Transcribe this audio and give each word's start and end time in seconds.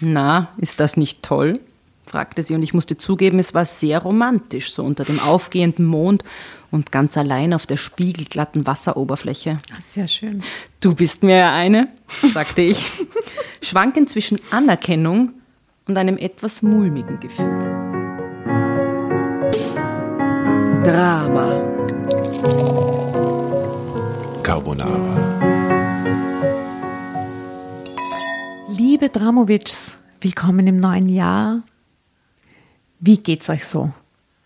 Na, 0.00 0.48
ist 0.58 0.80
das 0.80 0.96
nicht 0.96 1.22
toll? 1.22 1.60
fragte 2.06 2.42
sie, 2.42 2.54
und 2.54 2.62
ich 2.62 2.72
musste 2.72 2.96
zugeben, 2.96 3.38
es 3.38 3.52
war 3.52 3.64
sehr 3.64 3.98
romantisch, 3.98 4.72
so 4.72 4.84
unter 4.84 5.04
dem 5.04 5.18
aufgehenden 5.18 5.86
Mond 5.86 6.22
und 6.70 6.92
ganz 6.92 7.16
allein 7.16 7.52
auf 7.52 7.66
der 7.66 7.76
spiegelglatten 7.76 8.66
Wasseroberfläche. 8.66 9.58
Sehr 9.80 10.06
schön. 10.06 10.42
Du 10.80 10.94
bist 10.94 11.22
mir 11.22 11.36
ja 11.36 11.54
eine, 11.54 11.88
sagte 12.32 12.62
ich, 12.62 12.92
schwankend 13.60 14.08
zwischen 14.08 14.38
Anerkennung 14.50 15.32
und 15.88 15.98
einem 15.98 16.16
etwas 16.16 16.62
mulmigen 16.62 17.18
Gefühl. 17.18 17.46
Drama. 20.84 21.60
Carbonara. 24.42 25.25
Liebe 28.88 29.08
Dramovics, 29.08 29.98
willkommen 30.20 30.64
im 30.68 30.78
neuen 30.78 31.08
Jahr. 31.08 31.64
Wie 33.00 33.16
geht's 33.16 33.50
euch 33.50 33.66
so? 33.66 33.92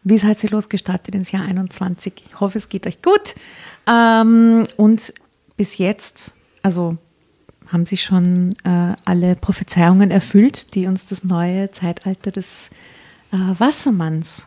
Wie 0.02 0.16
seid 0.16 0.42
ihr 0.42 0.48
losgestartet 0.48 1.14
ins 1.14 1.30
Jahr 1.30 1.45
21? 1.45 2.24
Ich 2.27 2.41
hoffe, 2.41 2.56
es 2.56 2.70
geht 2.70 2.87
euch 2.87 3.02
gut. 3.02 3.34
Ähm, 3.87 4.66
und 4.78 5.12
bis 5.59 5.77
jetzt, 5.77 6.33
also 6.62 6.97
haben 7.66 7.84
sich 7.84 8.02
schon 8.02 8.55
äh, 8.64 8.95
alle 9.05 9.37
Prophezeiungen 9.37 10.11
erfüllt, 10.11 10.75
die 10.75 10.86
uns 10.86 11.06
das 11.06 11.22
neue 11.22 11.70
Zeitalter 11.70 12.30
des 12.30 12.70
äh, 13.33 13.36
Wassermanns 13.36 14.47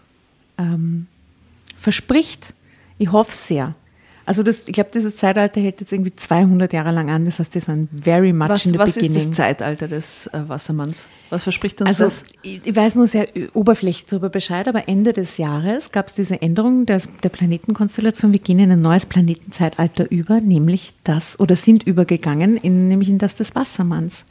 ähm, 0.58 1.05
verspricht. 1.78 2.55
Ich 2.98 3.12
hoffe 3.12 3.31
sehr. 3.31 3.75
Also 4.26 4.41
das, 4.41 4.68
ich 4.68 4.73
glaube, 4.73 4.90
dieses 4.94 5.18
Zeitalter 5.18 5.59
hält 5.59 5.82
jetzt 5.82 5.91
irgendwie 5.91 6.16
200 6.16 6.72
Jahre 6.72 6.91
lang 6.91 7.09
an. 7.09 7.26
Das 7.26 7.40
heißt, 7.40 7.54
wir 7.54 7.62
sind 7.62 7.90
very 7.94 8.31
much 8.31 8.50
Was, 8.50 8.66
in 8.66 8.72
the 8.72 8.77
was 8.80 8.95
beginning. 8.95 9.18
ist 9.18 9.30
das 9.30 9.36
Zeitalter 9.36 9.88
des 9.88 10.27
äh, 10.27 10.48
Wassermanns? 10.48 11.08
Was 11.30 11.44
verspricht 11.44 11.81
uns 11.81 11.90
Also 11.90 12.05
das? 12.05 12.23
ich 12.41 12.76
weiß 12.76 12.95
nur 12.95 13.08
sehr 13.08 13.28
oberflächlich 13.54 14.05
darüber 14.05 14.30
Bescheid, 14.30 14.67
aber 14.67 14.88
Ende 14.88 15.12
des 15.12 15.38
Jahres 15.38 15.92
gab 15.92 16.08
es 16.08 16.14
diese 16.14 16.42
Änderung 16.42 16.86
des, 16.86 17.09
der 17.22 17.30
Planetenkonstellation. 17.30 18.31
Wir 18.31 18.39
gehen 18.39 18.59
in 18.59 18.72
ein 18.72 18.81
neues 18.81 19.06
Planetenzeitalter 19.06 20.09
über, 20.09 20.40
nämlich 20.40 20.92
das, 21.03 21.40
oder 21.40 21.56
sind 21.56 21.84
übergegangen, 21.84 22.56
in, 22.58 22.88
nämlich 22.88 23.09
in 23.09 23.17
das 23.17 23.36
des 23.36 23.56
Wassermanns. 23.56 24.23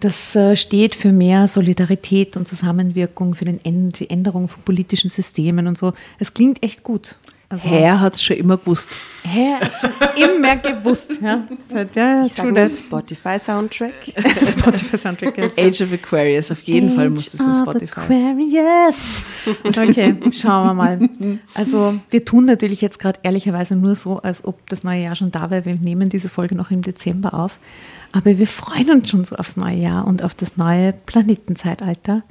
Das 0.00 0.36
äh, 0.36 0.54
steht 0.54 0.94
für 0.94 1.12
mehr 1.12 1.48
Solidarität 1.48 2.36
und 2.36 2.46
Zusammenwirkung, 2.46 3.34
für 3.34 3.46
den 3.46 3.90
die 3.92 4.10
Änderung 4.10 4.48
von 4.48 4.62
politischen 4.62 5.08
Systemen 5.08 5.66
und 5.66 5.78
so. 5.78 5.94
Es 6.18 6.34
klingt 6.34 6.62
echt 6.62 6.82
gut. 6.82 7.16
Also, 7.54 7.68
Herr 7.68 8.00
hat 8.00 8.14
es 8.14 8.22
schon 8.22 8.36
immer 8.36 8.56
gewusst. 8.56 8.96
Herr 9.22 9.60
hat 9.60 9.72
schon 9.80 9.90
immer 10.34 10.56
gewusst. 10.56 11.10
Ja, 11.22 11.44
ja, 11.72 11.86
ja, 11.94 12.24
Ich 12.24 12.32
sage. 12.32 12.66
Spotify-Soundtrack. 12.66 13.92
Spotify 14.58 14.98
Soundtrack. 14.98 15.38
jetzt. 15.56 15.58
Age 15.58 15.82
of 15.82 15.92
Aquarius, 15.92 16.50
auf 16.50 16.60
jeden 16.62 16.90
Fall 16.90 17.10
muss 17.10 17.30
das 17.30 17.40
in 17.40 17.46
Age 17.46 17.52
of 17.52 17.62
Spotify. 17.62 18.00
Aquarius. 18.00 18.96
Okay, 19.64 20.14
schauen 20.32 20.66
wir 20.66 20.74
mal. 20.74 20.98
Also 21.54 21.94
wir 22.10 22.24
tun 22.24 22.44
natürlich 22.44 22.80
jetzt 22.80 22.98
gerade 22.98 23.20
ehrlicherweise 23.22 23.76
nur 23.76 23.94
so, 23.94 24.18
als 24.18 24.44
ob 24.44 24.68
das 24.68 24.82
neue 24.82 25.04
Jahr 25.04 25.14
schon 25.14 25.30
da 25.30 25.50
wäre. 25.50 25.64
Wir 25.64 25.76
nehmen 25.76 26.08
diese 26.08 26.28
Folge 26.28 26.56
noch 26.56 26.72
im 26.72 26.82
Dezember 26.82 27.34
auf. 27.34 27.58
Aber 28.10 28.36
wir 28.36 28.46
freuen 28.48 28.90
uns 28.90 29.10
schon 29.10 29.24
so 29.24 29.36
aufs 29.36 29.56
neue 29.56 29.76
Jahr 29.76 30.06
und 30.06 30.22
auf 30.24 30.34
das 30.34 30.56
neue 30.56 30.92
Planetenzeitalter. 30.92 32.24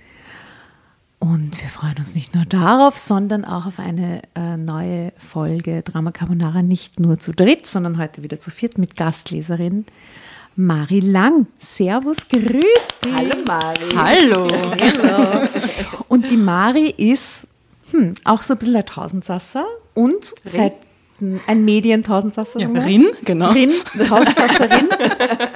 Und 1.24 1.62
wir 1.62 1.70
freuen 1.70 1.96
uns 2.00 2.16
nicht 2.16 2.36
nur 2.36 2.44
darauf, 2.44 2.98
sondern 2.98 3.46
auch 3.46 3.66
auf 3.66 3.80
eine 3.80 4.24
äh, 4.36 4.58
neue 4.58 5.14
Folge 5.18 5.82
Drama 5.82 6.12
Carbonara, 6.12 6.62
nicht 6.64 7.00
nur 7.00 7.18
zu 7.18 7.32
dritt, 7.32 7.66
sondern 7.66 7.98
heute 7.98 8.24
wieder 8.24 8.42
zu 8.42 8.52
viert 8.52 8.78
mit 8.78 8.98
Gastleserin 8.98 9.86
Mari 10.58 11.00
Lang. 11.00 11.48
Servus, 11.60 12.28
grüß 12.28 12.42
dich. 13.06 13.14
Hallo 13.16 13.36
Mari. 13.48 13.90
Hallo! 13.96 14.48
Hallo. 14.82 15.48
Und 16.10 16.30
die 16.30 16.36
Mari 16.36 16.90
ist 16.90 17.48
hm, 17.92 18.16
auch 18.26 18.44
so 18.44 18.56
ein 18.56 18.58
bisschen 18.58 18.76
ein 18.76 18.86
Tausendsasser 18.86 19.66
und 19.94 20.36
seit 20.44 20.76
ein 21.48 21.66
Medien-Tausendsasser. 21.66 22.60
Ja. 22.60 22.68
Rin, 22.70 23.08
genau. 23.24 23.52
Rin, 23.52 23.72
Tausendsasserin. 24.08 24.90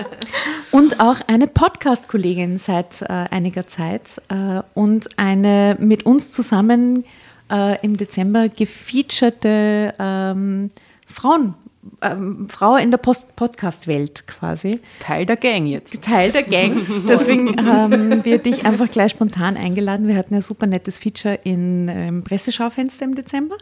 und 0.72 1.00
auch 1.00 1.18
eine 1.28 1.48
Podcast-Kollegin 1.48 2.60
seit 2.60 3.02
äh, 3.02 3.06
einiger 3.08 3.68
Zeit 3.68 4.22
äh, 4.30 4.62
und 4.74 5.10
eine 5.18 5.76
mit 5.80 6.06
uns 6.06 6.32
zusammen 6.32 7.06
äh, 7.52 7.84
im 7.84 7.98
Dezember 7.98 8.50
gefeaturete 8.50 9.94
ähm, 10.00 10.70
Frauen, 11.06 11.56
ähm, 12.02 12.48
Frau 12.50 12.76
in 12.76 12.92
der 12.92 12.98
Podcast-Welt 12.98 14.28
quasi. 14.28 14.82
Teil 15.00 15.26
der 15.26 15.38
Gang 15.38 15.68
jetzt. 15.68 16.04
Teil 16.04 16.32
der 16.32 16.44
Gang. 16.44 16.76
Deswegen 17.08 17.66
haben 17.66 18.26
wir 18.26 18.38
dich 18.40 18.66
einfach 18.66 18.92
gleich 18.92 19.12
spontan 19.12 19.58
eingeladen. 19.58 20.08
Wir 20.08 20.16
hatten 20.16 20.36
ein 20.36 20.42
super 20.42 20.68
nettes 20.68 21.00
Feature 21.00 21.40
in, 21.44 21.88
im 21.88 22.24
Presseschaufenster 22.24 23.06
im 23.06 23.16
Dezember. 23.16 23.56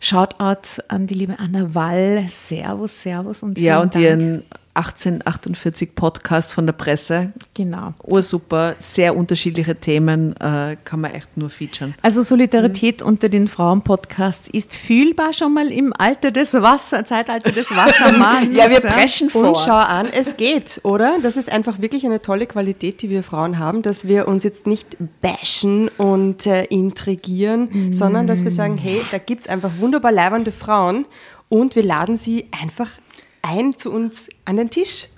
Shoutout 0.00 0.80
an 0.88 1.06
die 1.06 1.14
liebe 1.14 1.38
Anna 1.38 1.74
Wall. 1.74 2.26
Servus, 2.30 3.02
Servus 3.02 3.42
und 3.42 3.58
Ja, 3.58 3.80
und 3.80 3.94
Dank. 3.94 4.04
ihren 4.04 4.42
1848 4.74 5.94
Podcast 5.94 6.52
von 6.52 6.66
der 6.66 6.72
Presse. 6.72 7.32
Genau. 7.54 7.94
Ursuper, 8.04 8.76
sehr 8.78 9.16
unterschiedliche 9.16 9.74
Themen, 9.74 10.36
äh, 10.36 10.76
kann 10.84 11.00
man 11.00 11.12
echt 11.12 11.36
nur 11.36 11.50
featuren. 11.50 11.94
Also 12.02 12.22
Solidarität 12.22 13.02
unter 13.02 13.28
den 13.28 13.48
Frauen-Podcasts 13.48 14.48
ist 14.48 14.76
fühlbar 14.76 15.32
schon 15.32 15.52
mal 15.54 15.72
im 15.72 15.92
Alter 15.96 16.30
des 16.30 16.54
Wasser, 16.54 17.04
Zeitalter 17.04 17.52
des 17.52 17.70
Wassermanns. 17.74 18.48
Ja, 18.60 18.68
wir 18.68 18.80
preschen 18.80 19.30
vor. 19.30 19.48
Und 19.48 19.58
schau 19.58 19.72
an, 19.72 20.08
es 20.12 20.36
geht, 20.36 20.80
oder? 20.82 21.18
Das 21.22 21.36
ist 21.36 21.50
einfach 21.50 21.80
wirklich 21.80 22.04
eine 22.04 22.20
tolle 22.20 22.46
Qualität, 22.46 23.00
die 23.02 23.10
wir 23.10 23.22
Frauen 23.22 23.58
haben, 23.58 23.82
dass 23.82 24.06
wir 24.06 24.28
uns 24.28 24.44
jetzt 24.44 24.66
nicht 24.66 24.96
bashen 25.20 25.88
und 25.96 26.46
äh, 26.46 26.64
intrigieren, 26.64 27.92
sondern 27.92 28.26
dass 28.26 28.44
wir 28.44 28.50
sagen, 28.50 28.76
hey, 28.76 29.02
da 29.10 29.18
gibt 29.18 29.42
es 29.42 29.48
einfach 29.48 29.70
wunderbar 29.78 30.12
leibende 30.12 30.52
Frauen 30.52 31.06
und 31.48 31.74
wir 31.76 31.82
laden 31.82 32.16
sie 32.16 32.46
einfach 32.58 32.90
ein 33.42 33.76
zu 33.76 33.90
uns 33.92 34.28
an 34.44 34.56
den 34.56 34.70
Tisch. 34.70 35.08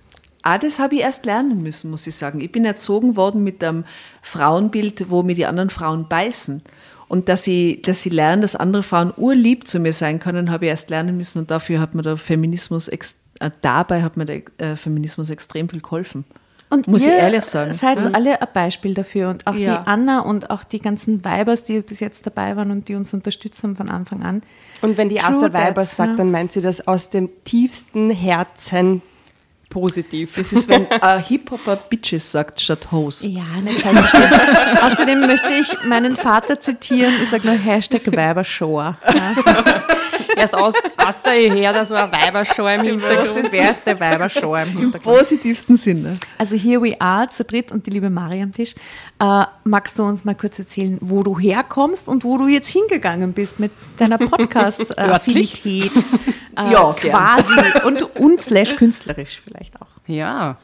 Ah, 0.43 0.59
das 0.59 0.79
habe 0.81 0.97
ich 0.97 1.03
erst 1.03 1.25
lernen 1.25 1.63
müssen, 1.63 1.91
muss 1.91 2.07
ich 2.07 2.15
sagen. 2.17 2.41
Ich 2.41 2.51
bin 2.51 2.65
erzogen 2.65 3.17
worden 3.17 3.45
mit 3.45 3.63
einem 3.63 3.85
Frauenbild, 4.23 5.09
wo 5.11 5.23
mir 5.23 5.35
die 5.37 5.47
anderen 5.47 5.71
Frauen 5.71 6.09
beißen. 6.09 6.63
Und 7.09 7.29
dass 7.29 7.47
ich, 7.47 7.83
dass 7.83 8.05
ich 8.07 8.13
lerne, 8.13 8.43
dass 8.43 8.57
andere 8.57 8.83
Frauen 8.83 9.13
urlieb 9.17 9.69
zu 9.69 9.79
mir 9.79 9.93
sein 9.93 10.19
können, 10.19 10.51
habe 10.51 10.65
ich 10.65 10.71
erst 10.71 10.91
lernen 10.91 11.17
müssen. 11.17 11.39
Und 11.39 11.51
dafür 11.51 11.79
hat 11.81 11.95
mir 11.95 12.03
der 12.03 12.17
Feminismus, 12.17 12.89
ex- 12.89 13.15
äh, 13.39 13.51
dabei 13.61 14.03
hat 14.03 14.17
mir 14.17 14.25
der 14.25 14.43
äh, 14.59 14.77
Feminismus 14.77 15.29
extrem 15.31 15.69
viel 15.69 15.81
geholfen. 15.83 16.25
Und 16.71 16.89
Muss 16.89 17.03
ich 17.03 17.09
ihr 17.09 17.17
ehrlich 17.19 17.45
sagen. 17.45 17.75
Seid 17.75 17.99
Ja. 18.03 18.11
alle 18.13 18.41
ein 18.41 18.49
Beispiel 18.55 18.95
dafür. 18.95 19.29
Und 19.29 19.47
auch 19.47 19.55
Ja. 19.55 19.83
die 19.83 19.87
Anna 19.87 20.21
und 20.21 20.49
auch 20.51 20.65
die 20.65 20.79
ganzen 20.81 21.23
Weibers, 21.23 21.63
die 21.65 21.81
bis 21.83 22.01
jetzt 22.01 22.27
dabei 22.27 22.57
waren 22.57 22.71
und 22.71 22.89
die 22.89 22.95
uns 22.95 23.13
unterstützt 23.13 23.63
haben 23.63 23.77
von 23.77 23.91
Anfang 23.91 24.23
an. 24.23 24.43
Und 24.83 24.97
wenn 24.99 25.09
die 25.09 25.21
Asta 25.21 25.49
that, 25.49 25.55
Weibers 25.55 25.97
sagt, 25.97 26.11
ja. 26.11 26.17
dann 26.17 26.31
meint 26.31 26.53
sie 26.53 26.61
das 26.61 26.87
aus 26.87 27.09
dem 27.09 27.31
tiefsten 27.45 28.11
Herzen 28.11 29.03
positiv. 29.73 30.35
Das 30.37 30.53
ist, 30.53 30.69
wenn 30.69 30.87
ein 30.91 31.23
Hip-Hopper 31.23 31.77
Bitches 31.77 32.31
sagt 32.31 32.61
statt 32.61 32.89
Hoes. 32.93 33.25
Ja, 33.25 33.43
nicht 33.63 33.81
falsch 33.81 34.11
verstehen. 34.11 34.79
Außerdem 34.83 35.21
möchte 35.21 35.53
ich 35.55 35.85
meinen 35.85 36.15
Vater 36.15 36.61
zitieren. 36.61 37.15
Ich 37.23 37.31
sage 37.31 37.47
nur 37.47 37.57
Hashtag 37.57 38.03
Weibershow. 38.15 38.81
Ja. 38.81 38.97
Erst 40.37 40.55
aus, 40.57 40.75
aus 40.97 41.23
der 41.23 41.33
her, 41.33 41.73
das 41.73 41.91
war 41.91 42.11
Weibershow 42.11 42.67
im 42.69 42.83
Hintergrund. 42.83 43.49
Wer 43.51 43.71
ist 43.71 43.85
der 43.87 43.99
Weibershow 44.01 44.55
im 44.57 44.71
Im 44.71 44.79
Hintergrund? 44.79 45.19
positivsten 45.19 45.77
Sinne. 45.77 46.17
Also 46.39 46.57
here 46.57 46.81
we 46.83 46.99
are, 47.01 47.29
zu 47.29 47.45
dritt 47.45 47.71
und 47.73 47.87
die 47.87 47.91
liebe 47.91 48.09
Mari 48.11 48.41
am 48.43 48.51
Tisch. 48.53 48.75
Äh, 49.21 49.45
magst 49.65 49.99
du 49.99 50.05
uns 50.05 50.25
mal 50.25 50.35
kurz 50.35 50.59
erzählen, 50.59 50.99
wo 51.01 51.23
du 51.23 51.39
herkommst 51.39 52.09
und 52.09 52.25
wo 52.25 52.39
du 52.39 52.47
jetzt 52.49 52.69
hingegangen 52.69 53.33
bist 53.33 53.61
mit 53.61 53.73
deiner 53.99 54.19
Podcast-Affinität? 54.19 55.93
Äh, 56.57 56.73
Ja, 56.73 56.93
gern. 57.01 57.13
quasi. 57.15 57.85
Und, 57.85 58.17
und 58.17 58.41
slash 58.43 58.77
künstlerisch 58.77 59.41
vielleicht 59.47 59.75
auch. 59.81 59.87
Ja. 60.07 60.57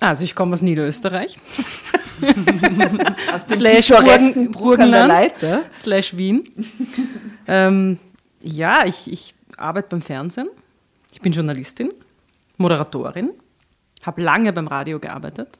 Also 0.00 0.22
ich 0.24 0.34
komme 0.36 0.52
aus 0.52 0.62
Niederösterreich, 0.62 1.38
Aus 3.32 3.46
dem 3.46 3.56
Slash 3.58 3.88
Burgen- 3.88 4.50
Burgenland. 4.52 5.08
Leiter. 5.08 5.62
slash 5.74 6.16
Wien. 6.16 6.44
ähm, 7.46 7.98
ja, 8.48 8.86
ich, 8.86 9.10
ich 9.10 9.34
arbeite 9.56 9.88
beim 9.90 10.02
Fernsehen. 10.02 10.48
Ich 11.12 11.20
bin 11.20 11.32
Journalistin, 11.32 11.92
Moderatorin, 12.56 13.30
habe 14.02 14.22
lange 14.22 14.52
beim 14.52 14.66
Radio 14.66 14.98
gearbeitet, 14.98 15.58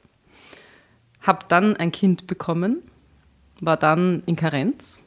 habe 1.21 1.45
dann 1.47 1.75
ein 1.75 1.91
Kind 1.91 2.27
bekommen, 2.27 2.81
war 3.59 3.77
dann 3.77 4.23
in 4.25 4.35
Karenz, 4.35 4.99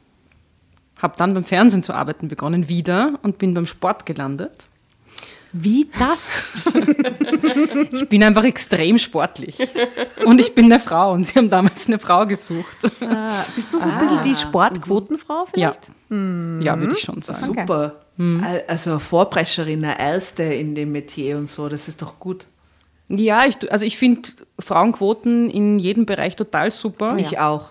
habe 1.01 1.15
dann 1.17 1.33
beim 1.33 1.43
Fernsehen 1.43 1.83
zu 1.83 1.93
arbeiten 1.93 2.27
begonnen 2.27 2.67
wieder 2.67 3.19
und 3.23 3.37
bin 3.37 3.53
beim 3.53 3.65
Sport 3.65 4.05
gelandet. 4.05 4.67
Wie 5.51 5.89
das? 5.97 6.43
Ich 7.91 8.09
bin 8.09 8.23
einfach 8.23 8.43
extrem 8.43 8.97
sportlich. 8.97 9.57
Und 10.25 10.41
ich 10.41 10.55
bin 10.55 10.65
eine 10.65 10.79
Frau 10.79 11.13
und 11.13 11.25
sie 11.25 11.37
haben 11.37 11.49
damals 11.49 11.87
eine 11.87 11.99
Frau 11.99 12.25
gesucht. 12.25 12.77
Ah, 13.01 13.43
bist 13.55 13.71
du 13.73 13.79
so 13.79 13.89
ein 13.89 13.99
bisschen 13.99 14.21
die 14.23 14.35
Sportquotenfrau 14.35 15.47
Ja. 15.55 15.73
Vielleicht? 16.59 16.65
Ja, 16.65 16.79
würde 16.79 16.93
ich 16.93 16.99
schon 17.01 17.21
sagen. 17.21 17.39
Super. 17.39 17.95
Al- 18.17 18.63
Also 18.67 18.99
Vorprescherin, 18.99 19.83
eine 19.83 19.99
Erste 19.99 20.43
in 20.43 20.75
dem 20.75 20.91
Metier 20.91 21.37
und 21.37 21.49
so, 21.49 21.67
das 21.69 21.87
ist 21.87 22.01
doch 22.01 22.19
gut. 22.19 22.45
Ja, 23.09 23.45
ich, 23.45 23.71
also 23.71 23.85
ich 23.85 23.97
finde 23.97 24.29
Frauenquoten 24.59 25.49
in 25.49 25.77
jedem 25.79 26.05
Bereich 26.05 26.35
total 26.35 26.71
super. 26.71 27.15
Ich 27.17 27.37
auch. 27.39 27.69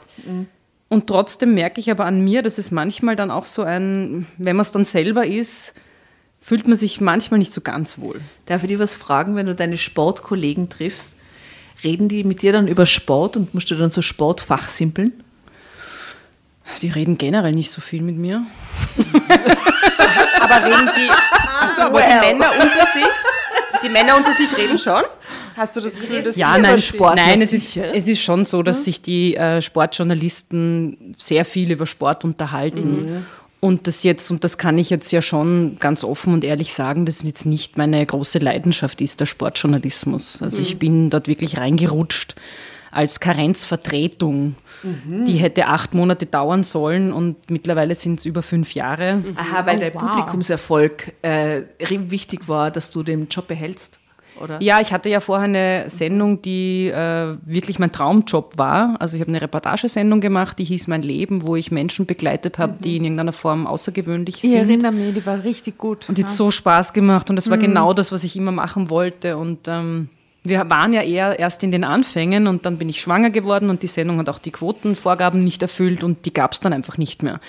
Und 0.89 1.06
trotzdem 1.06 1.55
merke 1.55 1.81
ich 1.81 1.91
aber 1.91 2.05
an 2.05 2.23
mir, 2.23 2.43
dass 2.43 2.59
es 2.59 2.71
manchmal 2.71 3.17
dann 3.17 3.31
auch 3.31 3.47
so 3.47 3.62
ein, 3.62 4.27
wenn 4.37 4.56
man 4.56 4.62
es 4.62 4.71
dann 4.73 4.85
selber 4.85 5.27
ist, 5.27 5.75
fühlt 6.41 6.67
man 6.67 6.77
sich 6.77 7.00
manchmal 7.00 7.38
nicht 7.38 7.53
so 7.53 7.61
ganz 7.62 7.99
wohl. 7.99 8.21
Darf 8.47 8.62
ich 8.65 8.69
dir 8.69 8.79
was 8.79 8.95
fragen, 8.97 9.35
wenn 9.37 9.47
du 9.47 9.55
deine 9.55 9.79
Sportkollegen 9.79 10.69
triffst? 10.69 11.15
Reden 11.83 12.09
die 12.09 12.25
mit 12.25 12.43
dir 12.43 12.53
dann 12.53 12.69
über 12.69 12.85
Sport 12.85 13.37
und 13.37 13.55
musst 13.55 13.71
du 13.71 13.75
dann 13.75 13.91
so 13.91 14.03
Sport 14.03 14.41
fachsimpeln? 14.41 15.22
Die 16.81 16.89
reden 16.89 17.19
generell 17.19 17.53
nicht 17.53 17.71
so 17.71 17.81
viel 17.81 18.03
mit 18.03 18.17
mir. 18.17 18.45
Aber 20.41 20.67
reden 20.67 20.91
die, 20.97 21.09
also, 21.61 21.83
aber 21.83 22.01
die 22.01 22.33
Männer 22.33 22.51
unter 22.61 22.87
sich, 22.93 23.83
die 23.83 23.89
Männer 23.89 24.17
unter 24.17 24.33
sich 24.33 24.57
reden 24.57 24.79
schon? 24.79 25.03
Hast 25.57 25.77
du 25.77 25.81
das 25.81 25.95
Gefühl, 25.95 26.23
dass 26.23 26.37
Ja, 26.37 26.57
die 26.57 26.63
nein, 26.63 26.73
über 26.73 26.83
Sport, 26.83 27.17
nein 27.17 27.43
es, 27.43 27.53
ist, 27.53 27.77
es 27.77 28.09
ist 28.09 28.21
schon 28.21 28.45
so, 28.45 28.63
dass 28.63 28.85
sich 28.85 29.03
die 29.03 29.37
äh, 29.37 29.61
Sportjournalisten 29.61 31.15
sehr 31.19 31.45
viel 31.45 31.71
über 31.71 31.87
Sport 31.87 32.25
unterhalten. 32.25 33.27
Und 33.61 33.87
das 33.87 34.03
jetzt, 34.03 34.31
und 34.31 34.43
das 34.43 34.59
kann 34.59 34.77
ich 34.77 34.91
jetzt 34.91 35.13
ja 35.13 35.23
schon 35.23 35.77
ganz 35.79 36.03
offen 36.03 36.33
und 36.33 36.43
ehrlich 36.43 36.75
sagen, 36.75 37.07
dass 37.07 37.19
es 37.19 37.23
jetzt 37.23 37.47
nicht 37.47 37.79
meine 37.79 38.05
große 38.05 38.41
Leidenschaft 38.41 39.01
ist, 39.01 39.21
der 39.21 39.27
Sportjournalismus. 39.27 40.43
Also 40.43 40.61
ich 40.61 40.79
bin 40.79 41.11
dort 41.11 41.29
wirklich 41.29 41.59
reingerutscht 41.59 42.35
als 42.93 43.19
Karenzvertretung. 43.21 44.55
Die 45.27 45.35
hätte 45.35 45.67
acht 45.67 45.94
Monate 45.94 46.27
dauern 46.27 46.62
sollen 46.62 47.12
und 47.12 47.50
mittlerweile 47.50 47.94
sind 47.94 48.19
es 48.21 48.27
über 48.27 48.43
fünf 48.43 48.75
Jahre. 48.75 49.25
Aha, 49.37 49.67
weil 49.67 49.77
Oh, 49.77 49.81
der 49.81 49.94
wow. 49.94 50.03
Publikumserfolg 50.03 51.12
äh, 51.23 51.62
wichtig 51.89 52.49
war, 52.49 52.71
dass 52.71 52.91
du 52.91 53.03
den 53.03 53.29
Job 53.29 53.49
behältst, 53.49 53.99
oder? 54.43 54.61
Ja, 54.61 54.81
ich 54.81 54.93
hatte 54.93 55.09
ja 55.09 55.21
vorher 55.21 55.44
eine 55.44 55.89
Sendung, 55.91 56.43
die 56.43 56.89
äh, 56.89 57.37
wirklich 57.44 57.79
mein 57.79 57.93
Traumjob 57.93 58.59
war. 58.59 58.97
Also 58.99 59.17
ich 59.17 59.21
habe 59.21 59.31
eine 59.31 59.41
Reportagesendung 59.41 60.21
gemacht, 60.21 60.59
die 60.59 60.65
hieß 60.65 60.87
Mein 60.88 61.03
Leben, 61.03 61.47
wo 61.47 61.56
ich 61.56 61.71
Menschen 61.71 62.06
begleitet 62.06 62.59
habe, 62.59 62.75
die 62.83 62.97
in 62.97 63.05
irgendeiner 63.05 63.33
Form 63.33 63.67
außergewöhnlich 63.67 64.37
Ich 64.37 64.43
sind. 64.50 64.55
erinnere 64.56 64.93
mich, 64.93 65.15
die 65.15 65.25
war 65.27 65.43
richtig 65.45 65.79
gut. 65.79 66.09
Und 66.09 66.19
die 66.19 66.25
hat 66.25 66.31
so 66.31 66.50
Spaß 66.50 66.93
gemacht 66.93 67.31
und 67.31 67.37
das 67.37 67.49
war 67.50 67.59
genau 67.59 67.93
das, 67.95 68.12
was 68.12 68.25
ich 68.25 68.37
immer 68.37 68.53
machen 68.53 68.91
wollte. 68.91 69.37
Und 69.37 69.69
ähm, 69.69 70.09
wir 70.44 70.69
waren 70.69 70.93
ja 70.93 71.03
eher 71.03 71.39
erst 71.39 71.62
in 71.62 71.71
den 71.71 71.85
Anfängen 71.85 72.49
und 72.49 72.67
dann 72.67 72.77
bin 72.77 72.89
ich 72.89 73.00
schwanger 73.00 73.31
geworden 73.31 73.71
und 73.71 73.85
die 73.85 73.87
Sendung 73.87 74.19
hat 74.19 74.29
auch 74.29 74.41
die 74.41 74.50
Quotenvorgaben 74.50 75.44
nicht 75.44 75.62
erfüllt 75.62 76.03
und 76.03 76.27
die 76.27 76.35
gab 76.35 76.53
es 76.53 76.61
dann 76.61 76.73
einfach 76.73 76.99
nicht 76.99 77.23
mehr. 77.23 77.41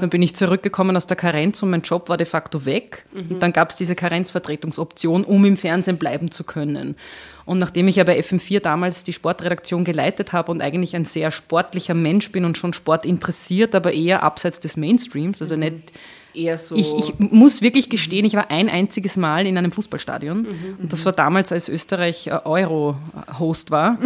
Dann 0.00 0.10
bin 0.10 0.20
ich 0.20 0.34
zurückgekommen 0.36 0.94
aus 0.94 1.06
der 1.06 1.16
Karenz 1.16 1.62
und 1.62 1.70
mein 1.70 1.80
Job 1.80 2.10
war 2.10 2.18
de 2.18 2.26
facto 2.26 2.66
weg. 2.66 3.06
Und 3.30 3.42
dann 3.42 3.54
gab 3.54 3.70
es 3.70 3.76
diese 3.76 3.94
Karenzvertretungsoption, 3.94 5.24
um 5.24 5.44
im 5.46 5.56
Fernsehen 5.56 5.96
bleiben 5.96 6.30
zu 6.30 6.44
können. 6.44 6.96
Und 7.44 7.58
nachdem 7.58 7.88
ich 7.88 7.96
ja 7.96 8.04
bei 8.04 8.20
FM4 8.20 8.60
damals 8.60 9.02
die 9.02 9.14
Sportredaktion 9.14 9.84
geleitet 9.84 10.32
habe 10.32 10.52
und 10.52 10.60
eigentlich 10.60 10.94
ein 10.94 11.06
sehr 11.06 11.30
sportlicher 11.30 11.94
Mensch 11.94 12.30
bin 12.32 12.44
und 12.44 12.58
schon 12.58 12.74
Sport 12.74 13.06
interessiert, 13.06 13.74
aber 13.74 13.92
eher 13.92 14.22
abseits 14.22 14.60
des 14.60 14.76
Mainstreams, 14.76 15.40
also 15.40 15.56
nicht 15.56 15.92
Eher 16.34 16.56
so. 16.58 16.76
ich, 16.76 16.94
ich 16.94 17.18
muss 17.18 17.60
wirklich 17.62 17.88
gestehen, 17.90 18.24
ich 18.24 18.34
war 18.34 18.50
ein 18.50 18.68
einziges 18.68 19.16
Mal 19.16 19.46
in 19.46 19.58
einem 19.58 19.72
Fußballstadion. 19.72 20.46
Und 20.80 20.92
das 20.92 21.04
war 21.04 21.12
damals, 21.12 21.52
als 21.52 21.68
Österreich 21.68 22.26
äh, 22.26 22.30
Euro-Host 22.44 23.70
war. 23.70 23.98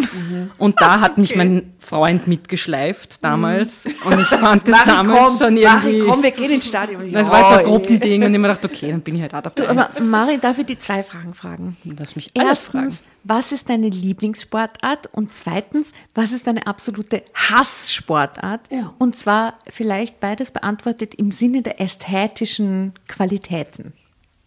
Und 0.59 0.81
da 0.81 1.01
hat 1.01 1.19
mich 1.19 1.37
mein 1.37 1.73
Freund 1.79 2.27
mitgeschleift 2.27 3.23
damals. 3.23 3.87
Und 4.05 4.21
ich 4.21 4.27
fand 4.27 4.67
das 4.69 4.85
damals 4.85 5.39
schon 5.39 5.57
irgendwie. 5.57 6.01
komm, 6.01 6.23
wir 6.23 6.31
gehen 6.33 6.51
ins 6.51 6.67
Stadion. 6.67 7.11
das 7.13 7.31
war 7.31 7.39
jetzt 7.41 7.51
ein 7.53 7.59
Ja, 7.59 7.63
Gruppending. 7.65 8.23
Und 8.25 8.33
ich 8.35 8.39
mir 8.41 8.49
gedacht, 8.49 8.65
okay, 8.65 8.91
dann 8.91 9.01
bin 9.01 9.17
ich 9.17 9.23
halt 9.23 9.35
auch 9.35 9.43
dabei. 9.43 9.63
Du, 9.63 9.69
aber 9.69 10.01
Mari, 10.01 10.39
darf 10.39 10.59
ich 10.59 10.67
die 10.67 10.79
zwei 10.79 11.03
Fragen 11.03 11.35
fragen? 11.35 11.77
Du 11.85 11.93
darfst 11.95 12.17
mich 12.17 12.31
alles 12.37 12.65
fragen. 12.65 12.87
Erstens, 12.87 13.07
was 13.25 13.51
ist 13.53 13.69
deine 13.69 13.89
Lieblingssportart? 13.89 15.09
Und 15.13 15.35
zweitens, 15.35 15.91
was 16.15 16.33
ist 16.33 16.47
deine 16.47 16.67
absolute 16.67 17.23
Hasssportart? 17.35 18.61
Und 18.99 19.17
zwar 19.17 19.55
vielleicht 19.69 20.21
beides 20.21 20.51
beantwortet 20.53 21.15
im 21.17 21.31
Sinne 21.31 21.63
der 21.63 21.81
ästhetischen 22.17 22.93
Qualitäten. 23.09 23.93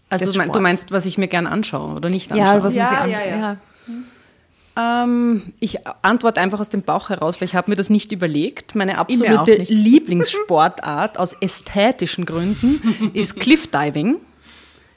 Also 0.09 0.25
des 0.25 0.33
du 0.33 0.39
mein- 0.39 0.51
du 0.51 0.59
meinst, 0.59 0.91
was 0.91 1.05
ich 1.05 1.17
mir 1.17 1.27
gern 1.27 1.45
anschaue 1.47 1.95
oder 1.95 2.09
nicht 2.09 2.35
Ja, 2.35 2.53
anschaue? 2.53 2.63
was 2.63 2.73
man 2.73 2.83
Ja, 2.83 2.89
sich 2.89 2.97
ja, 2.97 3.03
an 3.03 3.11
ja. 3.11 3.57
ja. 4.77 5.03
Ähm, 5.03 5.53
ich 5.59 5.79
antworte 6.03 6.39
einfach 6.39 6.59
aus 6.59 6.69
dem 6.69 6.81
Bauch 6.83 7.09
heraus, 7.09 7.41
weil 7.41 7.47
ich 7.47 7.55
habe 7.55 7.69
mir 7.69 7.75
das 7.75 7.89
nicht 7.89 8.11
überlegt. 8.11 8.75
Meine 8.75 8.97
absolute. 8.97 9.53
Lieblingssportart 9.67 11.19
aus 11.19 11.33
ästhetischen 11.41 12.25
Gründen 12.25 13.11
ist 13.13 13.39
Cliffdiving. 13.39 14.17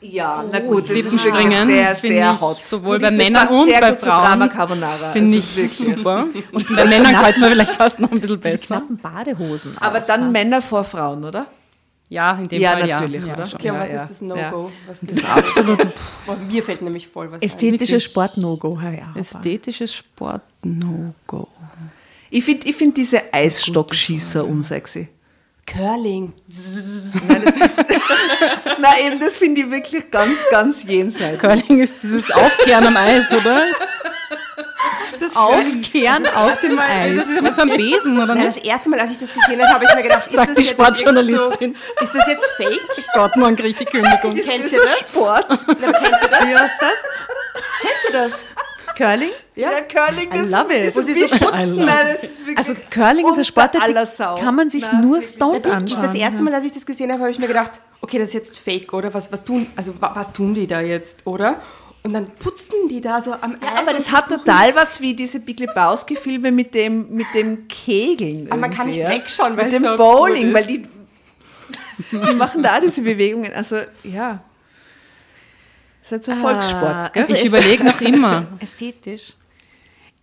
Ja, 0.00 0.44
na 0.50 0.58
gut, 0.60 0.84
das 0.90 0.96
ist 0.96 1.24
wirklich 1.24 1.54
sehr, 1.54 1.84
das 1.84 2.00
finde 2.00 2.16
sehr 2.16 2.32
ich 2.34 2.40
hot. 2.40 2.56
sowohl 2.60 2.98
bei 2.98 3.10
Männern 3.12 3.46
und 3.48 3.70
bei 3.70 3.92
Frauen. 3.94 4.48
Carbonara. 4.48 5.12
Finde 5.12 5.36
Also 5.36 5.38
ich 5.38 5.56
wirklich. 5.56 5.96
super. 5.96 6.26
Und 6.52 6.76
bei 6.76 6.84
Männern 6.86 7.12
gefällt 7.12 7.38
mir 7.38 7.46
vielleicht 7.50 7.74
fast 7.76 8.00
noch 8.00 8.10
ein 8.10 8.20
bisschen 8.20 8.40
Diese 8.40 8.56
besser. 8.58 8.76
knappen 8.78 8.96
Badehosen. 8.98 9.78
Aber 9.78 10.00
auch, 10.00 10.06
dann 10.06 10.22
ja. 10.22 10.28
Männer 10.30 10.60
vor 10.62 10.82
Frauen, 10.84 11.22
oder? 11.24 11.46
Ja, 12.12 12.32
in 12.32 12.46
dem 12.46 12.60
Ja, 12.60 12.72
Fall 12.72 12.86
natürlich, 12.86 13.24
ja. 13.24 13.32
oder? 13.32 13.44
Okay, 13.44 13.70
und 13.70 13.76
Ja, 13.76 13.80
was 13.80 13.88
ja. 13.90 14.02
ist 14.02 14.10
das 14.10 14.20
No-Go? 14.20 14.70
Was 14.86 15.00
Das 15.00 15.12
ist 15.16 15.24
absolut 15.24 15.78
Boah, 16.26 16.36
mir 16.50 16.62
fällt 16.62 16.82
nämlich 16.82 17.08
voll 17.08 17.30
was 17.32 17.40
ein. 17.40 17.46
Ästhetisches 17.46 18.04
Sport-No-Go. 18.04 18.78
Ja, 18.82 18.90
ja, 18.90 19.14
ästhetisches 19.16 19.94
Sport 19.94 20.42
No-Go. 20.62 21.48
Ich 22.28 22.44
finde 22.44 22.66
ich 22.68 22.76
find 22.76 22.96
diese 22.98 23.32
Eisstockschießer 23.32 24.44
unsexy. 24.44 25.08
Curling. 25.66 26.32
Nein, 27.28 27.44
das 27.44 27.76
Nein, 28.80 28.94
eben, 29.06 29.20
das 29.20 29.36
finde 29.38 29.62
ich 29.62 29.70
wirklich 29.70 30.10
ganz, 30.10 30.44
ganz 30.50 30.82
jenseits. 30.82 31.38
Curling 31.38 31.80
ist 31.80 31.94
dieses 32.02 32.30
Aufkehren 32.30 32.86
am 32.88 32.96
Eis, 32.96 33.32
oder? 33.32 33.62
Aufkehren 35.34 36.26
auf 36.34 36.60
dem 36.60 36.78
Eis. 36.78 37.16
Das 37.16 37.26
ist 37.28 37.36
ja 37.36 37.42
mit 37.42 37.54
so 37.54 37.62
einem 37.62 37.76
Besen, 37.76 38.16
oder 38.16 38.34
Nein, 38.34 38.44
nicht? 38.46 38.56
das 38.58 38.64
erste 38.64 38.88
Mal, 38.90 39.00
als 39.00 39.10
ich 39.12 39.19
das 39.19 39.32
gesehen 39.32 39.60
habe, 39.62 39.74
habe 39.74 39.84
ich 39.84 39.94
mir 39.94 40.02
gedacht, 40.02 40.26
ist 40.28 40.36
Sagt 40.36 40.48
das 40.50 40.56
die 40.56 40.62
jetzt 40.62 40.72
Sportjournalistin. 40.72 41.74
So, 41.98 42.04
ist 42.04 42.14
das 42.14 42.26
jetzt 42.26 42.46
fake? 42.56 42.80
Gott, 43.14 43.36
man 43.36 43.56
kriegt 43.56 43.80
die 43.80 43.84
Kündigung. 43.84 44.32
Kennt 44.34 44.64
Das 44.64 44.72
ist 44.72 44.76
das? 44.84 44.98
Sport. 45.10 45.46
Na, 45.80 45.92
kennt 45.92 46.22
ihr 46.22 46.28
das? 46.28 46.40
Wie 46.46 46.56
heißt 46.56 46.74
das? 46.80 46.98
Kennt 47.80 47.92
ihr 48.08 48.12
das? 48.12 48.32
Curling? 48.94 49.30
Ja, 49.54 49.70
Curling 49.90 50.30
I 50.32 50.36
ist, 50.36 50.50
love 50.50 50.74
it. 50.74 50.86
ist 50.88 50.96
Wo 50.96 51.00
sie 51.00 51.14
so- 51.14 51.46
love 51.46 51.66
Nein, 51.84 51.88
das 52.12 52.22
ist 52.24 52.42
Also 52.56 52.74
Curling 52.90 53.26
ist 53.26 53.38
ein 53.38 53.44
Sport, 53.44 53.74
Sau. 54.06 54.34
kann 54.36 54.54
man 54.54 54.69
sich 54.69 54.84
Na, 54.92 55.00
nur 55.00 55.22
stoned 55.22 55.66
anschauen. 55.66 56.02
das 56.02 56.14
erste 56.14 56.42
Mal, 56.42 56.54
als 56.54 56.66
ich 56.66 56.72
das 56.72 56.84
gesehen 56.84 57.10
habe, 57.10 57.20
habe 57.22 57.30
ich 57.30 57.38
mir 57.38 57.46
gedacht, 57.46 57.70
okay, 58.02 58.19
das 58.19 58.28
ist 58.28 58.34
jetzt 58.34 58.58
fake, 58.58 58.92
oder? 58.92 59.12
Was, 59.14 59.32
was 59.32 59.44
tun, 59.44 59.66
also 59.76 59.98
wa- 60.00 60.12
was 60.14 60.32
tun 60.34 60.52
die 60.52 60.66
da 60.66 60.80
jetzt, 60.82 61.26
oder? 61.26 61.56
Und 62.04 62.14
dann 62.14 62.26
putzen 62.37 62.88
die 62.90 63.00
da 63.00 63.20
so 63.22 63.32
am 63.32 63.52
Eis. 63.54 63.58
Ja, 63.62 63.78
aber 63.81 63.93
das 63.93 64.10
hat 64.10 64.28
total 64.28 64.75
was 64.75 65.00
wie 65.00 65.14
diese 65.14 65.38
Big 65.38 65.60
Lebowski-Filme 65.60 66.50
mit 66.50 66.75
dem, 66.75 67.08
mit 67.14 67.28
dem 67.34 67.69
Kegeln. 67.69 68.49
Aber 68.50 68.60
man 68.60 68.72
kann 68.72 68.88
nicht 68.88 69.08
wegschauen, 69.08 69.56
weil 69.56 69.67
Mit 69.67 69.74
dem 69.74 69.82
so 69.82 69.96
Bowling, 69.96 70.48
ist. 70.48 70.55
weil 70.55 70.65
die, 70.67 70.82
die 72.10 72.34
machen 72.34 72.62
da 72.62 72.81
diese 72.81 73.03
Bewegungen. 73.03 73.53
Also, 73.55 73.76
ja. 74.03 74.43
Das 76.00 76.10
ist 76.10 76.12
halt 76.12 76.24
so 76.24 76.32
Ah, 76.32 76.34
Volkssport. 76.34 77.12
gell? 77.12 77.22
also 77.22 77.34
Ich 77.34 77.44
überlege 77.44 77.84
noch 77.91 78.00
immer. 78.00 78.46
Ästhetisch. 78.58 79.34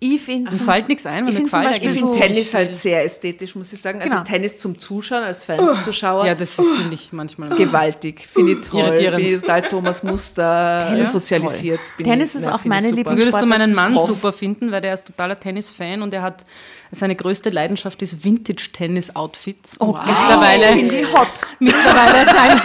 Ich 0.01 0.21
finde 0.21 0.51
Mir 0.51 0.57
fällt 0.57 0.87
nichts 0.87 1.05
ein, 1.05 1.25
weil 1.25 1.33
Ich 1.33 1.39
mir 1.41 1.47
find 1.47 1.49
zum 1.51 1.59
gefällt 1.59 1.73
Beispiel 1.73 1.91
ich 1.91 1.97
finde 1.99 2.13
so- 2.13 2.19
Tennis 2.21 2.53
halt 2.53 2.73
sehr 2.75 3.03
ästhetisch, 3.03 3.53
muss 3.55 3.73
ich 3.73 3.81
sagen. 3.81 3.99
Also 4.01 4.13
Genau. 4.13 4.23
Tennis 4.25 4.57
zum 4.57 4.79
Zuschauen, 4.79 5.23
als 5.23 5.43
Fernsehzuschauer. 5.43 6.25
Ja, 6.25 6.35
das 6.35 6.57
ist, 6.57 6.71
finde 6.77 6.93
ich 6.95 7.11
manchmal. 7.11 7.49
gewaltig. 7.49 8.25
Finde 8.33 8.53
ich 8.53 8.61
toll. 8.61 8.79
Irritierend. 8.81 9.17
Bin 9.17 9.25
ich 9.25 9.41
total 9.41 9.61
Thomas 9.63 10.01
Muster 10.03 10.85
Tennis 10.89 11.07
ist 11.07 11.11
sozialisiert. 11.13 11.79
Bin 11.97 12.05
Tennis 12.05 12.29
ich, 12.29 12.35
ist 12.39 12.45
na, 12.45 12.55
auch 12.55 12.61
finde 12.61 12.75
meine 12.77 12.87
super. 12.87 13.01
Lieblings- 13.11 13.17
Würdest 13.17 13.41
du 13.41 13.45
meinen 13.45 13.75
Mann 13.75 13.99
super 13.99 14.31
finden, 14.31 14.71
weil 14.71 14.79
der 14.79 14.93
ist 14.93 15.05
totaler 15.05 15.37
Tennis-Fan 15.37 16.01
und 16.01 16.13
er 16.13 16.21
hat 16.21 16.45
seine 16.91 17.15
größte 17.15 17.49
Leidenschaft 17.49 18.01
ist 18.01 18.23
Vintage-Tennis-Outfits. 18.23 19.77
Oh, 19.79 19.85
Und 19.85 19.93
geil. 19.95 20.05
mittlerweile, 20.07 20.75
ich 21.01 21.13
hot. 21.13 21.27
mittlerweile 21.59 22.25
sein, 22.25 22.61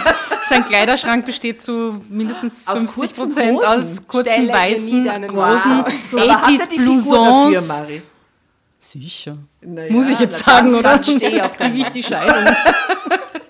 sein 0.49 0.65
Kleiderschrank 0.65 1.25
besteht 1.25 1.61
zu 1.61 2.01
mindestens 2.09 2.67
Aus 2.67 2.79
50 2.79 2.95
kurzen 2.95 3.15
Prozent 3.23 3.65
aus 3.65 4.07
kurzen 4.07 4.31
Stelle 4.31 4.53
weißen 4.53 5.05
Hosen, 5.05 5.35
Wow. 5.35 5.93
So, 6.09 6.19
aber 6.19 6.41
hat 6.41 6.47
er 6.49 6.53
80s 6.55 6.69
die 6.69 6.79
Figur 6.79 6.93
Blousons. 6.95 7.83
Sicher. 8.79 9.37
Naja, 9.65 9.91
Muss 9.91 10.09
ich 10.09 10.19
jetzt 10.19 10.39
sagen, 10.45 10.71
dann, 10.71 10.79
oder? 10.79 10.93
Dann 10.93 11.03
stehe 11.03 11.29
ich 11.29 11.41
auf 11.41 11.57
deinem 11.57 11.75
ich 11.77 11.87
die 11.89 12.03
Scheidung. 12.03 12.53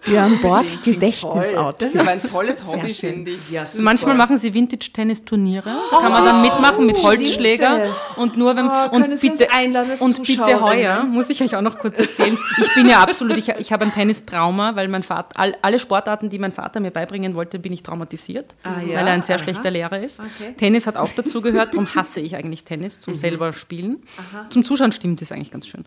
Björn 0.05 0.39
Borg. 0.39 0.65
Gedächtnisoutfit. 0.83 1.81
Das 1.81 1.95
ist 1.95 1.99
aber 1.99 2.11
ein 2.11 2.21
tolles 2.21 2.63
Hobby, 2.67 2.89
finde 2.93 3.31
ich. 3.31 3.49
Ja. 3.49 3.65
Manchmal 3.79 4.13
machen 4.15 4.37
sie 4.37 4.53
Vintage-Tennis-Turniere. 4.53 5.65
Da 5.91 5.97
kann 5.99 6.11
man 6.11 6.23
dann 6.23 6.41
mitmachen 6.43 6.85
mit 6.85 7.01
Holzschläger. 7.01 7.89
Und 8.17 8.37
nur 8.37 8.55
wenn 8.55 8.67
Oh, 8.67 8.95
und 8.95 9.19
bitte 9.19 9.51
einladen 9.51 9.91
und 9.99 10.21
bitte 10.23 10.61
heuer 10.61 11.03
muss 11.05 11.29
ich 11.31 11.41
euch 11.41 11.55
auch 11.55 11.61
noch 11.61 11.79
kurz 11.79 11.97
erzählen. 11.97 12.37
Ich 12.61 12.73
bin 12.75 12.87
ja 12.87 12.99
absolut, 13.01 13.37
ich, 13.37 13.49
ich 13.49 13.71
habe 13.71 13.85
ein 13.85 13.93
Tennistrauma, 13.93 14.75
weil 14.75 14.87
mein 14.89 15.01
Vater 15.03 15.39
all, 15.39 15.55
alle 15.63 15.79
Sportarten, 15.79 16.29
die 16.29 16.37
mein 16.39 16.51
Vater 16.51 16.79
mir 16.79 16.91
beibringen 16.91 17.33
wollte, 17.35 17.57
bin 17.57 17.73
ich 17.73 17.81
traumatisiert, 17.83 18.55
Ah, 18.63 18.81
ja? 18.81 18.97
weil 18.97 19.07
er 19.07 19.13
ein 19.13 19.23
sehr 19.23 19.35
Aha. 19.37 19.43
schlechter 19.43 19.71
Lehrer 19.71 19.99
ist. 19.99 20.19
Okay. 20.19 20.53
Tennis 20.57 20.85
hat 20.87 20.97
auch 20.97 21.09
dazu 21.15 21.41
gehört, 21.41 21.73
darum 21.73 21.87
hasse 21.95 22.19
ich 22.21 22.35
eigentlich 22.35 22.63
Tennis 22.63 22.99
zum 22.99 23.15
selber 23.15 23.53
spielen. 23.53 24.03
Zum 24.49 24.63
Zuschauen 24.63 24.91
stimmt 24.91 25.21
es 25.21 25.31
eigentlich 25.31 25.51
ganz 25.51 25.65
schön. 25.67 25.83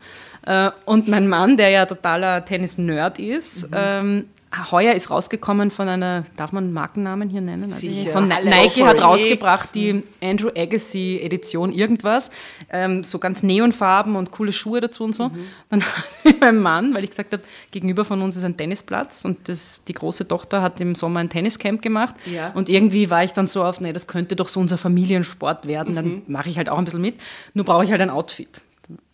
Äh, 0.47 0.71
Und 0.85 1.09
mein 1.09 1.29
Mann, 1.29 1.57
der 1.57 1.69
ja 1.71 1.87
totaler 1.87 2.45
Tennis-Nerd 2.45 3.19
ist, 3.19 3.69
ähm, 3.73 4.25
heuer 4.71 4.95
ist 4.95 5.11
rausgekommen 5.11 5.71
von 5.71 5.89
einer, 5.89 6.25
darf 6.39 6.53
man 6.53 6.73
Markennamen 6.73 7.29
hier 7.29 7.43
nennen? 7.43 7.65
Also 7.65 7.81
Sicher. 7.81 8.13
Von 8.13 8.29
Nike 8.29 8.83
hat 8.83 9.03
rausgebracht 9.03 9.75
die 9.75 10.03
Andrew 10.23 10.49
Agassi 10.57 11.21
Edition 11.23 11.71
irgendwas, 11.71 12.31
ähm, 12.73 13.05
so 13.05 13.19
ganz 13.19 13.43
Neonfarben 13.43 14.17
und 14.17 14.31
coole 14.31 14.53
Schuhe 14.53 14.81
dazu 14.81 15.05
und 15.05 15.15
so. 15.15 15.31
Dann 15.69 15.83
hat 16.25 16.41
mein 16.41 16.61
Mann, 16.61 16.95
weil 16.95 17.05
ich 17.05 17.11
gesagt 17.11 17.31
habe, 17.35 17.43
gegenüber 17.73 18.07
von 18.07 18.23
uns 18.23 18.37
ist 18.37 18.45
ein 18.45 18.57
Tennisplatz 18.57 19.23
und 19.27 19.51
das, 19.51 19.83
die 19.87 19.93
große 19.93 20.27
Tochter 20.27 20.63
hat 20.63 20.81
im 20.81 20.95
Sommer 20.95 21.21
ein 21.21 21.29
Tenniscamp 21.29 21.83
gemacht 21.83 22.15
Ja. 22.25 22.51
und 22.55 22.71
irgendwie 22.71 23.11
war 23.11 23.23
ich 23.25 23.35
dann 23.35 23.49
so 23.49 23.63
auf, 23.63 23.81
nee, 23.83 23.93
das 23.93 24.07
könnte 24.07 24.35
doch 24.35 24.49
so 24.49 24.61
unser 24.61 24.79
Familiensport 24.79 25.67
werden, 25.69 25.95
dann 25.95 26.23
mache 26.27 26.49
ich 26.49 26.57
halt 26.57 26.71
auch 26.71 26.79
ein 26.79 26.85
bisschen 26.85 27.03
mit, 27.03 27.17
nur 27.53 27.67
brauche 27.67 27.85
ich 27.85 27.91
halt 27.91 28.01
ein 28.01 28.09
Outfit. 28.11 28.63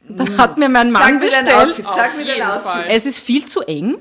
Dann 0.08 0.38
hat 0.38 0.58
mir 0.58 0.68
mein 0.68 0.90
Mann 0.90 1.02
Sag 1.02 1.12
mir 1.14 1.20
bestellt. 1.20 1.50
Outfit, 1.50 1.84
sag 1.84 2.16
mir 2.16 2.24
dein 2.26 2.42
Outfit. 2.42 2.86
Es 2.88 3.06
ist 3.06 3.18
viel 3.20 3.46
zu 3.46 3.62
eng. 3.62 3.96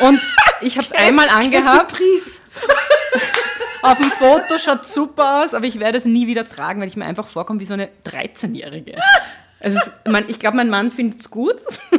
Und 0.00 0.20
ich 0.60 0.76
habe 0.76 0.86
es 0.86 0.92
einmal 0.92 1.28
angehabt. 1.28 1.94
Auf 3.82 3.98
dem 3.98 4.10
Foto 4.10 4.58
schaut 4.58 4.84
super 4.86 5.42
aus, 5.42 5.54
aber 5.54 5.66
ich 5.66 5.78
werde 5.78 5.98
es 5.98 6.04
nie 6.04 6.26
wieder 6.26 6.48
tragen, 6.48 6.80
weil 6.80 6.88
ich 6.88 6.96
mir 6.96 7.04
einfach 7.04 7.26
vorkomme 7.26 7.60
wie 7.60 7.66
so 7.66 7.74
eine 7.74 7.88
13-Jährige. 8.04 8.96
Es 9.66 9.74
ist, 9.74 9.90
man, 10.06 10.24
ich 10.28 10.38
glaube, 10.38 10.56
mein 10.58 10.70
Mann 10.70 10.90
findet 10.92 11.18
es 11.20 11.30
gut. 11.30 11.56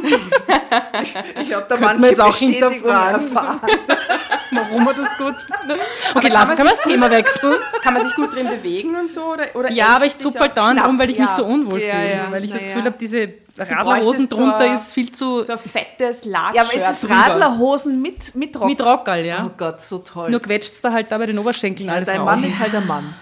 Ich 1.42 1.54
habe 1.54 1.66
da 1.68 1.76
Könnte 1.76 1.94
man 2.00 2.02
jetzt 2.10 2.20
auch 2.20 2.36
hinterfragen. 2.36 3.30
Warum 4.50 4.86
er 4.88 4.94
das 4.94 5.16
gut 5.18 5.34
findet. 5.60 5.78
Okay, 6.14 6.28
lass, 6.30 6.48
können 6.50 6.68
wir 6.68 6.70
das 6.70 6.82
Thema 6.82 7.10
wechseln? 7.10 7.54
Kann 7.82 7.94
man 7.94 8.04
sich 8.04 8.14
gut 8.14 8.34
drin 8.34 8.48
bewegen 8.48 8.96
und 8.96 9.10
so? 9.10 9.22
Oder, 9.32 9.44
oder 9.54 9.70
Ja, 9.70 9.96
aber 9.96 10.06
ich 10.06 10.18
zupfe 10.18 10.40
halt 10.40 10.56
dauernd 10.56 10.82
rum, 10.84 10.98
weil 10.98 11.10
ich 11.10 11.18
mich 11.18 11.28
Ja. 11.28 11.34
so 11.36 11.44
unwohl 11.44 11.80
Ja, 11.80 11.94
fühle. 11.94 12.12
ja, 12.14 12.30
Weil 12.32 12.44
ich 12.44 12.52
das 12.52 12.62
Gefühl 12.64 12.80
ja. 12.80 12.86
habe, 12.86 12.96
diese 12.98 13.28
Radlerhosen 13.58 14.28
so 14.30 14.36
drunter 14.36 14.58
ein- 14.60 14.74
ist 14.74 14.92
viel 14.92 15.12
zu... 15.12 15.42
So 15.42 15.52
ein 15.52 15.58
fettes 15.58 16.24
Ja, 16.24 16.30
Latshirt. 16.52 16.64
aber 16.64 16.74
es 16.74 16.90
ist 16.90 17.02
drüber. 17.04 17.14
Radlerhosen 17.14 18.00
mit, 18.02 18.34
mit 18.34 18.56
Rock. 18.58 18.66
Mit 18.68 18.80
Rockerl, 18.82 19.24
ja. 19.24 19.44
Oh 19.46 19.50
Gott, 19.56 19.80
so 19.80 19.98
toll. 19.98 20.30
Nur 20.30 20.40
quetscht 20.40 20.72
es 20.74 20.80
da 20.80 20.92
halt 20.92 21.10
da 21.12 21.18
bei 21.18 21.26
den 21.26 21.38
Oberschenkeln 21.38 21.90
alles 21.90 22.06
Dein. 22.08 22.24
Mann 22.24 22.42
ist 22.44 22.58
halt 22.58 22.74
ein 22.74 22.86
Mann. 22.86 23.14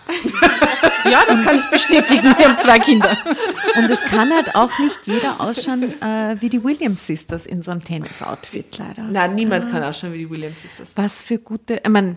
Ja, 1.11 1.23
das 1.27 1.43
kann 1.43 1.57
ich 1.57 1.65
bestätigen. 1.71 2.35
Wir 2.37 2.49
haben 2.49 2.59
zwei 2.59 2.79
Kinder. 2.79 3.17
Und 3.77 3.91
es 3.91 4.01
kann 4.03 4.33
halt 4.33 4.55
auch 4.55 4.77
nicht 4.79 4.99
jeder 5.07 5.41
ausschauen 5.41 5.85
äh, 6.03 6.37
wie 6.41 6.49
die 6.49 6.63
Williams 6.63 7.07
Sisters 7.07 7.47
in 7.47 7.63
so 7.63 7.71
einem 7.71 7.81
Tennis-Outfit, 7.81 8.79
leider. 8.79 9.03
Nein, 9.03 9.35
niemand 9.35 9.71
kann 9.71 9.83
ausschauen 9.83 10.13
wie 10.13 10.19
die 10.19 10.31
Williams 10.31 10.63
Sisters. 10.63 10.93
Was 10.97 11.23
für 11.23 11.39
gute, 11.39 11.81
ich 11.85 11.89
meine, 11.89 12.17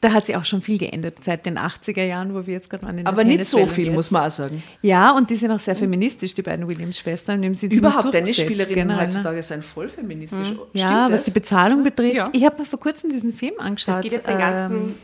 da 0.00 0.12
hat 0.12 0.26
sich 0.26 0.36
auch 0.36 0.44
schon 0.44 0.62
viel 0.62 0.78
geändert 0.78 1.18
seit 1.22 1.44
den 1.44 1.58
80er 1.58 2.02
Jahren, 2.02 2.34
wo 2.34 2.46
wir 2.46 2.54
jetzt 2.54 2.70
gerade 2.70 2.86
waren. 2.86 3.06
Aber 3.06 3.22
nicht 3.22 3.44
so 3.44 3.66
viel, 3.66 3.86
jetzt. 3.86 3.94
muss 3.94 4.10
man 4.10 4.26
auch 4.26 4.30
sagen. 4.30 4.62
Ja, 4.80 5.14
und 5.14 5.28
die 5.28 5.36
sind 5.36 5.50
auch 5.50 5.58
sehr 5.58 5.76
feministisch, 5.76 6.34
die 6.34 6.42
beiden 6.42 6.66
Williams-Schwestern. 6.66 7.42
Überhaupt 7.42 8.12
Tennisspielerinnen 8.12 8.88
ne? 8.88 9.00
heutzutage 9.00 9.42
sind 9.42 9.64
voll 9.64 9.88
feministisch. 9.90 10.46
Stimmt 10.46 10.60
Ja, 10.72 11.04
was 11.10 11.12
das? 11.12 11.24
die 11.26 11.30
Bezahlung 11.32 11.84
betrifft. 11.84 12.16
Ja. 12.16 12.30
Ich 12.32 12.44
habe 12.44 12.58
mir 12.58 12.64
vor 12.64 12.80
kurzem 12.80 13.10
diesen 13.10 13.34
Film 13.34 13.54
angeschaut. 13.58 13.96
Das 13.96 14.02
geht 14.02 14.12
jetzt 14.12 14.26
den 14.26 14.34
ähm, 14.34 14.40
ganzen 14.40 14.94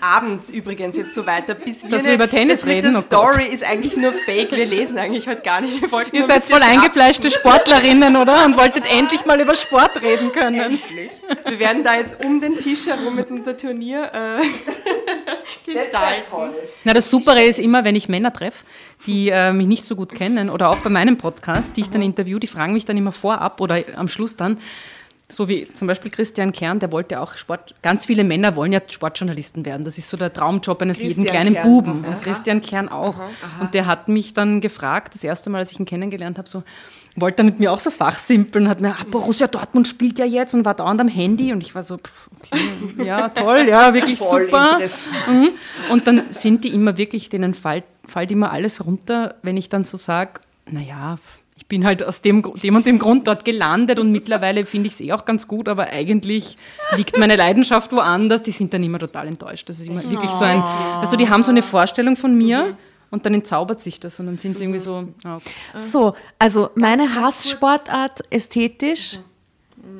Abend 0.00 0.48
übrigens 0.50 0.96
jetzt 0.96 1.12
so 1.12 1.26
weiter, 1.26 1.54
bis 1.54 1.82
wir, 1.84 1.90
Dass 1.90 2.04
wir 2.04 2.14
über 2.14 2.28
Tennis 2.28 2.60
das 2.60 2.68
reden? 2.68 2.92
Der 2.92 3.00
Oh 3.00 3.04
Gott. 3.08 3.34
Story 3.34 3.46
ist 3.52 3.62
eigentlich 3.64 3.96
nur 3.96 4.12
fake. 4.12 4.52
Wir 4.52 4.64
lesen 4.64 4.96
eigentlich 4.96 5.28
heute 5.28 5.42
gar 5.42 5.60
nicht. 5.60 5.80
Wir 5.82 5.92
wollten 5.92 6.16
Ihr 6.16 6.26
seid 6.26 6.46
voll 6.46 6.62
eingefleischte 6.62 7.30
Sportlerinnen, 7.30 8.16
oder? 8.16 8.46
Und 8.46 8.56
wolltet 8.56 8.84
endlich 8.90 9.26
mal 9.26 9.40
über 9.40 9.54
Sport 9.54 10.00
reden 10.00 10.32
können. 10.32 10.58
Endlich. 10.58 11.10
Wir 11.46 11.58
werden 11.58 11.84
da 11.84 11.96
jetzt 11.96 12.24
um 12.24 12.40
den 12.40 12.58
Tisch 12.58 12.86
herum 12.86 13.18
jetzt 13.18 13.30
unser 13.30 13.56
Turnier 13.56 14.10
äh, 14.14 15.70
gestalten. 15.70 16.54
Na, 16.84 16.92
das 16.94 17.10
Supere 17.10 17.42
ist 17.42 17.58
immer, 17.58 17.84
wenn 17.84 17.96
ich 17.96 18.08
Männer 18.08 18.32
treffe, 18.32 18.64
die 19.06 19.28
äh, 19.28 19.52
mich 19.52 19.66
nicht 19.66 19.84
so 19.84 19.96
gut 19.96 20.14
kennen 20.14 20.48
oder 20.50 20.70
auch 20.70 20.78
bei 20.78 20.90
meinem 20.90 21.18
Podcast, 21.18 21.76
die 21.76 21.82
ich 21.82 21.90
dann 21.90 22.02
interview, 22.02 22.38
die 22.38 22.46
fragen 22.46 22.72
mich 22.72 22.84
dann 22.84 22.96
immer 22.96 23.12
vorab 23.12 23.60
oder 23.60 23.82
am 23.96 24.08
Schluss 24.08 24.36
dann, 24.36 24.58
so 25.30 25.48
wie 25.48 25.66
zum 25.68 25.88
Beispiel 25.88 26.10
Christian 26.10 26.52
Kern, 26.52 26.78
der 26.78 26.92
wollte 26.92 27.20
auch 27.20 27.36
Sport, 27.36 27.74
ganz 27.82 28.06
viele 28.06 28.24
Männer 28.24 28.56
wollen 28.56 28.72
ja 28.72 28.80
Sportjournalisten 28.86 29.64
werden. 29.64 29.84
Das 29.84 29.96
ist 29.96 30.08
so 30.08 30.16
der 30.16 30.32
Traumjob 30.32 30.80
eines 30.82 30.98
jeden 30.98 31.24
Christian 31.24 31.26
kleinen 31.26 31.54
Kern, 31.54 31.66
Buben. 31.66 32.04
aha. 32.04 32.14
Und 32.14 32.22
Christian 32.22 32.60
Kern 32.60 32.88
auch. 32.88 33.22
Und 33.60 33.72
der 33.72 33.86
hat 33.86 34.08
mich 34.08 34.34
dann 34.34 34.60
gefragt, 34.60 35.14
das 35.14 35.24
erste 35.24 35.48
Mal, 35.48 35.58
als 35.58 35.72
ich 35.72 35.80
ihn 35.80 35.86
kennengelernt 35.86 36.36
habe, 36.36 36.48
so, 36.48 36.62
wollte 37.16 37.38
dann 37.38 37.46
mit 37.46 37.60
mir 37.60 37.72
auch 37.72 37.80
so 37.80 37.90
fachsimpeln, 37.90 38.68
hat 38.68 38.80
mir, 38.80 38.90
ah, 38.90 39.04
Borussia 39.10 39.46
Dortmund 39.46 39.86
spielt 39.86 40.18
ja 40.18 40.24
jetzt 40.24 40.54
und 40.54 40.64
war 40.64 40.74
dauernd 40.74 41.00
am 41.00 41.08
Handy 41.08 41.52
und 41.52 41.62
ich 41.62 41.74
war 41.74 41.82
so, 41.82 41.96
pff, 41.96 42.28
okay, 42.38 42.60
ja, 43.04 43.28
toll, 43.28 43.66
ja, 43.68 43.94
wirklich 43.94 44.18
Voll 44.18 44.46
super. 44.46 44.78
Mhm. 45.28 45.48
Und 45.90 46.06
dann 46.06 46.22
sind 46.30 46.64
die 46.64 46.74
immer 46.74 46.98
wirklich, 46.98 47.28
denen 47.28 47.54
fällt, 47.54 47.84
fällt 48.06 48.30
immer 48.30 48.52
alles 48.52 48.84
runter, 48.84 49.36
wenn 49.42 49.56
ich 49.56 49.68
dann 49.68 49.84
so 49.84 49.96
sage, 49.96 50.40
naja, 50.70 51.16
ich 51.64 51.68
bin 51.68 51.86
halt 51.86 52.02
aus 52.04 52.20
dem, 52.20 52.42
dem 52.62 52.76
und 52.76 52.84
dem 52.84 52.98
Grund 52.98 53.26
dort 53.26 53.46
gelandet 53.46 53.98
und 53.98 54.12
mittlerweile 54.12 54.66
finde 54.66 54.88
ich 54.88 54.92
es 54.92 55.00
eh 55.00 55.12
auch 55.12 55.24
ganz 55.24 55.48
gut, 55.48 55.66
aber 55.66 55.84
eigentlich 55.86 56.58
liegt 56.94 57.16
meine 57.16 57.36
Leidenschaft 57.36 57.90
woanders. 57.92 58.42
Die 58.42 58.50
sind 58.50 58.74
dann 58.74 58.82
immer 58.82 58.98
total 58.98 59.28
enttäuscht. 59.28 59.66
Das 59.70 59.80
ist 59.80 59.88
immer 59.88 60.02
wirklich 60.08 60.30
so 60.30 60.44
ein, 60.44 60.62
also 61.00 61.16
die 61.16 61.30
haben 61.30 61.42
so 61.42 61.50
eine 61.50 61.62
Vorstellung 61.62 62.16
von 62.16 62.36
mir 62.36 62.76
und 63.10 63.24
dann 63.24 63.32
entzaubert 63.32 63.80
sich 63.80 63.98
das 63.98 64.20
und 64.20 64.26
dann 64.26 64.36
sind 64.36 64.58
sie 64.58 64.64
irgendwie 64.64 64.78
so, 64.78 65.08
ah, 65.24 65.36
okay. 65.36 65.50
So, 65.76 66.14
also 66.38 66.68
meine 66.74 67.14
Hasssportart 67.14 68.20
ästhetisch 68.30 69.20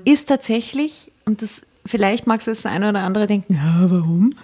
ist 0.04 0.28
tatsächlich, 0.28 1.11
und 1.25 1.40
das 1.40 1.62
vielleicht 1.87 2.26
mag 2.26 2.40
es 2.40 2.47
jetzt 2.47 2.64
der 2.64 2.73
eine 2.73 2.90
oder 2.90 3.02
andere 3.02 3.26
denken, 3.26 3.54
ja, 3.54 3.87
warum? 3.88 4.35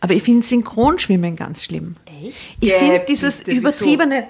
Aber 0.00 0.14
ich 0.14 0.22
finde 0.22 0.46
Synchronschwimmen 0.46 1.36
ganz 1.36 1.62
schlimm. 1.62 1.96
Echt? 2.06 2.34
Ich 2.60 2.72
finde 2.72 3.04
dieses 3.06 3.42
übertriebene, 3.42 4.28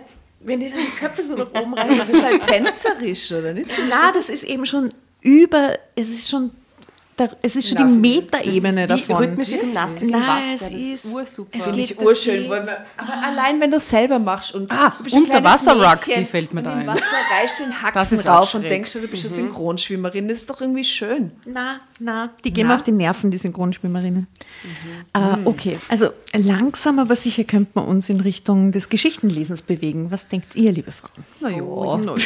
wenn 0.51 0.61
die 0.61 0.71
dann 0.71 0.79
die 0.81 0.99
Köpfe 0.99 1.23
so 1.23 1.37
nach 1.37 1.51
oben 1.61 1.75
rein. 1.75 1.97
Das 1.99 2.11
ist 2.11 2.25
halt 2.25 2.43
tänzerisch, 2.47 3.33
oder 3.33 3.53
nicht? 3.53 3.71
Na, 3.89 4.13
das 4.13 4.29
ist 4.29 4.45
eben 4.45 4.67
schon 4.67 4.93
über, 5.23 5.79
es 5.95 6.09
ist 6.09 6.29
schon, 6.31 6.51
da, 7.17 7.29
es 7.43 7.55
ist 7.57 7.69
schon 7.69 7.77
Na, 7.79 7.87
die 7.87 7.93
Metaebene 7.93 8.87
davon. 8.87 9.17
rhythmische 9.17 9.59
Gymnastik 9.59 10.03
im 10.11 10.11
Nein, 10.11 10.23
Wasser. 10.23 10.55
es 10.55 10.61
Das 10.61 10.71
ist, 11.05 11.05
ursuper. 11.15 11.59
es 11.59 11.77
geht 11.77 11.99
das 12.01 12.07
urschön. 12.07 12.49
man, 12.49 12.69
aber 12.97 13.13
allein, 13.27 13.61
wenn 13.61 13.71
du 13.71 13.77
es 13.77 13.89
selber 13.91 14.19
machst 14.19 14.55
und 14.55 14.71
Ah, 14.73 14.91
kleines 14.91 15.15
Unterwasser-Rugby 15.15 16.11
Mädchen 16.11 16.27
fällt 16.27 16.55
mir 16.55 16.63
da 16.63 16.73
im 16.73 16.79
ein. 16.81 16.87
Wasser 16.87 17.03
reißt 17.39 17.61
den 17.61 17.83
Haxen 17.83 18.21
rauf 18.21 18.55
und 18.55 18.63
denkst, 18.65 18.93
du 18.95 19.07
bist 19.07 19.25
eine 19.27 19.35
Synchronschwimmerin. 19.35 20.29
Das 20.29 20.39
ist 20.39 20.49
doch 20.51 20.61
irgendwie 20.61 20.85
schön. 20.85 21.33
Na, 21.45 21.81
na, 22.01 22.31
die 22.45 22.53
gehen 22.53 22.67
mir 22.67 22.75
auf 22.75 22.83
die 22.83 22.93
Nerven, 22.93 23.31
die 23.31 23.39
Synchronschwimmerinnen. 23.39 24.27
Äh, 25.13 25.19
okay, 25.45 25.79
also 25.89 26.09
langsam 26.35 26.99
aber 26.99 27.15
sicher 27.15 27.45
könnte 27.45 27.71
man 27.75 27.85
uns 27.85 28.09
in 28.09 28.21
Richtung 28.21 28.73
des 28.73 28.89
Geschichtenlesens 28.89 29.63
bewegen. 29.63 30.11
Was 30.11 30.27
denkt 30.27 30.57
ihr, 30.57 30.73
liebe 30.73 30.91
Frauen? 30.91 31.25
Na 31.41 31.51
ja. 31.51 31.63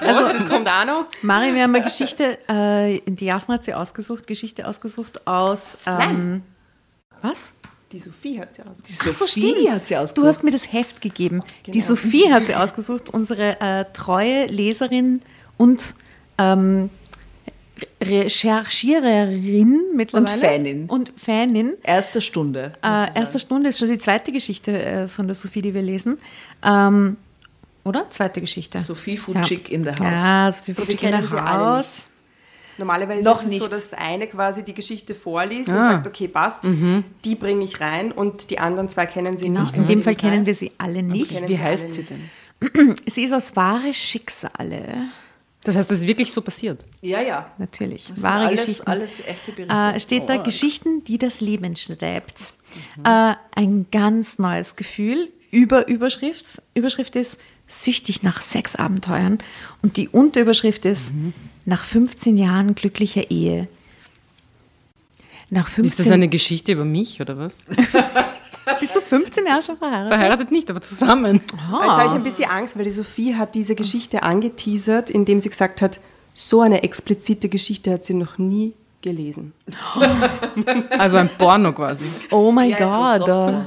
Also, 0.00 0.28
das 0.32 0.46
kommt 0.48 0.68
auch 0.68 0.84
noch. 0.86 1.06
Mari, 1.22 1.54
wir 1.54 1.62
haben 1.64 1.74
eine 1.74 1.82
Geschichte, 1.84 2.38
äh, 2.48 3.00
die 3.04 3.24
Jasna 3.26 3.54
hat 3.54 3.64
sie 3.64 3.74
ausgesucht, 3.74 4.26
Geschichte 4.28 4.66
ausgesucht 4.66 5.26
aus. 5.26 5.76
Ähm, 5.86 6.42
was? 7.20 7.52
Die 7.90 7.98
Sophie 7.98 8.38
hat 8.40 8.54
sie 8.54 8.62
aus. 8.62 8.80
Die 8.82 8.92
Ach 8.96 9.04
so, 9.06 9.26
Sophie 9.26 9.50
stimmt. 9.54 9.72
hat 9.72 9.86
sie 9.88 9.94
Du 9.94 10.00
ausgesucht. 10.00 10.28
hast 10.28 10.44
mir 10.44 10.50
das 10.52 10.72
Heft 10.72 11.00
gegeben. 11.00 11.42
Die 11.66 11.80
Sophie 11.80 12.32
hat 12.32 12.44
sie 12.46 12.54
ausgesucht, 12.54 13.08
unsere 13.12 13.60
äh, 13.60 13.86
treue 13.92 14.46
Leserin 14.46 15.20
und 15.56 15.94
ähm, 16.38 16.90
Recherchiererin 18.02 19.82
mittlerweile. 19.94 20.38
Fanin. 20.40 20.86
Und 20.86 21.12
Fanin. 21.16 21.74
Erster 21.82 22.20
Stunde. 22.20 22.72
Äh, 22.82 23.18
erste 23.18 23.38
Stunde 23.38 23.70
ist 23.70 23.78
schon 23.78 23.88
die 23.88 23.98
zweite 23.98 24.32
Geschichte 24.32 24.82
äh, 24.82 25.08
von 25.08 25.26
der 25.26 25.34
Sophie, 25.34 25.62
die 25.62 25.74
wir 25.74 25.82
lesen. 25.82 26.18
Ähm, 26.64 27.16
oder? 27.84 28.10
Zweite 28.10 28.40
Geschichte. 28.40 28.78
Sophie 28.78 29.16
Futschig 29.16 29.70
in 29.70 29.84
the 29.84 29.90
House. 29.90 30.20
Ja, 30.20 30.52
Sophie 30.52 30.68
wir 30.68 30.74
Futschig 30.76 31.02
in 31.02 31.10
kennen 31.10 31.28
der 31.30 31.52
Haus. 31.52 32.02
Normalerweise 32.76 33.24
Noch 33.24 33.42
ist 33.42 33.50
es 33.52 33.58
so, 33.58 33.64
nicht. 33.64 33.72
dass 33.72 33.94
eine 33.94 34.28
quasi 34.28 34.62
die 34.62 34.74
Geschichte 34.74 35.14
vorliest 35.14 35.68
und 35.70 35.76
Ah. 35.76 35.86
sagt, 35.86 36.06
okay, 36.06 36.28
passt, 36.28 36.68
die 37.24 37.34
bringe 37.34 37.64
ich 37.64 37.80
rein 37.80 38.12
und 38.12 38.50
die 38.50 38.60
anderen 38.60 38.88
zwei 38.88 39.06
kennen 39.06 39.36
sie 39.36 39.46
Genau, 39.46 39.62
nicht. 39.62 39.76
in 39.76 39.86
dem 39.88 39.98
oder 39.98 40.04
Fall 40.04 40.14
kennen 40.14 40.46
wir 40.46 40.54
sie 40.54 40.70
alle 40.78 41.02
nicht. 41.02 41.42
Wie 41.42 41.46
sie 41.56 41.58
heißt 41.58 41.92
sie 41.92 42.04
denn? 42.04 42.96
Sie 43.06 43.22
ist 43.24 43.32
aus 43.32 43.54
wahre 43.56 43.94
Schicksale. 43.94 45.06
Das 45.68 45.76
heißt, 45.76 45.90
das 45.90 45.98
ist 45.98 46.06
wirklich 46.06 46.32
so 46.32 46.40
passiert. 46.40 46.82
Ja, 47.02 47.20
ja. 47.20 47.52
Natürlich. 47.58 48.06
Das 48.06 48.22
wahre 48.22 48.46
alles, 48.46 48.64
Geschichten. 48.64 48.88
alles 48.90 49.20
echte 49.20 49.52
Berichte. 49.52 49.74
äh, 49.74 50.00
steht 50.00 50.26
da 50.26 50.38
Geschichten, 50.38 51.04
die 51.04 51.18
das 51.18 51.42
Leben 51.42 51.76
schreibt. 51.76 52.54
Äh, 53.04 53.34
ein 53.54 53.84
ganz 53.92 54.38
neues 54.38 54.76
Gefühl. 54.76 55.28
Über 55.50 55.86
Überschrift. 55.86 56.62
Überschrift 56.72 57.16
ist 57.16 57.38
süchtig 57.66 58.22
nach 58.22 58.40
Sexabenteuern. 58.40 59.40
Und 59.82 59.98
die 59.98 60.08
Unterüberschrift 60.08 60.86
ist 60.86 61.12
nach 61.66 61.84
15 61.84 62.38
Jahren 62.38 62.74
glücklicher 62.74 63.30
Ehe. 63.30 63.68
Nach 65.50 65.68
15 65.68 65.84
Ist 65.84 66.00
das 66.00 66.10
eine 66.10 66.28
Geschichte 66.28 66.72
über 66.72 66.86
mich 66.86 67.20
oder 67.20 67.36
was? 67.36 67.58
Bist 68.80 68.94
du 68.96 69.00
15 69.00 69.46
Jahre 69.46 69.62
schon 69.62 69.76
verheiratet? 69.76 70.08
Verheiratet 70.08 70.50
nicht, 70.50 70.70
aber 70.70 70.80
zusammen. 70.80 71.40
Jetzt 71.44 71.60
habe 71.60 72.06
ich 72.06 72.12
ein 72.12 72.22
bisschen 72.22 72.50
Angst, 72.50 72.76
weil 72.76 72.84
die 72.84 72.90
Sophie 72.90 73.34
hat 73.34 73.54
diese 73.54 73.74
Geschichte 73.74 74.22
angeteasert, 74.22 75.10
indem 75.10 75.40
sie 75.40 75.48
gesagt 75.50 75.82
hat, 75.82 76.00
so 76.34 76.60
eine 76.60 76.82
explizite 76.82 77.48
Geschichte 77.48 77.92
hat 77.92 78.04
sie 78.04 78.14
noch 78.14 78.38
nie 78.38 78.74
gelesen. 79.02 79.52
Also 80.90 81.18
ein 81.18 81.30
Porno 81.38 81.72
quasi. 81.72 82.04
Oh 82.30 82.50
mein 82.50 82.70
Ja, 82.70 82.78
Gott. 82.78 83.18
Softporno. 83.18 83.64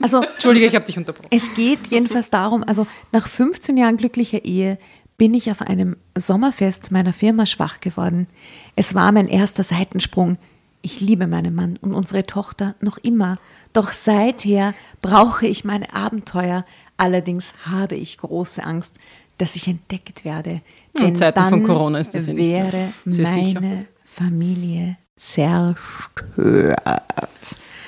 also 0.00 0.22
Entschuldige, 0.22 0.66
ich 0.66 0.74
habe 0.74 0.84
dich 0.84 0.96
unterbrochen. 0.96 1.28
Es 1.30 1.52
geht 1.54 1.88
jedenfalls 1.88 2.30
darum, 2.30 2.62
also 2.64 2.86
nach 3.12 3.26
15 3.28 3.76
Jahren 3.76 3.96
glücklicher 3.96 4.44
Ehe 4.44 4.78
bin 5.16 5.34
ich 5.34 5.50
auf 5.50 5.62
einem 5.62 5.96
Sommerfest 6.16 6.92
meiner 6.92 7.12
Firma 7.12 7.46
schwach 7.46 7.80
geworden. 7.80 8.28
Es 8.76 8.94
war 8.94 9.10
mein 9.10 9.26
erster 9.28 9.64
Seitensprung. 9.64 10.38
Ich 10.82 11.00
liebe 11.00 11.26
meinen 11.26 11.54
Mann 11.54 11.76
und 11.80 11.92
unsere 11.92 12.24
Tochter 12.24 12.74
noch 12.80 12.98
immer. 12.98 13.38
Doch 13.72 13.92
seither 13.92 14.74
brauche 15.02 15.46
ich 15.46 15.64
meine 15.64 15.92
Abenteuer. 15.92 16.64
Allerdings 16.96 17.52
habe 17.66 17.94
ich 17.96 18.18
große 18.18 18.62
Angst, 18.64 18.94
dass 19.38 19.56
ich 19.56 19.66
entdeckt 19.68 20.24
werde. 20.24 20.60
In 20.94 21.02
Denn 21.02 21.16
Zeiten 21.16 21.34
dann 21.40 21.50
von 21.50 21.62
Corona 21.64 21.98
ist 21.98 22.14
das 22.14 22.26
ja 22.26 22.32
nicht 22.32 22.46
mehr. 22.48 22.72
wäre 22.72 22.92
Sehr 23.04 23.26
sicher. 23.26 23.60
meine 23.60 23.86
Familie 24.04 24.96
zerstört. 25.16 26.78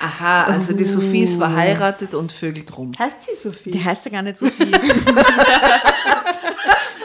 Aha, 0.02 0.44
also 0.44 0.73
die 0.73 0.85
Sophie 0.85 1.23
ist 1.23 1.37
verheiratet 1.37 2.14
und 2.14 2.32
vögelt 2.32 2.76
rum. 2.76 2.92
Heißt 2.99 3.18
sie 3.25 3.35
Sophie? 3.35 3.70
Die 3.73 3.82
heißt 3.85 4.04
ja 4.06 4.11
gar 4.11 4.23
nicht 4.23 4.37
so 4.38 4.47
viel. 4.47 4.70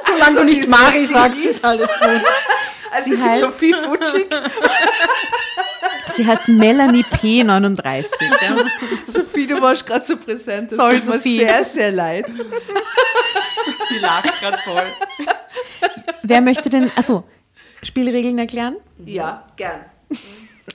Solange 0.06 0.38
du 0.40 0.44
nicht 0.46 0.68
Mari 0.68 1.06
sagst, 1.06 1.44
ist 1.44 1.64
alles 1.64 1.90
gut. 2.00 2.22
Also 2.92 3.10
Sie 3.10 3.18
heißt- 3.22 3.40
Sophie 3.40 3.74
Futschig. 3.74 4.28
Sie 6.16 6.26
heißt 6.26 6.48
Melanie 6.48 7.04
P39. 7.04 8.06
Ja. 8.42 8.56
Sophie, 9.06 9.48
du 9.48 9.62
warst 9.62 9.86
gerade 9.86 10.06
so 10.06 10.18
präsent. 10.18 10.72
Das 10.72 10.78
Sorry, 10.78 11.00
tut 11.00 11.08
mir 11.10 11.14
Sophie. 11.16 11.38
sehr, 11.38 11.64
sehr 11.64 11.92
leid. 11.92 12.26
Sie 13.90 13.98
lacht 14.00 14.40
gerade 14.40 14.58
voll. 14.60 14.84
Wer 16.24 16.42
möchte 16.42 16.70
denn, 16.70 16.92
also 16.96 17.24
Spielregeln 17.84 18.38
erklären? 18.40 18.76
Ja, 19.06 19.46
gern. 19.58 19.82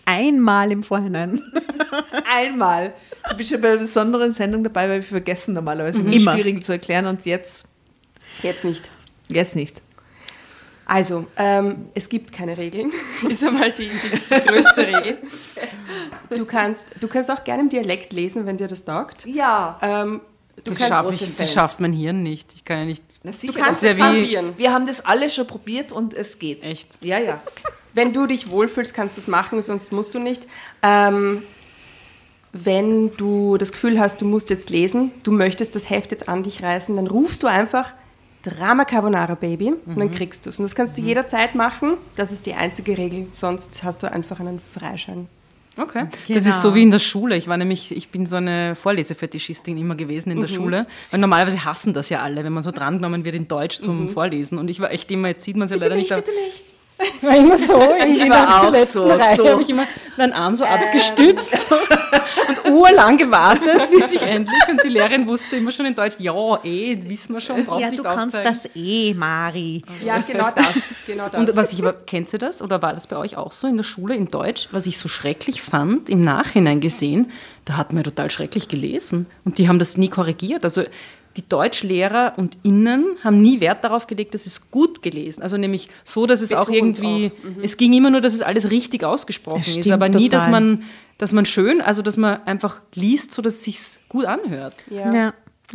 Einmal 0.05 0.73
im 0.73 0.83
Vorhinein. 0.83 1.41
Einmal. 2.31 2.93
Du 3.31 3.37
bist 3.37 3.51
ja 3.51 3.59
bei 3.59 3.69
einer 3.69 3.79
besonderen 3.79 4.33
Sendung 4.33 4.63
dabei, 4.65 4.89
weil 4.89 4.97
wir 4.97 5.03
vergessen 5.09 5.55
normalerweise 5.55 6.01
immer 6.01 6.13
Immer. 6.13 6.33
Spielregeln 6.33 6.63
zu 6.63 6.73
erklären 6.73 7.07
und 7.07 7.25
jetzt, 7.27 7.65
Jetzt 8.43 8.65
nicht. 8.65 8.91
jetzt 9.29 9.57
nicht. 9.57 9.83
Also, 10.91 11.25
ähm, 11.37 11.87
es 11.95 12.09
gibt 12.09 12.33
keine 12.33 12.59
Regeln. 12.59 12.91
ist 13.29 13.45
einmal 13.45 13.71
die, 13.71 13.89
die 13.89 14.41
größte 14.49 14.89
Regel. 14.89 15.19
Du 16.31 16.45
kannst, 16.45 16.89
du 16.99 17.07
kannst 17.07 17.31
auch 17.31 17.45
gerne 17.45 17.63
im 17.63 17.69
Dialekt 17.69 18.13
lesen, 18.13 18.45
wenn 18.45 18.57
dir 18.57 18.67
das 18.67 18.85
taugt. 18.85 19.25
Ja. 19.25 19.79
Ähm, 19.83 20.21
du 20.57 20.63
Das, 20.73 20.81
kannst 20.81 20.89
schaff 20.89 21.23
ich, 21.23 21.37
das 21.37 21.53
schafft 21.53 21.79
mein 21.79 21.93
Hirn 21.93 22.25
nicht. 22.25 22.53
Ich 22.57 22.65
kann 22.65 22.79
ja 22.79 22.85
nicht. 22.87 23.05
Na, 23.23 23.31
Du 23.31 23.37
sicher, 23.37 23.53
kannst 23.53 23.85
das 23.85 23.93
es 23.93 24.31
ja. 24.33 24.43
Wir 24.57 24.73
haben 24.73 24.85
das 24.89 25.07
alle 25.07 25.31
schon 25.31 25.47
probiert 25.47 25.93
und 25.93 26.13
es 26.13 26.41
geht. 26.41 26.65
Echt? 26.65 26.89
Ja, 27.05 27.21
ja. 27.21 27.41
Wenn 27.93 28.13
du 28.13 28.27
dich 28.27 28.51
wohlfühlst, 28.51 28.93
kannst 28.93 29.17
du 29.17 29.21
es 29.21 29.29
machen, 29.29 29.63
sonst 29.63 29.93
musst 29.93 30.13
du 30.17 30.19
nicht. 30.19 30.43
Ähm, 30.83 31.45
wenn 32.53 33.17
du 33.17 33.59
das 33.59 33.71
Gefühl 33.71 34.01
hast, 34.01 34.23
du 34.23 34.25
musst 34.25 34.51
jetzt 34.51 34.71
lesen, 34.71 35.13
du 35.23 35.31
möchtest 35.31 35.77
das 35.77 35.89
Heft 35.89 36.11
jetzt 36.11 36.29
an 36.29 36.43
dich 36.43 36.65
reißen, 36.65 36.97
dann 36.97 37.07
rufst 37.07 37.45
du 37.45 37.47
einfach 37.47 37.93
Drama 38.43 38.85
Carbonara 38.85 39.35
Baby 39.35 39.73
und 39.87 39.99
dann 39.99 40.11
kriegst 40.11 40.47
du 40.47 40.51
es. 40.51 40.59
Und 40.59 40.65
das 40.65 40.75
kannst 40.75 40.97
du 40.97 41.03
jederzeit 41.03 41.55
machen. 41.55 41.95
Das 42.17 42.33
ist 42.33 42.47
die 42.47 42.55
einzige 42.55 42.97
Regel. 42.97 43.27
Sonst 43.33 43.83
hast 43.83 44.03
du 44.03 44.11
einfach 44.11 44.41
einen 44.41 44.59
Freischein. 44.61 45.29
Okay. 45.77 46.07
Das 46.11 46.27
Genau. 46.27 46.39
ist 46.49 46.61
so 46.63 46.75
wie 46.75 46.83
in 46.83 46.91
der 46.91 46.99
Schule. 46.99 47.37
Ich 47.37 47.49
war 47.49 47.57
nämlich, 47.57 47.95
ich 47.95 48.09
bin 48.11 48.27
so 48.27 48.37
eine 48.37 48.75
Vorlesefetischistin 48.75 49.77
immer 49.79 49.95
gewesen 49.95 50.31
in 50.31 50.41
der 50.41 50.49
Schule. 50.49 50.83
Weil 51.11 51.21
normalerweise 51.21 51.65
hassen 51.65 51.95
das 51.95 52.09
ja 52.09 52.23
alle, 52.23 52.43
wenn 52.43 52.53
man 52.53 52.63
so 52.63 52.71
drangenommen 52.71 53.25
wird 53.25 53.35
in 53.35 53.47
Deutsch 53.49 53.81
zum 53.81 54.09
Vorlesen. 54.09 54.59
Und 54.59 54.69
ich 54.69 54.81
war 54.81 54.93
echt 54.93 55.11
immer, 55.11 55.29
jetzt 55.29 55.43
sieht 55.45 55.57
man 55.57 55.67
es 55.67 55.71
ja 55.71 55.77
leider 55.79 55.95
nicht. 55.97 56.09
bitte 56.15 56.33
nicht. 56.47 56.63
Ich 57.03 57.23
war 57.23 57.37
immer 57.37 57.57
so, 57.57 57.81
Ich 58.07 58.29
war 58.29 58.69
auch 58.69 58.85
so, 58.87 59.07
Reihe 59.07 59.37
so. 59.37 59.49
habe 59.49 59.63
ich 59.63 59.71
immer 59.71 59.87
meinen 60.17 60.33
Arm 60.33 60.55
so 60.55 60.65
abgestützt 60.65 61.69
so, 61.69 61.75
und 62.49 62.71
urlang 62.71 63.17
gewartet, 63.17 63.91
bis 63.99 64.13
ich 64.13 64.23
endlich, 64.23 64.69
und 64.69 64.83
die 64.85 64.89
Lehrerin 64.89 65.27
wusste 65.27 65.57
immer 65.57 65.71
schon 65.71 65.87
in 65.87 65.95
Deutsch, 65.95 66.17
ja, 66.19 66.63
eh, 66.65 66.99
wissen 67.09 67.33
wir 67.35 67.41
schon, 67.41 67.65
brauchst 67.65 67.81
Ja, 67.81 67.91
nicht 67.91 67.99
du 68.01 68.03
kannst 68.05 68.37
aufzeigen. 68.37 68.59
das 68.63 68.71
eh, 68.75 69.15
Mari. 69.15 69.83
Ja, 70.05 70.19
genau 70.19 70.51
das. 70.55 70.75
Genau 71.07 71.29
das. 71.31 71.41
Und 71.41 71.57
was 71.57 71.73
ich 71.73 71.81
aber, 71.81 71.93
kennt 71.93 72.33
ihr 72.33 72.39
das 72.39 72.61
oder 72.63 72.83
war 72.83 72.93
das 72.93 73.07
bei 73.07 73.17
euch 73.17 73.37
auch 73.37 73.53
so 73.53 73.67
in 73.67 73.77
der 73.77 73.85
Schule 73.85 74.15
in 74.15 74.27
Deutsch? 74.29 74.69
Was 74.73 74.87
ich 74.87 74.99
so 74.99 75.09
schrecklich 75.09 75.63
fand, 75.63 76.09
im 76.09 76.21
Nachhinein 76.21 76.81
gesehen, 76.81 77.31
da 77.65 77.77
hat 77.77 77.93
man 77.93 77.99
ja 77.99 78.11
total 78.11 78.31
schrecklich 78.31 78.69
gelesen. 78.69 79.27
Und 79.45 79.59
die 79.59 79.69
haben 79.69 79.79
das 79.79 79.97
nie 79.97 80.09
korrigiert. 80.09 80.65
Also 80.65 80.83
die 81.37 81.49
Deutschlehrer 81.49 82.35
und 82.37 82.59
Innen 82.63 83.17
haben 83.23 83.41
nie 83.41 83.61
Wert 83.61 83.85
darauf 83.85 84.07
gelegt, 84.07 84.35
dass 84.35 84.47
es 84.47 84.71
gut 84.71 85.01
gelesen. 85.03 85.43
Also 85.43 85.57
nämlich 85.57 85.89
so, 86.05 86.27
dass 86.27 86.41
es 86.41 86.53
auch 86.53 86.67
Betont 86.67 86.99
irgendwie, 86.99 87.33
es 87.63 87.77
ging 87.77 87.93
immer 87.93 88.11
nur, 88.11 88.21
dass 88.21 88.35
es 88.35 88.43
alles 88.43 88.71
richtig 88.71 89.05
ausgesprochen 89.05 89.61
Es 89.61 89.77
ist, 89.77 89.91
aber 89.91 90.09
nie, 90.09 90.29
dass 90.29 90.49
man, 90.49 90.83
dass 91.19 91.33
man 91.33 91.45
schön, 91.47 91.81
also 91.81 92.03
dass 92.03 92.17
man 92.17 92.45
einfach 92.47 92.81
liest, 92.95 93.33
so 93.33 93.43
dass 93.43 93.57
es 93.57 93.65
sich 93.65 93.79
gut 94.09 94.25
anhört. 94.25 94.85
ja. 94.91 95.13
Ja. 95.13 95.15
ja. 95.15 95.33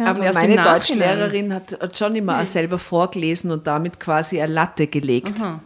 Aber 0.07 0.23
erst 0.25 0.39
meine. 0.39 0.61
Deutschlehrerin 0.61 1.53
hat, 1.53 1.79
hat 1.79 1.97
schon 1.97 2.15
immer 2.17 2.41
auch 2.41 2.45
selber 2.45 2.77
vorgelesen 2.77 3.49
und 3.51 3.65
damit 3.65 3.97
quasi 3.97 4.41
eine 4.41 4.51
Latte 4.51 4.87
gelegt. 4.87 5.39
Aha. 5.39 5.61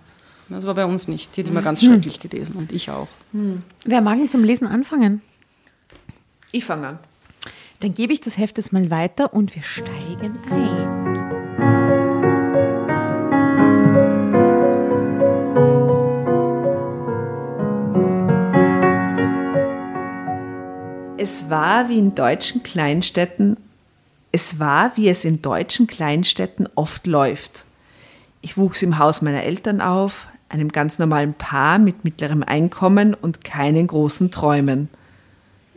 Das 0.49 0.65
war 0.65 0.75
bei 0.75 0.85
uns 0.85 1.07
nicht. 1.07 1.35
Die 1.35 1.41
hat 1.41 1.47
immer 1.47 1.61
ganz 1.63 1.83
schrecklich 1.83 2.19
gelesen 2.19 2.55
und 2.55 2.71
ich 2.71 2.89
auch. 2.91 3.07
Wer 3.85 4.01
mag 4.01 4.17
denn 4.17 4.29
zum 4.29 4.43
Lesen 4.43 4.67
anfangen? 4.67 5.21
Ich 6.51 6.65
fange 6.65 6.87
an. 6.87 6.99
Dann 7.81 7.93
gebe 7.93 8.11
ich 8.11 8.19
das 8.19 8.37
Heft 8.37 8.57
jetzt 8.57 8.73
mal 8.73 8.89
weiter 8.89 9.33
und 9.33 9.55
wir 9.55 9.63
steigen 9.63 10.37
ein. 10.51 10.99
Es 21.17 21.49
war 21.49 21.87
wie 21.87 21.99
in 21.99 22.15
deutschen 22.15 22.63
Kleinstädten, 22.63 23.55
es 24.31 24.59
war, 24.59 24.91
wie 24.95 25.07
es 25.07 25.23
in 25.23 25.41
deutschen 25.41 25.87
Kleinstädten 25.87 26.67
oft 26.75 27.07
läuft. 27.07 27.65
Ich 28.41 28.57
wuchs 28.57 28.83
im 28.83 28.99
Haus 28.99 29.21
meiner 29.21 29.43
Eltern 29.43 29.79
auf, 29.79 30.27
einem 30.49 30.69
ganz 30.69 30.99
normalen 30.99 31.33
Paar 31.33 31.79
mit 31.79 32.03
mittlerem 32.03 32.43
Einkommen 32.43 33.13
und 33.13 33.43
keinen 33.43 33.87
großen 33.87 34.31
Träumen. 34.31 34.89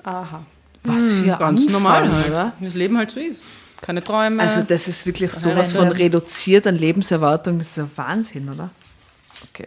Aha. 0.02 0.44
Was 0.84 1.12
für 1.12 1.26
Ganz 1.26 1.42
Anfang, 1.42 1.72
normal 1.72 2.12
halt. 2.12 2.28
oder? 2.28 2.52
Das 2.60 2.74
Leben 2.74 2.96
halt 2.96 3.10
so 3.10 3.20
ist. 3.20 3.40
Keine 3.80 4.02
Träume. 4.02 4.42
Also 4.42 4.62
das 4.62 4.86
ist 4.88 5.06
wirklich 5.06 5.32
sowas 5.32 5.72
von 5.72 5.88
reduziert 5.88 6.66
an 6.66 6.76
Lebenserwartung. 6.76 7.58
Das 7.58 7.68
ist 7.68 7.78
ein 7.78 7.90
Wahnsinn, 7.96 8.48
oder? 8.48 8.70
Okay. 9.50 9.66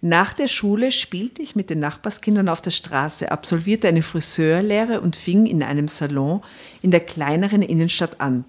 Nach 0.00 0.32
der 0.32 0.48
Schule 0.48 0.90
spielte 0.90 1.42
ich 1.42 1.54
mit 1.54 1.70
den 1.70 1.78
Nachbarskindern 1.78 2.48
auf 2.48 2.60
der 2.60 2.72
Straße, 2.72 3.30
absolvierte 3.30 3.88
eine 3.88 4.02
Friseurlehre 4.02 5.00
und 5.00 5.16
fing 5.16 5.46
in 5.46 5.62
einem 5.62 5.86
Salon 5.86 6.42
in 6.80 6.90
der 6.90 7.00
kleineren 7.00 7.62
Innenstadt 7.62 8.20
an. 8.20 8.44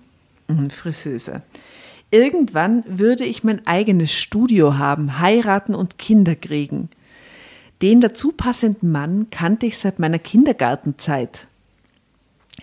Mhm, 0.47 0.71
Friseuse. 0.71 1.43
Irgendwann 2.09 2.83
würde 2.87 3.25
ich 3.25 3.43
mein 3.43 3.65
eigenes 3.67 4.13
Studio 4.13 4.77
haben, 4.77 5.19
heiraten 5.19 5.75
und 5.75 5.97
Kinder 5.97 6.35
kriegen. 6.35 6.89
Den 7.81 8.01
dazu 8.01 8.31
passenden 8.31 8.91
Mann 8.91 9.27
kannte 9.29 9.65
ich 9.65 9.77
seit 9.77 9.99
meiner 9.99 10.19
Kindergartenzeit. 10.19 11.47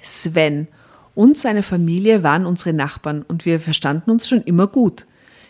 Sven 0.03 0.69
und 1.15 1.37
seine 1.37 1.63
Familie 1.63 2.23
waren 2.23 2.47
unsere 2.47 2.73
Nachbarn 2.73 3.23
und 3.23 3.45
wir 3.45 3.61
verstanden 3.61 4.11
uns 4.11 4.29
schon 4.29 4.43
immer 4.43 4.67
gut. 4.67 5.07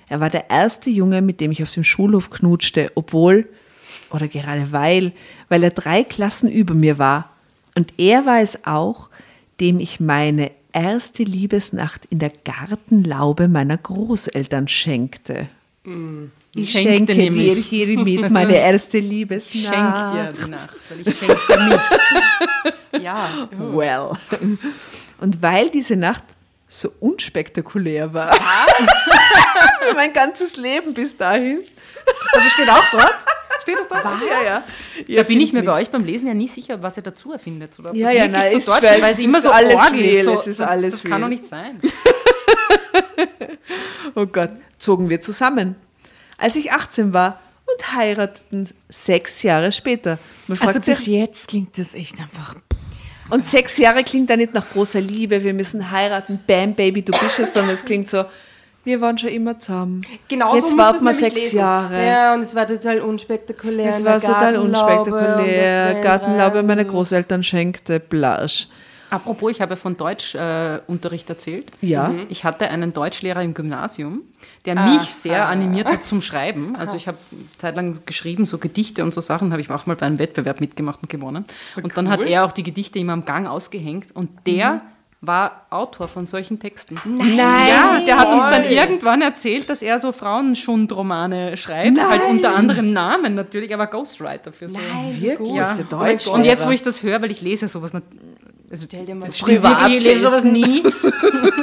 Er 0.09 0.21
war 0.21 0.31
der 0.31 0.51
erste 0.51 0.91
Junge, 0.91 1.23
mit 1.23 1.41
dem 1.41 1.53
ich 1.53 1.63
auf 1.63 1.73
dem 1.73 1.85
Schulhof 1.85 2.31
knutschte, 2.31 2.91
obwohl, 2.95 3.49
oder 4.11 4.27
gerade 4.27 4.73
weil, 4.73 5.13
weil 5.49 5.63
er 5.63 5.71
drei 5.71 6.03
Klassen 6.03 6.51
über 6.51 6.75
mir 6.75 6.99
war. 6.99 7.31
Und 7.77 7.95
er 7.99 8.27
war 8.27 8.41
es 8.41 8.65
auch, 8.67 9.09
dem 9.61 9.79
ich 9.79 10.01
meine 10.01 10.51
erste 10.73 11.23
Liebesnacht 11.23 12.07
in 12.07 12.19
der 12.19 12.33
Gartenlaube 12.45 13.49
meiner 13.49 13.77
Großeltern 13.77 14.67
schenkte. 14.69 15.47
Ich 16.55 16.73
Schenkte 16.73 17.15
schenke 17.15 17.31
dir 17.33 17.55
hiermit 17.55 18.31
meine 18.33 18.57
erste 18.57 18.99
ich 18.99 19.09
Liebesnacht. 19.09 19.75
schenke 19.75 20.33
dir 20.35 20.45
die 20.45 20.51
Nacht, 20.51 20.71
weil 20.89 21.01
ich 21.01 21.17
schenke 21.17 21.69
mich. 21.69 23.03
Ja. 23.05 23.49
Well. 23.57 24.11
Und 25.21 25.41
weil 25.43 25.71
diese 25.71 25.95
Nacht 25.95 26.25
so 26.69 26.93
unspektakulär 27.01 28.13
war, 28.13 28.35
für 28.35 29.95
mein 29.95 30.13
ganzes 30.13 30.57
Leben 30.57 30.93
bis 30.93 31.17
dahin. 31.17 31.61
Das 32.35 32.51
steht 32.51 32.69
auch 32.69 32.85
dort. 32.91 33.15
Steht 33.63 33.77
das 33.79 33.87
da? 33.89 34.03
Ja, 34.29 34.43
ja. 35.07 35.17
Da 35.17 35.23
bin 35.23 35.41
ich 35.41 35.53
mir 35.53 35.63
bei 35.63 35.81
euch 35.81 35.89
beim 35.91 36.05
Lesen 36.05 36.27
ja 36.27 36.35
nie 36.35 36.49
sicher, 36.49 36.83
was 36.83 36.97
ihr 36.97 37.03
dazu 37.05 37.33
erfindet. 37.33 37.79
Oder 37.79 37.95
Ja, 37.95 38.11
ja, 38.11 38.27
nein, 38.27 38.51
so 38.53 38.59
ich 38.59 38.65
deutsch 38.67 38.83
weiß, 38.83 38.97
ist, 38.97 39.03
weil 39.03 39.13
es 39.13 39.19
immer 39.21 39.39
ist 39.39 39.45
so 39.45 39.51
alles 39.53 39.81
arg 39.81 39.93
real, 39.93 40.25
so, 40.25 40.35
es 40.35 40.47
ist 40.49 40.61
alles 40.61 40.95
Das 40.95 41.03
kann 41.03 41.13
real. 41.13 41.21
doch 41.23 41.29
nicht 41.29 41.47
sein. 41.47 41.81
Oh 44.15 44.27
Gott, 44.27 44.51
zogen 44.79 45.09
wir 45.09 45.21
zusammen. 45.21 45.77
Als 46.41 46.57
ich 46.57 46.73
18 46.73 47.13
war 47.13 47.39
und 47.67 47.95
heirateten 47.95 48.69
sechs 48.89 49.43
Jahre 49.43 49.71
später. 49.73 50.19
Man 50.49 50.59
Also 50.59 50.73
fragt 50.73 50.87
bis 50.87 50.99
sich, 50.99 51.07
jetzt 51.07 51.49
klingt 51.49 51.79
das 51.79 51.95
echt 51.95 52.19
einfach. 52.19 52.57
und 53.31 53.47
sechs 53.47 53.79
Jahre 53.79 54.03
klingt 54.03 54.29
da 54.31 54.37
nicht 54.37 54.55
nach 54.55 54.69
großer 54.71 55.01
Liebe, 55.01 55.45
wir 55.45 55.55
müssen 55.55 55.91
heiraten, 55.91 56.41
bam, 56.47 56.75
Baby, 56.75 57.03
du 57.03 57.13
bist 57.13 57.39
es, 57.39 57.53
sondern 57.55 57.75
es 57.75 57.85
klingt 57.85 58.09
so, 58.09 58.25
wir 58.83 59.01
waren 59.03 59.19
schon 59.19 59.29
immer 59.29 59.59
zusammen. 59.59 60.03
Genau 60.27 60.57
Jetzt 60.57 60.71
so 60.71 60.79
warten 60.79 61.05
wir 61.05 61.13
sechs 61.13 61.35
lesen. 61.35 61.59
Jahre. 61.59 62.05
Ja, 62.07 62.35
und 62.35 62.41
es 62.41 62.55
war 62.55 62.67
total 62.67 63.01
unspektakulär. 63.01 63.91
Es 63.91 64.03
war 64.05 64.19
total 64.19 64.57
unspektakulär. 64.57 66.01
Gartenlaube 66.03 66.63
meiner 66.63 66.85
Großeltern 66.85 67.43
schenkte 67.43 68.01
Blasch. 68.01 68.69
Apropos, 69.11 69.51
ich 69.51 69.61
habe 69.61 69.77
von 69.77 69.97
Deutschunterricht 69.97 71.29
äh, 71.29 71.33
erzählt. 71.33 71.71
Ja. 71.81 72.15
Ich 72.29 72.45
hatte 72.45 72.69
einen 72.69 72.93
Deutschlehrer 72.93 73.43
im 73.43 73.55
Gymnasium, 73.55 74.23
der 74.65 74.77
mich 74.77 75.15
sehr 75.15 75.49
animiert 75.49 75.89
hat 75.89 76.07
zum 76.07 76.21
Schreiben. 76.21 76.77
Also 76.77 76.97
ich 76.97 77.09
habe 77.09 77.19
zeitlang 77.59 77.99
geschrieben, 78.07 78.47
so 78.47 78.59
Gedichte 78.59 79.03
und 79.03 79.13
so 79.13 79.21
Sachen, 79.21 79.53
habe 79.53 79.61
ich 79.61 79.71
auch 79.71 79.87
mal 79.87 79.97
bei 79.97 80.07
einem 80.07 80.19
Wettbewerb 80.19 80.61
mitgemacht 80.61 81.03
und 81.03 81.09
gewonnen. 81.09 81.45
Und 81.83 81.97
dann 81.97 82.09
hat 82.09 82.23
er 82.23 82.45
auch 82.45 82.53
die 82.53 82.63
Gedichte 82.63 82.99
immer 82.99 83.13
am 83.13 83.25
Gang 83.25 83.47
ausgehängt 83.47 84.15
und 84.15 84.31
der 84.47 84.83
war 85.23 85.67
Autor 85.69 86.09
von 86.09 86.27
solchen 86.27 86.59
Texten. 86.59 86.95
Nein. 87.05 87.37
Ja, 87.37 88.01
der 88.07 88.19
hat 88.19 88.29
uns 88.33 88.45
dann 88.45 88.65
irgendwann 88.65 89.21
erzählt, 89.21 89.69
dass 89.69 89.83
er 89.83 89.99
so 89.99 90.13
Frauenschundromane 90.13 91.59
schreibt, 91.59 92.03
halt 92.03 92.25
unter 92.25 92.57
anderem 92.57 92.93
Namen 92.93 93.35
natürlich, 93.35 93.75
aber 93.75 93.87
Ghostwriter 93.87 94.53
für 94.53 94.71
so. 94.71 94.81
Wirklich? 95.19 95.53
Ja. 95.53 95.75
Der 95.75 95.85
Deutsch. 95.85 96.27
Und 96.27 96.45
jetzt, 96.45 96.67
wo 96.67 96.71
ich 96.71 96.83
das 96.83 97.03
höre, 97.03 97.21
weil 97.21 97.31
ich 97.31 97.43
lese 97.43 97.69
sowas, 97.69 97.93
also 98.71 98.85
Stell 98.87 99.05
dir 99.05 99.17
mal 99.17 99.27
das 99.27 99.39
Privat 99.39 99.91
ich 99.91 100.05
lese 100.05 100.23
sowas 100.23 100.45
nie. 100.45 100.85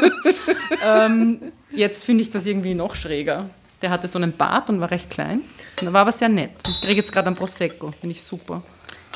ähm, 0.86 1.40
jetzt 1.72 2.04
finde 2.04 2.22
ich 2.22 2.30
das 2.30 2.46
irgendwie 2.46 2.74
noch 2.74 2.96
schräger. 2.96 3.50
Der 3.82 3.92
hatte 3.92 4.08
so 4.08 4.20
einen 4.20 4.34
Bart 4.36 4.70
und 4.70 4.82
war 4.82 4.92
recht 4.92 5.10
klein. 5.10 5.42
Und 5.80 5.94
war 5.94 6.02
aber 6.02 6.12
sehr 6.12 6.28
nett. 6.28 6.52
Ich 6.68 6.82
kriege 6.82 6.98
jetzt 6.98 7.12
gerade 7.12 7.28
einen 7.28 7.36
Prosecco, 7.36 7.92
finde 7.92 8.14
ich 8.16 8.22
super. 8.22 8.62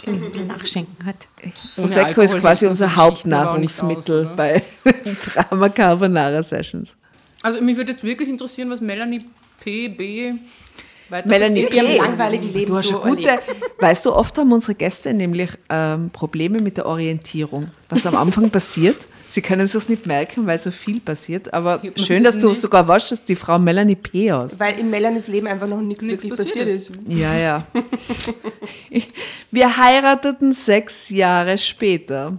Ein 0.06 0.14
bisschen 0.14 0.48
nachschenken 0.48 1.06
hat. 1.06 1.28
Prosecco 1.76 2.06
Alkohol 2.06 2.26
ist 2.26 2.40
quasi 2.40 2.68
unser 2.68 2.96
Hauptnahrungsmittel 2.96 4.28
aus, 4.28 4.36
bei 4.38 4.64
Drama 5.26 5.70
Carbonara 5.70 6.42
Sessions. 6.44 6.96
Also 7.42 7.62
mich 7.62 7.76
würde 7.76 7.92
jetzt 7.92 8.04
wirklich 8.04 8.30
interessieren, 8.30 8.70
was 8.70 8.82
Melanie 8.82 9.26
P. 9.60 9.90
Melanie 11.26 11.66
passiert. 11.66 11.74
Ihrem 11.74 11.88
P. 11.88 11.98
langweiligen 11.98 12.54
Leben 12.54 12.72
Du 12.72 12.78
hast 12.78 12.88
so 12.88 12.92
schon 13.02 13.10
gute, 13.10 13.28
erlebt. 13.30 13.56
weißt 13.80 14.06
du, 14.06 14.14
oft 14.14 14.38
haben 14.38 14.52
unsere 14.52 14.76
Gäste 14.76 15.14
nämlich 15.14 15.52
ähm, 15.70 16.10
Probleme 16.12 16.60
mit 16.60 16.78
der 16.78 16.86
Orientierung. 16.86 17.68
Was 17.90 18.06
am 18.06 18.16
Anfang 18.16 18.50
passiert, 18.52 18.98
sie 19.30 19.42
können 19.42 19.62
es 19.62 19.74
sich 19.74 19.88
nicht 19.90 20.06
merken, 20.06 20.46
weil 20.48 20.58
so 20.58 20.72
viel 20.72 21.00
passiert, 21.00 21.54
aber 21.54 21.82
schön, 21.96 22.24
dass 22.24 22.38
du 22.40 22.50
nicht. 22.50 22.62
sogar 22.62 22.88
weißt, 22.88 23.12
dass 23.12 23.24
die 23.26 23.36
Frau 23.36 23.58
Melanie 23.60 23.96
P. 23.96 24.32
aus. 24.32 24.60
Weil 24.60 24.78
in 24.80 24.90
Melanies 24.90 25.28
Leben 25.28 25.48
einfach 25.48 25.68
noch 25.68 25.82
nichts 25.82 26.04
Nichts 26.04 26.24
wirklich 26.24 26.38
passiert 26.38 26.68
passiert 26.68 26.76
ist. 26.76 26.90
ist. 26.90 27.00
Ja, 27.08 27.36
ja. 27.36 27.64
Wir 29.52 29.78
heirateten 29.78 30.54
sechs 30.54 31.10
Jahre 31.10 31.58
später. 31.58 32.32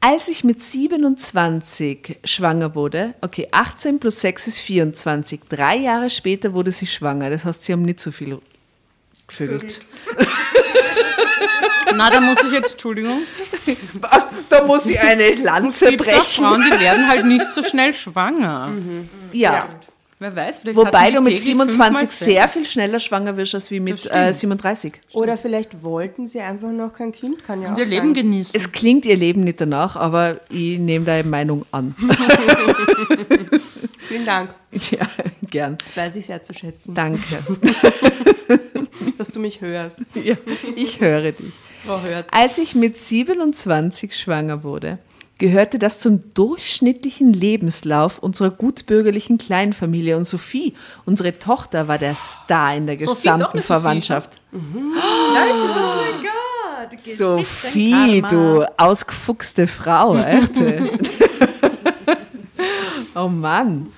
Als 0.00 0.28
ich 0.28 0.44
mit 0.44 0.62
27 0.62 2.18
schwanger 2.24 2.74
wurde, 2.76 3.14
okay, 3.20 3.48
18 3.50 3.98
plus 3.98 4.20
6 4.20 4.46
ist 4.46 4.58
24, 4.58 5.40
drei 5.48 5.76
Jahre 5.76 6.08
später 6.08 6.52
wurde 6.52 6.70
sie 6.70 6.86
schwanger. 6.86 7.30
Das 7.30 7.44
heißt, 7.44 7.64
sie 7.64 7.72
haben 7.72 7.82
nicht 7.82 7.98
so 7.98 8.12
viel 8.12 8.38
gevögelt. 9.26 9.80
Na, 11.96 12.10
da 12.10 12.20
muss 12.20 12.42
ich 12.44 12.52
jetzt, 12.52 12.72
Entschuldigung, 12.72 13.22
Da 14.48 14.64
muss 14.64 14.86
ich 14.86 15.00
eine 15.00 15.34
Lanze 15.34 15.86
es 15.86 15.90
gibt 15.90 16.08
auch 16.08 16.22
Frauen, 16.24 16.62
die 16.62 16.80
werden 16.80 17.08
halt 17.08 17.26
nicht 17.26 17.50
so 17.50 17.62
schnell 17.62 17.92
schwanger. 17.92 18.72
Ja. 19.32 19.68
Wer 20.20 20.34
weiß, 20.34 20.58
vielleicht 20.58 20.76
Wobei 20.76 21.12
du 21.12 21.20
mit 21.20 21.34
täglich 21.34 21.44
27 21.44 22.00
fünfmal 22.00 22.06
sehr 22.08 22.48
viel 22.48 22.64
schneller 22.64 22.98
schwanger 22.98 23.36
wirst 23.36 23.54
als 23.54 23.70
wie 23.70 23.78
mit 23.78 24.10
äh, 24.10 24.32
37. 24.32 24.94
Oder 25.12 25.38
vielleicht 25.38 25.82
wollten 25.84 26.26
sie 26.26 26.40
einfach 26.40 26.72
noch 26.72 26.92
kein 26.92 27.12
Kind, 27.12 27.44
kann 27.44 27.62
ja 27.62 27.72
auch 27.72 27.78
Ihr 27.78 27.84
sein. 27.86 27.90
Leben 27.90 28.14
genießen. 28.14 28.52
Es 28.52 28.72
klingt 28.72 29.06
ihr 29.06 29.16
Leben 29.16 29.42
nicht 29.42 29.60
danach, 29.60 29.94
aber 29.94 30.40
ich 30.50 30.78
nehme 30.78 31.04
deine 31.04 31.28
Meinung 31.28 31.64
an. 31.70 31.94
Vielen 34.08 34.26
Dank. 34.26 34.50
ja, 34.72 35.06
gern. 35.42 35.76
Das 35.84 35.96
weiß 35.96 36.16
ich 36.16 36.26
sehr 36.26 36.42
zu 36.42 36.54
schätzen, 36.54 36.94
Danke. 36.94 37.20
dass 39.18 39.28
du 39.28 39.38
mich 39.38 39.60
hörst. 39.60 39.98
Ja, 40.14 40.34
ich 40.74 40.98
höre 41.00 41.32
dich. 41.32 41.52
Frau 41.84 42.00
Hört. 42.02 42.26
Als 42.32 42.58
ich 42.58 42.74
mit 42.74 42.98
27 42.98 44.16
schwanger 44.16 44.62
wurde, 44.62 44.98
gehörte 45.38 45.78
das 45.78 46.00
zum 46.00 46.34
durchschnittlichen 46.34 47.32
Lebenslauf 47.32 48.18
unserer 48.18 48.50
gutbürgerlichen 48.50 49.38
Kleinfamilie. 49.38 50.16
Und 50.16 50.26
Sophie, 50.26 50.74
unsere 51.04 51.38
Tochter, 51.38 51.88
war 51.88 51.98
der 51.98 52.14
Star 52.14 52.76
in 52.76 52.86
der 52.86 52.96
gesamten 52.96 53.58
Sophie, 53.58 53.62
Verwandtschaft. 53.62 54.40
Da 54.52 55.44
ist 55.44 55.62
die 55.62 55.68
Sophie. 55.68 56.22
Gott, 56.22 57.00
Sophie, 57.00 58.22
du 58.22 58.64
ausgefuchste 58.76 59.66
Frau, 59.66 60.16
echt. 60.16 60.52
oh 63.14 63.28
Mann. 63.28 63.88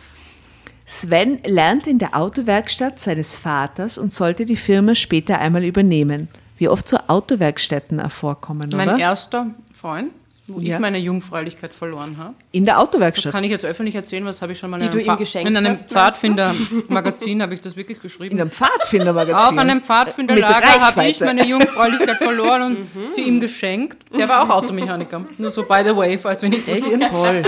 Sven 0.86 1.38
lernte 1.44 1.88
in 1.88 1.98
der 1.98 2.16
Autowerkstatt 2.16 2.98
seines 2.98 3.36
Vaters 3.36 3.96
und 3.96 4.12
sollte 4.12 4.44
die 4.44 4.56
Firma 4.56 4.94
später 4.94 5.38
einmal 5.38 5.64
übernehmen. 5.64 6.28
Wie 6.58 6.68
oft 6.68 6.88
so 6.88 6.98
Autowerkstätten 7.06 8.10
vorkommen, 8.10 8.70
Mein 8.74 8.88
oder? 8.88 8.98
erster 8.98 9.46
Freund, 9.72 10.10
wo 10.54 10.60
Ja. 10.60 10.74
ich 10.76 10.80
meine 10.80 10.98
Jungfräulichkeit 10.98 11.72
verloren 11.72 12.16
habe. 12.18 12.34
In 12.52 12.64
der 12.64 12.74
Das 12.74 12.82
Autowerkstatt. 12.84 13.32
kann 13.32 13.44
ich 13.44 13.50
jetzt 13.50 13.64
öffentlich 13.64 13.94
erzählen, 13.94 14.24
was 14.24 14.42
habe 14.42 14.52
ich 14.52 14.58
schon 14.58 14.70
mal 14.70 14.78
Die 14.78 14.86
in 14.86 14.90
du 14.90 14.98
einem, 14.98 15.16
geschenkt 15.18 15.48
in 15.50 15.56
einem? 15.56 15.76
Pfadfinder-Magazin 15.76 17.42
habe 17.42 17.54
ich 17.54 17.60
das 17.60 17.76
wirklich 17.76 18.00
geschrieben. 18.00 18.34
In 18.36 18.40
einem 18.40 18.50
Pfadfindermagazin. 18.50 19.34
Auf 19.36 19.58
einem 19.58 19.82
Pfadfinderlager 19.82 20.80
habe 20.80 21.06
ich 21.06 21.20
meine 21.20 21.44
Jungfräulichkeit 21.46 22.18
verloren 22.18 22.62
und 22.62 23.10
sie 23.14 23.22
ihm 23.22 23.40
geschenkt. 23.40 23.98
Der 24.16 24.28
war 24.28 24.42
auch 24.42 24.50
Automechaniker. 24.50 25.24
Nur 25.38 25.50
so 25.50 25.62
by 25.64 25.82
the 25.84 25.94
way, 25.96 26.18
falls 26.18 26.42
wir 26.42 26.48
nicht 26.48 26.66
Echt 26.68 26.84
toll. 27.10 27.42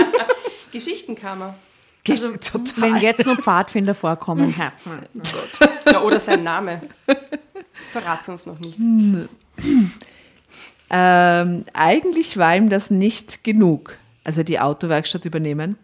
Geschichenkammer. 0.71 1.55
Also, 2.09 2.31
Total. 2.33 2.65
Wenn 2.77 2.95
jetzt 2.97 3.25
nur 3.25 3.37
Pfadfinder 3.37 3.93
vorkommen, 3.95 4.53
ja. 4.57 4.73
Ja, 5.91 6.01
oder 6.01 6.19
sein 6.19 6.43
Name. 6.43 6.81
Verrat's 7.93 8.27
uns 8.27 8.45
noch 8.45 8.59
nicht. 8.59 8.77
Ähm, 10.95 11.65
eigentlich 11.73 12.37
war 12.37 12.55
ihm 12.55 12.69
das 12.69 12.91
nicht 12.91 13.43
genug, 13.43 13.97
also 14.23 14.43
die 14.43 14.59
Autowerkstatt 14.59 15.25
übernehmen. 15.25 15.75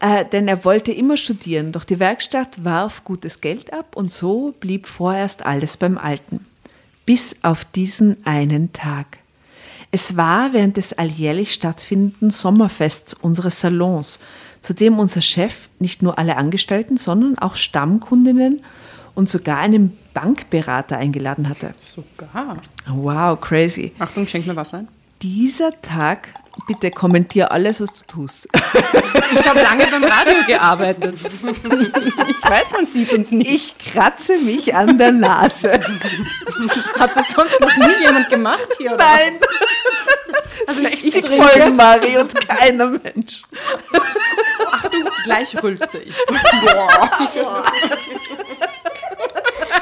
Äh, 0.00 0.26
denn 0.26 0.46
er 0.46 0.66
wollte 0.66 0.92
immer 0.92 1.16
studieren, 1.16 1.72
doch 1.72 1.82
die 1.82 1.98
Werkstatt 1.98 2.62
warf 2.62 3.04
gutes 3.04 3.40
Geld 3.40 3.72
ab 3.72 3.96
und 3.96 4.12
so 4.12 4.54
blieb 4.60 4.86
vorerst 4.86 5.46
alles 5.46 5.78
beim 5.78 5.96
Alten. 5.96 6.44
Bis 7.06 7.36
auf 7.42 7.64
diesen 7.64 8.24
einen 8.26 8.74
Tag. 8.74 9.06
Es 9.90 10.18
war 10.18 10.52
während 10.52 10.76
des 10.76 10.92
alljährlich 10.92 11.54
stattfindenden 11.54 12.30
Sommerfests 12.30 13.14
unseres 13.14 13.60
Salons, 13.60 14.20
zu 14.60 14.74
dem 14.74 14.98
unser 14.98 15.22
Chef 15.22 15.70
nicht 15.78 16.02
nur 16.02 16.18
alle 16.18 16.36
Angestellten, 16.36 16.98
sondern 16.98 17.38
auch 17.38 17.56
Stammkundinnen 17.56 18.62
und 19.18 19.28
sogar 19.28 19.58
einen 19.58 19.98
Bankberater 20.14 20.96
eingeladen 20.96 21.48
hatte. 21.48 21.72
Sogar. 21.80 22.58
Wow, 22.86 23.40
crazy. 23.40 23.92
Achtung, 23.98 24.28
schenk 24.28 24.46
mir 24.46 24.54
Wasser 24.54 24.78
ein. 24.78 24.88
Dieser 25.22 25.72
Tag, 25.82 26.28
bitte 26.68 26.92
kommentier 26.92 27.50
alles, 27.50 27.80
was 27.80 27.94
du 27.94 28.04
tust. 28.06 28.46
Ich 29.30 29.44
habe 29.46 29.60
lange 29.60 29.86
beim 29.88 30.04
Radio 30.04 30.42
gearbeitet. 30.46 31.16
Ich 31.20 32.50
weiß, 32.50 32.72
man 32.72 32.86
sieht 32.86 33.12
uns 33.12 33.30
nicht. 33.30 33.50
Ich 33.50 33.74
kratze 33.92 34.38
mich 34.38 34.74
an 34.74 34.96
der 34.96 35.12
Nase. 35.12 35.80
Hat 36.98 37.14
das 37.14 37.30
sonst 37.32 37.60
noch 37.60 37.76
nie 37.76 38.06
jemand 38.06 38.30
gemacht 38.30 38.68
hier? 38.78 38.92
Oder? 38.92 39.04
Nein, 39.04 39.34
Also 40.66 40.82
ich, 40.82 41.04
ich 41.04 41.12
60 41.12 41.24
trinke 41.24 41.46
Folgen, 41.46 41.68
es. 41.68 41.76
Mari, 41.76 42.16
und 42.16 42.48
keiner 42.48 42.86
Mensch. 42.86 43.42
Gleich 45.24 45.62
rülpse 45.62 45.98
ich. 45.98 46.14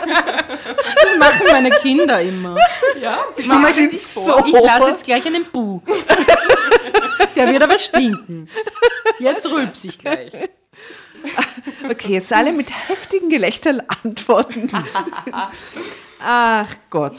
Das 0.00 1.16
machen 1.18 1.46
meine 1.50 1.70
Kinder 1.70 2.20
immer. 2.20 2.56
Ja, 3.00 3.18
Die 3.38 3.48
Mama, 3.48 3.72
sind 3.72 3.92
ich, 3.92 4.06
so. 4.06 4.38
ich 4.44 4.52
lasse 4.52 4.90
jetzt 4.90 5.04
gleich 5.04 5.24
einen 5.26 5.44
Bu. 5.46 5.80
Der 7.34 7.52
wird 7.52 7.62
aber 7.62 7.78
stinken. 7.78 8.48
Jetzt 9.18 9.46
rülps 9.46 9.84
ich 9.84 9.98
gleich. 9.98 10.32
Okay, 11.88 12.12
jetzt 12.12 12.32
alle 12.32 12.52
mit 12.52 12.70
heftigen 12.88 13.28
Gelächtern 13.30 13.82
antworten. 14.02 14.70
Ach 16.20 16.74
Gott. 16.90 17.16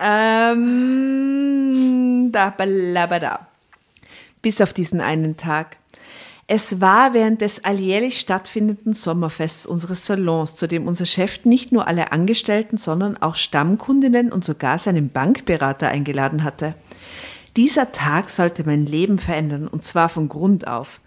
Ähm, 0.00 0.70
da, 2.32 2.50
balabada. 2.50 3.46
Bis 4.42 4.60
auf 4.60 4.72
diesen 4.72 5.00
einen 5.00 5.36
Tag. 5.36 5.76
Es 6.52 6.80
war 6.80 7.14
während 7.14 7.42
des 7.42 7.64
alljährlich 7.64 8.18
stattfindenden 8.18 8.92
Sommerfests 8.92 9.66
unseres 9.66 10.04
Salons, 10.04 10.56
zu 10.56 10.66
dem 10.66 10.88
unser 10.88 11.06
Chef 11.06 11.44
nicht 11.44 11.70
nur 11.70 11.86
alle 11.86 12.10
Angestellten, 12.10 12.76
sondern 12.76 13.16
auch 13.16 13.36
Stammkundinnen 13.36 14.32
und 14.32 14.44
sogar 14.44 14.76
seinen 14.76 15.10
Bankberater 15.10 15.86
eingeladen 15.86 16.42
hatte. 16.42 16.74
Dieser 17.56 17.92
Tag 17.92 18.30
sollte 18.30 18.64
mein 18.64 18.84
Leben 18.84 19.20
verändern 19.20 19.68
und 19.68 19.84
zwar 19.84 20.08
von 20.08 20.28
Grund 20.28 20.66
auf. 20.66 21.00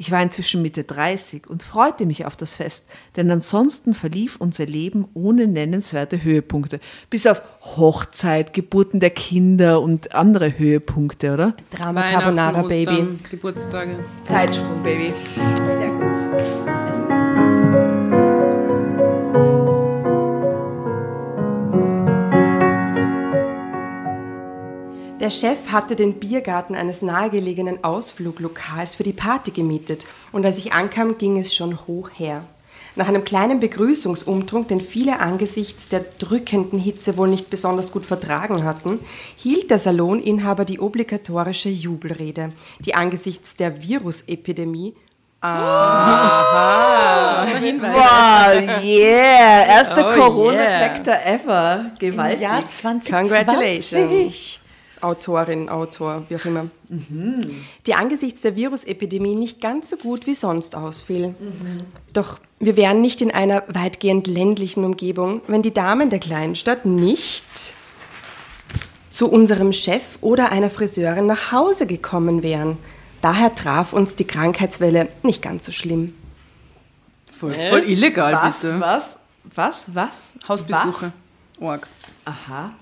Ich 0.00 0.10
war 0.10 0.22
inzwischen 0.22 0.62
Mitte 0.62 0.82
30 0.82 1.46
und 1.46 1.62
freute 1.62 2.06
mich 2.06 2.24
auf 2.24 2.34
das 2.34 2.56
Fest, 2.56 2.86
denn 3.16 3.30
ansonsten 3.30 3.92
verlief 3.92 4.36
unser 4.36 4.64
Leben 4.64 5.06
ohne 5.12 5.46
nennenswerte 5.46 6.24
Höhepunkte. 6.24 6.80
Bis 7.10 7.26
auf 7.26 7.42
Hochzeit, 7.76 8.54
Geburten 8.54 9.00
der 9.00 9.10
Kinder 9.10 9.82
und 9.82 10.14
andere 10.14 10.58
Höhepunkte, 10.58 11.34
oder? 11.34 11.54
Drama 11.70 12.00
Carbonara, 12.00 12.62
Baby. 12.62 13.18
Geburtstage. 13.30 13.90
Zeitsprung, 14.24 14.82
Baby. 14.82 15.12
Sehr 15.76 15.90
gut. 15.90 16.79
Der 25.30 25.36
Chef 25.36 25.70
hatte 25.70 25.94
den 25.94 26.14
Biergarten 26.14 26.74
eines 26.74 27.02
nahegelegenen 27.02 27.84
Ausfluglokals 27.84 28.96
für 28.96 29.04
die 29.04 29.12
Party 29.12 29.52
gemietet 29.52 30.04
und 30.32 30.44
als 30.44 30.58
ich 30.58 30.72
ankam, 30.72 31.18
ging 31.18 31.38
es 31.38 31.54
schon 31.54 31.78
hoch 31.86 32.10
her. 32.16 32.42
Nach 32.96 33.06
einem 33.06 33.24
kleinen 33.24 33.60
Begrüßungsumtrunk, 33.60 34.66
den 34.66 34.80
viele 34.80 35.20
angesichts 35.20 35.88
der 35.88 36.00
drückenden 36.18 36.80
Hitze 36.80 37.16
wohl 37.16 37.28
nicht 37.28 37.48
besonders 37.48 37.92
gut 37.92 38.04
vertragen 38.04 38.64
hatten, 38.64 38.98
hielt 39.36 39.70
der 39.70 39.78
Saloninhaber 39.78 40.64
die 40.64 40.80
obligatorische 40.80 41.68
Jubelrede, 41.68 42.50
die 42.80 42.96
angesichts 42.96 43.54
der 43.54 43.80
Virusepidemie 43.84 44.96
Wow, 45.42 45.52
yeah! 48.82 49.64
Erster 49.64 50.10
Oh, 50.10 50.14
Corona-Factor 50.20 51.14
ever. 51.24 51.92
Gewaltig. 52.00 52.40
Jahr 52.40 52.68
2020. 52.68 53.14
Congratulations. 53.14 54.60
Autorin, 55.02 55.68
Autor, 55.68 56.24
wie 56.28 56.36
auch 56.36 56.44
immer. 56.44 56.66
Die 57.86 57.94
angesichts 57.94 58.42
der 58.42 58.56
Virusepidemie 58.56 59.34
nicht 59.34 59.60
ganz 59.60 59.90
so 59.90 59.96
gut 59.96 60.26
wie 60.26 60.34
sonst 60.34 60.74
ausfiel. 60.74 61.34
Doch 62.12 62.38
wir 62.58 62.76
wären 62.76 63.00
nicht 63.00 63.22
in 63.22 63.30
einer 63.30 63.62
weitgehend 63.68 64.26
ländlichen 64.26 64.84
Umgebung, 64.84 65.40
wenn 65.46 65.62
die 65.62 65.72
Damen 65.72 66.10
der 66.10 66.18
Kleinstadt 66.18 66.84
nicht 66.84 67.74
zu 69.08 69.28
unserem 69.30 69.72
Chef 69.72 70.18
oder 70.20 70.52
einer 70.52 70.70
Friseurin 70.70 71.26
nach 71.26 71.52
Hause 71.52 71.86
gekommen 71.86 72.42
wären. 72.42 72.78
Daher 73.22 73.54
traf 73.54 73.92
uns 73.92 74.16
die 74.16 74.26
Krankheitswelle 74.26 75.08
nicht 75.22 75.42
ganz 75.42 75.66
so 75.66 75.72
schlimm. 75.72 76.14
Voll, 77.30 77.50
voll 77.50 77.84
illegal, 77.84 78.32
Was, 78.34 78.60
bitte. 78.60 78.80
was, 78.80 79.16
was, 79.54 79.94
was? 79.94 80.32
Hausbesuche. 80.46 81.06
Was? 81.06 81.12
Org. 81.60 81.86
Aha. 82.24 82.72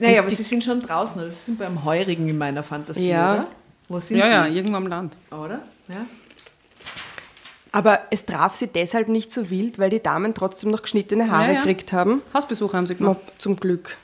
Naja, 0.00 0.20
aber 0.20 0.30
sie 0.30 0.42
sind 0.42 0.64
schon 0.64 0.82
draußen, 0.82 1.20
oder? 1.22 1.30
Sie 1.30 1.36
sind 1.44 1.58
beim 1.58 1.84
Heurigen 1.84 2.28
in 2.28 2.38
meiner 2.38 2.62
Fantasie, 2.62 3.08
Ja. 3.10 3.32
oder? 3.34 3.46
Wo 3.88 3.98
sind 4.00 4.16
Ja, 4.18 4.26
ja, 4.28 4.48
die? 4.48 4.56
irgendwo 4.56 4.76
am 4.76 4.86
Land. 4.86 5.16
Oder? 5.30 5.60
Ja. 5.88 6.06
Aber 7.72 8.00
es 8.10 8.24
traf 8.26 8.56
sie 8.56 8.66
deshalb 8.66 9.08
nicht 9.08 9.30
so 9.30 9.48
wild, 9.50 9.78
weil 9.78 9.90
die 9.90 10.02
Damen 10.02 10.34
trotzdem 10.34 10.70
noch 10.70 10.82
geschnittene 10.82 11.30
Haare 11.30 11.46
Ja, 11.48 11.52
ja. 11.52 11.58
gekriegt 11.60 11.92
haben. 11.92 12.22
Hausbesuche 12.34 12.76
haben 12.76 12.86
sie 12.86 12.96
gemacht. 12.96 13.18
zum 13.38 13.56
Glück. 13.56 13.96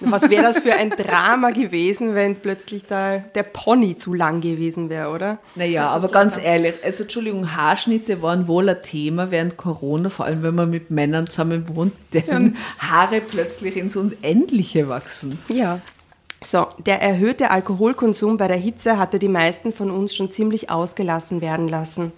Was 0.00 0.30
wäre 0.30 0.42
das 0.42 0.60
für 0.60 0.74
ein 0.74 0.90
Drama 0.90 1.50
gewesen, 1.50 2.14
wenn 2.14 2.36
plötzlich 2.36 2.84
da 2.84 3.18
der 3.18 3.42
Pony 3.42 3.94
zu 3.96 4.14
lang 4.14 4.40
gewesen 4.40 4.88
wäre, 4.88 5.10
oder? 5.10 5.38
Naja, 5.54 5.88
aber 5.88 6.08
ganz 6.08 6.38
ehrlich, 6.38 6.74
also 6.82 7.02
Entschuldigung, 7.02 7.54
Haarschnitte 7.54 8.22
waren 8.22 8.48
wohl 8.48 8.68
ein 8.70 8.82
Thema 8.82 9.30
während 9.30 9.58
Corona, 9.58 10.08
vor 10.08 10.24
allem 10.24 10.42
wenn 10.42 10.54
man 10.54 10.70
mit 10.70 10.90
Männern 10.90 11.28
zusammen 11.28 11.68
wohnt, 11.68 11.92
deren 12.12 12.56
Haare 12.78 13.20
plötzlich 13.20 13.76
ins 13.76 13.96
Unendliche 13.96 14.88
wachsen. 14.88 15.38
Ja. 15.48 15.80
So, 16.42 16.66
der 16.78 17.02
erhöhte 17.02 17.50
Alkoholkonsum 17.50 18.36
bei 18.36 18.48
der 18.48 18.58
Hitze 18.58 18.98
hatte 18.98 19.18
die 19.18 19.28
meisten 19.28 19.72
von 19.72 19.90
uns 19.90 20.14
schon 20.14 20.30
ziemlich 20.30 20.70
ausgelassen 20.70 21.40
werden 21.40 21.68
lassen. 21.68 22.12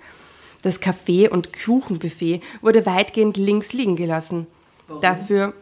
Das 0.63 0.81
Kaffee- 0.81 1.29
und 1.29 1.51
Kuchenbuffet 1.53 2.41
wurde 2.61 2.85
weitgehend 2.85 3.37
links 3.37 3.73
liegen 3.73 3.97
gelassen. 3.97 4.47
Dafür, 5.01 5.55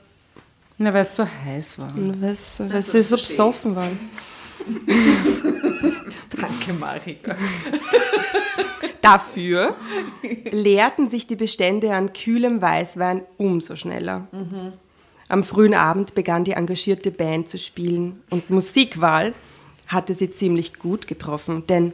Na, 0.79 0.93
weil 0.93 1.03
es 1.03 1.17
so 1.17 1.27
heiß 1.27 1.79
war. 1.79 1.89
was 1.95 2.93
sie 2.93 3.03
so 3.03 3.17
besoffen 3.17 3.75
waren. 3.77 3.99
Danke, 6.31 6.73
Marika. 6.79 7.35
Dafür 9.01 9.77
leerten 10.51 11.09
sich 11.09 11.27
die 11.27 11.37
Bestände 11.37 11.95
an 11.95 12.13
kühlem 12.13 12.61
Weißwein 12.61 13.23
umso 13.37 13.77
schneller. 13.77 14.27
Am 15.29 15.45
frühen 15.45 15.75
Abend 15.75 16.15
begann 16.15 16.45
die 16.45 16.53
engagierte 16.53 17.11
Band 17.11 17.49
zu 17.49 17.59
spielen 17.59 18.23
und 18.31 18.51
Musikwahl 18.51 19.33
hatte 19.87 20.15
sie 20.15 20.31
ziemlich 20.31 20.75
gut 20.75 21.07
getroffen, 21.07 21.65
denn 21.69 21.93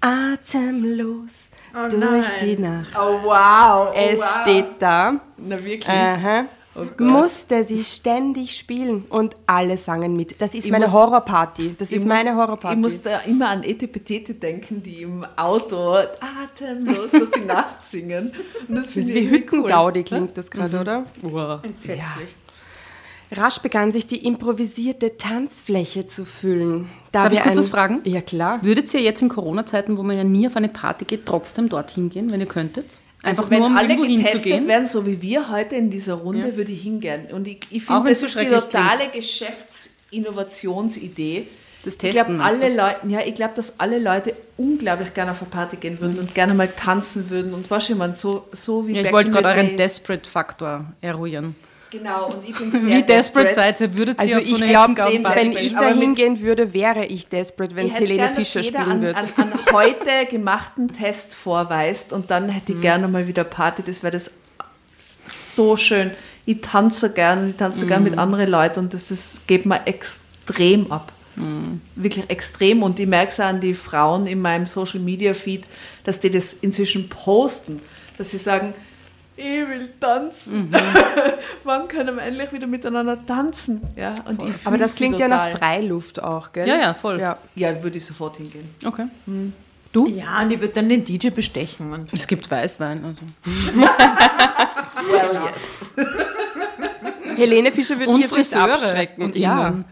atemlos 0.00 1.50
durch 1.90 2.30
die 2.40 2.56
Nacht. 2.56 2.96
Oh, 2.98 3.18
wow. 3.24 3.94
es 3.94 4.36
steht 4.40 4.66
da, 4.80 5.20
Na, 5.36 5.62
wirklich? 5.62 5.88
aha, 5.88 6.46
Oh 6.78 7.02
musste 7.02 7.64
sie 7.64 7.82
ständig 7.82 8.56
spielen 8.56 9.04
und 9.08 9.34
alle 9.46 9.76
sangen 9.76 10.14
mit. 10.16 10.40
Das 10.40 10.54
ist 10.54 10.64
Ich 10.66 10.70
meine 10.70 10.84
muss- 10.86 10.92
Horrorparty. 10.94 11.74
Das 11.78 11.88
Ich 11.90 11.96
ist 11.96 12.04
muss- 12.04 12.08
meine 12.16 12.36
Horrorparty. 12.36 12.76
Ich 12.76 12.82
muss 12.82 13.02
da 13.02 13.18
immer 13.20 13.48
an 13.48 13.62
Etepetete 13.62 14.34
denken, 14.34 14.82
die 14.82 15.02
im 15.02 15.24
Auto 15.36 15.94
atemlos 15.94 17.10
durch 17.12 17.30
die 17.30 17.44
Nacht 17.44 17.84
singen. 17.84 18.32
Und 18.68 18.74
das 18.76 18.86
Das 18.88 18.96
ist 18.96 19.08
wie 19.14 19.28
Hüttengaudi 19.30 20.00
cool. 20.00 20.04
klingt 20.04 20.36
das 20.38 20.50
gerade, 20.50 20.80
oder? 20.80 21.06
Entsetzlich. 21.62 22.34
Rasch 23.32 23.58
begann 23.58 23.90
sich 23.92 24.06
die 24.06 24.24
improvisierte 24.24 25.16
Tanzfläche 25.16 26.06
zu 26.06 26.24
füllen. 26.24 26.88
Da 27.10 27.24
Darf 27.24 27.32
ich 27.32 27.40
kurz 27.40 27.56
ein- 27.56 27.58
was 27.58 27.68
fragen? 27.68 28.00
Ja, 28.04 28.20
klar. 28.20 28.62
Würdet 28.62 28.92
ihr 28.94 29.00
jetzt 29.00 29.20
in 29.20 29.28
Corona-Zeiten, 29.28 29.96
wo 29.96 30.04
man 30.04 30.16
ja 30.16 30.22
nie 30.22 30.46
auf 30.46 30.54
eine 30.56 30.68
Party 30.68 31.04
geht, 31.04 31.26
trotzdem 31.26 31.68
dorthin 31.68 32.08
gehen, 32.08 32.30
wenn 32.30 32.38
ihr 32.40 32.46
könntet? 32.46 33.00
Einfach 33.26 33.42
Also 33.42 33.50
wenn 33.50 33.58
nur, 33.58 33.66
um 33.68 33.76
alle 33.76 33.96
getestet 33.96 34.66
werden, 34.68 34.86
so 34.86 35.04
wie 35.06 35.20
wir 35.20 35.50
heute 35.50 35.74
in 35.76 35.90
dieser 35.90 36.14
Runde, 36.14 36.48
Ja. 36.48 36.56
würde 36.56 36.72
ich 36.72 36.82
hingehen. 36.82 37.26
Und 37.32 37.46
ich, 37.48 37.58
ich 37.70 37.84
finde, 37.84 38.08
das 38.10 38.20
so 38.20 38.26
ist 38.26 38.40
die 38.40 38.46
totale 38.46 39.08
Geschäftsinnovationsidee. 39.12 41.46
Das 41.84 41.94
Ich 41.94 41.98
Testen, 41.98 42.24
glaube, 42.24 42.32
meinst 42.38 42.62
alle 42.62 42.74
Leute, 42.74 42.96
ja, 43.08 43.20
ich 43.20 43.34
glaube, 43.34 43.52
dass 43.54 43.78
alle 43.78 43.98
Leute 43.98 44.34
unglaublich 44.56 45.12
gerne 45.14 45.30
auf 45.32 45.40
eine 45.40 45.50
Party 45.50 45.76
gehen 45.76 46.00
würden 46.00 46.18
und 46.18 46.34
gerne 46.34 46.54
mal 46.54 46.68
tanzen 46.68 47.30
würden 47.30 47.54
und 47.54 47.70
was 47.70 47.88
ich 47.88 47.94
meine, 47.94 48.14
so, 48.14 48.44
so 48.50 48.88
wie 48.88 48.94
Ja, 48.94 49.02
ich 49.02 49.12
wollte 49.12 49.30
gerade 49.30 49.48
euren. 49.48 49.76
Desperate-Faktor 49.76 50.92
eruieren. 51.00 51.54
Genau, 51.98 52.26
und 52.26 52.48
ich 52.48 52.56
bin 52.56 52.70
sehr 52.70 52.98
Wie 52.98 53.02
desperate 53.02 53.54
seid 53.54 53.80
ihr, 53.80 53.96
würdet 53.96 54.18
ihr 54.18 54.36
Also 54.36 54.38
auf 54.38 54.44
so 54.44 54.64
ich 54.64 54.70
glaube, 54.70 54.94
wenn 54.96 55.22
desperate. 55.22 55.58
ich 55.60 55.72
da 55.74 55.88
hingehen 55.88 56.40
würde, 56.40 56.72
wäre 56.74 57.04
ich 57.06 57.28
desperate, 57.28 57.74
wenn 57.76 57.86
Ich 57.86 57.92
es 57.94 57.98
Helene 58.00 58.16
gern, 58.26 58.34
Fischer 58.34 58.62
spielen 58.62 58.82
an, 58.82 59.00
würde. 59.02 59.16
an, 59.18 59.26
an 59.36 59.52
heute 59.72 60.26
gemachten 60.30 60.88
Test 60.92 61.34
vorweist 61.34 62.12
und 62.12 62.30
dann 62.30 62.48
hätte 62.48 62.72
Mhm. 62.72 62.78
ich 62.78 62.82
gerne 62.82 63.08
mal 63.08 63.26
wieder 63.26 63.44
Party. 63.44 63.82
Das 63.84 64.02
wäre 64.02 64.12
das 64.12 64.30
so 65.26 65.76
schön. 65.76 66.10
Ich 66.44 66.60
tanze 66.60 67.08
so 67.08 67.14
gern, 67.14 67.50
ich 67.50 67.56
tanze 67.56 67.80
so 67.80 67.86
gern 67.86 68.02
Mhm. 68.04 68.10
mit 68.10 68.18
anderen 68.18 68.48
Leuten 68.50 68.78
und 68.80 68.94
das 68.94 69.10
ist, 69.10 69.46
geht 69.48 69.66
mir 69.66 69.86
extrem 69.86 70.90
ab. 70.92 71.12
Mhm. 71.34 71.80
Wirklich 71.96 72.24
extrem. 72.30 72.82
Und 72.82 72.98
ich 73.00 73.06
merke 73.06 73.30
es 73.32 73.40
an 73.40 73.60
die 73.60 73.74
Frauen 73.74 74.26
in 74.26 74.40
meinem 74.40 74.66
Social 74.66 75.00
Media 75.00 75.34
Feed, 75.34 75.64
dass 76.04 76.20
die 76.20 76.30
das 76.30 76.52
inzwischen 76.52 77.08
posten, 77.08 77.80
dass 78.16 78.30
sie 78.30 78.38
sagen, 78.38 78.72
ich 79.36 79.68
will 79.68 79.90
tanzen. 80.00 80.70
Mhm. 80.70 80.74
Wann 81.64 81.88
können 81.88 82.16
wir 82.16 82.22
endlich 82.22 82.52
wieder 82.52 82.66
miteinander 82.66 83.18
tanzen? 83.26 83.82
Ja, 83.96 84.14
und 84.24 84.42
ich 84.48 84.66
Aber 84.66 84.78
das 84.78 84.94
klingt 84.94 85.18
ja 85.18 85.28
total. 85.28 85.52
nach 85.52 85.58
Freiluft 85.58 86.22
auch, 86.22 86.52
gell? 86.52 86.66
Ja, 86.66 86.76
ja, 86.76 86.94
voll. 86.94 87.20
Ja. 87.20 87.36
Ja, 87.54 87.82
würde 87.82 87.98
ich 87.98 88.06
sofort 88.06 88.36
hingehen. 88.36 88.68
Okay. 88.84 89.06
Ja, 89.94 90.42
und 90.42 90.50
ich 90.52 90.60
würde 90.60 90.74
dann 90.74 90.88
den 90.88 91.04
DJ 91.04 91.30
bestechen. 91.30 91.92
Und 91.92 92.12
Es 92.12 92.26
gibt 92.26 92.50
Weißwein. 92.50 93.04
Also. 93.04 93.20
Helene 97.36 97.72
Fischer 97.72 97.98
würde 97.98 98.12
Und 98.12 98.18
hier 98.18 98.28
vielleicht 98.28 98.50
Friseure. 98.52 98.74
abschrecken. 98.74 99.22
Und 99.24 99.36
ja. 99.36 99.56
irgendwann 99.64 99.84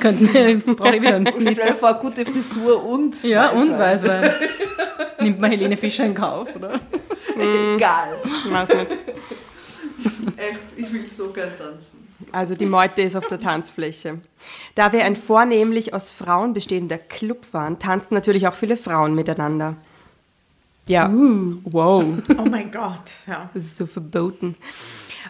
Könnten 0.00 0.32
wir, 0.34 0.74
brauche 0.76 0.96
ich 0.96 1.02
wieder 1.02 1.16
einen 1.16 1.26
Stell 1.26 1.54
dir 1.54 1.74
vor, 1.74 1.94
gute 1.94 2.24
Frisur 2.24 2.84
und 2.84 3.22
Ja, 3.24 3.50
und 3.50 3.78
Weißwein. 3.78 4.22
Weißwein. 4.22 4.48
Nimmt 5.20 5.40
man 5.40 5.50
Helene 5.50 5.76
Fischer 5.76 6.04
in 6.04 6.14
Kauf, 6.14 6.48
oder? 6.56 6.80
Egal. 7.36 8.18
Weiß 8.50 8.68
nicht. 8.68 8.92
Echt, 10.36 10.58
ich 10.76 10.92
will 10.92 11.06
so 11.06 11.30
gern 11.30 11.50
tanzen. 11.56 12.08
Also 12.32 12.54
die 12.54 12.66
Meute 12.66 13.02
ist 13.02 13.14
auf 13.14 13.26
der 13.26 13.38
Tanzfläche. 13.38 14.20
Da 14.74 14.92
wir 14.92 15.04
ein 15.04 15.16
vornehmlich 15.16 15.92
aus 15.92 16.10
Frauen 16.10 16.54
bestehender 16.54 16.98
Club 16.98 17.44
waren, 17.52 17.78
tanzten 17.78 18.14
natürlich 18.14 18.48
auch 18.48 18.54
viele 18.54 18.76
Frauen 18.76 19.14
miteinander. 19.14 19.76
Ja, 20.86 21.08
wow, 21.12 22.04
oh 22.36 22.44
mein 22.44 22.72
Gott, 22.72 23.12
ja. 23.28 23.48
das 23.54 23.62
ist 23.62 23.76
so 23.76 23.86
verboten. 23.86 24.56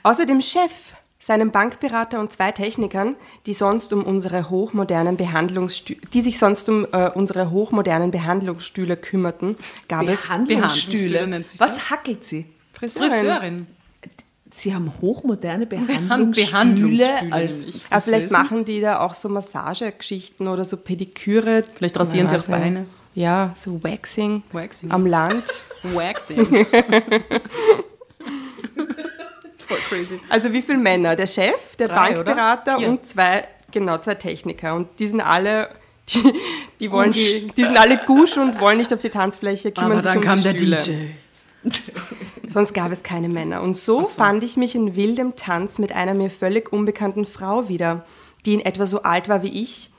Außer 0.03 0.25
dem 0.25 0.41
Chef, 0.41 0.95
seinem 1.23 1.53
Bankberater 1.53 2.19
und 2.19 2.33
zwei 2.33 2.51
Technikern, 2.51 3.15
die 3.47 3.55
sonst 3.55 3.93
um 3.93 4.03
unsere 4.03 4.51
hochmodernen 4.51 5.17
die 5.17 6.21
sich 6.21 6.39
sonst 6.39 6.69
um 6.69 6.85
äh, 6.93 7.11
unsere 7.11 7.53
hochmodernen 7.53 8.11
Behandlungsstühle 8.11 8.97
kümmerten, 8.97 9.57
gab 9.89 10.09
es 10.09 10.23
Behandlungsstühle 10.27 11.45
Was 11.59 11.91
hackelt 11.91 12.25
sie? 12.25 12.47
Friseurin. 12.73 13.11
Friseurin. 13.11 13.67
Sie 14.51 14.75
haben 14.75 14.93
hochmoderne 15.01 15.67
Behandlungsstühle 15.67 16.47
Behandlungsstühle 16.51 17.33
als. 17.33 17.69
Aber 17.89 18.01
vielleicht 18.01 18.33
machen 18.33 18.65
die 18.65 18.81
da 18.81 18.99
auch 18.99 19.15
so 19.15 19.29
Massagegeschichten 19.29 20.49
oder 20.49 20.65
so 20.65 20.77
Pediküre. 20.77 21.63
Vielleicht 21.75 21.99
rasieren 21.99 22.27
sie 22.27 22.37
auch 22.37 22.47
Beine. 22.47 22.87
Ja, 23.15 23.53
so 23.55 23.83
Waxing, 23.85 24.43
Waxing. 24.53 24.91
am 24.91 25.07
Land. 25.07 25.65
Waxing. 25.85 26.67
Voll 29.67 29.79
crazy. 29.89 30.21
Also 30.29 30.53
wie 30.53 30.63
viele 30.63 30.79
Männer? 30.79 31.17
Der 31.17 31.27
Chef, 31.27 31.77
der 31.77 31.89
Drei, 31.89 32.13
Bankberater 32.13 32.79
und 32.79 33.07
zwei, 33.07 33.47
genau, 33.71 33.99
zwei 33.99 34.15
Techniker. 34.15 34.75
Und 34.75 34.89
die 34.99 35.09
sind 35.09 35.21
alle, 35.21 35.71
die, 36.09 36.33
die 36.81 36.91
wollen 36.91 37.13
die, 37.13 37.51
die 37.57 37.65
sind 37.65 37.77
alle 37.77 37.99
gusch 38.07 38.37
und 38.37 38.61
wollen 38.61 38.79
nicht 38.79 38.93
auf 38.93 39.01
die 39.01 39.11
Tanzfläche, 39.11 39.73
kümmern 39.73 39.93
Aber 39.93 40.03
sich 40.03 40.11
dann 40.11 40.19
um 40.19 40.25
kam 40.25 40.37
die 40.39 40.43
der 40.43 40.53
Stühle. 40.53 40.79
DJ. 40.79 41.71
Sonst 42.49 42.75
gab 42.75 42.91
es 42.91 43.03
keine 43.03 43.29
Männer. 43.29 43.63
Und 43.63 43.77
so, 43.77 44.05
fand 44.05 44.43
ich 44.43 44.57
mich 44.57 44.75
in 44.75 44.97
wildem 44.97 45.37
Tanz 45.37 45.79
mit 45.79 45.93
einer 45.93 46.13
mir 46.13 46.29
völlig 46.29 46.73
unbekannten 46.73 47.25
Frau 47.25 47.69
wieder, 47.69 48.05
die 48.45 48.55
in 48.55 48.61
etwa 48.61 48.87
so 48.87 49.03
alt 49.03 49.29
war 49.29 49.43
wie 49.43 49.63
ich 49.63 49.92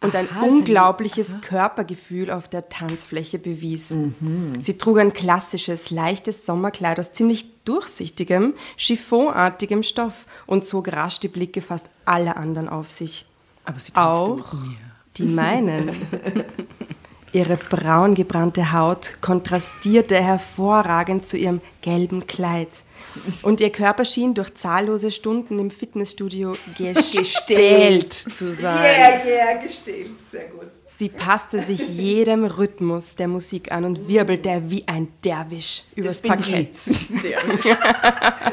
und 0.00 0.14
ein 0.14 0.28
Aha, 0.30 0.42
ein- 0.42 0.50
unglaubliches 0.50 1.34
Körpergefühl 1.40 2.30
auf 2.30 2.48
der 2.48 2.68
Tanzfläche 2.68 3.38
bewies. 3.38 3.90
Mhm. 3.90 4.60
Sie 4.60 4.78
trug 4.78 4.98
ein 4.98 5.12
klassisches, 5.12 5.90
leichtes 5.90 6.46
Sommerkleid 6.46 7.00
aus 7.00 7.12
ziemlich 7.12 7.46
durchsichtigem, 7.64 8.54
chiffonartigem 8.76 9.82
Stoff 9.82 10.26
und 10.46 10.64
zog 10.64 10.92
rasch 10.92 11.20
die 11.20 11.28
Blicke 11.28 11.60
fast 11.60 11.86
aller 12.04 12.36
anderen 12.36 12.68
auf 12.68 12.88
sich. 12.90 13.26
Aber 13.64 13.78
sie 13.80 13.92
tanzte 13.92 14.32
Auch 14.32 14.52
mit 14.52 14.68
mir. 14.68 14.76
die 15.16 15.24
meinen. 15.24 15.90
Ihre 17.32 17.56
braun 17.58 18.14
gebrannte 18.14 18.72
Haut 18.72 19.18
kontrastierte 19.20 20.16
hervorragend 20.16 21.26
zu 21.26 21.36
ihrem 21.36 21.60
gelben 21.82 22.26
Kleid. 22.26 22.82
Und 23.42 23.60
ihr 23.60 23.70
Körper 23.70 24.04
schien 24.04 24.34
durch 24.34 24.54
zahllose 24.54 25.10
Stunden 25.10 25.58
im 25.58 25.70
Fitnessstudio 25.70 26.52
gestählt 27.12 28.12
zu 28.12 28.52
sein. 28.52 29.22
yeah, 29.26 29.54
gestellt. 29.62 30.10
Sehr 30.30 30.46
gut. 30.46 30.70
Sie 30.98 31.08
passte 31.08 31.60
sich 31.60 31.88
jedem 31.88 32.44
Rhythmus 32.44 33.14
der 33.14 33.28
Musik 33.28 33.70
an 33.70 33.84
und 33.84 34.08
wirbelte 34.08 34.62
wie 34.66 34.82
ein 34.88 35.06
Derwisch 35.24 35.84
übers 35.94 36.20
bin 36.20 36.32
Parkett. 36.32 36.70
ich. 36.88 37.08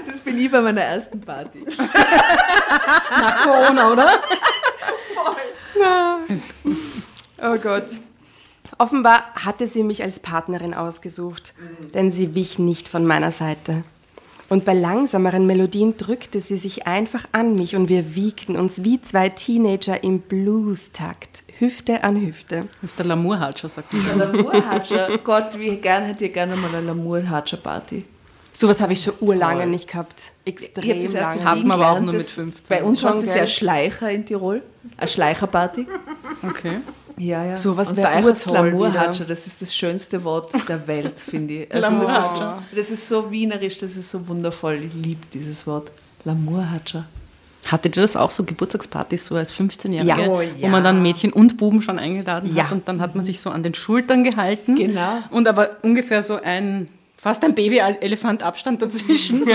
Das 0.05 0.21
bin 0.21 0.37
ich 0.37 0.51
bei 0.51 0.61
meiner 0.61 0.81
ersten 0.81 1.19
Party. 1.21 1.65
Nach 3.09 3.43
Corona, 3.43 3.91
oder? 3.91 4.21
Oh 7.41 7.57
Gott. 7.57 7.85
Offenbar 8.77 9.23
hatte 9.33 9.65
sie 9.65 9.83
mich 9.83 10.03
als 10.03 10.19
Partnerin 10.19 10.75
ausgesucht, 10.75 11.55
denn 11.95 12.11
sie 12.11 12.35
wich 12.35 12.59
nicht 12.59 12.87
von 12.87 13.07
meiner 13.07 13.31
Seite. 13.31 13.83
Und 14.47 14.63
bei 14.63 14.73
langsameren 14.73 15.47
Melodien 15.47 15.97
drückte 15.97 16.39
sie 16.39 16.57
sich 16.57 16.85
einfach 16.85 17.25
an 17.31 17.55
mich 17.55 17.75
und 17.75 17.89
wir 17.89 18.15
wiegten 18.15 18.55
uns 18.57 18.83
wie 18.83 19.01
zwei 19.01 19.29
Teenager 19.29 20.03
im 20.03 20.19
Blues-Takt, 20.19 21.43
Hüfte 21.57 22.03
an 22.03 22.19
Hüfte. 22.21 22.67
Das 22.81 22.91
ist 22.91 22.99
der 22.99 23.07
Lamour-Hatscher, 23.07 23.69
sagt 23.69 23.91
man. 23.93 24.11
Ein 24.11 24.19
Lamour-Hatscher. 24.33 25.17
Gott, 25.23 25.57
wie 25.57 25.77
gern 25.77 26.03
hätte 26.03 26.25
ich 26.25 26.33
gerne 26.33 26.55
mal 26.55 26.67
eine 26.75 26.85
Lamour-Hatscher-Party. 26.87 28.05
Sowas 28.51 28.79
habe 28.79 28.93
ich 28.93 29.01
schon 29.03 29.15
urlange 29.19 29.65
nicht 29.67 29.89
gehabt. 29.89 30.31
Ich 30.45 30.53
Extrem 30.61 31.01
das 31.03 31.13
lange. 31.13 31.39
in 31.39 31.43
Hat 31.45 31.57
Wien 31.57 31.67
man 31.67 31.81
aber 31.81 31.91
auch 31.91 31.99
nur 31.99 32.13
mit 32.13 32.21
das- 32.21 32.31
15. 32.31 32.63
Bei 32.69 32.83
uns 32.83 33.03
heißt 33.03 33.17
es 33.23 33.29
ja 33.29 33.33
gell? 33.39 33.47
Schleicher 33.47 34.11
in 34.11 34.25
Tirol. 34.25 34.61
Eine 34.97 35.07
Schleicherparty. 35.09 35.87
Okay. 36.47 36.77
Ja, 37.17 37.45
ja. 37.45 37.57
Sowas 37.57 37.91
Und 37.91 37.97
wär 37.97 38.03
bei 38.05 38.19
euch 38.19 38.25
hat's 38.25 38.45
urtoll 38.47 38.67
Lamour-Hatscher, 38.69 39.19
wieder. 39.21 39.29
das 39.29 39.47
ist 39.47 39.61
das 39.61 39.73
schönste 39.75 40.23
Wort 40.23 40.51
der 40.67 40.85
Welt, 40.87 41.19
finde 41.19 41.53
ich. 41.63 41.73
Also 41.73 41.89
das, 41.89 41.91
ist, 41.91 42.07
Lamour-Hatscher. 42.09 42.63
das 42.75 42.91
ist 42.91 43.07
so 43.07 43.31
wienerisch, 43.31 43.77
das 43.77 43.95
ist 43.95 44.11
so 44.11 44.27
wundervoll. 44.27 44.81
Ich 44.83 44.93
liebe 44.93 45.21
dieses 45.33 45.65
Wort. 45.65 45.91
Lamour-Hatscher. 46.25 47.05
Hattet 47.67 47.97
ihr 47.97 48.01
das 48.03 48.15
auch 48.15 48.29
so, 48.31 48.43
Geburtstagspartys, 48.43 49.25
so 49.25 49.35
als 49.35 49.53
15-Jährige, 49.53 50.07
Ja. 50.07 50.27
Oh, 50.27 50.41
wo 50.59 50.67
man 50.67 50.83
dann 50.83 51.01
Mädchen 51.01 51.33
und 51.33 51.57
Buben 51.57 51.81
schon 51.81 51.97
eingeladen 51.97 52.53
Ja. 52.55 52.65
hat 52.65 52.71
und 52.73 52.87
dann 52.87 53.01
hat 53.01 53.15
man 53.15 53.23
sich 53.25 53.39
so 53.41 53.49
an 53.49 53.63
den 53.63 53.73
Schultern 53.73 54.23
gehalten. 54.23 54.75
Genau. 54.75 55.19
Und 55.31 55.47
aber 55.47 55.77
ungefähr 55.81 56.21
so 56.21 56.35
ein, 56.35 56.89
fast 57.17 57.43
ein 57.43 57.55
Baby-Elefant 57.55 58.43
Abstand 58.43 58.81
dazwischen, 58.83 59.43
so, 59.45 59.51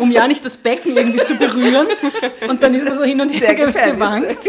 um 0.00 0.10
ja 0.12 0.26
nicht 0.28 0.44
das 0.46 0.56
Becken 0.56 0.96
irgendwie 0.96 1.22
zu 1.24 1.34
berühren. 1.34 1.88
Und 2.48 2.62
dann 2.62 2.74
ist 2.74 2.86
man 2.86 2.96
so 2.96 3.04
hin 3.04 3.20
und 3.20 3.28
her 3.30 3.54
gewankt. 3.54 4.38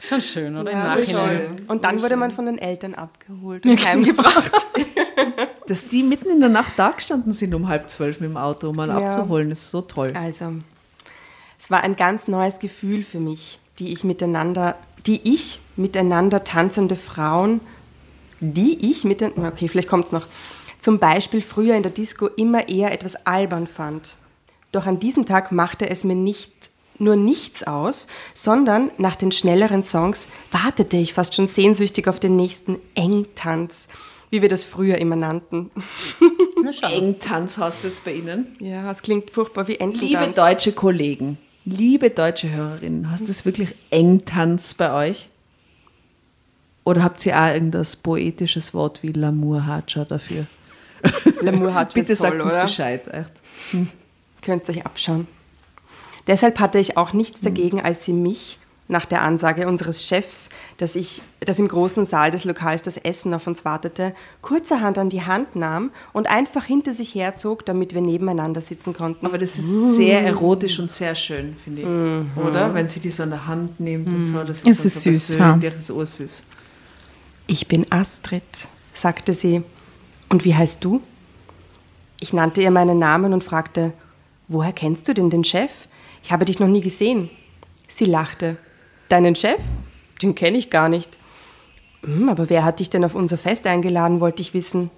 Schon 0.00 0.22
schön, 0.22 0.56
oder? 0.56 0.70
Im 0.70 0.78
Nachhinein. 0.78 1.56
Und 1.68 1.84
dann 1.84 2.02
wurde 2.02 2.16
man 2.16 2.30
von 2.30 2.46
den 2.46 2.58
Eltern 2.58 2.94
abgeholt 2.94 3.64
und 3.66 3.86
heimgebracht. 3.86 4.52
Dass 5.66 5.88
die 5.88 6.02
mitten 6.02 6.30
in 6.30 6.40
der 6.40 6.48
Nacht 6.48 6.72
da 6.76 6.90
gestanden 6.90 7.32
sind 7.32 7.54
um 7.54 7.68
halb 7.68 7.88
zwölf 7.90 8.18
mit 8.20 8.30
dem 8.30 8.36
Auto, 8.36 8.70
um 8.70 8.80
einen 8.80 8.98
Ja. 8.98 9.06
abzuholen, 9.06 9.50
ist 9.50 9.70
so 9.70 9.82
toll. 9.82 10.12
Also, 10.16 10.54
es 11.58 11.70
war 11.70 11.82
ein 11.82 11.94
ganz 11.96 12.26
neues 12.28 12.58
Gefühl 12.58 13.02
für 13.02 13.20
mich, 13.20 13.60
die 13.78 13.92
ich 13.92 14.02
miteinander, 14.02 14.76
die 15.06 15.20
ich 15.22 15.60
miteinander 15.76 16.44
tanzende 16.44 16.96
Frauen, 16.96 17.60
die 18.40 18.90
ich 18.90 19.04
miteinander, 19.04 19.48
okay, 19.52 19.68
vielleicht 19.68 19.88
kommt 19.88 20.06
es 20.06 20.12
noch, 20.12 20.26
zum 20.78 20.98
Beispiel 20.98 21.42
früher 21.42 21.74
in 21.76 21.82
der 21.82 21.92
Disco 21.92 22.26
immer 22.26 22.68
eher 22.68 22.90
etwas 22.92 23.26
albern 23.26 23.66
fand. 23.66 24.16
Doch 24.72 24.86
an 24.86 24.98
diesem 24.98 25.26
Tag 25.26 25.52
machte 25.52 25.90
es 25.90 26.04
mir 26.04 26.14
nicht 26.14 26.52
nur 27.00 27.16
nichts 27.16 27.62
aus, 27.62 28.06
sondern 28.34 28.90
nach 28.98 29.16
den 29.16 29.32
schnelleren 29.32 29.82
Songs 29.82 30.28
wartete 30.52 30.96
ich 30.96 31.14
fast 31.14 31.34
schon 31.34 31.48
sehnsüchtig 31.48 32.08
auf 32.08 32.20
den 32.20 32.36
nächsten 32.36 32.78
Engtanz, 32.94 33.88
wie 34.30 34.42
wir 34.42 34.48
das 34.48 34.64
früher 34.64 34.98
immer 34.98 35.16
nannten. 35.16 35.70
Engtanz 36.82 37.58
heißt 37.58 37.84
es 37.84 38.00
bei 38.00 38.12
Ihnen. 38.12 38.56
Ja, 38.60 38.90
es 38.90 39.02
klingt 39.02 39.30
furchtbar 39.30 39.66
wie 39.68 39.78
Ententanz. 39.78 40.10
Liebe 40.10 40.32
deutsche 40.34 40.72
Kollegen, 40.72 41.38
liebe 41.64 42.10
deutsche 42.10 42.50
Hörerinnen, 42.50 43.10
hast 43.10 43.28
es 43.28 43.44
wirklich 43.44 43.74
Engtanz 43.90 44.74
bei 44.74 45.10
euch? 45.10 45.28
Oder 46.84 47.02
habt 47.02 47.24
ihr 47.26 47.38
auch 47.38 47.52
irgendein 47.52 47.86
poetisches 48.02 48.72
Wort 48.74 49.02
wie 49.02 49.12
Lamour-Hatscher 49.12 50.04
dafür? 50.04 50.46
L'amour 51.40 51.74
hat 51.74 51.94
Bitte 51.94 52.08
toll, 52.08 52.16
sagt 52.16 52.42
uns 52.42 52.52
oder? 52.52 52.62
Bescheid. 52.62 53.06
Echt. 53.08 53.32
Könnt 54.42 54.68
ihr 54.68 54.74
euch 54.74 54.86
abschauen. 54.86 55.26
Deshalb 56.26 56.60
hatte 56.60 56.78
ich 56.78 56.96
auch 56.96 57.12
nichts 57.12 57.40
dagegen, 57.40 57.80
als 57.80 58.04
sie 58.04 58.12
mich 58.12 58.58
nach 58.90 59.06
der 59.06 59.22
Ansage 59.22 59.68
unseres 59.68 60.04
Chefs, 60.04 60.48
dass, 60.76 60.96
ich, 60.96 61.22
dass 61.38 61.58
im 61.60 61.68
großen 61.68 62.04
Saal 62.04 62.32
des 62.32 62.44
Lokals 62.44 62.82
das 62.82 62.96
Essen 62.96 63.32
auf 63.32 63.46
uns 63.46 63.64
wartete, 63.64 64.14
kurzerhand 64.42 64.98
an 64.98 65.08
die 65.08 65.22
Hand 65.22 65.54
nahm 65.54 65.90
und 66.12 66.28
einfach 66.28 66.64
hinter 66.64 66.92
sich 66.92 67.14
herzog, 67.14 67.64
damit 67.64 67.94
wir 67.94 68.00
nebeneinander 68.00 68.60
sitzen 68.60 68.92
konnten. 68.92 69.24
Aber 69.26 69.38
das 69.38 69.58
ist 69.58 69.96
sehr 69.96 70.22
erotisch 70.22 70.80
und 70.80 70.90
sehr 70.90 71.14
schön, 71.14 71.56
finde 71.62 71.82
ich. 71.82 72.44
Oder? 72.44 72.74
Wenn 72.74 72.88
sie 72.88 72.98
die 72.98 73.10
so 73.10 73.22
in 73.22 73.30
der 73.30 73.46
Hand 73.46 73.78
nimmt 73.78 74.08
und 74.08 74.24
so. 74.24 74.42
Das 74.42 74.62
ist, 74.62 74.66
Es 74.66 74.84
ist 74.84 75.02
so 75.02 75.12
süß, 75.12 75.36
ja. 75.38 75.56
Das 75.56 75.74
ist 75.76 75.90
ursüß. 75.90 76.44
Ich 77.46 77.68
bin 77.68 77.86
Astrid, 77.90 78.42
sagte 78.92 79.34
sie. 79.34 79.62
Und 80.28 80.44
wie 80.44 80.54
heißt 80.54 80.84
du? 80.84 81.00
Ich 82.18 82.32
nannte 82.32 82.60
ihr 82.60 82.70
meinen 82.70 82.98
Namen 82.98 83.32
und 83.32 83.44
fragte, 83.44 83.92
woher 84.48 84.72
kennst 84.72 85.08
du 85.08 85.14
denn 85.14 85.30
den 85.30 85.44
Chef? 85.44 85.70
Ich 86.22 86.32
habe 86.32 86.44
dich 86.44 86.58
noch 86.60 86.68
nie 86.68 86.80
gesehen. 86.80 87.30
Sie 87.88 88.04
lachte. 88.04 88.56
Deinen 89.08 89.34
Chef? 89.34 89.60
Den 90.22 90.34
kenne 90.34 90.58
ich 90.58 90.70
gar 90.70 90.88
nicht. 90.88 91.18
"Hm, 92.04 92.28
aber 92.28 92.48
wer 92.50 92.64
hat 92.64 92.80
dich 92.80 92.90
denn 92.90 93.04
auf 93.04 93.14
unser 93.14 93.38
Fest 93.38 93.66
eingeladen, 93.66 94.20
wollte 94.20 94.42
ich 94.42 94.54
wissen. 94.54 94.90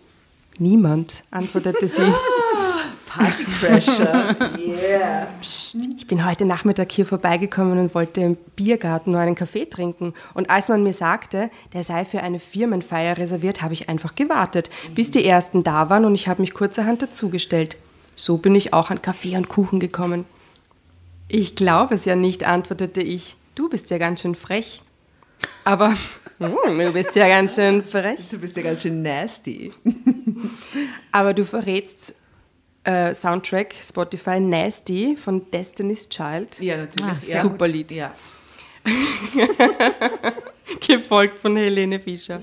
Niemand, 0.59 1.25
antwortete 1.31 1.89
sie. 1.89 2.03
Partycrasher. 3.07 4.37
yeah. 4.59 5.29
Ich 5.43 6.07
bin 6.07 6.25
heute 6.25 6.47
Nachmittag 6.47 6.91
hier 6.93 7.05
vorbeigekommen 7.05 7.79
und 7.79 7.95
wollte 7.95 8.23
im 8.23 8.37
Biergarten 8.57 9.13
nur 9.13 9.21
einen 9.21 9.35
Kaffee 9.35 9.67
trinken. 9.67 10.15
Und 10.33 10.49
als 10.49 10.69
man 10.69 10.83
mir 10.83 10.95
sagte, 10.95 11.51
der 11.75 11.85
sei 11.85 12.07
für 12.07 12.23
eine 12.23 12.39
Firmenfeier 12.39 13.19
reserviert, 13.19 13.61
habe 13.61 13.75
ich 13.75 13.89
einfach 13.91 14.15
gewartet, 14.15 14.71
bis 14.95 15.11
die 15.11 15.27
ersten 15.27 15.63
da 15.63 15.91
waren 15.91 16.07
und 16.07 16.15
ich 16.15 16.27
habe 16.29 16.41
mich 16.41 16.55
kurzerhand 16.55 17.03
dazugestellt. 17.03 17.77
So 18.17 18.39
bin 18.39 18.55
ich 18.55 18.73
auch 18.73 18.91
an 18.91 19.03
Kaffee 19.03 19.37
und 19.37 19.49
Kuchen 19.49 19.79
gekommen. 19.79 20.25
Ich 21.29 21.55
glaube 21.57 21.95
es 21.95 22.05
ja 22.05 22.17
nicht, 22.17 22.45
antwortete 22.45 23.01
ich. 23.03 23.37
Du 23.55 23.69
bist 23.69 23.91
ja 23.91 23.99
ganz 23.99 24.21
schön 24.23 24.35
frech. 24.35 24.83
Aber 25.65 25.91
hm, 26.39 26.79
du 26.79 26.93
bist 26.93 27.15
ja 27.17 27.29
ganz 27.29 27.55
schön 27.55 27.83
frech. 27.83 28.21
Du 28.31 28.39
bist 28.39 28.57
ja 28.57 28.63
ganz 28.63 28.83
schön 28.83 29.03
nasty. 29.03 29.73
Aber 31.13 31.35
du 31.35 31.45
verrätst 31.45 32.15
äh, 32.85 33.15
Soundtrack 33.15 33.75
Spotify 33.81 34.41
Nasty 34.41 35.17
von 35.17 35.51
Destiny's 35.51 36.09
Child. 36.09 36.59
Ja, 36.61 36.77
natürlich. 36.79 37.13
Ach, 37.13 37.23
ja. 37.23 37.41
super 37.41 37.69
Lied. 37.69 37.93
Ja. 37.93 38.13
gefolgt 40.87 41.39
von 41.41 41.57
Helene 41.57 42.01
Fischer. 42.01 42.41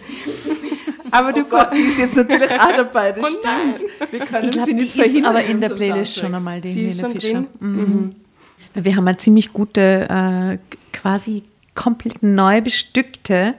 Aber 1.11 1.33
du 1.33 1.41
Oh 1.41 1.45
Gott, 1.49 1.69
die 1.75 1.81
ist 1.81 1.97
jetzt 1.99 2.15
natürlich 2.15 2.51
auch 2.51 2.71
dabei, 2.75 3.11
das 3.11 3.23
Oh 3.23 3.27
stimmt. 3.27 4.11
Wir 4.11 4.19
können 4.25 4.45
Ich 4.45 4.51
glaube, 4.51 4.65
sie 4.65 4.73
die 4.75 4.81
nicht 4.83 4.95
ist 4.95 5.01
verhindern. 5.01 5.35
aber 5.35 5.43
in 5.43 5.59
der 5.59 5.69
Playlist 5.69 6.13
Soundtrack. 6.13 6.25
schon 6.29 6.35
einmal, 6.35 6.61
die 6.61 6.71
Sie 6.71 6.85
ist 6.85 7.01
Helene 7.01 7.19
schon 7.21 7.21
Fischer. 7.21 7.33
drin? 7.33 7.47
Mhm. 7.59 8.15
Wir 8.73 8.95
haben 8.95 9.07
eine 9.07 9.17
ziemlich 9.17 9.53
gute, 9.53 10.07
äh, 10.09 10.57
quasi 10.93 11.43
komplett 11.75 12.23
neu 12.23 12.61
bestückte 12.61 13.55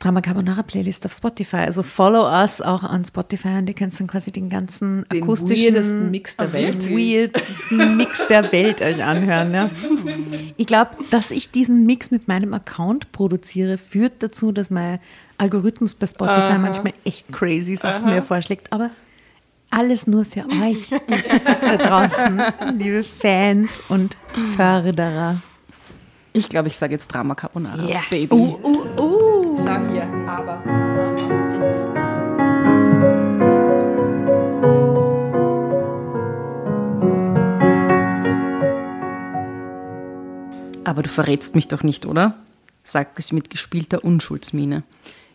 Drama 0.00 0.22
Carbonara 0.22 0.62
Playlist 0.62 1.04
auf 1.04 1.12
Spotify. 1.12 1.56
Also 1.58 1.82
follow 1.82 2.26
us 2.26 2.62
auch 2.62 2.82
an 2.84 3.04
Spotify 3.04 3.58
und 3.58 3.68
ihr 3.68 3.74
könnt 3.74 3.98
dann 4.00 4.06
quasi 4.06 4.32
den 4.32 4.48
ganzen 4.48 5.04
Den 5.12 5.22
akustischen 5.22 5.74
weirdesten 5.74 6.10
Mix 6.10 6.36
der 6.38 6.52
Welt. 6.54 6.88
weirdesten 6.88 7.96
Mix 7.98 8.26
der 8.28 8.50
Welt 8.50 8.80
euch 8.80 9.04
anhören. 9.04 9.52
Ja. 9.52 9.70
Ich 10.56 10.66
glaube, 10.66 10.92
dass 11.10 11.30
ich 11.30 11.50
diesen 11.50 11.84
Mix 11.84 12.10
mit 12.10 12.28
meinem 12.28 12.54
Account 12.54 13.12
produziere, 13.12 13.76
führt 13.76 14.22
dazu, 14.22 14.52
dass 14.52 14.70
mein 14.70 15.00
Algorithmus 15.36 15.94
bei 15.94 16.06
Spotify 16.06 16.58
manchmal 16.58 16.94
echt 17.04 17.30
crazy 17.30 17.76
Sachen 17.76 18.06
mir 18.06 18.22
vorschlägt. 18.22 18.72
Aber 18.72 18.90
alles 19.70 20.06
nur 20.06 20.24
für 20.24 20.44
euch 20.62 20.90
da 20.90 21.76
draußen, 21.76 22.42
liebe 22.76 23.02
Fans 23.02 23.70
und 23.88 24.16
Förderer. 24.56 25.40
Ich 26.32 26.48
glaube, 26.48 26.68
ich 26.68 26.76
sage 26.76 26.92
jetzt 26.92 27.08
Drama 27.08 27.34
Carbonara. 27.34 27.82
Yes. 27.82 28.08
Baby. 28.10 28.34
Uh, 28.34 28.58
uh, 28.62 29.00
uh. 29.00 29.56
Schau 29.56 29.88
hier, 29.90 30.06
aber. 30.26 30.62
Aber 40.84 41.02
du 41.02 41.08
verrätst 41.08 41.54
mich 41.54 41.68
doch 41.68 41.82
nicht, 41.82 42.06
oder? 42.06 42.34
sagte 42.82 43.22
sie 43.22 43.34
mit 43.34 43.50
gespielter 43.50 44.04
Unschuldsmiene. 44.04 44.82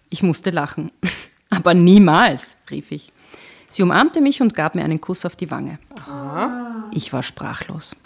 Ich 0.10 0.22
musste 0.22 0.50
lachen. 0.50 0.92
Aber 1.50 1.74
niemals, 1.74 2.58
rief 2.70 2.92
ich. 2.92 3.14
Sie 3.76 3.84
umarmte 3.84 4.22
mich 4.22 4.42
und 4.42 4.54
gab 4.54 4.74
mir 4.74 4.86
einen 4.86 5.02
Kuss 5.02 5.26
auf 5.26 5.36
die 5.36 5.52
Wange. 5.52 5.80
Ich 6.92 7.12
war 7.12 7.24
sprachlos. 7.24 7.98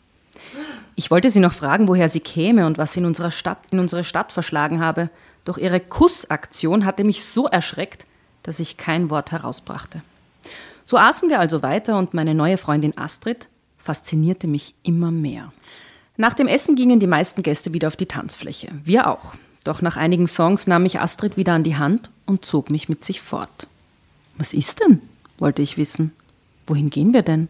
Ich 0.96 1.12
wollte 1.12 1.30
sie 1.30 1.40
noch 1.40 1.54
fragen, 1.54 1.88
woher 1.88 2.10
sie 2.10 2.22
käme 2.22 2.66
und 2.66 2.80
was 2.80 2.94
sie 2.94 3.02
in, 3.02 3.06
unserer 3.06 3.30
Stadt, 3.30 3.60
in 3.70 3.78
unsere 3.78 4.04
Stadt 4.04 4.34
verschlagen 4.34 4.80
habe. 4.80 5.12
Doch 5.46 5.60
ihre 5.60 5.80
Kussaktion 5.80 6.86
hatte 6.86 7.04
mich 7.04 7.24
so 7.24 7.46
erschreckt, 7.46 8.08
dass 8.42 8.60
ich 8.60 8.78
kein 8.78 9.12
Wort 9.12 9.32
herausbrachte. 9.32 10.02
So 10.86 10.98
aßen 10.98 11.30
wir 11.30 11.40
also 11.40 11.62
weiter 11.62 12.00
und 12.00 12.16
meine 12.16 12.34
neue 12.34 12.58
Freundin 12.58 12.98
Astrid 12.98 13.48
faszinierte 13.78 14.48
mich 14.48 14.74
immer 14.82 15.12
mehr. 15.12 15.54
Nach 16.18 16.34
dem 16.34 16.48
Essen 16.48 16.78
gingen 16.78 17.00
die 17.00 17.06
meisten 17.06 17.44
Gäste 17.44 17.74
wieder 17.74 17.90
auf 17.90 17.96
die 17.96 18.08
Tanzfläche. 18.08 18.70
Wir 18.84 19.08
auch. 19.08 19.36
Doch 19.66 19.84
nach 19.84 19.98
einigen 19.98 20.26
Songs 20.26 20.66
nahm 20.66 20.82
mich 20.82 21.00
Astrid 21.00 21.38
wieder 21.38 21.54
an 21.54 21.64
die 21.64 21.76
Hand 21.76 22.10
und 22.26 22.44
zog 22.44 22.72
mich 22.72 22.90
mit 22.90 23.04
sich 23.04 23.22
fort. 23.22 23.68
Was 24.36 24.54
ist 24.54 24.80
denn? 24.80 25.00
Wollte 25.40 25.62
ich 25.62 25.78
wissen. 25.78 26.12
Wohin 26.68 26.90
gehen 26.90 27.14
wir 27.14 27.24
denn? 27.24 27.48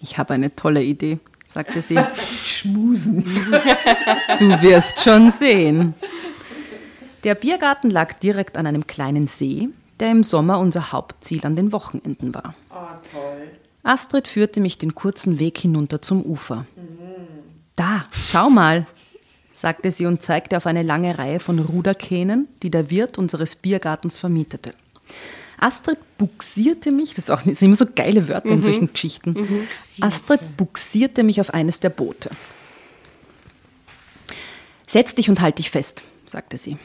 Ich 0.00 0.18
habe 0.18 0.34
eine 0.34 0.54
tolle 0.54 0.82
Idee, 0.82 1.18
sagte 1.46 1.80
sie. 1.80 1.98
Schmusen. 2.44 3.24
Du 4.38 4.62
wirst 4.62 5.00
schon 5.00 5.30
sehen. 5.30 5.94
Der 7.24 7.34
Biergarten 7.34 7.90
lag 7.90 8.14
direkt 8.14 8.56
an 8.56 8.66
einem 8.66 8.86
kleinen 8.86 9.26
See, 9.26 9.68
der 9.98 10.12
im 10.12 10.22
Sommer 10.22 10.60
unser 10.60 10.92
Hauptziel 10.92 11.44
an 11.44 11.56
den 11.56 11.72
Wochenenden 11.72 12.34
war. 12.34 12.54
Astrid 13.82 14.28
führte 14.28 14.60
mich 14.60 14.78
den 14.78 14.94
kurzen 14.94 15.38
Weg 15.38 15.58
hinunter 15.58 16.00
zum 16.00 16.22
Ufer. 16.22 16.66
Da, 17.74 18.04
schau 18.12 18.50
mal, 18.50 18.86
sagte 19.52 19.90
sie 19.90 20.06
und 20.06 20.22
zeigte 20.22 20.56
auf 20.56 20.66
eine 20.66 20.82
lange 20.82 21.18
Reihe 21.18 21.40
von 21.40 21.58
Ruderkähnen, 21.58 22.48
die 22.62 22.70
der 22.70 22.90
Wirt 22.90 23.18
unseres 23.18 23.56
Biergartens 23.56 24.16
vermietete. 24.16 24.70
Astrid 25.58 25.98
buxierte 26.18 26.92
mich, 26.92 27.14
das, 27.14 27.30
auch, 27.30 27.36
das 27.36 27.44
sind 27.44 27.62
immer 27.62 27.76
so 27.76 27.86
geile 27.94 28.28
Wörter 28.28 28.50
in 28.50 28.62
solchen 28.62 28.92
Geschichten. 28.92 29.66
Astrid 30.00 30.40
buxierte 30.56 31.22
mich 31.22 31.40
auf 31.40 31.52
eines 31.52 31.80
der 31.80 31.90
Boote. 31.90 32.30
Setz 34.86 35.14
dich 35.14 35.28
und 35.28 35.40
halt 35.40 35.58
dich 35.58 35.70
fest, 35.70 36.02
sagte 36.24 36.56
sie. 36.56 36.78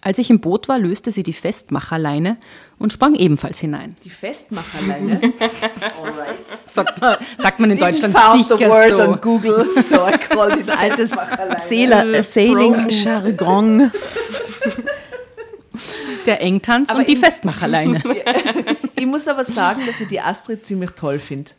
Als 0.00 0.18
ich 0.18 0.30
im 0.30 0.38
Boot 0.38 0.68
war, 0.68 0.78
löste 0.78 1.10
sie 1.10 1.24
die 1.24 1.32
Festmacherleine 1.32 2.36
und 2.78 2.92
sprang 2.92 3.16
ebenfalls 3.16 3.58
hinein. 3.58 3.96
Die 4.04 4.10
Festmacherleine. 4.10 5.20
Alright. 6.00 6.46
Sagt 6.68 7.00
man, 7.00 7.16
sagt 7.36 7.58
man 7.58 7.72
in 7.72 7.78
Deutschland 7.78 8.16
found 8.16 8.46
the 8.46 8.54
sicher 8.54 8.70
word 8.70 8.96
so. 8.96 9.02
on 9.02 9.20
Google, 9.20 9.66
so 9.82 10.06
I 10.06 10.16
call 10.16 10.52
it 10.58 10.70
Altes 10.70 11.10
Sailing-Jargon. 11.66 13.90
Der 16.26 16.40
Engtanz 16.40 16.90
Aber 16.90 17.00
und 17.00 17.08
die 17.08 17.12
in- 17.14 17.20
Festmacherleine. 17.20 18.02
Ich 18.96 19.06
muss 19.06 19.28
aber 19.28 19.44
sagen, 19.44 19.86
dass 19.86 20.00
ich 20.00 20.08
die 20.08 20.20
Astrid 20.20 20.66
ziemlich 20.66 20.90
toll 20.90 21.20
finde. 21.20 21.52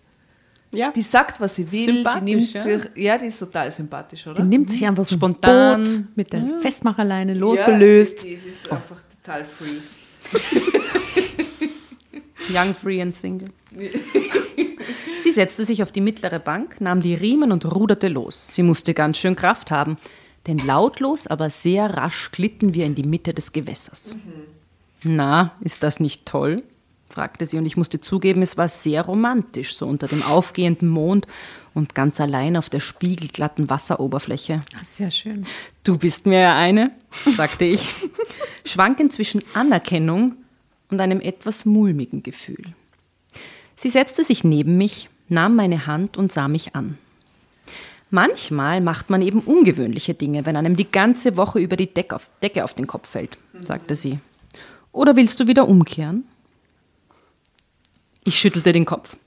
Ja. 0.72 0.92
Die 0.92 1.02
sagt, 1.02 1.40
was 1.40 1.56
sie 1.56 1.72
will, 1.72 2.04
die 2.04 2.22
nimmt 2.22 2.54
ja. 2.54 2.62
sich, 2.62 2.82
ja, 2.96 3.18
die 3.18 3.28
ist 3.28 3.40
total 3.40 3.72
sympathisch, 3.72 4.28
oder? 4.28 4.44
Die 4.44 4.48
nimmt 4.48 4.70
sich 4.70 4.86
einfach 4.86 5.06
so 5.06 5.16
Spontan. 5.16 5.86
Boot 5.86 6.04
mit 6.16 6.34
der 6.34 6.46
Festmacherleine 6.60 7.32
Ja, 7.34 7.40
losgelöst. 7.40 8.24
die, 8.24 8.36
die 8.36 8.50
ist 8.50 8.70
einfach 8.70 8.98
total 9.24 9.46
free. 9.46 9.78
Young, 12.54 12.76
free 12.76 13.02
and 13.02 13.16
single. 13.16 13.50
Sie 15.22 15.32
setzte 15.32 15.66
sich 15.66 15.84
auf 15.84 15.92
die 15.92 16.02
mittlere 16.02 16.40
Bank, 16.40 16.80
nahm 16.82 17.02
die 17.02 17.14
Riemen 17.14 17.52
und 17.52 17.66
ruderte 17.66 18.08
los. 18.08 18.48
Sie 18.52 18.64
musste 18.64 18.94
ganz 18.94 19.18
schön 19.18 19.36
Kraft 19.36 19.70
haben, 19.72 19.98
denn 20.48 20.60
lautlos, 20.60 21.28
aber 21.28 21.50
sehr 21.50 21.98
rasch 21.98 22.32
glitten 22.32 22.74
wir 22.74 22.86
in 22.86 22.96
die 22.96 23.08
Mitte 23.08 23.34
des 23.34 23.52
Gewässers. 23.52 24.16
Na, 25.04 25.52
ist 25.62 25.84
das 25.84 26.00
nicht 26.00 26.26
toll? 26.26 26.64
fragte 27.10 27.46
sie 27.46 27.58
und 27.58 27.66
ich 27.66 27.76
musste 27.76 28.00
zugeben, 28.00 28.42
es 28.42 28.56
war 28.56 28.68
sehr 28.68 29.02
romantisch, 29.02 29.76
so 29.76 29.88
unter 29.88 30.08
dem 30.08 30.22
aufgehenden 30.22 30.90
Mond 30.90 31.26
und 31.74 31.96
ganz 31.96 32.22
allein 32.22 32.56
auf 32.56 32.70
der 32.70 32.80
spiegelglatten 32.80 33.70
Wasseroberfläche. 33.70 34.62
Sehr 34.84 35.10
schön. 35.10 35.46
Du 35.84 35.98
bist 35.98 36.28
mir 36.28 36.40
ja 36.40 36.58
eine, 36.58 36.92
sagte 37.36 37.66
ich, 37.66 37.96
schwankend 38.66 39.12
zwischen 39.12 39.42
Anerkennung 39.54 40.36
und 40.92 41.02
einem 41.02 41.20
etwas 41.20 41.66
mulmigen 41.66 42.22
Gefühl. 42.22 42.64
Sie 43.76 43.90
setzte 43.90 44.24
sich 44.24 44.44
neben 44.44 44.78
mich, 44.78 45.10
nahm 45.30 45.56
meine 45.56 45.88
Hand 45.88 46.18
und 46.18 46.32
sah 46.32 46.48
mich 46.48 46.76
an. 46.76 46.98
Manchmal 48.12 48.82
macht 48.82 49.10
man 49.10 49.22
eben 49.22 49.40
ungewöhnliche 49.42 50.14
Dinge, 50.16 50.46
wenn 50.46 50.56
einem 50.58 50.76
die 50.76 50.90
ganze 50.92 51.38
Woche 51.38 51.60
über 51.60 51.76
die 51.78 51.94
Deck 51.94 52.12
auf, 52.14 52.30
Decke 52.42 52.64
auf 52.64 52.74
den 52.74 52.88
Kopf 52.88 53.08
fällt, 53.10 53.38
sagte 53.62 53.96
sie. 53.96 54.20
Oder 54.92 55.16
willst 55.16 55.40
du 55.40 55.48
wieder 55.48 55.68
umkehren? 55.68 56.24
Ich 58.24 58.40
schüttelte 58.40 58.72
den 58.72 58.86
Kopf. 58.86 59.18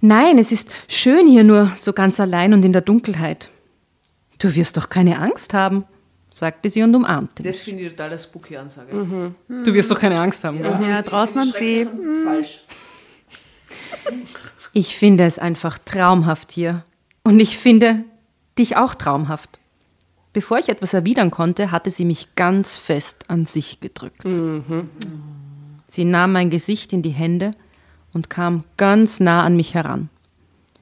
Nein, 0.00 0.38
es 0.38 0.52
ist 0.52 0.70
schön 0.88 1.28
hier 1.28 1.44
nur 1.44 1.70
so 1.76 1.92
ganz 1.92 2.18
allein 2.18 2.54
und 2.54 2.64
in 2.64 2.72
der 2.72 2.82
Dunkelheit. 2.82 3.50
Du 4.38 4.54
wirst 4.54 4.76
doch 4.76 4.88
keine 4.88 5.18
Angst 5.20 5.54
haben, 5.54 5.84
sagte 6.32 6.68
sie 6.70 6.82
und 6.82 6.94
umarmte 6.96 7.42
Das 7.42 7.56
mich. 7.56 7.64
finde 7.64 7.82
ich 7.84 7.90
total 7.90 8.18
spooky 8.18 8.56
Ansage. 8.56 9.34
Du 9.48 9.74
wirst 9.74 9.90
doch 9.90 10.00
keine 10.00 10.18
Angst 10.20 10.42
haben. 10.44 10.58
oder? 10.60 10.80
Ja, 10.80 11.02
draußen 11.02 11.38
am 11.38 11.48
See. 11.48 11.86
Falsch. 12.24 12.64
Ich 14.72 14.96
finde 14.96 15.24
es 15.24 15.38
einfach 15.38 15.78
traumhaft 15.78 16.50
hier. 16.52 16.82
Und 17.24 17.40
ich 17.40 17.58
finde 17.58 18.04
dich 18.58 18.76
auch 18.76 18.94
traumhaft. 18.94 19.58
Bevor 20.32 20.58
ich 20.58 20.68
etwas 20.68 20.94
erwidern 20.94 21.30
konnte, 21.30 21.70
hatte 21.70 21.90
sie 21.90 22.04
mich 22.04 22.34
ganz 22.36 22.76
fest 22.76 23.26
an 23.28 23.44
sich 23.46 23.80
gedrückt. 23.80 24.24
Sie 25.86 26.04
nahm 26.04 26.32
mein 26.32 26.50
Gesicht 26.50 26.92
in 26.92 27.02
die 27.02 27.10
Hände 27.10 27.52
und 28.14 28.30
kam 28.30 28.64
ganz 28.76 29.20
nah 29.20 29.44
an 29.44 29.56
mich 29.56 29.74
heran. 29.74 30.08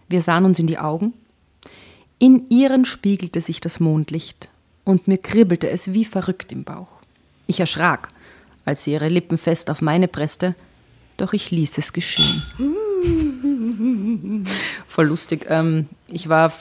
Wir 0.08 0.22
sahen 0.22 0.44
uns 0.44 0.58
in 0.58 0.66
die 0.66 0.78
Augen. 0.78 1.14
In 2.18 2.48
ihren 2.48 2.84
spiegelte 2.84 3.40
sich 3.40 3.60
das 3.60 3.80
Mondlicht 3.80 4.48
und 4.84 5.08
mir 5.08 5.18
kribbelte 5.18 5.68
es 5.68 5.92
wie 5.92 6.04
verrückt 6.04 6.52
im 6.52 6.64
Bauch. 6.64 6.92
Ich 7.46 7.60
erschrak, 7.60 8.08
als 8.64 8.84
sie 8.84 8.92
ihre 8.92 9.08
Lippen 9.08 9.38
fest 9.38 9.70
auf 9.70 9.82
meine 9.82 10.06
presste, 10.06 10.54
doch 11.20 11.32
ich 11.32 11.50
ließ 11.50 11.78
es 11.78 11.92
geschehen. 11.92 12.42
Voll 14.88 15.06
lustig. 15.06 15.46
Ähm, 15.48 15.88
ich 16.08 16.28
war 16.28 16.52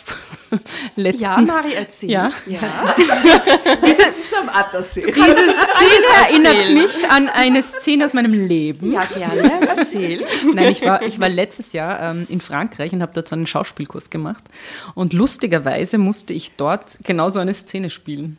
letzten... 0.96 1.22
Ja, 1.24 1.38
Mari, 1.42 1.74
erzähl. 1.74 2.10
Ja. 2.12 2.32
ja. 2.46 2.60
Diese, 3.86 4.04
Zum 4.30 4.50
Attersee. 4.50 5.02
diese 5.02 5.16
Szene 5.18 6.06
erinnert 6.28 6.70
mich 6.72 7.10
an 7.10 7.30
eine 7.30 7.64
Szene 7.64 8.06
aus 8.06 8.14
meinem 8.14 8.34
Leben. 8.34 8.92
Ja, 8.94 9.04
gerne. 9.06 9.68
Erzähl. 9.78 10.24
Nein, 10.54 10.70
ich 10.70 10.82
war, 10.84 11.02
ich 11.02 11.20
war 11.20 11.30
letztes 11.30 11.74
Jahr 11.74 12.12
ähm, 12.12 12.28
in 12.30 12.42
Frankreich 12.42 12.94
und 12.94 13.02
habe 13.02 13.12
dort 13.14 13.28
so 13.28 13.36
einen 13.36 13.48
Schauspielkurs 13.48 14.10
gemacht. 14.10 14.44
Und 14.96 15.14
lustigerweise 15.14 15.98
musste 15.98 16.34
ich 16.34 16.52
dort 16.56 17.00
genau 17.04 17.30
so 17.30 17.40
eine 17.40 17.54
Szene 17.54 17.90
spielen. 17.90 18.38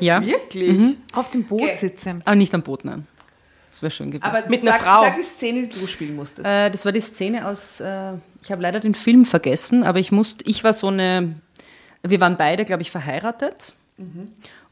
Ja, 0.00 0.24
Wirklich? 0.24 0.96
Auf 1.12 1.30
dem 1.30 1.44
Boot 1.44 1.62
Okay. 1.62 1.76
sitzen. 1.76 2.22
aber 2.24 2.36
nicht 2.36 2.54
am 2.54 2.62
Boot, 2.62 2.84
nein. 2.84 3.06
Das 3.72 3.80
wäre 3.80 3.90
schön 3.90 4.08
gewesen. 4.10 4.22
Aber 4.22 4.46
Mit 4.48 4.62
einer 4.62 4.72
sag, 4.72 4.82
Frau. 4.82 5.00
Sag 5.02 5.16
die 5.16 5.22
Szene, 5.22 5.62
die 5.62 5.80
du 5.80 5.86
spielen 5.86 6.14
musstest. 6.14 6.46
Äh, 6.48 6.70
das 6.70 6.84
war 6.84 6.92
die 6.92 7.00
Szene 7.00 7.48
aus, 7.48 7.80
äh, 7.80 8.12
ich 8.42 8.52
habe 8.52 8.60
leider 8.60 8.80
den 8.80 8.94
Film 8.94 9.24
vergessen, 9.24 9.82
aber 9.82 9.98
ich 9.98 10.12
musste, 10.12 10.44
ich 10.46 10.62
war 10.62 10.74
so 10.74 10.88
eine, 10.88 11.34
wir 12.02 12.20
waren 12.20 12.36
beide, 12.36 12.66
glaube 12.66 12.82
ich, 12.82 12.90
verheiratet 12.90 13.74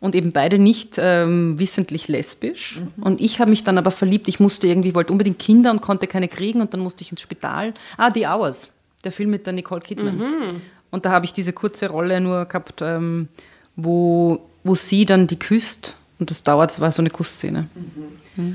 und 0.01 0.15
eben 0.15 0.33
beide 0.33 0.59
nicht 0.59 0.97
ähm, 0.99 1.59
wissentlich 1.59 2.09
lesbisch. 2.09 2.81
Und 3.01 3.21
ich 3.21 3.41
habe 3.41 3.51
mich 3.51 3.65
dann 3.65 3.79
aber 3.79 3.91
verliebt, 3.91 4.29
ich 4.29 4.41
musste 4.41 4.67
irgendwie, 4.67 4.95
wollte 4.95 5.13
unbedingt 5.13 5.39
Kinder 5.39 5.71
und 5.71 5.81
konnte 5.81 6.07
keine 6.07 6.29
kriegen 6.29 6.61
und 6.61 6.75
dann 6.75 6.81
musste 6.81 7.03
ich 7.03 7.11
ins 7.11 7.21
Spital. 7.21 7.75
Ah, 7.97 8.11
The 8.13 8.27
Hours, 8.27 8.73
der 9.05 9.13
Film 9.13 9.31
mit 9.31 9.47
der 9.47 9.53
Nicole 9.53 9.81
Kidman. 9.81 10.61
Und 10.91 11.07
da 11.07 11.11
habe 11.11 11.25
ich 11.25 11.33
diese 11.33 11.53
kurze 11.53 11.89
Rolle 11.89 12.21
nur 12.21 12.45
gehabt, 12.47 12.83
ähm, 12.83 13.29
wo, 13.77 14.41
wo 14.65 14.75
sie 14.75 15.05
dann 15.05 15.27
die 15.27 15.39
küsst 15.39 15.97
und 16.19 16.31
das 16.31 16.43
dauert, 16.43 16.71
das 16.71 16.81
war 16.81 16.93
so 16.93 17.01
eine 17.03 17.11
Kussszene. 17.11 17.69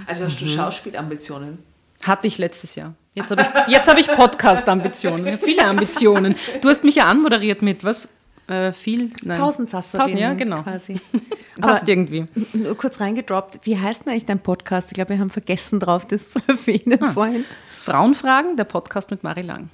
Also 0.06 0.26
hast 0.26 0.40
du 0.42 0.46
Mhm. 0.46 0.50
Schauspielambitionen? 0.50 1.60
Hatte 2.04 2.28
ich 2.28 2.38
letztes 2.38 2.76
Jahr. 2.76 2.94
Jetzt 3.14 3.32
habe 3.32 3.42
ich, 3.42 3.72
jetzt 3.72 3.88
hab 3.90 3.98
ich 3.98 4.08
Podcast-Ambitionen. 4.08 5.40
Viele 5.40 5.66
Ambitionen. 5.66 6.36
Du 6.62 6.70
hast 6.70 6.84
mich 6.84 6.96
ja 6.96 7.06
anmoderiert 7.06 7.62
mit 7.62 7.84
was? 7.84 8.08
Äh, 8.48 8.74
viel? 8.74 9.10
Nein. 9.24 9.38
Tausendsasserin. 9.40 10.02
Tausend, 10.06 10.20
ja, 10.20 10.34
genau. 10.34 10.62
Quasi. 10.62 10.94
Passt 11.60 11.82
Aber 11.84 11.90
irgendwie. 11.90 12.28
nur 12.54 12.76
kurz 12.78 13.00
reingedroppt. 13.00 13.60
Wie 13.66 13.80
heißt 13.80 14.02
denn 14.06 14.12
eigentlich 14.12 14.26
dein 14.26 14.40
Podcast? 14.40 14.90
Ich 14.92 14.96
glaube, 14.96 15.12
wir 15.12 15.20
haben 15.20 15.32
vergessen 15.32 15.80
drauf, 15.80 16.06
das 16.06 16.30
zu 16.32 16.40
erwähnen 16.48 17.02
Ah. 17.02 17.12
vorhin. 17.12 17.44
Frauenfragen, 17.82 18.56
der 18.58 18.66
Podcast 18.66 19.10
mit 19.10 19.24
Marie 19.24 19.42
Lang. 19.42 19.70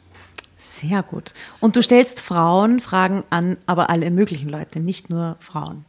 Sehr 0.58 1.04
gut. 1.04 1.34
Und 1.60 1.76
du 1.76 1.82
stellst 1.84 2.22
Frauen 2.22 2.80
Fragen 2.80 3.24
an, 3.30 3.58
aber 3.66 3.90
alle 3.90 4.10
möglichen 4.12 4.48
Leute, 4.50 4.80
nicht 4.80 5.10
nur 5.10 5.36
Frauen. 5.40 5.84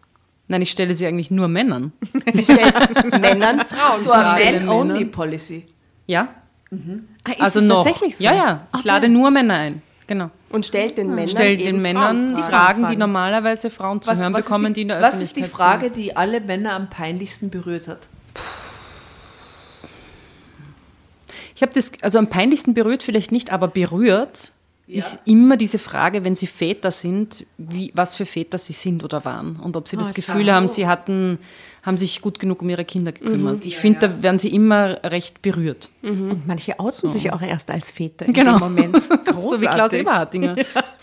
Nein, 0.48 0.62
ich 0.62 0.70
stelle 0.70 0.92
sie 0.94 1.06
eigentlich 1.06 1.30
nur 1.30 1.48
Männern. 1.48 1.92
Sie 2.32 2.44
stellt 2.44 3.20
Männern 3.20 3.60
Frauen. 3.60 4.02
Du 4.04 4.10
eine 4.10 4.28
Fragen. 4.28 4.66
Man-Only-Policy. 4.66 5.66
Ja? 6.06 6.28
Ah, 7.24 7.30
ist 7.30 7.40
also 7.40 7.60
es 7.60 7.66
noch. 7.66 7.84
tatsächlich 7.84 8.16
so? 8.16 8.24
Ja, 8.24 8.34
ja. 8.34 8.66
Ich 8.74 8.80
Okay. 8.80 8.88
lade 8.88 9.08
nur 9.08 9.30
Männer 9.30 9.54
ein. 9.54 9.82
Genau. 10.06 10.30
Und 10.50 10.66
stellt 10.66 10.98
den 10.98 11.08
Männern 11.14 11.28
Stellt 11.28 11.60
eben 11.60 11.74
den 11.74 11.82
Männern 11.82 12.32
Frauenfragen. 12.34 12.50
Fragen, 12.82 12.86
die 12.92 12.96
normalerweise 12.96 13.70
Frauen 13.70 14.02
zu 14.02 14.14
hören 14.14 14.32
bekommen, 14.32 14.66
ist 14.66 14.76
die 14.76 14.82
in 14.82 14.88
der 14.88 15.00
was 15.00 15.14
ist 15.22 15.36
die 15.36 15.42
Öffentlichkeit 15.44 15.80
Frage, 15.80 15.90
die 15.90 16.16
alle 16.16 16.40
Männer 16.40 16.72
am 16.74 16.90
peinlichsten 16.90 17.48
berührt 17.50 17.88
hat? 17.88 18.00
Ich 21.54 21.62
habe 21.62 21.72
das, 21.72 21.92
also 22.02 22.18
am 22.18 22.26
peinlichsten 22.28 22.74
berührt 22.74 23.02
vielleicht 23.02 23.30
nicht, 23.32 23.50
aber 23.52 23.68
berührt 23.68 24.50
ist 24.92 25.18
immer 25.24 25.56
diese 25.56 25.78
Frage, 25.78 26.24
wenn 26.24 26.36
sie 26.36 26.46
Väter 26.46 26.90
sind, 26.90 27.46
wie, 27.58 27.90
was 27.94 28.14
für 28.14 28.26
Väter 28.26 28.58
sie 28.58 28.72
sind 28.72 29.02
oder 29.04 29.24
waren 29.24 29.56
und 29.56 29.76
ob 29.76 29.88
sie 29.88 29.96
das 29.96 30.14
Gefühl 30.14 30.52
haben, 30.52 30.68
sie 30.68 30.86
hatten, 30.86 31.38
haben 31.82 31.96
sich 31.98 32.20
gut 32.22 32.38
genug 32.38 32.62
um 32.62 32.68
ihre 32.70 32.84
Kinder 32.84 33.12
gekümmert. 33.12 33.64
Ich 33.64 33.76
finde, 33.76 34.00
da 34.08 34.22
werden 34.22 34.38
sie 34.38 34.48
immer 34.54 35.02
recht 35.04 35.42
berührt. 35.42 35.90
Und 36.02 36.46
manche 36.46 36.78
outen 36.78 37.08
sich 37.08 37.32
auch 37.32 37.42
erst 37.42 37.70
als 37.70 37.90
Väter 37.90 38.26
in 38.26 38.32
Genau. 38.32 38.58
dem 38.58 38.60
Moment. 38.60 38.96
So 39.42 39.60
wie 39.60 39.66
Klaus 39.66 39.90
Großartig. 39.90 40.00
Eberhardinger. 40.00 40.56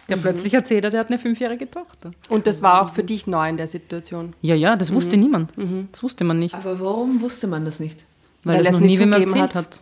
Der 0.07 0.17
plötzlich 0.17 0.53
erzählt 0.53 0.85
hat, 0.85 0.93
er 0.93 1.01
hat 1.01 1.07
eine 1.09 1.19
fünfjährige 1.19 1.69
Tochter. 1.69 2.11
Und 2.29 2.47
das 2.47 2.61
war 2.61 2.81
auch 2.83 2.93
für 2.93 3.03
dich 3.03 3.27
neu 3.27 3.47
in 3.49 3.57
der 3.57 3.67
Situation. 3.67 4.33
Ja, 4.41 4.55
ja, 4.55 4.75
das 4.75 4.91
wusste 4.93 5.17
niemand. 5.17 5.53
Das 5.91 6.01
wusste 6.01 6.23
man 6.23 6.39
nicht, 6.39 6.55
Aber 6.55 6.79
warum 6.79 7.21
wusste 7.21 7.47
man 7.47 7.65
das 7.65 7.79
nicht? 7.79 8.05
weil, 8.43 8.55
weil 8.57 8.63
das 8.63 8.75
er 8.75 8.79
noch 8.81 8.85
es 8.85 8.87
nie 8.89 8.97
zugegeben 8.97 9.21
erzählt 9.35 9.55
hat. 9.55 9.55
hat. 9.55 9.79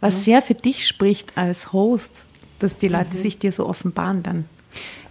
Was 0.00 0.24
sehr 0.24 0.42
für 0.42 0.54
dich 0.54 0.86
spricht 0.86 1.36
als 1.36 1.72
Host, 1.72 2.26
dass 2.58 2.76
die 2.76 2.88
Leute 2.88 3.16
Mhm. 3.16 3.20
sich 3.22 3.38
dir 3.38 3.52
so 3.52 3.66
offenbaren 3.66 4.22
dann. 4.22 4.44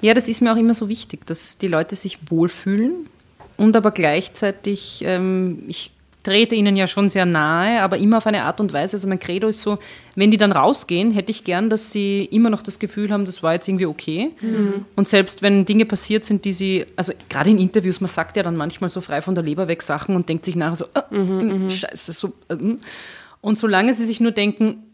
Ja, 0.02 0.14
das 0.14 0.30
ist 0.30 0.42
mir 0.42 0.54
auch 0.54 0.58
immer 0.58 0.74
so 0.74 0.90
wichtig, 0.90 1.26
dass 1.26 1.58
die 1.58 1.68
Leute 1.68 1.96
sich 1.96 2.20
wohlfühlen 2.30 3.08
und 3.58 3.76
aber 3.76 3.92
gleichzeitig, 3.92 5.02
ähm, 5.06 5.64
ich 5.68 5.92
trete 6.24 6.56
ihnen 6.56 6.76
ja 6.76 6.88
schon 6.88 7.10
sehr 7.10 7.26
nahe, 7.26 7.82
aber 7.82 7.98
immer 7.98 8.18
auf 8.18 8.28
eine 8.28 8.44
Art 8.44 8.60
und 8.60 8.74
Weise. 8.74 8.98
Also 8.98 9.08
mein 9.08 9.18
Credo 9.20 9.48
ist 9.48 9.62
so, 9.62 9.80
wenn 10.16 10.30
die 10.30 10.36
dann 10.36 10.52
rausgehen, 10.52 11.12
hätte 11.12 11.32
ich 11.32 11.46
gern, 11.46 11.70
dass 11.70 11.92
sie 11.92 12.26
immer 12.26 12.50
noch 12.50 12.62
das 12.62 12.80
Gefühl 12.80 13.12
haben, 13.12 13.24
das 13.24 13.44
war 13.44 13.54
jetzt 13.54 13.68
irgendwie 13.70 13.86
okay. 13.86 14.32
Und 14.98 15.08
selbst 15.08 15.42
wenn 15.42 15.64
Dinge 15.64 15.86
passiert 15.86 16.26
sind, 16.26 16.44
die 16.44 16.52
sie, 16.52 16.86
also 16.98 17.14
gerade 17.30 17.50
in 17.50 17.58
Interviews, 17.60 18.02
man 18.02 18.10
sagt 18.10 18.36
ja 18.36 18.44
dann 18.44 18.58
manchmal 18.58 18.90
so 18.90 19.00
frei 19.00 19.22
von 19.22 19.36
der 19.36 19.44
Leber 19.46 19.70
weg 19.70 19.82
Sachen 19.82 20.18
und 20.18 20.28
denkt 20.28 20.44
sich 20.44 20.58
nachher 20.58 20.76
so, 20.76 20.86
äh, 20.86 21.70
scheiße, 21.70 22.12
so. 22.12 22.34
Äh, 22.50 22.76
und 23.40 23.58
solange 23.58 23.94
sie 23.94 24.06
sich 24.06 24.20
nur 24.20 24.32
denken, 24.32 24.66
äh, 24.66 24.74
äh, 24.74 24.87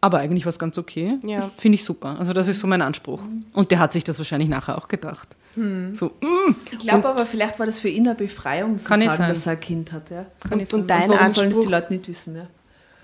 aber 0.00 0.18
eigentlich 0.18 0.44
war 0.46 0.50
es 0.50 0.58
ganz 0.58 0.78
okay, 0.78 1.18
Ja. 1.22 1.50
finde 1.58 1.76
ich 1.76 1.84
super. 1.84 2.16
Also 2.18 2.32
das 2.32 2.48
ist 2.48 2.60
so 2.60 2.66
mein 2.66 2.82
Anspruch. 2.82 3.20
Und 3.52 3.70
der 3.70 3.78
hat 3.78 3.92
sich 3.92 4.04
das 4.04 4.18
wahrscheinlich 4.18 4.48
nachher 4.48 4.78
auch 4.78 4.88
gedacht. 4.88 5.28
So, 5.54 6.06
mm, 6.20 6.54
Ich 6.72 6.78
glaube 6.78 7.08
aber, 7.08 7.26
vielleicht 7.26 7.58
war 7.58 7.66
das 7.66 7.80
für 7.80 7.88
ihn 7.88 8.06
eine 8.06 8.14
Befreiung, 8.14 8.78
zu 8.78 8.84
Kann 8.88 9.00
sagen, 9.00 9.12
sein. 9.16 9.28
dass 9.30 9.46
er 9.46 9.52
ein 9.52 9.60
Kind 9.60 9.92
hat. 9.92 10.08
Ja. 10.10 10.24
kann 10.48 10.60
ich 10.60 10.72
Und, 10.72 10.82
und 10.82 10.88
sagen. 10.88 11.00
dein 11.00 11.10
Und 11.10 11.16
warum 11.16 11.30
sollen 11.30 11.48
das 11.50 11.56
Anspruch, 11.58 11.62
die 11.64 11.70
Leute 11.72 11.92
nicht 11.92 12.08
wissen? 12.08 12.36
Ja? 12.36 12.46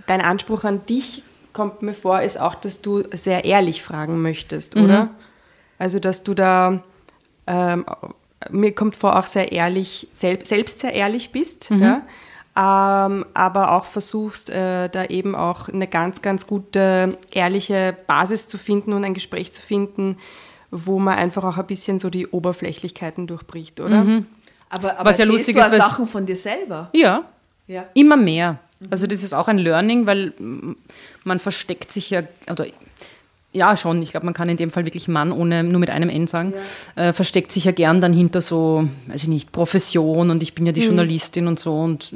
dein 0.07 0.20
Anspruch 0.20 0.62
an 0.64 0.86
dich, 0.86 1.22
kommt 1.53 1.82
mir 1.82 1.92
vor, 1.94 2.20
ist 2.22 2.38
auch, 2.38 2.55
dass 2.55 2.80
du 2.82 3.03
sehr 3.12 3.44
ehrlich 3.44 3.82
fragen 3.82 4.22
möchtest, 4.22 4.76
oder? 4.76 5.11
Also, 5.78 5.99
dass 5.99 6.22
du 6.22 6.34
da, 6.34 6.82
ähm, 7.49 7.84
mir 8.51 8.72
kommt 8.72 8.94
vor, 8.94 9.18
auch 9.18 9.26
sehr 9.26 9.51
ehrlich, 9.51 10.07
selb, 10.12 10.47
selbst 10.47 10.78
sehr 10.80 10.92
ehrlich 10.92 11.32
bist, 11.32 11.70
ja? 11.70 12.03
Ähm, 12.57 13.26
aber 13.34 13.72
auch 13.72 13.84
versuchst, 13.84 14.50
äh, 14.50 14.88
da 14.88 15.04
eben 15.04 15.34
auch 15.34 15.68
eine 15.68 15.86
ganz, 15.86 16.22
ganz 16.22 16.46
gute, 16.46 17.18
ehrliche 17.32 17.96
Basis 18.07 18.48
zu 18.48 18.57
finden 18.59 18.92
und 18.92 19.04
ein 19.04 19.14
Gespräch 19.14 19.52
zu 19.52 19.61
finden, 19.61 20.16
wo 20.70 20.98
man 20.98 21.16
einfach 21.18 21.44
auch 21.44 21.59
ein 21.59 21.66
bisschen 21.66 21.98
so 21.98 22.11
die 22.11 22.26
Oberflächlichkeiten 22.26 23.26
durchbricht, 23.26 23.80
oder? 23.80 24.22
Aber, 24.68 24.98
aber 24.98 25.11
Was 25.11 25.18
ja 25.18 25.24
lustig 25.26 25.57
du 25.57 25.62
ist, 25.62 25.70
Sachen 25.76 26.07
von 26.07 26.26
dir 26.26 26.36
selber. 26.36 26.90
ja, 26.94 27.24
Ja. 27.66 27.84
immer 27.94 28.16
mehr. 28.16 28.59
Also 28.90 29.07
das 29.07 29.22
ist 29.22 29.32
auch 29.32 29.48
ein 29.48 29.59
Learning, 29.59 30.07
weil 30.07 30.32
man 31.24 31.38
versteckt 31.38 31.92
sich 31.92 32.11
ja, 32.11 32.22
oder 32.50 32.66
ja 33.57 33.76
schon, 33.76 34.02
ich 34.02 34.11
glaube, 34.11 34.26
man 34.26 34.34
kann 34.34 34.48
in 34.48 34.57
dem 34.57 34.70
Fall 34.70 34.84
wirklich 34.84 35.09
Mann 35.09 35.32
ohne 35.32 35.64
nur 35.64 35.80
mit 35.80 35.90
einem 35.90 36.09
N 36.09 36.26
sagen, 36.26 36.54
äh, 36.94 37.12
versteckt 37.12 37.50
sich 37.52 37.64
ja 37.64 37.72
gern 37.72 38.00
dann 38.00 38.12
hinter 38.12 38.40
so, 38.40 38.88
weiß 39.09 39.22
ich 39.22 39.28
nicht, 39.28 39.52
Profession 39.52 40.30
und 40.30 40.42
ich 40.42 40.54
bin 40.54 40.66
ja 40.66 40.72
die 40.72 40.82
Journalistin 40.82 41.48
und 41.48 41.59
so 41.59 41.78
und 41.78 42.12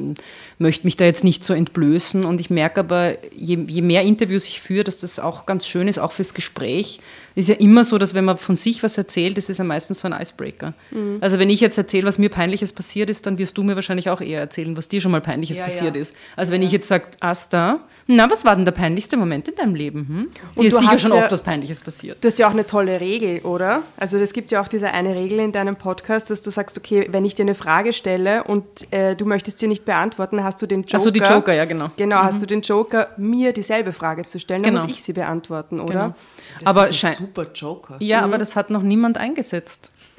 möchte 0.60 0.86
mich 0.86 0.96
da 0.96 1.04
jetzt 1.06 1.24
nicht 1.24 1.42
so 1.42 1.54
entblößen 1.54 2.24
und 2.24 2.40
ich 2.40 2.50
merke 2.50 2.80
aber, 2.80 3.14
je, 3.34 3.58
je 3.66 3.82
mehr 3.82 4.02
Interviews 4.02 4.46
ich 4.46 4.60
führe, 4.60 4.84
dass 4.84 4.98
das 4.98 5.18
auch 5.18 5.46
ganz 5.46 5.66
schön 5.66 5.88
ist, 5.88 5.98
auch 5.98 6.12
fürs 6.12 6.34
Gespräch. 6.34 7.00
Ist 7.36 7.48
ja 7.48 7.54
immer 7.54 7.84
so, 7.84 7.96
dass 7.96 8.12
wenn 8.12 8.24
man 8.24 8.36
von 8.38 8.56
sich 8.56 8.82
was 8.82 8.98
erzählt, 8.98 9.36
das 9.38 9.48
ist 9.48 9.58
ja 9.58 9.64
meistens 9.64 10.00
so 10.00 10.08
ein 10.08 10.20
Icebreaker. 10.20 10.74
Also 11.20 11.38
wenn 11.38 11.48
ich 11.48 11.60
jetzt 11.60 11.78
erzähle, 11.78 12.06
was 12.08 12.18
mir 12.18 12.28
Peinliches 12.28 12.72
passiert 12.72 13.08
ist, 13.08 13.24
dann 13.24 13.38
wirst 13.38 13.56
du 13.56 13.62
mir 13.62 13.76
wahrscheinlich 13.76 14.10
auch 14.10 14.20
eher 14.20 14.40
erzählen, 14.40 14.76
was 14.76 14.88
dir 14.88 15.00
schon 15.00 15.12
mal 15.12 15.20
Peinliches 15.20 15.58
Ja, 15.58 15.64
passiert 15.64 15.94
ja. 15.94 16.02
ist. 16.02 16.14
Also 16.36 16.52
wenn 16.52 16.60
ich 16.62 16.72
jetzt 16.72 16.88
sage, 16.88 17.04
Asta, 17.20 17.80
na, 18.08 18.28
was 18.28 18.44
war 18.44 18.56
denn 18.56 18.64
der 18.64 18.72
peinlichste 18.72 19.16
Moment 19.16 19.46
in 19.48 19.54
deinem 19.54 19.76
Leben? 19.76 20.08
Hm? 20.08 20.16
Und 20.56 20.62
Dir 20.64 20.66
ist 20.68 20.72
du 20.74 20.78
sicher 20.80 20.90
hast 20.90 21.00
schon 21.02 21.10
ja- 21.12 21.18
oft 21.18 21.30
was 21.30 21.40
Peinliches 21.42 21.82
passiert. 21.82 22.18
Du 22.22 22.26
hast 22.26 22.38
ja 22.40 22.48
auch 22.48 22.52
eine 22.52 22.66
tolle 22.66 23.00
Regel, 23.00 23.38
oder? 23.42 23.84
Also 23.96 24.18
es 24.18 24.32
gibt 24.32 24.50
ja 24.50 24.60
auch 24.60 24.68
diese 24.68 24.92
eine 24.92 25.14
Regel 25.14 25.38
in 25.38 25.52
deinem 25.52 25.76
Podcast, 25.76 26.30
dass 26.30 26.42
du 26.42 26.50
sagst, 26.50 26.76
okay, 26.76 27.06
wenn 27.12 27.24
ich 27.24 27.36
dir 27.36 27.42
eine 27.44 27.54
Frage 27.54 27.92
stelle 27.92 28.42
und 28.42 28.64
äh, 28.92 29.14
du 29.14 29.24
möchtest 29.24 29.60
sie 29.60 29.68
nicht 29.68 29.84
beantworten, 29.84 30.42
hast 30.42 30.49
du 30.56 30.66
den 30.66 30.80
Joker. 30.82 30.96
Ach 30.96 31.00
so, 31.00 31.10
die 31.10 31.20
Joker, 31.20 31.52
ja, 31.52 31.64
genau. 31.64 31.86
Genau, 31.96 32.16
hast 32.22 32.40
du 32.42 32.46
den 32.46 32.62
Joker, 32.62 33.08
mir 33.16 33.52
dieselbe 33.52 33.92
Frage 33.92 34.26
zu 34.26 34.38
stellen, 34.38 34.62
dann 34.62 34.72
Genau. 34.74 34.82
muss 34.84 34.90
ich 34.90 35.02
sie 35.02 35.12
beantworten, 35.12 35.80
oder? 35.80 35.92
Genau. 35.92 36.14
Das 36.58 36.66
aber 36.66 36.88
ist 36.88 37.04
ein 37.04 37.14
super 37.14 37.46
Joker. 37.54 37.96
ja, 38.00 38.22
aber 38.22 38.38
das 38.38 38.56
hat 38.56 38.70
noch 38.70 38.82
niemand 38.82 39.18
eingesetzt. 39.18 39.90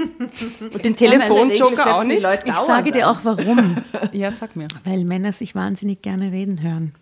Und 0.73 0.83
den 0.83 0.95
Telefonjoker 0.95 1.95
auch 1.95 2.03
nicht? 2.03 2.27
Ich 2.45 2.53
sage 2.55 2.91
dir 2.91 3.09
auch 3.09 3.19
warum. 3.23 3.77
Ja, 4.11 4.31
sag 4.31 4.55
mir. 4.55 4.67
Weil 4.83 5.03
Männer 5.05 5.31
sich 5.33 5.53
wahnsinnig 5.55 6.01
gerne 6.01 6.31
reden 6.31 6.61
hören. 6.61 6.93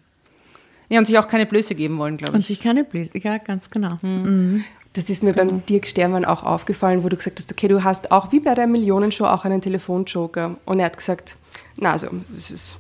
Ja, 0.89 0.97
und 0.99 1.05
sich 1.05 1.17
auch 1.19 1.27
keine 1.27 1.45
Blöße 1.45 1.75
geben 1.75 1.97
wollen, 1.97 2.17
glaube 2.17 2.34
Und 2.34 2.39
ich. 2.41 2.47
sich 2.47 2.59
keine 2.61 2.84
Bläse. 2.84 3.11
Ja, 3.19 3.38
ganz 3.38 3.69
genau. 3.69 3.99
Das 4.93 5.07
ist 5.09 5.21
mir 5.21 5.34
beim 5.34 5.63
Dirk 5.67 5.88
Stermann 5.88 6.25
auch 6.25 6.43
aufgefallen, 6.43 7.03
wo 7.03 7.09
du 7.09 7.15
gesagt 7.15 7.39
hast, 7.39 7.51
okay, 7.51 7.67
du 7.67 7.84
hast 7.84 8.11
auch 8.11 8.32
wie 8.32 8.39
bei 8.39 8.55
der 8.55 8.65
Millionenshow 8.65 9.25
auch 9.25 9.45
einen 9.45 9.61
Telefonjoker. 9.61 10.55
Und 10.65 10.80
er 10.80 10.88
hat 10.88 10.97
gesagt, 10.97 11.38
na 11.77 11.91
also, 11.91 12.07
das 12.30 12.49
ist, 12.51 12.80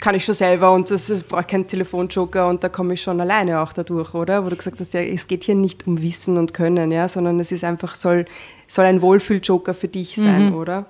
kann 0.00 0.14
ich 0.14 0.24
schon 0.24 0.34
selber 0.34 0.72
und 0.72 0.90
das 0.90 1.10
ist- 1.10 1.28
brauche 1.28 1.44
keinen 1.44 1.66
Telefonjoker 1.66 2.48
und 2.48 2.64
da 2.64 2.68
komme 2.68 2.94
ich 2.94 3.02
schon 3.02 3.20
alleine 3.20 3.60
auch 3.60 3.72
dadurch, 3.72 4.14
oder? 4.14 4.44
Wo 4.44 4.48
du 4.48 4.56
gesagt 4.56 4.80
hast, 4.80 4.94
ja, 4.94 5.00
es 5.00 5.26
geht 5.26 5.44
hier 5.44 5.54
nicht 5.54 5.86
um 5.86 6.00
Wissen 6.02 6.38
und 6.38 6.54
Können, 6.54 6.90
ja, 6.90 7.06
sondern 7.06 7.38
es 7.40 7.52
ist 7.52 7.64
einfach, 7.64 7.94
soll, 7.94 8.24
soll 8.66 8.86
ein 8.86 9.02
Wohlfühljoker 9.02 9.74
für 9.74 9.88
dich 9.88 10.16
sein, 10.16 10.54
oder? 10.54 10.86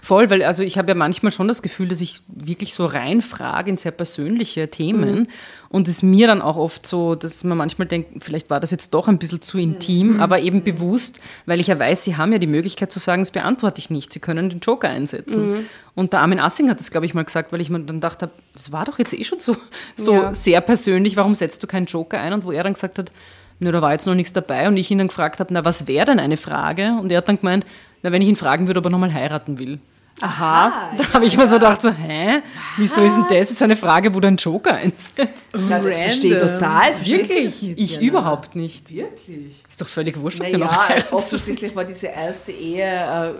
Voll, 0.00 0.30
weil 0.30 0.42
also 0.42 0.62
ich 0.62 0.78
habe 0.78 0.88
ja 0.88 0.94
manchmal 0.94 1.30
schon 1.30 1.46
das 1.46 1.60
Gefühl, 1.60 1.88
dass 1.88 2.00
ich 2.00 2.22
wirklich 2.26 2.74
so 2.74 2.86
reinfrage 2.86 3.70
in 3.70 3.76
sehr 3.76 3.92
persönliche 3.92 4.68
Themen 4.70 5.28
und 5.68 5.88
es 5.88 6.02
mir 6.02 6.26
dann 6.26 6.40
auch 6.40 6.56
oft 6.56 6.86
so, 6.86 7.14
dass 7.14 7.44
man 7.44 7.58
manchmal 7.58 7.86
denkt, 7.86 8.24
vielleicht 8.24 8.48
war 8.48 8.60
das 8.60 8.70
jetzt 8.70 8.94
doch 8.94 9.08
ein 9.08 9.18
bisschen 9.18 9.42
zu 9.42 9.58
intim, 9.58 10.20
aber 10.20 10.40
eben 10.40 10.64
bewusst, 10.64 11.20
weil 11.44 11.60
ich 11.60 11.66
ja 11.66 11.78
weiß, 11.78 12.02
sie 12.02 12.16
haben 12.16 12.32
ja 12.32 12.38
die 12.38 12.46
Möglichkeit 12.46 12.92
zu 12.92 12.98
sagen, 12.98 13.22
das 13.22 13.30
beantworte 13.30 13.78
ich 13.78 13.90
nicht, 13.90 14.12
sie 14.12 14.20
können 14.20 14.48
den 14.48 14.60
Joker 14.60 14.88
einsetzen. 14.88 15.66
Und 15.94 16.12
der 16.14 16.20
Armin 16.20 16.40
Assing 16.40 16.70
hat 16.70 16.80
das, 16.80 16.90
glaube 16.90 17.04
ich, 17.06 17.12
mal 17.14 17.24
gesagt, 17.24 17.52
weil 17.52 17.60
ich 17.60 17.68
mir 17.68 17.80
dann 17.80 18.00
dachte, 18.00 18.30
das 18.54 18.72
war 18.72 18.86
doch 18.86 18.98
jetzt 18.98 19.12
eh 19.12 19.22
schon 19.22 19.38
so, 19.38 19.54
so 19.96 20.14
Ja. 20.14 20.34
sehr 20.34 20.60
persönlich, 20.62 21.16
warum 21.16 21.34
setzt 21.34 21.62
du 21.62 21.66
keinen 21.66 21.86
Joker 21.86 22.18
ein? 22.20 22.32
Und 22.32 22.44
wo 22.44 22.52
er 22.52 22.62
dann 22.62 22.72
gesagt 22.72 22.98
hat, 22.98 23.12
Nö, 23.60 23.70
da 23.70 23.80
war 23.80 23.92
jetzt 23.92 24.06
noch 24.06 24.16
nichts 24.16 24.32
dabei 24.32 24.66
und 24.66 24.76
ich 24.76 24.90
ihn 24.90 24.98
dann 24.98 25.06
gefragt 25.06 25.38
habe, 25.38 25.54
na, 25.54 25.64
was 25.64 25.86
wäre 25.86 26.06
denn 26.06 26.18
eine 26.18 26.36
Frage? 26.36 26.96
Und 27.00 27.12
er 27.12 27.18
hat 27.18 27.28
dann 27.28 27.36
gemeint, 27.38 27.64
na, 28.04 28.12
wenn 28.12 28.22
ich 28.22 28.28
ihn 28.28 28.36
fragen 28.36 28.66
würde, 28.68 28.78
ob 28.78 28.86
er 28.86 28.90
nochmal 28.90 29.12
heiraten 29.12 29.58
will. 29.58 29.78
Aha. 30.20 30.90
Da 30.96 31.12
habe 31.14 31.24
ich 31.24 31.36
mir 31.36 31.48
so 31.48 31.56
gedacht, 31.56 31.82
so, 31.82 31.90
hä? 31.90 32.40
Wieso 32.76 33.02
ist 33.02 33.16
denn 33.16 33.24
das 33.28 33.50
jetzt 33.50 33.62
eine 33.64 33.74
Frage, 33.74 34.14
wo 34.14 34.20
du 34.20 34.28
einen 34.28 34.36
Joker 34.36 34.74
einsetzt? 34.74 35.50
Ja, 35.68 35.80
das 35.80 35.98
verstehe 35.98 36.36
ich 36.36 36.40
total. 36.52 36.94
Versteht 36.94 37.28
Wirklich? 37.28 37.62
nicht, 37.62 37.80
Ich 37.80 37.96
Jana? 37.96 38.06
überhaupt 38.06 38.54
nicht. 38.54 38.94
Wirklich? 38.94 39.64
Ist 39.68 39.80
doch 39.80 39.88
völlig 39.88 40.16
wurscht, 40.20 40.40
ob 40.40 40.48
der 40.48 40.58
noch 40.60 40.66
Naja, 40.70 40.88
heiratet. 40.88 41.12
offensichtlich 41.12 41.74
war 41.74 41.84
diese 41.84 42.06
erste 42.06 42.52
Ehe 42.52 42.84
äh, 42.84 43.32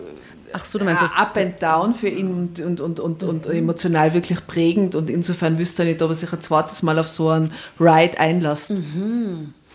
Ach 0.53 0.65
so, 0.65 0.79
du 0.79 0.85
meinst 0.85 1.03
das? 1.03 1.17
up 1.17 1.37
and 1.37 1.61
down 1.63 1.95
für 1.95 2.09
ihn 2.09 2.29
und, 2.33 2.61
und, 2.61 2.81
und, 2.81 2.99
und, 3.01 3.23
und 3.25 3.47
emotional 3.47 4.13
wirklich 4.15 4.45
prägend 4.47 4.95
und 4.97 5.11
insofern 5.11 5.59
wüsste 5.59 5.83
er 5.83 5.89
nicht, 5.91 6.03
ob 6.03 6.11
er 6.11 6.15
sich 6.17 6.33
ein 6.33 6.41
zweites 6.41 6.83
Mal 6.83 6.99
auf 6.99 7.09
so 7.09 7.29
einen 7.29 7.53
Ride 7.79 8.19
einlässt. 8.19 8.73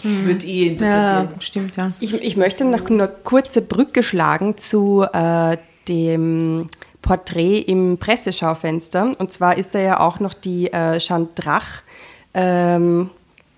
Würde 0.04 0.46
ich 0.46 0.80
Ja, 0.80 1.22
interpretieren. 1.22 1.42
stimmt, 1.42 1.78
ja. 1.78 1.88
Ich, 2.00 2.14
ich 2.14 2.38
möchte 2.38 2.66
noch 2.66 2.90
eine 2.90 3.08
kurze 3.08 3.62
Brücke 3.62 4.04
schlagen 4.04 4.58
zu 4.58 5.06
äh, 5.12 5.58
dem 5.88 6.70
Porträt 7.02 7.60
im 7.60 7.98
Presseschaufenster. 7.98 9.12
Und 9.18 9.32
zwar 9.32 9.58
ist 9.58 9.76
da 9.76 9.80
ja 9.80 10.00
auch 10.00 10.20
noch 10.20 10.34
die 10.34 10.72
äh, 10.72 10.98
Jeanne 11.00 11.28
Drach 11.36 11.82
ähm, 12.34 13.10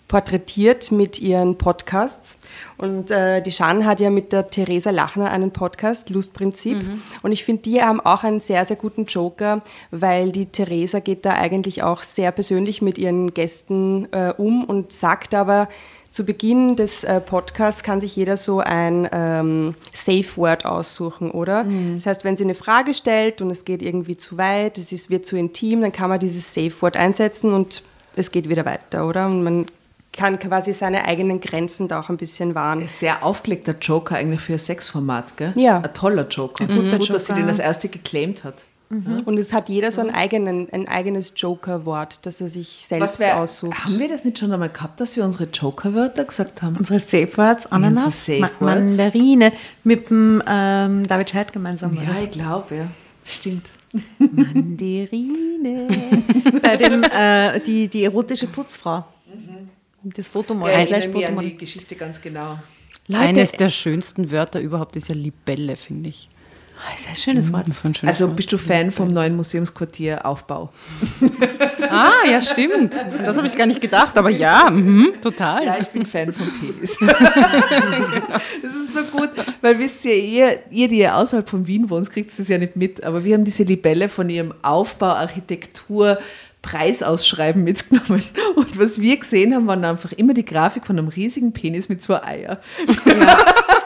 porträtiert 0.07 0.91
mit 0.91 1.19
ihren 1.21 1.57
Podcasts. 1.57 2.37
Und 2.77 3.11
äh, 3.11 3.41
die 3.41 3.49
Jeanne 3.49 3.85
hat 3.85 4.01
ja 4.01 4.09
mit 4.09 4.33
der 4.33 4.49
Theresa 4.49 4.89
Lachner 4.89 5.31
einen 5.31 5.51
Podcast, 5.51 6.09
Lustprinzip. 6.09 6.83
Und 7.21 7.31
ich 7.31 7.45
finde, 7.45 7.61
die 7.61 7.81
haben 7.81 8.01
auch 8.01 8.23
einen 8.25 8.41
sehr, 8.41 8.65
sehr 8.65 8.75
guten 8.75 9.05
Joker, 9.05 9.61
weil 9.89 10.33
die 10.33 10.47
Theresa 10.47 10.99
geht 10.99 11.25
da 11.25 11.31
eigentlich 11.35 11.81
auch 11.83 12.03
sehr 12.03 12.33
persönlich 12.33 12.81
mit 12.81 12.97
ihren 12.97 13.33
Gästen 13.33 14.11
äh, 14.11 14.33
um 14.37 14.65
und 14.65 14.91
sagt 14.91 15.33
aber, 15.33 15.69
zu 16.11 16.25
Beginn 16.25 16.75
des 16.75 17.05
äh, 17.05 17.21
Podcasts 17.21 17.83
kann 17.83 18.01
sich 18.01 18.15
jeder 18.15 18.35
so 18.35 18.59
ein 18.59 19.07
ähm, 19.13 19.75
Safe 19.93 20.27
Word 20.35 20.65
aussuchen, 20.65 21.31
oder? 21.31 21.65
Das 21.93 22.05
heißt, 22.05 22.25
wenn 22.25 22.35
sie 22.35 22.43
eine 22.43 22.53
Frage 22.53 22.93
stellt 22.93 23.41
und 23.41 23.49
es 23.49 23.63
geht 23.63 23.81
irgendwie 23.81 24.17
zu 24.17 24.37
weit, 24.37 24.77
es 24.77 24.91
ist, 24.91 25.09
wird 25.09 25.25
zu 25.25 25.37
intim, 25.37 25.79
dann 25.81 25.93
kann 25.93 26.09
man 26.09 26.19
dieses 26.19 26.53
Safe 26.53 26.73
Word 26.81 26.97
einsetzen 26.97 27.53
und 27.53 27.83
es 28.17 28.31
geht 28.31 28.49
wieder 28.49 28.65
weiter, 28.65 29.07
oder? 29.07 29.25
Und 29.27 29.43
man 29.43 29.65
kann 30.11 30.37
quasi 30.37 30.73
seine 30.73 31.05
eigenen 31.05 31.39
Grenzen 31.39 31.87
da 31.87 32.01
auch 32.01 32.09
ein 32.09 32.17
bisschen 32.17 32.55
wahren. 32.55 32.81
Ein 32.81 32.87
sehr 32.89 33.23
aufgelegter 33.23 33.75
Joker 33.81 34.15
eigentlich 34.15 34.41
für 34.41 34.53
ein 34.53 34.59
Sexformat, 34.59 35.37
gell? 35.37 35.53
Ja. 35.55 35.77
Ein 35.77 35.93
toller 35.93 36.27
Joker. 36.27 36.67
guter 36.67 36.97
Gut, 36.97 37.09
dass 37.09 37.27
sie 37.27 37.31
Joker. 37.31 37.41
den 37.43 37.47
als 37.47 37.59
erste 37.59 37.87
geclaimt 37.87 38.43
hat. 38.43 38.65
Und 39.25 39.37
es 39.39 39.53
hat 39.53 39.69
jeder 39.69 39.89
so 39.91 40.01
einen 40.01 40.09
eigenen, 40.09 40.67
ein 40.71 40.87
eigenes 40.87 41.33
Joker-Wort, 41.37 42.25
das 42.25 42.41
er 42.41 42.49
sich 42.49 42.67
selbst 42.85 43.19
wär- 43.19 43.39
aussucht. 43.39 43.85
Haben 43.85 43.99
wir 43.99 44.07
das 44.09 44.25
nicht 44.25 44.37
schon 44.39 44.51
einmal 44.51 44.69
gehabt, 44.69 44.99
dass 44.99 45.15
wir 45.15 45.23
unsere 45.23 45.45
Joker-Wörter 45.45 46.25
gesagt 46.25 46.61
haben? 46.61 46.75
Unsere 46.77 46.99
Safe 46.99 47.29
Words, 47.37 47.67
Ananas, 47.71 48.05
Unsere 48.05 48.11
Safe 48.11 48.39
Ma 48.41 48.49
Words. 48.73 48.97
Mandarine 48.97 49.51
mit 49.85 50.09
dem 50.09 50.43
ähm, 50.45 51.07
David 51.07 51.29
Scheid 51.29 51.53
gemeinsam. 51.53 51.95
war 51.95 52.03
Ja, 52.03 52.13
das. 52.13 52.23
ich 52.23 52.31
glaube, 52.31 52.75
ja. 52.75 52.87
Stimmt. 53.23 53.71
Mandarine. 54.19 55.87
Bei 56.61 56.77
dem, 56.77 57.03
äh, 57.03 57.59
die, 57.61 57.87
die 57.87 58.03
erotische 58.03 58.47
Putzfrau. 58.47 59.05
Das 60.03 60.27
Fotomodel. 60.27 60.73
Ja, 60.73 60.81
ich 60.83 60.91
erinnere 60.91 61.17
mich 61.17 61.27
an 61.27 61.39
die 61.39 61.57
Geschichte 61.57 61.95
ganz 61.95 62.21
genau. 62.21 62.57
Leute, 63.07 63.23
Eines 63.23 63.51
der 63.51 63.69
schönsten 63.69 64.31
Wörter 64.31 64.59
überhaupt 64.59 64.95
ist 64.95 65.09
ja 65.09 65.15
Libelle, 65.15 65.75
finde 65.75 66.09
ich. 66.09 66.29
Ah, 66.83 66.95
ist 66.95 67.07
ein 67.07 67.15
schönes 67.15 67.53
Wort. 67.53 67.67
Das 67.67 67.75
ist 67.75 67.81
so 67.83 67.87
ein 67.89 67.93
schönes 67.95 68.15
Also 68.15 68.27
Wort. 68.29 68.37
bist 68.37 68.51
du 68.51 68.57
Fan 68.57 68.91
vom 68.91 69.07
neuen 69.09 69.35
Museumsquartier 69.35 70.25
Aufbau? 70.25 70.69
Ah, 71.93 72.25
ja, 72.29 72.39
stimmt. 72.39 72.93
Das 73.25 73.35
habe 73.37 73.47
ich 73.47 73.55
gar 73.57 73.65
nicht 73.65 73.81
gedacht, 73.81 74.17
aber 74.17 74.29
ja, 74.29 74.69
mhm, 74.69 75.13
total. 75.19 75.65
Ja, 75.65 75.77
ich 75.77 75.87
bin 75.87 76.05
Fan 76.05 76.31
vom 76.31 76.47
Penis. 76.59 76.97
das 78.61 78.75
ist 78.75 78.93
so 78.93 79.03
gut, 79.05 79.31
weil 79.61 79.77
wisst 79.77 80.05
ihr, 80.05 80.15
ihr, 80.15 80.59
ihr, 80.69 80.87
die 80.87 80.99
ihr 80.99 81.15
außerhalb 81.17 81.49
von 81.49 81.67
Wien 81.67 81.89
wohnt, 81.89 82.09
kriegt 82.09 82.37
das 82.37 82.47
ja 82.47 82.57
nicht 82.57 82.75
mit, 82.77 83.03
aber 83.03 83.23
wir 83.25 83.33
haben 83.33 83.43
diese 83.43 83.63
Libelle 83.63 84.07
von 84.07 84.29
ihrem 84.29 84.53
Aufbau, 84.61 85.07
Architektur, 85.07 86.17
Preisausschreiben 86.61 87.63
mitgenommen. 87.63 88.23
Und 88.55 88.77
was 88.79 88.99
wir 89.01 89.17
gesehen 89.17 89.53
haben, 89.55 89.67
waren 89.67 89.83
einfach 89.85 90.11
immer 90.11 90.33
die 90.33 90.45
Grafik 90.45 90.85
von 90.85 90.97
einem 90.97 91.07
riesigen 91.07 91.51
Penis 91.53 91.89
mit 91.89 92.01
zwei 92.01 92.23
Eier. 92.23 92.59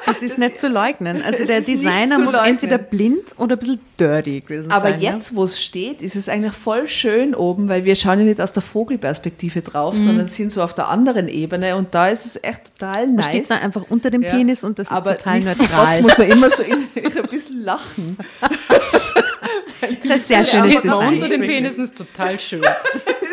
Das 0.07 0.21
ist 0.21 0.37
nicht 0.37 0.59
zu 0.59 0.67
leugnen. 0.69 1.23
Also 1.23 1.45
der 1.45 1.61
Designer 1.61 2.19
muss 2.19 2.33
leugnen. 2.33 2.51
entweder 2.51 2.77
blind 2.77 3.33
oder 3.37 3.55
ein 3.55 3.59
bisschen 3.59 3.79
dirty 3.99 4.41
gewesen 4.41 4.71
Aber 4.71 4.91
sein. 4.91 5.01
jetzt, 5.01 5.35
wo 5.35 5.45
es 5.45 5.59
steht, 5.59 5.99
ist 6.03 6.15
es 6.15 6.29
eigentlich 6.29 6.53
voll 6.53 6.87
schön 6.87 7.33
oben, 7.33 7.69
weil 7.69 7.85
wir 7.85 7.95
schauen 7.95 8.19
ja 8.19 8.25
nicht 8.25 8.39
aus 8.39 8.53
der 8.53 8.61
Vogelperspektive 8.61 9.61
drauf, 9.63 9.97
sondern 9.97 10.27
sind 10.27 10.51
so 10.51 10.61
auf 10.61 10.75
der 10.75 10.89
anderen 10.89 11.27
Ebene 11.27 11.75
und 11.75 11.95
da 11.95 12.09
ist 12.09 12.27
es 12.27 12.39
echt 12.43 12.77
total 12.77 13.05
Ja? 13.05 13.11
nice. 13.13 13.25
Da 13.25 13.31
steht 13.31 13.49
da 13.49 13.55
einfach 13.55 13.83
unter 13.89 14.11
dem 14.11 14.21
Ja. 14.21 14.29
Penis 14.29 14.63
und 14.63 14.77
das 14.77 14.91
Aber 14.91 15.13
ist 15.13 15.23
total 15.23 15.39
neutral. 15.39 16.01
muss 16.03 16.17
man 16.19 16.27
immer 16.29 16.49
so 16.51 16.61
in, 16.61 16.73
ein 17.03 17.27
bisschen 17.27 17.61
lachen. 17.63 18.17
Das 19.81 19.91
ist 19.91 20.11
ein 20.11 20.21
sehr 20.21 20.45
schönes 20.45 20.67
Steht 20.71 20.83
mal 20.85 21.07
unter 21.07 21.29
den 21.29 21.41
Penissen 21.41 21.83
ist 21.83 21.97
total 21.97 22.39
schön. 22.39 22.61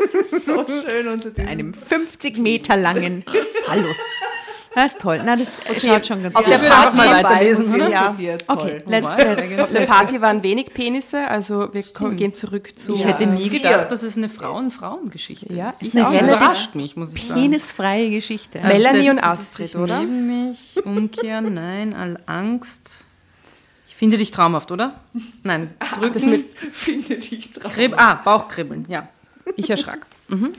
Es 0.05 0.15
ist 0.15 0.45
so 0.47 0.67
schön 0.67 1.09
unter 1.09 1.31
diesem 1.31 1.49
einem 1.49 1.75
50 1.75 2.37
Meter 2.39 2.77
langen 2.77 3.25
Phallus. 3.65 3.97
Das 4.75 4.93
ist 4.93 5.01
toll. 5.01 5.21
Na, 5.25 5.37
das 5.37 5.49
schaut 5.83 6.07
schon 6.07 6.23
ganz 6.23 6.35
Auf 6.35 6.45
gut 6.45 6.53
der 6.53 6.57
Ich 6.57 6.63
würde 6.63 6.75
einfach 6.75 6.97
Party 6.97 7.09
mal 7.09 7.25
weiterlesen, 7.25 7.75
oder? 7.75 7.89
Ja. 7.89 8.15
Ja, 8.19 8.35
Okay, 8.49 8.69
toll. 8.79 8.79
let's, 8.87 9.07
let's, 9.17 9.59
Auf 9.61 9.73
der 9.73 9.81
Party 9.83 10.21
waren 10.21 10.43
wenig 10.43 10.73
Penisse, 10.75 11.29
also 11.29 11.73
wir 11.73 11.83
kommen, 11.95 12.17
gehen 12.17 12.33
zurück 12.33 12.71
zu. 12.79 12.95
Ich 12.95 13.05
hätte 13.07 13.27
nie 13.27 13.49
gedacht, 13.51 13.93
dass 13.93 14.03
es 14.03 14.17
eine 14.17 14.29
Frauen-Frauen-Geschichte 14.31 15.55
Ja, 15.55 15.69
ist. 15.71 15.83
ist 15.83 15.95
eine 15.97 16.05
Das 16.27 16.39
überrascht 16.39 16.75
mich, 16.75 16.97
muss 16.97 17.13
ich 17.15 17.23
sagen. 17.29 17.41
penisfreie 17.41 18.11
Geschichte. 18.11 18.61
Also 18.63 18.77
Melanie 18.83 19.11
und 19.11 19.23
Astrid, 19.23 19.77
oder? 19.77 20.01
Neben 20.01 20.49
mich, 20.49 20.77
umkehren, 20.85 21.53
nein, 21.55 21.95
all 21.95 22.19
Angst. 22.27 23.05
Finde 24.03 24.19
dich 24.19 24.33
traumhaft, 24.33 24.73
oder? 24.73 24.99
Nein, 25.45 25.71
drücken. 25.95 26.15
Das 26.15 26.25
mit, 26.25 26.47
finde 26.73 27.15
ich 27.15 27.53
drauf. 27.53 27.73
Krib 27.73 27.95
ah, 27.97 28.17
Bauchkribbeln, 28.17 28.85
ja. 28.89 29.09
Ich 29.55 29.71
erschrak. 29.71 30.07
Mhm. 30.29 30.55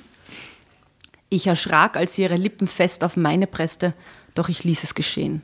Ich 1.30 1.48
erschrak, 1.48 1.98
als 1.98 2.16
sie 2.16 2.22
ihre 2.22 2.38
Lippen 2.38 2.68
fest 2.68 3.04
auf 3.04 3.18
meine 3.18 3.48
presste, 3.48 3.94
doch 4.34 4.48
ich 4.48 4.64
ließ 4.64 4.84
es 4.84 4.96
geschehen. 4.96 5.42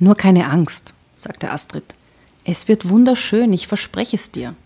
Nur 0.00 0.16
keine 0.16 0.48
Angst, 0.48 0.92
sagte 1.14 1.52
Astrid. 1.52 1.94
Es 2.42 2.66
wird 2.66 2.88
wunderschön, 2.88 3.52
ich 3.52 3.68
verspreche 3.68 4.16
es 4.16 4.32
dir. 4.32 4.56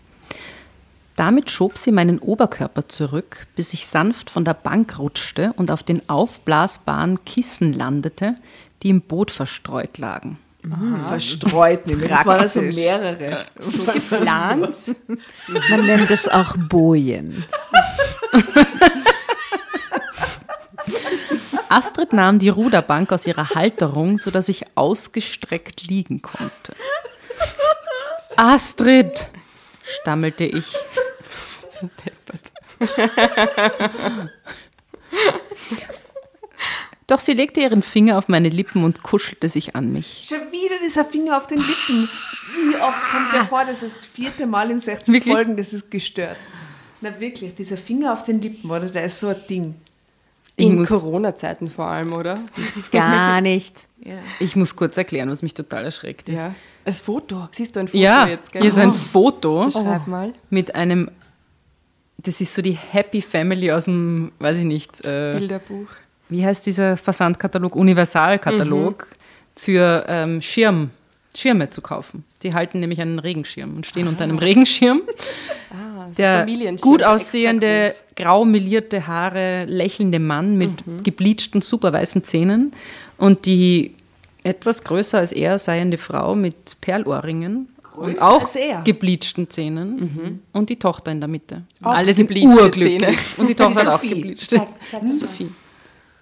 Damit 1.15 1.51
schob 1.51 1.77
sie 1.77 1.91
meinen 1.91 2.17
Oberkörper 2.17 2.87
zurück, 2.87 3.45
bis 3.55 3.73
ich 3.73 3.85
sanft 3.85 4.31
von 4.31 4.43
der 4.43 4.55
Bank 4.55 4.97
rutschte 4.97 5.53
und 5.53 5.69
auf 5.69 5.83
den 5.83 6.09
aufblasbaren 6.09 7.23
Kissen 7.25 7.73
landete, 7.73 8.33
die 8.81 8.89
im 8.89 9.01
Boot 9.01 9.29
verstreut 9.29 9.99
lagen. 9.99 10.39
Verstreut 11.07 11.87
nämlich. 11.87 12.09
Das 12.09 12.25
waren 12.25 12.41
also 12.41 12.59
Praktisch. 12.61 12.83
mehrere. 12.83 13.45
Geplant. 13.93 14.75
Man 15.69 15.85
nennt 15.85 16.11
es 16.11 16.27
auch 16.27 16.55
Bojen. 16.57 17.45
Astrid 21.69 22.13
nahm 22.13 22.39
die 22.39 22.49
Ruderbank 22.49 23.11
aus 23.11 23.27
ihrer 23.27 23.51
Halterung, 23.51 24.17
sodass 24.17 24.49
ich 24.49 24.63
ausgestreckt 24.75 25.83
liegen 25.83 26.21
konnte. 26.21 26.75
Astrid, 28.37 29.29
stammelte 29.83 30.45
ich. 30.45 30.75
Doch 37.07 37.19
sie 37.19 37.33
legte 37.33 37.61
ihren 37.61 37.81
Finger 37.83 38.17
auf 38.17 38.27
meine 38.27 38.49
Lippen 38.49 38.83
und 38.83 39.03
kuschelte 39.03 39.47
sich 39.47 39.75
an 39.75 39.93
mich. 39.93 40.25
Schon 40.27 40.51
wieder 40.51 40.75
dieser 40.83 41.05
Finger 41.05 41.37
auf 41.37 41.45
den 41.45 41.59
Lippen. 41.59 42.09
Wie 42.71 42.75
oft 42.77 43.03
kommt 43.11 43.31
der 43.31 43.45
vor? 43.45 43.63
Das 43.65 43.83
ist 43.83 43.97
das 43.97 44.05
vierte 44.05 44.47
Mal 44.47 44.71
in 44.71 44.79
60 44.79 45.13
Wirklich? 45.13 45.33
Folgen, 45.35 45.55
das 45.55 45.71
ist 45.73 45.91
gestört. 45.91 46.37
Na 47.01 47.19
wirklich, 47.19 47.53
dieser 47.53 47.77
Finger 47.77 48.11
auf 48.13 48.23
den 48.23 48.41
Lippen, 48.41 48.69
oder? 48.71 48.87
Der 48.87 49.05
ist 49.05 49.19
so 49.19 49.27
ein 49.27 49.35
Ding. 49.47 49.75
Ich 50.55 50.67
In 50.67 50.83
Corona-Zeiten 50.85 51.69
vor 51.69 51.85
allem, 51.85 52.13
oder? 52.13 52.39
Gar 52.91 53.41
nicht. 53.41 53.75
ich 54.39 54.55
muss 54.55 54.75
kurz 54.75 54.97
erklären, 54.97 55.29
was 55.29 55.41
mich 55.43 55.53
total 55.53 55.83
erschreckt 55.85 56.29
ist. 56.29 56.37
Ja. 56.37 56.55
Das 56.85 57.01
Foto. 57.01 57.49
Siehst 57.51 57.75
du 57.75 57.81
ein 57.81 57.87
Foto 57.87 58.01
Ja, 58.01 58.27
jetzt, 58.27 58.51
gell? 58.51 58.61
hier 58.61 58.69
ist 58.69 58.77
ein 58.77 58.93
Foto 58.93 59.69
Schreib 59.69 60.07
mal. 60.07 60.33
mit 60.49 60.73
einem, 60.73 61.11
das 62.17 62.39
ist 62.41 62.53
so 62.53 62.61
die 62.61 62.71
Happy 62.71 63.21
Family 63.21 63.71
aus 63.71 63.85
dem, 63.85 64.31
weiß 64.39 64.57
ich 64.59 64.63
nicht, 64.63 65.03
äh, 65.05 65.35
Bilderbuch. 65.37 65.87
Wie 66.29 66.45
heißt 66.45 66.65
dieser 66.65 66.97
Versandkatalog? 66.97 67.75
Universalkatalog 67.75 69.07
für 69.55 70.05
ähm, 70.07 70.41
Schirm, 70.41 70.91
Schirme 71.35 71.69
zu 71.69 71.81
kaufen. 71.81 72.23
Die 72.43 72.53
halten 72.53 72.79
nämlich 72.79 73.01
einen 73.01 73.19
Regenschirm 73.19 73.75
und 73.75 73.85
stehen 73.85 74.07
unter 74.07 74.23
einem 74.23 74.37
Regenschirm. 74.37 75.01
Ah, 75.71 76.07
Der 76.17 76.45
gut 76.79 77.03
aussehende, 77.03 77.91
grau 78.15 78.45
melierte 78.45 79.07
Haare, 79.07 79.65
lächelnde 79.65 80.19
Mann 80.19 80.57
mit 80.57 80.83
gebleachten, 81.03 81.61
super 81.61 81.91
weißen 81.91 82.23
Zähnen 82.23 82.71
und 83.17 83.45
die 83.45 83.95
etwas 84.43 84.83
größer 84.83 85.17
als 85.17 85.31
er 85.31 85.57
seiende 85.57 85.97
Frau 85.97 86.35
mit 86.35 86.79
Perlohrringen 86.79 87.67
und 87.95 88.21
auch 88.21 88.47
gebleachten 88.83 89.49
Zähnen 89.49 90.41
und 90.53 90.69
die 90.69 90.77
Tochter 90.77 91.11
in 91.11 91.19
der 91.19 91.27
Mitte. 91.27 91.63
Auch 91.81 91.93
Alle 91.95 92.13
sind 92.13 92.29
urglücklich. 92.29 93.01
Zähne. 93.01 93.15
Und 93.37 93.49
die 93.49 93.55
Tochter 93.55 93.79
hat 93.81 93.87
auch 93.87 94.01
Sophie. 94.01 94.09
gebleachte. 94.09 94.61
Sophie. 95.07 95.49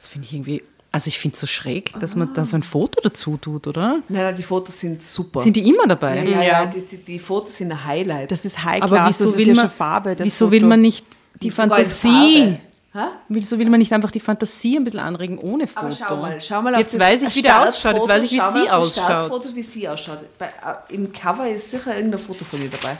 Das 0.03 0.09
finde 0.09 0.27
ich 0.27 0.33
irgendwie, 0.33 0.61
also 0.91 1.07
ich 1.07 1.17
finde 1.17 1.35
es 1.35 1.39
so 1.39 1.47
schräg, 1.47 1.97
dass 1.97 2.13
man 2.17 2.33
da 2.33 2.43
so 2.43 2.57
ein 2.57 2.61
Foto 2.63 2.99
dazu 3.01 3.37
tut, 3.37 3.67
oder? 3.67 4.01
Nein, 4.09 4.23
nein, 4.23 4.35
die 4.35 4.43
Fotos 4.43 4.77
sind 4.81 5.01
super. 5.01 5.39
Sind 5.39 5.55
die 5.55 5.69
immer 5.69 5.87
dabei? 5.87 6.17
ja, 6.17 6.23
ja, 6.23 6.29
Ja. 6.29 6.43
ja. 6.43 6.65
Die, 6.65 6.81
die, 6.81 6.97
die 6.97 7.19
Fotos 7.19 7.55
sind 7.55 7.71
ein 7.71 7.85
Highlight. 7.85 8.29
Das 8.29 8.43
ist 8.43 8.61
High 8.65 8.81
Aber 8.81 9.07
wieso 9.07 9.27
das 9.27 9.37
will 9.37 9.41
ist 9.43 9.47
ja 9.47 9.53
man, 9.53 9.69
schon 9.69 9.77
Farbe. 9.77 10.15
Das 10.17 10.25
wieso 10.25 10.45
Foto. 10.45 10.51
will 10.51 10.65
man 10.65 10.81
nicht 10.81 11.05
die 11.41 11.47
in 11.47 11.53
Fantasie? 11.53 12.59
Wieso 13.29 13.57
will 13.57 13.69
man 13.69 13.79
nicht 13.79 13.93
einfach 13.93 14.11
die 14.11 14.19
Fantasie 14.19 14.75
ein 14.75 14.83
bisschen 14.83 14.99
anregen 14.99 15.37
ohne 15.37 15.67
Foto? 15.67 15.85
Aber 15.85 15.95
schau 15.95 16.17
mal, 16.17 16.41
schau 16.41 16.61
mal 16.61 16.75
auf 16.75 16.81
Jetzt 16.81 16.95
das 16.95 17.01
weiß 17.01 17.23
ich, 17.23 17.35
wie 17.37 17.41
der 17.43 17.61
ausschaut. 17.61 17.95
Jetzt 17.95 18.07
weiß 18.09 18.23
ich, 18.25 18.31
wie 18.33 18.37
schau 18.39 18.51
mal 18.51 18.63
sie 18.63 18.69
ausschaut. 18.69 19.05
Startfoto, 19.05 19.55
wie 19.55 19.63
sie 19.63 19.87
ausschaut. 19.87 20.19
Bei, 20.37 20.47
äh, 20.47 20.93
Im 20.93 21.13
Cover 21.13 21.49
ist 21.49 21.71
sicher 21.71 21.95
irgendein 21.95 22.19
Foto 22.19 22.43
von 22.43 22.61
ihr 22.61 22.69
dabei. 22.69 22.97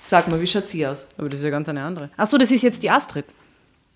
Sag 0.00 0.28
mal, 0.28 0.40
wie 0.40 0.46
schaut 0.46 0.68
sie 0.68 0.86
aus? 0.86 1.04
Aber 1.18 1.28
das 1.28 1.40
ist 1.40 1.44
ja 1.44 1.50
ganz 1.50 1.68
eine 1.68 1.82
andere. 1.82 2.10
Achso, 2.16 2.38
das 2.38 2.52
ist 2.52 2.62
jetzt 2.62 2.80
die 2.80 2.90
Astrid. 2.90 3.26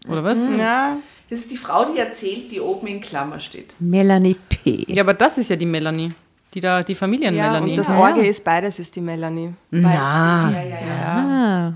Oder 0.09 0.25
was? 0.25 0.41
Ja, 0.59 0.97
Das 1.33 1.41
ist 1.41 1.51
die 1.51 1.57
Frau, 1.57 1.87
die 1.91 1.99
erzählt, 1.99 2.53
die 2.53 2.61
oben 2.61 2.87
in 2.89 3.01
Klammer 3.01 3.41
steht. 3.41 3.75
Melanie 3.79 4.37
P. 4.51 4.85
Ja, 4.87 5.03
aber 5.03 5.15
das 5.15 5.39
ist 5.39 5.49
ja 5.49 5.57
die 5.57 5.65
Melanie. 5.65 6.13
Die 6.53 6.61
da, 6.61 6.83
die 6.83 6.93
ja 6.93 6.99
Familien-Melanie. 6.99 7.71
und 7.71 7.77
das 7.79 7.89
Ja. 7.89 7.97
Orge 7.99 8.27
ist 8.27 8.45
beides, 8.45 8.79
ist 8.79 8.95
die 8.95 9.01
Melanie. 9.01 9.55
Na, 9.71 9.95
Ja, 9.95 10.51
ja, 10.51 10.63
ja. 10.63 10.77
Ah. 11.07 11.73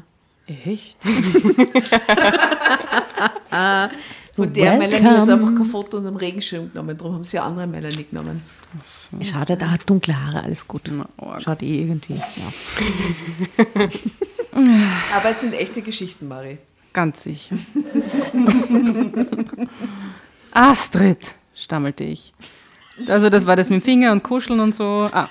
echt? 0.46 0.98
Und 4.36 4.54
der 4.54 4.76
Melanie 4.76 5.02
hat 5.07 5.26
Welcome. 5.26 5.32
einfach 5.32 5.54
kein 5.57 5.64
Foto 5.64 5.96
unter 5.96 6.11
dem 6.11 6.18
Regenschirm 6.18 6.70
genommen. 6.70 6.98
Darum 6.98 7.14
haben 7.14 7.24
sie 7.24 7.38
eine 7.38 7.46
andere 7.48 7.66
Melanie 7.66 8.04
genommen. 8.11 8.42
Schau, 9.22 9.42
der 9.46 9.57
da 9.57 9.70
hat 9.70 9.88
dunkle 9.88 10.22
Haare, 10.22 10.42
alles 10.44 10.68
gut. 10.68 10.90
Na. 10.92 11.07
Schaut 11.40 11.62
eh 11.62 11.80
irgendwie. 11.80 12.16
Ja. 12.16 12.22
Aber 15.16 15.30
es 15.30 15.40
sind 15.40 15.54
echte 15.54 15.80
Geschichten, 15.80 16.28
Mari. 16.28 16.59
Ganz 16.97 17.24
sicher. 17.24 17.57
Astrid, 20.53 21.34
stammelte 21.55 22.05
ich. 22.05 22.32
Also 23.07 23.28
das 23.28 23.47
war 23.47 23.55
das 23.55 23.68
mit 23.68 23.82
dem 23.82 23.84
Finger 23.84 24.12
und 24.12 24.22
Kuscheln 24.22 24.61
und 24.61 24.74
so. 24.74 25.11
Ah. 25.12 25.28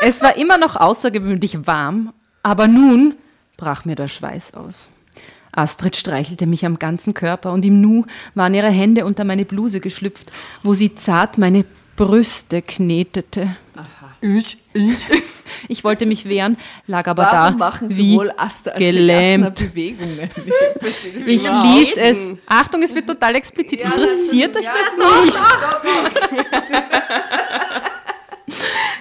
Es 0.00 0.22
war 0.22 0.38
immer 0.38 0.56
noch 0.56 0.74
außergewöhnlich 0.74 1.66
warm, 1.66 2.14
aber 2.42 2.66
nun 2.66 3.14
brach 3.58 3.84
mir 3.84 3.94
der 3.94 4.08
Schweiß 4.08 4.54
aus. 4.54 4.88
Astrid 5.52 5.96
streichelte 5.96 6.46
mich 6.46 6.64
am 6.64 6.78
ganzen 6.78 7.12
Körper 7.12 7.52
und 7.52 7.66
im 7.66 7.82
Nu 7.82 8.06
waren 8.34 8.54
ihre 8.54 8.70
Hände 8.70 9.04
unter 9.04 9.24
meine 9.24 9.44
Bluse 9.44 9.80
geschlüpft, 9.80 10.32
wo 10.62 10.72
sie 10.72 10.94
zart 10.94 11.36
meine 11.36 11.66
Brüste 11.96 12.62
knetete. 12.62 13.54
Ich, 14.34 14.58
ich. 14.72 15.08
Ich 15.68 15.84
wollte 15.84 16.06
mich 16.06 16.28
wehren, 16.28 16.56
lag 16.86 17.06
aber 17.08 17.22
Warum 17.22 17.52
da 17.52 17.56
machen 17.56 17.88
wie 17.88 18.12
sowohl 18.12 18.32
Asta 18.36 18.72
als 18.72 18.78
gelähmt. 18.78 19.56
Bewegungen? 19.56 20.30
Ich 20.82 21.14
das 21.14 21.26
Ich 21.26 21.42
ließ 21.42 21.96
es. 21.96 22.32
Achtung, 22.46 22.82
es 22.82 22.94
wird 22.94 23.06
total 23.06 23.34
explizit. 23.36 23.80
Interessiert 23.80 24.56
euch 24.56 24.66
das 24.66 25.24
nicht? 25.24 25.38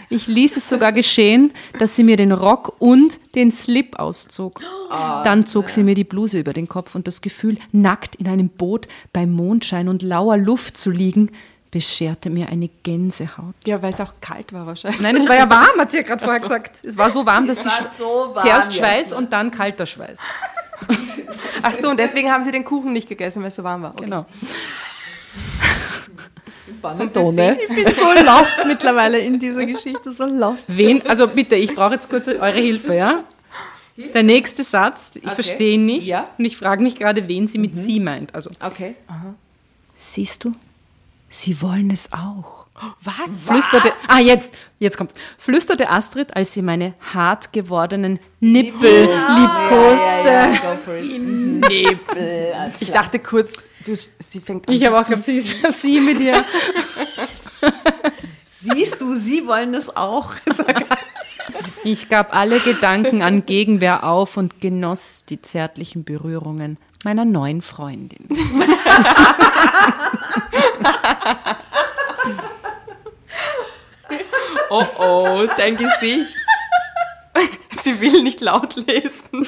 Ich 0.09 0.27
ließ 0.27 0.57
es 0.57 0.69
sogar 0.69 0.91
geschehen, 0.91 1.51
dass 1.79 1.95
sie 1.95 2.03
mir 2.03 2.15
den 2.17 2.31
Rock 2.31 2.75
und 2.79 3.19
den 3.35 3.51
Slip 3.51 3.99
auszog. 3.99 4.61
Dann 4.89 5.45
zog 5.45 5.69
sie 5.69 5.83
mir 5.83 5.95
die 5.95 6.03
Bluse 6.03 6.39
über 6.39 6.53
den 6.53 6.67
Kopf 6.67 6.95
und 6.95 7.07
das 7.07 7.21
Gefühl, 7.21 7.57
nackt 7.71 8.15
in 8.15 8.27
einem 8.27 8.49
Boot 8.49 8.87
bei 9.13 9.25
Mondschein 9.25 9.87
und 9.87 10.01
lauer 10.01 10.37
Luft 10.37 10.77
zu 10.77 10.89
liegen, 10.89 11.31
bescherte 11.75 12.29
mir 12.29 12.47
eine 12.47 12.69
Gänsehaut. 12.83 13.53
Ja, 13.65 13.81
weil 13.81 13.91
es 13.91 13.99
auch 13.99 14.13
kalt 14.21 14.53
war 14.53 14.65
wahrscheinlich. 14.65 15.01
Nein, 15.01 15.17
es 15.17 15.27
war 15.27 15.35
ja 15.35 15.49
warm, 15.49 15.77
hat 15.77 15.91
sie 15.91 15.97
ja 15.97 16.03
gerade 16.03 16.23
vorher 16.23 16.39
gesagt. 16.39 16.79
Es 16.85 16.97
war 16.97 17.09
so 17.09 17.25
warm, 17.25 17.45
dass 17.47 17.59
die 17.59 17.65
war 17.65 17.83
so 17.97 18.03
warm, 18.33 18.37
zuerst 18.37 18.73
Schweiß 18.73 19.11
und 19.11 19.33
dann 19.33 19.51
kalter 19.51 19.85
Schweiß. 19.85 20.21
Ach 21.61 21.75
so, 21.75 21.89
und 21.89 21.97
deswegen 21.99 22.31
haben 22.31 22.45
sie 22.45 22.51
den 22.51 22.63
Kuchen 22.63 22.93
nicht 22.93 23.09
gegessen, 23.09 23.41
weil 23.41 23.49
es 23.49 23.55
so 23.55 23.63
warm 23.65 23.81
war. 23.81 23.91
Okay. 23.91 24.05
Genau. 24.05 24.25
Panettone. 26.81 27.57
Ich 27.61 27.67
bin 27.67 27.93
so 27.93 28.05
lost 28.23 28.55
mittlerweile 28.65 29.19
in 29.19 29.37
dieser 29.37 29.65
Geschichte, 29.65 30.13
so 30.13 30.23
lost. 30.25 30.63
Wen, 30.67 31.05
also 31.07 31.27
bitte, 31.27 31.55
ich 31.55 31.75
brauche 31.75 31.95
jetzt 31.95 32.09
kurz 32.09 32.27
eure 32.29 32.53
Hilfe, 32.53 32.95
ja? 32.95 33.25
Der 34.13 34.23
nächste 34.23 34.63
Satz, 34.63 35.11
ich 35.21 35.29
verstehe 35.31 35.73
ihn 35.73 35.85
nicht 35.85 36.07
Ja. 36.07 36.23
und 36.37 36.45
ich 36.45 36.55
frage 36.55 36.81
mich 36.83 36.95
gerade, 36.95 37.27
wen 37.27 37.47
sie 37.49 37.57
mit 37.57 37.75
sie 37.75 37.99
meint. 37.99 38.33
Also, 38.33 38.49
Okay. 38.61 38.95
siehst 39.97 40.43
du, 40.45 40.53
sie 41.29 41.61
wollen 41.61 41.91
es 41.91 42.11
auch. 42.11 42.65
Was? 43.01 43.31
Flüsterte, 43.45 43.93
ah 44.07 44.19
jetzt, 44.19 44.53
jetzt 44.79 44.97
kommt's. 44.97 45.13
Flüsterte 45.37 45.89
Astrid, 45.89 46.35
als 46.35 46.53
sie 46.53 46.61
meine 46.61 46.93
hart 47.13 47.53
gewordenen 47.53 48.19
Nippel 48.41 49.03
liebkoste. 49.03 50.59
go 50.61 50.75
for 50.83 50.95
it. 50.97 52.81
Ich 52.81 52.91
dachte 52.91 53.19
kurz, 53.19 53.63
du, 53.85 53.95
sie 53.95 54.41
fängt 54.41 54.67
an. 54.67 54.73
Ich 54.73 54.85
habe 54.85 54.99
auch 54.99 55.07
gedacht, 55.07 55.23
sie 55.23 55.37
ist 55.37 55.81
sie 55.81 56.01
mit 56.01 56.19
ihr. 56.19 56.43
Siehst 58.51 58.99
du, 58.99 59.17
sie 59.17 59.47
wollen 59.47 59.73
es 59.73 59.95
auch. 59.95 60.33
Ich 61.83 62.09
gab 62.09 62.35
alle 62.35 62.59
Gedanken 62.59 63.21
an 63.21 63.45
Gegenwehr 63.45 64.05
auf 64.05 64.37
und 64.37 64.59
genoss 64.59 65.23
die 65.25 65.39
zärtlichen 65.39 66.03
Berührungen 66.03 66.77
meiner 67.05 67.23
neuen 67.23 67.61
Freundin. 67.61 68.27
Oh 74.69 74.83
oh, 74.97 75.47
dein 75.57 75.77
Gesicht. 75.77 76.35
Sie 77.83 78.01
will 78.01 78.23
nicht 78.23 78.41
laut 78.41 78.75
lesen. 78.87 79.45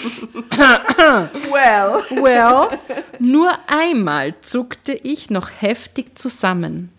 Well. 1.51 2.03
Well, 2.21 2.79
nur 3.19 3.57
einmal 3.67 4.39
zuckte 4.41 4.93
ich 4.93 5.29
noch 5.29 5.49
heftig 5.59 6.17
zusammen, 6.17 6.91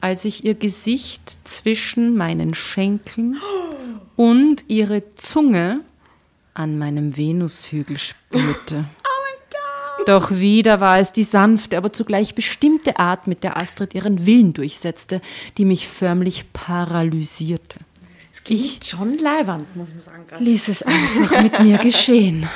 als 0.00 0.24
ich 0.24 0.44
ihr 0.44 0.54
Gesicht 0.54 1.36
zwischen 1.46 2.16
meinen 2.16 2.54
Schenkeln 2.54 3.38
und 4.16 4.64
ihre 4.68 5.14
Zunge 5.16 5.80
an 6.54 6.78
meinem 6.78 7.16
Venushügel 7.16 7.98
spürte. 7.98 8.84
Doch 10.08 10.30
wieder 10.30 10.80
war 10.80 10.98
es 10.98 11.12
die 11.12 11.22
sanfte, 11.22 11.76
aber 11.76 11.92
zugleich 11.92 12.34
bestimmte 12.34 12.98
Art, 12.98 13.26
mit 13.26 13.44
der 13.44 13.58
Astrid 13.58 13.94
ihren 13.94 14.24
Willen 14.24 14.54
durchsetzte, 14.54 15.20
die 15.58 15.66
mich 15.66 15.86
förmlich 15.86 16.50
paralysierte. 16.54 17.78
Ich 18.48 18.80
Schon 18.82 19.18
leiwand, 19.18 19.76
muss 19.76 19.92
man 19.92 20.00
sagen. 20.00 20.42
ließ 20.42 20.68
es 20.68 20.82
einfach 20.82 21.42
mit 21.42 21.60
mir 21.60 21.76
geschehen. 21.76 22.48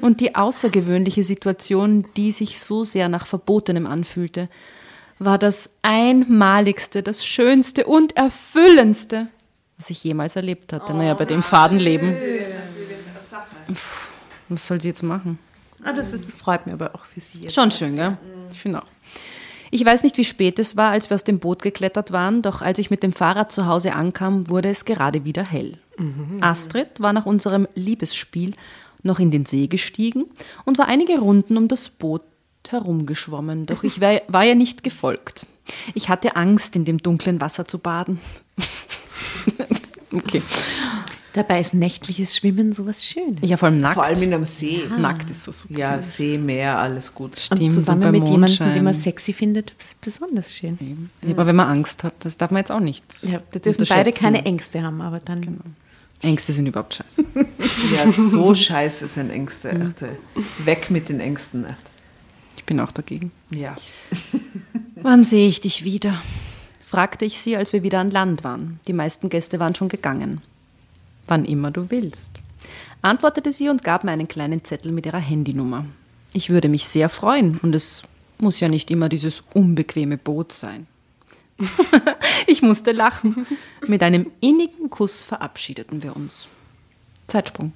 Und 0.00 0.20
die 0.20 0.36
außergewöhnliche 0.36 1.24
Situation, 1.24 2.06
die 2.16 2.30
sich 2.30 2.60
so 2.60 2.84
sehr 2.84 3.08
nach 3.08 3.26
Verbotenem 3.26 3.88
anfühlte, 3.88 4.48
war 5.18 5.38
das 5.38 5.70
einmaligste, 5.82 7.02
das 7.02 7.26
schönste 7.26 7.84
und 7.84 8.16
erfüllendste, 8.16 9.26
was 9.76 9.90
ich 9.90 10.04
jemals 10.04 10.36
erlebt 10.36 10.72
hatte. 10.72 10.94
naja, 10.94 11.14
bei 11.14 11.24
dem 11.24 11.42
Fadenleben. 11.42 12.14
Pff, 13.72 14.08
Was 14.48 14.68
soll 14.68 14.80
sie 14.80 14.86
jetzt 14.86 15.02
machen? 15.02 15.40
Ah, 15.84 15.92
das, 15.92 16.12
ist, 16.12 16.28
das 16.28 16.34
freut 16.34 16.66
mich 16.66 16.74
aber 16.74 16.94
auch 16.94 17.04
für 17.04 17.20
sie. 17.20 17.50
Schon 17.50 17.70
schön, 17.70 17.96
gell? 17.96 18.16
Ich 18.50 18.60
finde 18.60 18.82
auch. 18.82 18.86
Ich 19.70 19.84
weiß 19.84 20.02
nicht, 20.02 20.18
wie 20.18 20.24
spät 20.24 20.58
es 20.58 20.76
war, 20.76 20.90
als 20.90 21.08
wir 21.08 21.14
aus 21.14 21.24
dem 21.24 21.38
Boot 21.38 21.62
geklettert 21.62 22.12
waren, 22.12 22.42
doch 22.42 22.60
als 22.60 22.78
ich 22.78 22.90
mit 22.90 23.02
dem 23.02 23.12
Fahrrad 23.12 23.50
zu 23.50 23.66
Hause 23.66 23.94
ankam, 23.94 24.50
wurde 24.50 24.68
es 24.68 24.84
gerade 24.84 25.24
wieder 25.24 25.44
hell. 25.44 25.78
Astrid 26.40 27.00
war 27.00 27.12
nach 27.12 27.26
unserem 27.26 27.66
Liebesspiel 27.74 28.54
noch 29.02 29.18
in 29.18 29.30
den 29.30 29.46
See 29.46 29.68
gestiegen 29.68 30.26
und 30.64 30.78
war 30.78 30.88
einige 30.88 31.18
Runden 31.18 31.56
um 31.56 31.68
das 31.68 31.88
Boot 31.88 32.22
herumgeschwommen, 32.68 33.66
doch 33.66 33.82
ich 33.82 34.00
war, 34.00 34.20
war 34.28 34.44
ihr 34.44 34.54
nicht 34.54 34.84
gefolgt. 34.84 35.46
Ich 35.94 36.08
hatte 36.08 36.36
Angst, 36.36 36.76
in 36.76 36.84
dem 36.84 36.98
dunklen 36.98 37.40
Wasser 37.40 37.66
zu 37.66 37.78
baden. 37.78 38.20
okay. 40.12 40.42
Dabei 41.34 41.60
ist 41.60 41.72
nächtliches 41.72 42.36
Schwimmen 42.36 42.72
sowas 42.72 43.06
Schönes. 43.06 43.38
Ja, 43.42 43.56
vor 43.56 43.68
allem 43.68 43.78
nackt. 43.78 43.94
Vor 43.94 44.04
allem 44.04 44.22
in 44.22 44.34
einem 44.34 44.44
See. 44.44 44.82
nackt 44.98 45.30
ist 45.30 45.44
so 45.44 45.52
super. 45.52 45.78
Ja, 45.78 46.02
See, 46.02 46.36
Meer, 46.36 46.78
alles 46.78 47.14
gut. 47.14 47.32
Und 47.32 47.40
Stimmt, 47.40 47.72
zusammen 47.72 48.02
bei 48.02 48.12
mit 48.12 48.28
jemandem, 48.28 48.72
den 48.74 48.84
man 48.84 48.94
sexy 48.94 49.32
findet, 49.32 49.72
ist 49.78 50.00
besonders 50.00 50.54
schön. 50.54 51.10
Ja, 51.22 51.32
aber 51.32 51.46
wenn 51.46 51.56
man 51.56 51.68
Angst 51.68 52.04
hat, 52.04 52.14
das 52.20 52.36
darf 52.36 52.50
man 52.50 52.58
jetzt 52.58 52.70
auch 52.70 52.80
nicht. 52.80 53.04
Ja, 53.22 53.40
da 53.50 53.58
dürfen 53.58 53.86
beide 53.88 54.12
keine 54.12 54.44
Ängste 54.44 54.82
haben, 54.82 55.00
aber 55.00 55.20
dann 55.20 55.60
Ängste 56.20 56.52
sind 56.52 56.66
überhaupt 56.66 56.94
scheiße. 56.94 57.24
Ja, 57.94 58.12
so 58.12 58.54
scheiße 58.54 59.06
sind 59.08 59.30
Ängste. 59.30 59.70
Echt. 59.70 60.04
Weg 60.64 60.90
mit 60.90 61.08
den 61.08 61.20
Ängsten. 61.20 61.64
Echt. 61.64 61.76
Ich 62.56 62.64
bin 62.64 62.78
auch 62.78 62.92
dagegen. 62.92 63.32
Ja. 63.50 63.74
Wann 64.96 65.24
sehe 65.24 65.48
ich 65.48 65.60
dich 65.60 65.84
wieder? 65.84 66.22
fragte 66.84 67.24
ich 67.24 67.40
sie, 67.40 67.56
als 67.56 67.72
wir 67.72 67.82
wieder 67.82 68.00
an 68.00 68.10
Land 68.10 68.44
waren. 68.44 68.78
Die 68.86 68.92
meisten 68.92 69.30
Gäste 69.30 69.58
waren 69.58 69.74
schon 69.74 69.88
gegangen. 69.88 70.42
Wann 71.26 71.44
immer 71.44 71.70
du 71.70 71.90
willst, 71.90 72.32
antwortete 73.00 73.52
sie 73.52 73.68
und 73.68 73.84
gab 73.84 74.04
mir 74.04 74.12
einen 74.12 74.28
kleinen 74.28 74.64
Zettel 74.64 74.92
mit 74.92 75.06
ihrer 75.06 75.18
Handynummer. 75.18 75.84
Ich 76.32 76.50
würde 76.50 76.68
mich 76.68 76.86
sehr 76.86 77.08
freuen 77.08 77.58
und 77.62 77.74
es 77.74 78.02
muss 78.38 78.60
ja 78.60 78.68
nicht 78.68 78.90
immer 78.90 79.08
dieses 79.08 79.44
unbequeme 79.54 80.18
Boot 80.18 80.52
sein. 80.52 80.86
ich 82.46 82.62
musste 82.62 82.92
lachen. 82.92 83.46
Mit 83.86 84.02
einem 84.02 84.30
innigen 84.40 84.90
Kuss 84.90 85.22
verabschiedeten 85.22 86.02
wir 86.02 86.16
uns. 86.16 86.48
Zeitsprung. 87.26 87.72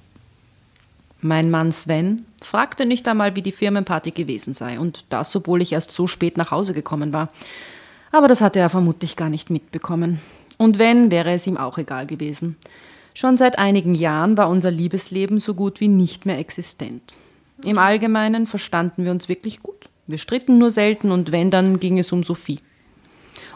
Mein 1.21 1.49
Mann 1.49 1.71
Sven 1.71 2.25
fragte 2.41 2.85
nicht 2.85 3.07
einmal, 3.07 3.35
wie 3.35 3.41
die 3.41 3.51
Firmenparty 3.51 4.11
gewesen 4.11 4.53
sei, 4.53 4.79
und 4.79 5.05
das, 5.09 5.35
obwohl 5.35 5.61
ich 5.61 5.73
erst 5.73 5.91
so 5.91 6.05
spät 6.05 6.37
nach 6.37 6.51
Hause 6.51 6.73
gekommen 6.73 7.11
war. 7.11 7.29
Aber 8.11 8.27
das 8.27 8.41
hatte 8.41 8.59
er 8.59 8.69
vermutlich 8.69 9.15
gar 9.15 9.29
nicht 9.29 9.49
mitbekommen. 9.49 10.19
Und 10.57 10.79
wenn, 10.79 11.11
wäre 11.11 11.33
es 11.33 11.47
ihm 11.47 11.57
auch 11.57 11.77
egal 11.77 12.05
gewesen. 12.05 12.55
Schon 13.19 13.35
seit 13.35 13.57
einigen 13.57 13.95
Jahren 13.95 14.37
war 14.37 14.47
unser 14.47 14.69
Liebesleben 14.69 15.39
so 15.39 15.55
gut 15.55 15.79
wie 15.79 15.87
nicht 15.87 16.27
mehr 16.27 16.37
existent. 16.37 17.15
Im 17.65 17.79
Allgemeinen 17.79 18.45
verstanden 18.45 19.05
wir 19.05 19.11
uns 19.11 19.27
wirklich 19.27 19.63
gut. 19.63 19.89
Wir 20.05 20.19
stritten 20.19 20.59
nur 20.59 20.69
selten 20.69 21.09
und 21.09 21.31
wenn, 21.31 21.49
dann 21.49 21.79
ging 21.79 21.97
es 21.97 22.11
um 22.11 22.21
Sophie. 22.21 22.59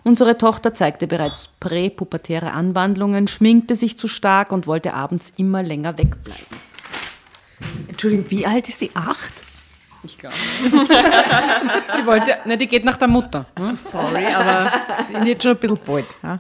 Unsere 0.04 0.40
Tochter 0.40 0.74
zeigte 0.74 1.06
bereits 1.06 1.48
präpubertäre 1.60 2.54
Anwandlungen, 2.54 3.28
schminkte 3.28 3.76
sich 3.76 4.00
zu 4.00 4.08
stark 4.08 4.52
und 4.52 4.66
wollte 4.66 4.96
abends 4.96 5.32
immer 5.38 5.62
länger 5.62 5.96
wegbleiben. 5.96 6.58
Entschuldigung, 7.88 8.32
wie 8.32 8.48
alt 8.48 8.68
ist 8.68 8.80
sie? 8.80 8.90
Acht? 8.96 9.44
Ich 10.02 10.18
glaube. 10.18 10.34
Sie 11.96 12.06
wollte, 12.08 12.40
ne, 12.46 12.58
die 12.58 12.66
geht 12.66 12.84
nach 12.84 12.98
der 12.98 13.10
Mutter. 13.10 13.46
Sorry, 13.76 14.26
aber 14.26 14.72
ich 15.02 15.06
bin 15.16 15.28
jetzt 15.28 15.44
schon 15.44 15.52
ein 15.52 15.60
bisschen 15.60 15.80
bald. 15.86 16.08
Ja? 16.24 16.40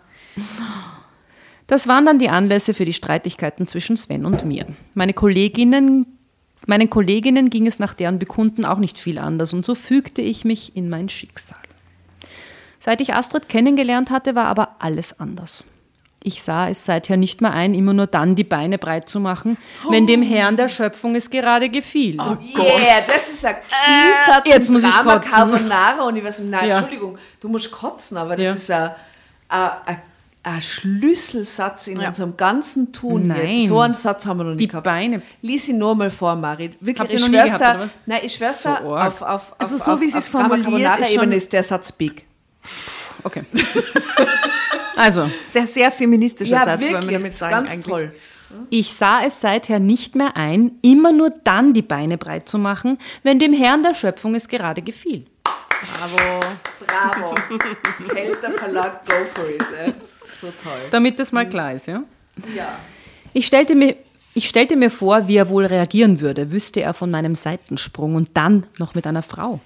Das 1.71 1.87
waren 1.87 2.05
dann 2.05 2.19
die 2.19 2.27
Anlässe 2.27 2.73
für 2.73 2.83
die 2.83 2.91
Streitigkeiten 2.91 3.65
zwischen 3.65 3.95
Sven 3.95 4.25
und 4.25 4.43
mir. 4.43 4.65
Meine 4.93 5.13
Kolleginnen, 5.13 6.05
meinen 6.67 6.89
Kolleginnen 6.89 7.49
ging 7.49 7.65
es 7.65 7.79
nach 7.79 7.93
deren 7.93 8.19
Bekunden 8.19 8.65
auch 8.65 8.77
nicht 8.77 8.99
viel 8.99 9.17
anders 9.17 9.53
und 9.53 9.63
so 9.63 9.73
fügte 9.73 10.21
ich 10.21 10.43
mich 10.43 10.75
in 10.75 10.89
mein 10.89 11.07
Schicksal. 11.07 11.57
Seit 12.81 12.99
ich 12.99 13.13
Astrid 13.13 13.47
kennengelernt 13.47 14.09
hatte, 14.09 14.35
war 14.35 14.47
aber 14.47 14.75
alles 14.79 15.17
anders. 15.21 15.63
Ich 16.21 16.43
sah 16.43 16.67
es 16.67 16.83
seither 16.83 17.15
nicht 17.15 17.39
mehr 17.39 17.53
ein, 17.53 17.73
immer 17.73 17.93
nur 17.93 18.05
dann 18.07 18.35
die 18.35 18.43
Beine 18.43 18.77
breit 18.77 19.07
zu 19.07 19.21
machen, 19.21 19.55
wenn 19.89 20.07
dem 20.07 20.21
Herrn 20.23 20.57
der 20.57 20.67
Schöpfung 20.67 21.15
es 21.15 21.29
gerade 21.29 21.69
gefiel. 21.69 22.15
Yeah, 22.17 22.97
das 23.07 23.29
ist 23.29 23.45
ein 23.45 23.55
Kiesatz 23.55 24.45
jetzt 24.45 24.67
im 24.67 24.73
muss 24.73 24.83
ich 24.83 24.89
Drama 24.93 25.19
kotzen. 25.19 25.31
Carbonara 25.31 26.03
Universum. 26.03 26.49
Nein, 26.49 26.67
Ja. 26.67 26.73
Entschuldigung, 26.79 27.17
du 27.39 27.47
musst 27.47 27.71
kotzen, 27.71 28.17
aber 28.17 28.35
das 28.35 28.43
Ja. 28.45 28.51
ist 28.51 28.71
ein, 28.71 28.91
ein, 29.47 29.69
ein 29.85 30.01
ein 30.43 30.61
Schlüsselsatz 30.61 31.87
in 31.87 31.99
unserem 31.99 32.35
ganzen 32.35 32.91
Tun. 32.91 33.27
Nein. 33.27 33.57
Jetzt. 33.57 33.67
So 33.67 33.79
einen 33.79 33.93
Satz 33.93 34.25
haben 34.25 34.37
wir 34.39 34.43
noch 34.45 34.51
nie 34.51 34.57
Die 34.57 34.67
gehabt. 34.67 34.85
Beine. 34.85 35.21
Lies 35.41 35.67
ihn 35.69 35.77
nur 35.77 35.93
mal 35.95 36.09
vor, 36.09 36.35
Marit. 36.35 36.77
Wirklich, 36.79 36.99
Habt 36.99 37.11
ihr 37.11 37.19
ich 37.19 37.27
nie 37.27 37.33
schwör's 37.35 37.45
gehabt, 37.45 37.61
da, 37.61 37.71
oder 37.75 37.79
was? 37.85 37.89
nein, 38.07 38.19
ich 38.23 38.33
schwör's 38.33 38.61
So 38.63 38.69
auf, 38.69 39.21
auf, 39.21 39.53
Also 39.59 39.75
auf, 39.75 39.81
so, 39.83 39.91
auf, 39.93 40.01
wie 40.01 40.09
sie 40.09 40.17
es 40.17 40.27
formuliert, 40.29 40.99
ist 40.99 41.13
schon- 41.13 41.31
ist 41.31 41.53
der 41.53 41.61
Satz 41.63 41.91
big. 41.91 42.25
Okay. 43.23 43.43
also, 44.95 45.29
Sehr, 45.49 45.67
sehr 45.67 45.91
feministischer 45.91 46.51
Ja, 46.51 46.65
Satz, 46.65 46.81
wollen 46.81 46.91
wir 46.91 47.01
wirklich, 47.01 47.17
damit 47.17 47.33
sagen. 47.35 47.51
ganz 47.53 47.69
eigentlich. 47.71 47.85
toll. 47.85 48.15
ich 48.71 48.93
sah 48.93 49.21
es 49.23 49.39
seither 49.41 49.79
nicht 49.79 50.15
mehr 50.15 50.35
ein, 50.35 50.71
immer 50.81 51.11
nur 51.11 51.29
dann 51.43 51.73
die 51.73 51.81
Beine 51.83 52.17
breit 52.17 52.49
zu 52.49 52.57
machen, 52.57 52.97
wenn 53.23 53.37
dem 53.39 53.53
Herrn 53.53 53.83
der 53.83 53.93
Schöpfung 53.93 54.33
es 54.35 54.47
gerade 54.47 54.81
gefiel. 54.81 55.25
Bravo. 56.07 57.35
Kelter 58.09 58.51
Verlag, 58.51 59.05
go 59.05 59.13
for 59.33 59.49
it. 59.49 59.95
So 60.41 60.47
toll. 60.63 60.79
Damit 60.89 61.19
das 61.19 61.31
mal 61.31 61.47
klar 61.47 61.73
ist, 61.73 61.85
ja? 61.85 62.03
Ja. 62.55 62.79
Ich 63.33 63.45
stellte 63.45 63.75
mir, 63.75 63.95
ich 64.33 64.49
stellte 64.49 64.75
mir 64.75 64.89
vor, 64.89 65.27
wie 65.27 65.37
er 65.37 65.49
wohl 65.49 65.65
reagieren 65.65 66.19
würde, 66.19 66.51
wüsste 66.51 66.81
er 66.81 66.93
von 66.93 67.11
meinem 67.11 67.35
Seitensprung 67.35 68.15
und 68.15 68.31
dann 68.33 68.65
noch 68.79 68.95
mit 68.95 69.05
einer 69.05 69.21
Frau. 69.21 69.59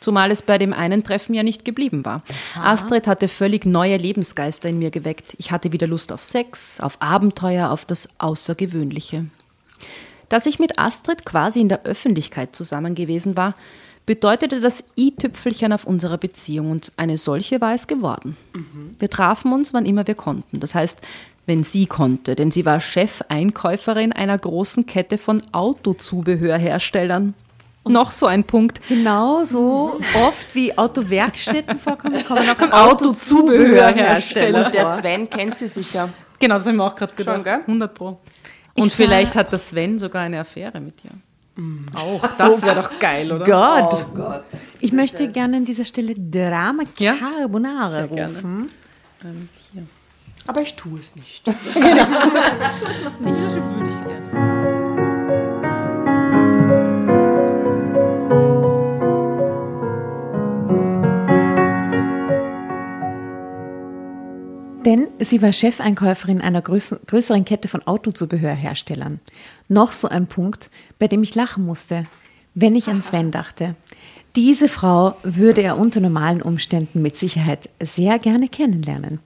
Zumal 0.00 0.30
es 0.30 0.42
bei 0.42 0.58
dem 0.58 0.74
einen 0.74 1.02
Treffen 1.02 1.34
ja 1.34 1.42
nicht 1.42 1.64
geblieben 1.64 2.04
war. 2.04 2.22
Astrid 2.60 3.06
hatte 3.06 3.26
völlig 3.26 3.64
neue 3.64 3.96
Lebensgeister 3.96 4.68
in 4.68 4.78
mir 4.78 4.90
geweckt. 4.90 5.34
Ich 5.38 5.50
hatte 5.50 5.72
wieder 5.72 5.86
Lust 5.86 6.12
auf 6.12 6.22
Sex, 6.22 6.78
auf 6.78 7.00
Abenteuer, 7.00 7.70
auf 7.70 7.86
das 7.86 8.08
Außergewöhnliche. 8.18 9.26
Dass 10.28 10.44
ich 10.44 10.58
mit 10.58 10.78
Astrid 10.78 11.24
quasi 11.24 11.60
in 11.60 11.70
der 11.70 11.84
Öffentlichkeit 11.84 12.54
zusammen 12.54 12.94
gewesen 12.94 13.36
war, 13.36 13.54
bedeutete 14.06 14.60
das 14.60 14.84
i-Tüpfelchen 14.98 15.72
auf 15.72 15.84
unserer 15.84 16.18
Beziehung 16.18 16.70
und 16.70 16.92
eine 16.96 17.16
solche 17.18 17.60
war 17.60 17.74
es 17.74 17.86
geworden. 17.86 18.36
Wir 18.98 19.08
trafen 19.10 19.52
uns, 19.52 19.72
wann 19.72 19.86
immer 19.86 20.06
wir 20.06 20.14
konnten. 20.14 20.60
Das 20.60 20.74
heißt, 20.74 21.00
wenn 21.46 21.64
sie 21.64 21.86
konnte, 21.86 22.34
denn 22.36 22.50
sie 22.50 22.64
war 22.64 22.80
Chefeinkäuferin 22.80 24.12
einer 24.12 24.36
großen 24.38 24.86
Kette 24.86 25.18
von 25.18 25.42
Autozubehörherstellern. 25.52 27.34
Noch 27.86 28.12
so 28.12 28.24
ein 28.26 28.44
Punkt. 28.44 28.80
Genau 28.88 29.44
so 29.44 29.98
oft 30.26 30.54
wie 30.54 30.76
Autowerkstätten 30.76 31.78
vorkommen, 31.78 32.24
kommen 32.24 32.48
auch 32.72 32.72
Autozubehörhersteller 32.90 34.66
Und 34.66 34.74
der 34.74 34.86
Sven 34.94 35.28
kennt 35.28 35.58
sie 35.58 35.68
sicher. 35.68 36.08
Genau, 36.38 36.54
das 36.56 36.66
haben 36.66 36.76
wir 36.76 36.84
auch 36.84 36.94
gerade 36.94 37.14
gedacht. 37.14 37.36
Schon, 37.36 37.44
gell? 37.44 37.60
100 37.60 37.94
Pro. 37.94 38.18
Ich 38.74 38.82
Und 38.82 38.90
sah- 38.90 38.96
vielleicht 38.96 39.34
hat 39.34 39.52
der 39.52 39.58
Sven 39.58 39.98
sogar 39.98 40.22
eine 40.22 40.40
Affäre 40.40 40.80
mit 40.80 41.02
dir. 41.02 41.10
Auch. 41.94 42.26
Das 42.36 42.62
wäre 42.62 42.82
doch 42.82 42.98
geil, 42.98 43.30
oder? 43.30 43.44
Gott. 43.44 44.06
Oh 44.10 44.14
Gott. 44.16 44.44
Ich 44.80 44.92
möchte 44.92 45.28
gerne 45.28 45.58
an 45.58 45.64
dieser 45.64 45.84
Stelle 45.84 46.14
Drama 46.14 46.82
Ja? 46.98 47.14
Carbonara 47.14 47.90
Sehr 47.90 48.08
gerne. 48.08 48.34
rufen. 48.34 48.70
Ähm, 49.24 49.48
hier. 49.72 49.82
Aber 50.46 50.60
ich 50.62 50.74
tue 50.74 50.98
es 51.00 51.14
nicht. 51.16 51.46
Würde 51.46 51.56
ich 53.90 54.06
gerne. 54.06 54.53
Denn 64.84 65.08
sie 65.18 65.40
war 65.40 65.52
Chefeinkäuferin 65.52 66.40
einer 66.40 66.60
größ- 66.60 66.98
größeren 67.06 67.44
Kette 67.44 67.68
von 67.68 67.86
Autozubehörherstellern. 67.86 69.20
Noch 69.68 69.92
so 69.92 70.08
ein 70.08 70.26
Punkt, 70.26 70.70
bei 70.98 71.08
dem 71.08 71.22
ich 71.22 71.34
lachen 71.34 71.64
musste, 71.64 72.04
wenn 72.54 72.76
ich 72.76 72.88
an 72.88 73.02
Sven 73.02 73.30
dachte. 73.30 73.76
Diese 74.36 74.68
Frau 74.68 75.16
würde 75.22 75.62
er 75.62 75.78
unter 75.78 76.00
normalen 76.00 76.42
Umständen 76.42 77.00
mit 77.00 77.16
Sicherheit 77.16 77.70
sehr 77.80 78.18
gerne 78.18 78.48
kennenlernen. 78.48 79.20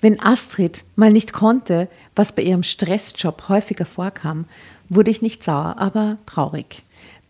Wenn 0.00 0.20
Astrid 0.20 0.84
mal 0.94 1.10
nicht 1.10 1.32
konnte, 1.32 1.88
was 2.14 2.32
bei 2.32 2.42
ihrem 2.42 2.62
Stressjob 2.62 3.48
häufiger 3.48 3.86
vorkam, 3.86 4.44
wurde 4.88 5.10
ich 5.10 5.22
nicht 5.22 5.42
sauer, 5.42 5.76
aber 5.78 6.18
traurig. 6.26 6.82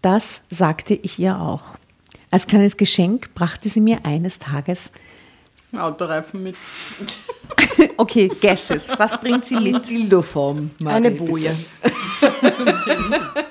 Das 0.03 0.41
sagte 0.51 0.95
ich 0.95 1.19
ihr 1.19 1.39
auch. 1.39 1.63
Als 2.31 2.47
kleines 2.47 2.77
Geschenk 2.77 3.35
brachte 3.35 3.69
sie 3.69 3.81
mir 3.81 4.05
eines 4.05 4.39
Tages 4.39 4.91
Autoreifen 5.79 6.43
mit. 6.43 6.57
Okay, 7.97 8.29
guesses. 8.29 8.89
Was 8.97 9.19
bringt 9.21 9.45
sie 9.45 9.57
mit? 9.57 9.89
Dildo-Form. 9.89 10.71
Eine 10.85 11.11
Boje. 11.11 11.55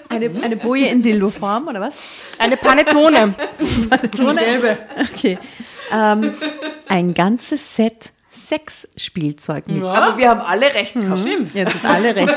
Eine, 0.10 0.30
eine 0.44 0.56
Boje 0.58 0.88
in 0.88 1.02
Dildo-Form 1.02 1.68
oder 1.68 1.82
was? 1.82 1.96
Eine 2.38 2.58
Panettone. 2.58 3.34
Gelbe. 4.16 4.78
Okay. 5.14 5.38
Ähm, 5.92 6.34
ein 6.88 7.14
ganzes 7.14 7.76
Set 7.76 8.12
Sexspielzeug 8.32 9.68
mit. 9.68 9.84
Aber 9.84 10.18
wir 10.18 10.30
haben 10.30 10.42
alle 10.42 10.74
recht 10.74 10.94
gehabt. 10.96 11.26
Ihr 11.54 11.66
habt 11.66 11.86
alle 11.86 12.16
recht. 12.16 12.36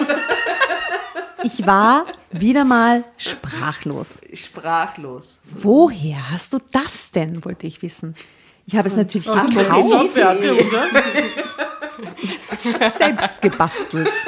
Ich 1.42 1.66
war 1.66 2.06
wieder 2.30 2.64
mal 2.64 3.04
sprachlos. 3.16 4.20
Sprachlos. 4.32 5.40
Woher 5.44 6.30
hast 6.30 6.52
du 6.52 6.58
das 6.72 7.10
denn, 7.10 7.44
wollte 7.44 7.66
ich 7.66 7.82
wissen. 7.82 8.14
Ich 8.66 8.76
habe 8.76 8.88
es 8.88 8.96
natürlich 8.96 9.26
gekauft, 9.26 9.52
selbst 12.98 13.42
gebastelt. 13.42 14.10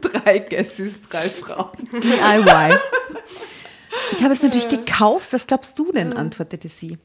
Drei 0.00 0.38
Guesses, 0.38 1.02
drei 1.02 1.28
Frauen. 1.28 1.76
DIY. 1.92 2.78
Ich 4.12 4.22
habe 4.22 4.32
es 4.32 4.42
natürlich 4.42 4.68
gekauft. 4.68 5.32
Was 5.32 5.46
glaubst 5.46 5.78
du 5.78 5.92
denn? 5.92 6.12
antwortete 6.12 6.68
sie. 6.68 6.98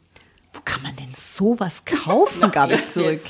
Wo 0.53 0.59
kann 0.63 0.83
man 0.83 0.95
denn 0.95 1.13
sowas 1.15 1.83
kaufen? 1.85 2.41
gab 2.51 2.71
ich 2.71 2.91
zurück. 2.91 3.21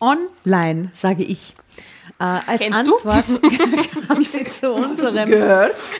Online, 0.00 0.92
sage 0.96 1.24
ich. 1.24 1.54
Äh, 2.18 2.24
als 2.24 2.60
Kennst 2.60 2.86
du? 2.86 2.96
Antwort 2.96 3.24
kam 4.08 4.24
sie 4.24 4.44
zu 4.44 4.72
unserem 4.72 5.28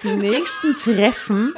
nächsten 0.04 0.76
Treffen. 0.76 1.54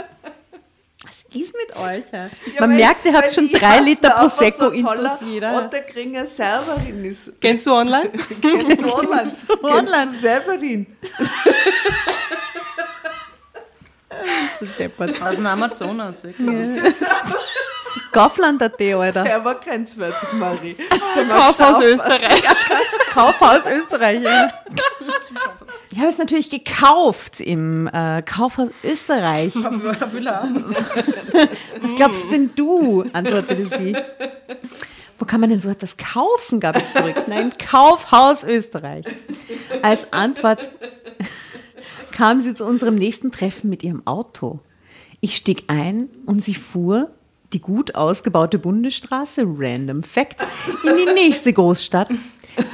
Was 1.34 1.42
ist 1.42 1.54
mit 1.56 1.76
euch? 1.76 2.04
ja? 2.12 2.30
Man 2.60 2.76
merkt, 2.76 3.04
ihr 3.04 3.12
habt 3.12 3.34
schon 3.34 3.50
drei 3.50 3.80
Liter 3.80 4.10
Prosecco 4.10 4.68
intus 4.68 5.10
jeder. 5.26 5.62
Und 5.62 5.72
der 5.72 5.82
Kringer 5.82 6.26
Serverin 6.26 7.04
ist. 7.04 7.32
Kennst 7.40 7.66
du 7.66 7.72
online? 7.72 8.10
Kennst 8.40 8.82
du 8.82 8.94
online? 8.94 9.32
online. 9.62 10.10
Serverin. 10.20 10.86
Aus 15.20 15.34
dem 15.34 15.46
Amazonas. 15.46 16.22
Kaufland.at, 18.12 18.80
Alter. 18.80 19.24
Der 19.24 19.44
war 19.44 19.56
grenzwertig, 19.56 20.32
Marie. 20.32 20.76
Kaufhaus 21.28 21.80
Österreich. 21.80 22.42
Kaufhaus 23.12 23.66
Österreich. 23.66 24.22
Ja. 24.22 24.48
Ich 25.92 25.98
habe 25.98 26.08
es 26.08 26.18
natürlich 26.18 26.50
gekauft 26.50 27.40
im 27.40 27.86
äh, 27.86 28.22
Kaufhaus 28.22 28.70
Österreich. 28.82 29.54
Was 29.54 31.94
glaubst 31.94 32.24
denn 32.32 32.50
du? 32.56 33.04
antwortete 33.12 33.68
sie. 33.78 33.96
Wo 35.18 35.24
kann 35.24 35.40
man 35.40 35.50
denn 35.50 35.60
so 35.60 35.70
etwas 35.70 35.96
kaufen? 35.96 36.58
gab 36.58 36.76
ich 36.76 36.92
zurück. 36.92 37.14
Nein, 37.28 37.52
im 37.52 37.58
Kaufhaus 37.58 38.42
Österreich. 38.42 39.06
Als 39.82 40.12
Antwort 40.12 40.68
kam 42.10 42.40
sie 42.40 42.54
zu 42.54 42.64
unserem 42.64 42.96
nächsten 42.96 43.30
Treffen 43.30 43.70
mit 43.70 43.82
ihrem 43.82 44.06
Auto. 44.06 44.60
Ich 45.20 45.36
stieg 45.36 45.64
ein 45.68 46.08
und 46.26 46.44
sie 46.44 46.54
fuhr 46.54 47.10
die 47.54 47.60
gut 47.60 47.94
ausgebaute 47.94 48.58
Bundesstraße, 48.58 49.44
random 49.46 50.02
fact, 50.02 50.42
in 50.82 50.96
die 50.96 51.12
nächste 51.14 51.52
Großstadt. 51.52 52.10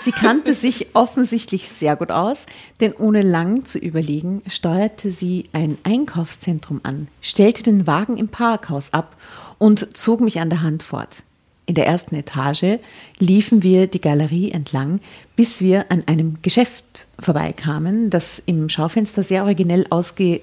Sie 0.03 0.12
kannte 0.12 0.55
sich 0.55 0.89
offensichtlich 0.95 1.68
sehr 1.68 1.97
gut 1.97 2.11
aus, 2.11 2.39
denn 2.81 2.93
ohne 2.93 3.22
lang 3.22 3.64
zu 3.64 3.78
überlegen, 3.78 4.43
steuerte 4.47 5.11
sie 5.11 5.45
ein 5.53 5.78
Einkaufszentrum 5.85 6.81
an, 6.83 7.09
stellte 7.20 7.62
den 7.62 7.87
Wagen 7.87 8.16
im 8.16 8.28
Parkhaus 8.28 8.93
ab 8.93 9.16
und 9.59 9.97
zog 9.97 10.20
mich 10.20 10.41
an 10.41 10.51
der 10.51 10.62
Hand 10.62 10.83
fort. 10.83 11.22
In 11.66 11.74
der 11.74 11.87
ersten 11.87 12.16
Etage 12.16 12.81
liefen 13.18 13.62
wir 13.62 13.87
die 13.87 14.01
Galerie 14.01 14.51
entlang, 14.51 15.01
bis 15.37 15.61
wir 15.61 15.91
an 15.91 16.03
einem 16.07 16.43
Geschäft 16.43 17.07
vorbeikamen, 17.18 18.11
das 18.11 18.43
im 18.45 18.68
Schaufenster 18.68 19.22
sehr 19.22 19.45
originell, 19.45 19.87
ausge 19.89 20.41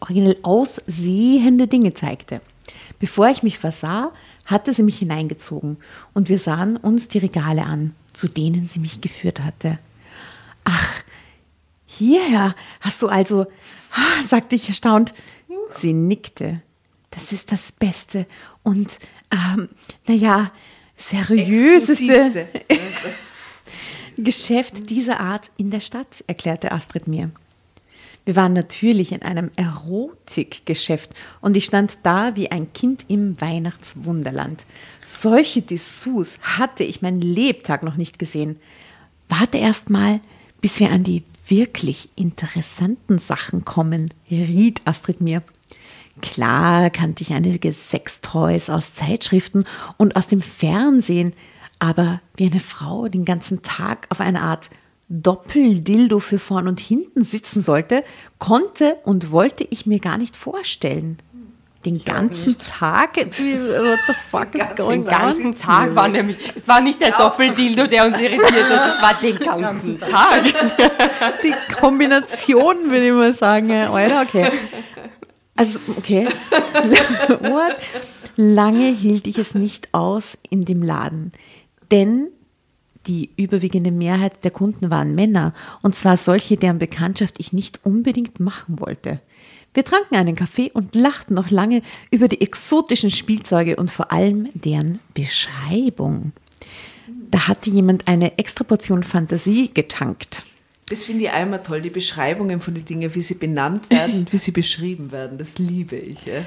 originell 0.00 0.38
aussehende 0.42 1.66
Dinge 1.66 1.92
zeigte. 1.92 2.40
Bevor 3.00 3.28
ich 3.30 3.42
mich 3.42 3.58
versah, 3.58 4.12
hatte 4.44 4.72
sie 4.72 4.82
mich 4.82 4.98
hineingezogen 4.98 5.78
und 6.12 6.28
wir 6.28 6.38
sahen 6.38 6.76
uns 6.76 7.08
die 7.08 7.18
Regale 7.18 7.64
an, 7.64 7.94
zu 8.12 8.28
denen 8.28 8.68
sie 8.68 8.78
mich 8.78 9.00
geführt 9.00 9.40
hatte. 9.40 9.78
Ach, 10.64 10.88
hierher 11.86 12.54
hast 12.80 13.02
du 13.02 13.08
also, 13.08 13.46
ah, 13.92 14.22
sagte 14.22 14.54
ich 14.54 14.68
erstaunt. 14.68 15.14
Sie 15.78 15.92
nickte. 15.92 16.62
Das 17.10 17.32
ist 17.32 17.50
das 17.50 17.72
Beste 17.72 18.26
und, 18.62 18.98
ähm, 19.32 19.68
naja, 20.06 20.52
seriöseste. 20.96 22.48
Geschäft 24.18 24.90
dieser 24.90 25.20
Art 25.20 25.50
in 25.56 25.70
der 25.70 25.80
Stadt, 25.80 26.22
erklärte 26.26 26.70
Astrid 26.70 27.08
mir. 27.08 27.30
Wir 28.24 28.36
waren 28.36 28.52
natürlich 28.52 29.12
in 29.12 29.22
einem 29.22 29.50
Erotikgeschäft 29.56 31.14
und 31.40 31.56
ich 31.56 31.64
stand 31.64 31.98
da 32.02 32.36
wie 32.36 32.50
ein 32.50 32.72
Kind 32.72 33.06
im 33.08 33.40
Weihnachtswunderland. 33.40 34.64
Solche 35.04 35.62
Dessous 35.62 36.38
hatte 36.42 36.84
ich 36.84 37.02
mein 37.02 37.20
Lebtag 37.20 37.82
noch 37.82 37.96
nicht 37.96 38.18
gesehen. 38.18 38.56
Warte 39.28 39.58
erst 39.58 39.90
mal, 39.90 40.20
bis 40.60 40.80
wir 40.80 40.90
an 40.90 41.04
die 41.04 41.22
wirklich 41.46 42.08
interessanten 42.14 43.18
Sachen 43.18 43.64
kommen, 43.64 44.12
riet 44.30 44.82
Astrid 44.84 45.20
mir. 45.20 45.42
Klar 46.20 46.90
kannte 46.90 47.22
ich 47.22 47.32
einige 47.32 47.72
Sextoys 47.72 48.68
aus 48.68 48.94
Zeitschriften 48.94 49.64
und 49.96 50.16
aus 50.16 50.26
dem 50.26 50.42
Fernsehen, 50.42 51.32
aber 51.78 52.20
wie 52.36 52.50
eine 52.50 52.60
Frau 52.60 53.08
den 53.08 53.24
ganzen 53.24 53.62
Tag 53.62 54.06
auf 54.10 54.20
eine 54.20 54.42
Art 54.42 54.68
Doppeldildo 55.10 56.20
für 56.20 56.38
vorn 56.38 56.68
und 56.68 56.78
hinten 56.78 57.24
sitzen 57.24 57.60
sollte, 57.60 58.04
konnte 58.38 58.96
und 59.04 59.32
wollte 59.32 59.66
ich 59.68 59.84
mir 59.84 59.98
gar 59.98 60.16
nicht 60.16 60.36
vorstellen. 60.36 61.18
Den 61.84 62.04
ganzen 62.04 62.58
Tag? 62.58 63.16
What 63.16 63.34
the 63.34 64.14
fuck 64.30 64.54
is 64.54 64.76
going 64.76 65.02
Den 65.02 65.10
ganzen 65.10 65.56
Tag 65.56 65.94
war 65.94 66.08
nämlich, 66.08 66.36
es 66.54 66.68
war 66.68 66.80
nicht 66.80 67.00
der 67.00 67.12
Doppeldildo, 67.12 67.86
der 67.86 68.06
uns 68.06 68.20
irritiert 68.20 68.70
hat, 68.70 68.94
es 68.94 69.02
war 69.02 69.14
den 69.14 69.38
ganzen 69.38 69.98
Tag. 69.98 70.44
Die 71.42 71.74
Kombination, 71.74 72.90
würde 72.90 73.06
ich 73.06 73.12
mal 73.12 73.34
sagen. 73.34 73.72
Alter, 73.72 74.22
okay. 74.22 74.50
Also, 75.56 75.78
okay. 75.96 76.28
What? 77.40 77.76
Lange 78.36 78.88
hielt 78.88 79.26
ich 79.26 79.38
es 79.38 79.54
nicht 79.54 79.92
aus 79.92 80.36
in 80.50 80.66
dem 80.66 80.82
Laden, 80.82 81.32
denn 81.90 82.28
die 83.06 83.30
überwiegende 83.36 83.90
Mehrheit 83.90 84.44
der 84.44 84.50
Kunden 84.50 84.90
waren 84.90 85.14
Männer, 85.14 85.54
und 85.82 85.94
zwar 85.94 86.16
solche, 86.16 86.56
deren 86.56 86.78
Bekanntschaft 86.78 87.36
ich 87.38 87.52
nicht 87.52 87.80
unbedingt 87.84 88.40
machen 88.40 88.80
wollte. 88.80 89.20
Wir 89.72 89.84
tranken 89.84 90.16
einen 90.16 90.34
Kaffee 90.34 90.70
und 90.72 90.94
lachten 90.94 91.34
noch 91.34 91.50
lange 91.50 91.82
über 92.10 92.28
die 92.28 92.40
exotischen 92.40 93.10
Spielzeuge 93.10 93.76
und 93.76 93.90
vor 93.90 94.12
allem 94.12 94.48
deren 94.54 94.98
Beschreibung. 95.14 96.32
Da 97.30 97.46
hatte 97.46 97.70
jemand 97.70 98.08
eine 98.08 98.36
extra 98.38 98.64
Portion 98.64 99.04
Fantasie 99.04 99.70
getankt. 99.72 100.42
Das 100.88 101.04
finde 101.04 101.24
ich 101.24 101.30
einmal 101.30 101.62
toll, 101.62 101.80
die 101.80 101.90
Beschreibungen 101.90 102.60
von 102.60 102.74
den 102.74 102.84
Dingen, 102.84 103.14
wie 103.14 103.20
sie 103.22 103.34
benannt 103.34 103.88
werden 103.90 104.14
und 104.16 104.32
wie 104.32 104.38
sie 104.38 104.50
beschrieben 104.50 105.12
werden. 105.12 105.38
Das 105.38 105.56
liebe 105.58 105.94
ich. 105.94 106.26
Ja. 106.26 106.42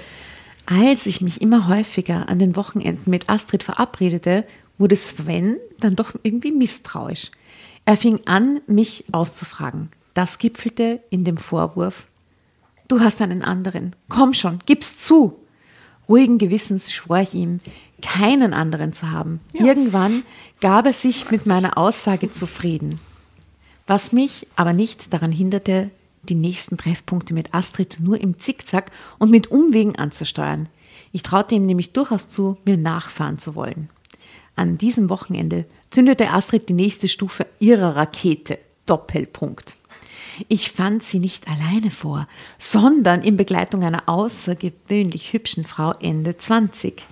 Als 0.66 1.06
ich 1.06 1.22
mich 1.22 1.42
immer 1.42 1.70
häufiger 1.70 2.28
an 2.28 2.40
den 2.40 2.58
Wochenenden 2.58 3.10
mit 3.10 3.30
Astrid 3.30 3.64
verabredete, 3.64 4.46
wurde 4.84 4.98
Sven 4.98 5.60
dann 5.80 5.96
doch 5.96 6.14
irgendwie 6.24 6.52
misstrauisch. 6.52 7.32
Er 7.86 7.96
fing 7.96 8.20
an, 8.26 8.60
mich 8.68 9.06
auszufragen. 9.14 9.88
Das 10.14 10.40
gipfelte 10.40 11.02
in 11.10 11.24
dem 11.24 11.38
Vorwurf, 11.38 12.06
du 12.90 13.00
hast 13.00 13.22
einen 13.22 13.44
anderen. 13.44 13.96
Komm 14.10 14.34
schon, 14.34 14.60
gib's 14.66 14.98
zu. 14.98 15.40
Ruhigen 16.10 16.38
Gewissens 16.38 16.92
schwor 16.92 17.20
ich 17.20 17.34
ihm, 17.34 17.60
keinen 18.02 18.54
anderen 18.54 18.92
zu 18.92 19.10
haben. 19.10 19.40
Irgendwann 19.54 20.24
gab 20.60 20.86
er 20.86 20.92
sich 20.92 21.32
mit 21.32 21.46
meiner 21.46 21.78
Aussage 21.78 22.30
zufrieden. 22.30 23.00
Was 23.88 24.12
mich 24.12 24.48
aber 24.58 24.74
nicht 24.74 25.14
daran 25.14 25.32
hinderte, 25.32 25.92
die 26.24 26.36
nächsten 26.36 26.76
Treffpunkte 26.76 27.34
mit 27.34 27.54
Astrid 27.54 28.00
nur 28.02 28.20
im 28.20 28.38
Zickzack 28.38 28.92
und 29.18 29.32
mit 29.32 29.50
Umwegen 29.50 29.96
anzusteuern. 29.96 30.68
Ich 31.14 31.24
traute 31.24 31.56
ihm 31.56 31.66
nämlich 31.66 31.94
durchaus 31.94 32.28
zu, 32.28 32.58
mir 32.66 32.76
nachfahren 32.76 33.40
zu 33.40 33.56
wollen. 33.56 33.88
An 34.56 34.78
diesem 34.78 35.10
Wochenende 35.10 35.66
zündete 35.90 36.30
Astrid 36.32 36.70
die 36.70 36.74
nächste 36.74 37.08
Stufe 37.08 37.46
ihrer 37.60 37.96
Rakete. 37.96 38.60
Doppelpunkt. 38.86 39.76
Ich 40.48 40.72
fand 40.72 41.04
sie 41.04 41.20
nicht 41.20 41.48
alleine 41.48 41.92
vor, 41.92 42.28
sondern 42.58 43.22
in 43.22 43.38
Begleitung 43.38 43.84
einer 43.84 44.04
außergewöhnlich 44.08 45.32
hübschen 45.32 45.64
Frau 45.64 45.92
Ende 46.00 46.36
20. 46.36 47.04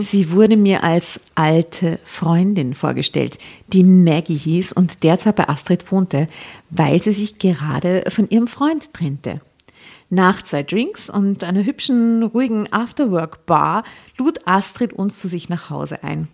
Sie 0.00 0.30
wurde 0.30 0.56
mir 0.56 0.84
als 0.84 1.20
alte 1.34 1.98
Freundin 2.04 2.74
vorgestellt, 2.74 3.38
die 3.72 3.82
Maggie 3.82 4.36
hieß 4.36 4.72
und 4.72 5.02
derzeit 5.02 5.36
bei 5.36 5.48
Astrid 5.48 5.90
wohnte, 5.90 6.28
weil 6.70 7.02
sie 7.02 7.12
sich 7.12 7.38
gerade 7.38 8.04
von 8.08 8.28
ihrem 8.30 8.46
Freund 8.46 8.92
trennte. 8.94 9.40
Nach 10.10 10.40
zwei 10.40 10.62
Drinks 10.62 11.10
und 11.10 11.44
einer 11.44 11.64
hübschen, 11.64 12.22
ruhigen 12.22 12.72
Afterwork-Bar 12.72 13.84
lud 14.16 14.46
Astrid 14.46 14.92
uns 14.92 15.18
zu 15.20 15.28
sich 15.28 15.48
nach 15.48 15.68
Hause 15.68 16.02
ein. 16.02 16.28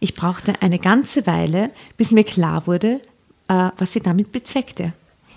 Ich 0.00 0.14
brauchte 0.14 0.60
eine 0.60 0.78
ganze 0.78 1.26
Weile, 1.26 1.70
bis 1.96 2.10
mir 2.10 2.24
klar 2.24 2.66
wurde, 2.66 3.00
äh, 3.48 3.70
was 3.78 3.92
sie 3.92 4.00
damit 4.00 4.32
bezweckte. 4.32 4.92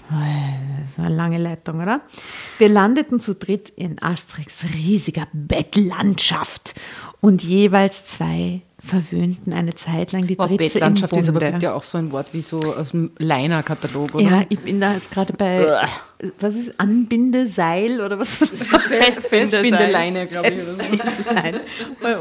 Das 0.10 0.98
war 0.98 1.06
eine 1.06 1.16
lange 1.16 1.38
Leitung, 1.38 1.82
oder? 1.82 2.02
Wir 2.58 2.68
landeten 2.68 3.20
zu 3.20 3.36
dritt 3.36 3.70
in 3.70 4.02
Asterix 4.02 4.64
riesiger 4.74 5.28
Bettlandschaft 5.34 6.74
und 7.22 7.44
jeweils 7.44 8.06
zwei 8.06 8.62
verwöhnten 8.84 9.54
eine 9.54 9.76
Zeit 9.76 10.12
lang 10.12 10.28
die 10.28 10.36
Boah, 10.36 10.48
dritte 10.48 10.64
Bettlandschaft 10.64 11.14
im 11.14 11.20
ist 11.20 11.30
aber 11.30 11.40
Bunde. 11.40 11.54
bitte 11.54 11.74
auch 11.74 11.84
so 11.84 11.98
ein 11.98 12.12
Wort 12.12 12.34
wie 12.34 12.42
so 12.42 12.60
aus 12.60 12.92
dem 12.92 13.12
Leiner-Katalog, 13.18 14.16
oder? 14.16 14.24
Ja, 14.24 14.44
ich 14.50 14.60
bin 14.60 14.80
da 14.80 14.94
jetzt 14.94 15.12
gerade 15.12 15.34
bei, 15.34 15.88
was 16.40 16.56
ist 16.56 16.80
Anbindeseil 16.80 18.02
oder 18.02 18.20
was? 18.20 18.36
Fest, 18.36 19.28
Festbindeleine, 19.28 20.28
glaube 20.28 20.50
ich. 20.50 20.60
Nein, 21.34 21.60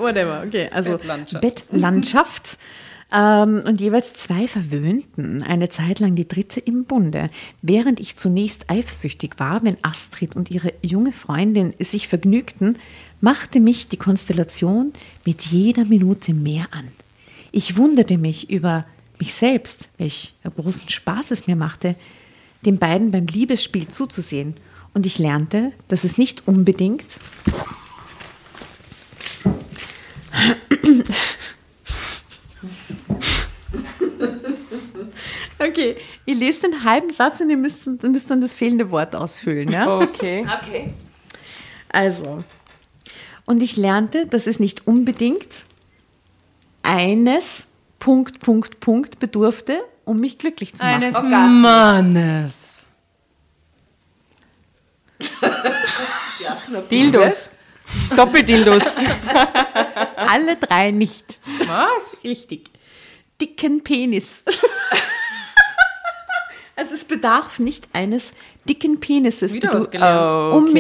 whatever, 0.00 0.44
okay. 0.46 0.68
Also 0.72 0.92
Bettlandschaft. 0.92 1.40
Bettlandschaft. 1.42 2.59
Ähm, 3.11 3.62
und 3.64 3.80
jeweils 3.80 4.12
zwei 4.12 4.46
verwöhnten, 4.46 5.42
eine 5.42 5.70
Zeit 5.70 5.98
lang 5.98 6.14
die 6.14 6.28
dritte 6.28 6.61
im 6.61 6.84
Bunde. 6.84 7.28
Während 7.62 8.00
ich 8.00 8.16
zunächst 8.16 8.68
eifersüchtig 8.68 9.38
war, 9.38 9.64
wenn 9.64 9.78
Astrid 9.82 10.36
und 10.36 10.50
ihre 10.50 10.74
junge 10.82 11.12
Freundin 11.12 11.72
sich 11.78 12.09
vergnügten, 12.09 12.76
machte 13.20 13.60
mich 13.60 13.88
die 13.88 13.96
Konstellation 13.96 14.92
mit 15.24 15.42
jeder 15.46 15.84
Minute 15.84 16.34
mehr 16.34 16.66
an. 16.70 16.88
Ich 17.50 17.76
wunderte 17.76 18.18
mich 18.18 18.50
über 18.50 18.84
mich 19.18 19.34
selbst, 19.34 19.88
welch 19.98 20.34
großen 20.44 20.88
Spaß 20.88 21.32
es 21.32 21.46
mir 21.46 21.56
machte, 21.56 21.96
den 22.64 22.78
beiden 22.78 23.10
beim 23.10 23.26
Liebesspiel 23.26 23.88
zuzusehen. 23.88 24.54
Und 24.94 25.06
ich 25.06 25.18
lernte, 25.18 25.72
dass 25.88 26.04
es 26.04 26.18
nicht 26.18 26.46
unbedingt 26.46 27.20
Okay, 35.60 35.96
ich 36.24 36.38
lese 36.38 36.62
den 36.62 36.84
halben 36.84 37.12
Satz 37.12 37.40
und 37.40 37.50
ihr 37.50 37.56
müsst, 37.56 37.86
müsst 37.86 38.30
dann 38.30 38.40
das 38.40 38.54
fehlende 38.54 38.90
Wort 38.90 39.14
ausfüllen. 39.16 39.70
Ja? 39.70 39.98
Okay. 39.98 40.46
Okay. 40.62 40.90
Also, 41.88 42.44
und 43.49 43.62
ich 43.62 43.78
lernte, 43.78 44.26
dass 44.26 44.46
es 44.46 44.61
nicht 44.61 44.86
unbedingt 44.86 45.46
eines 46.82 47.64
Punkt, 47.99 48.40
Punkt, 48.40 48.78
Punkt 48.78 49.18
bedurfte, 49.20 49.82
um 50.05 50.20
mich 50.20 50.38
glücklich 50.38 50.72
zu 50.72 50.84
machen. 50.84 51.03
Eines 51.03 51.14
Orgasmus. 51.14 51.62
Mannes. 51.62 52.86
Dildos. 56.90 57.49
Doppeldildos. 58.14 58.96
Alle 60.16 60.57
drei 60.57 60.90
nicht. 60.90 61.38
Was? 61.66 62.22
Richtig. 62.22 62.68
Dicken 63.40 63.82
Penis. 63.82 64.42
also 66.76 66.94
es 66.94 67.05
bedarf 67.05 67.59
nicht 67.59 67.88
eines 67.94 68.32
dicken 68.68 69.01
Penises, 69.01 69.53
um 69.53 69.59
mich 69.59 69.64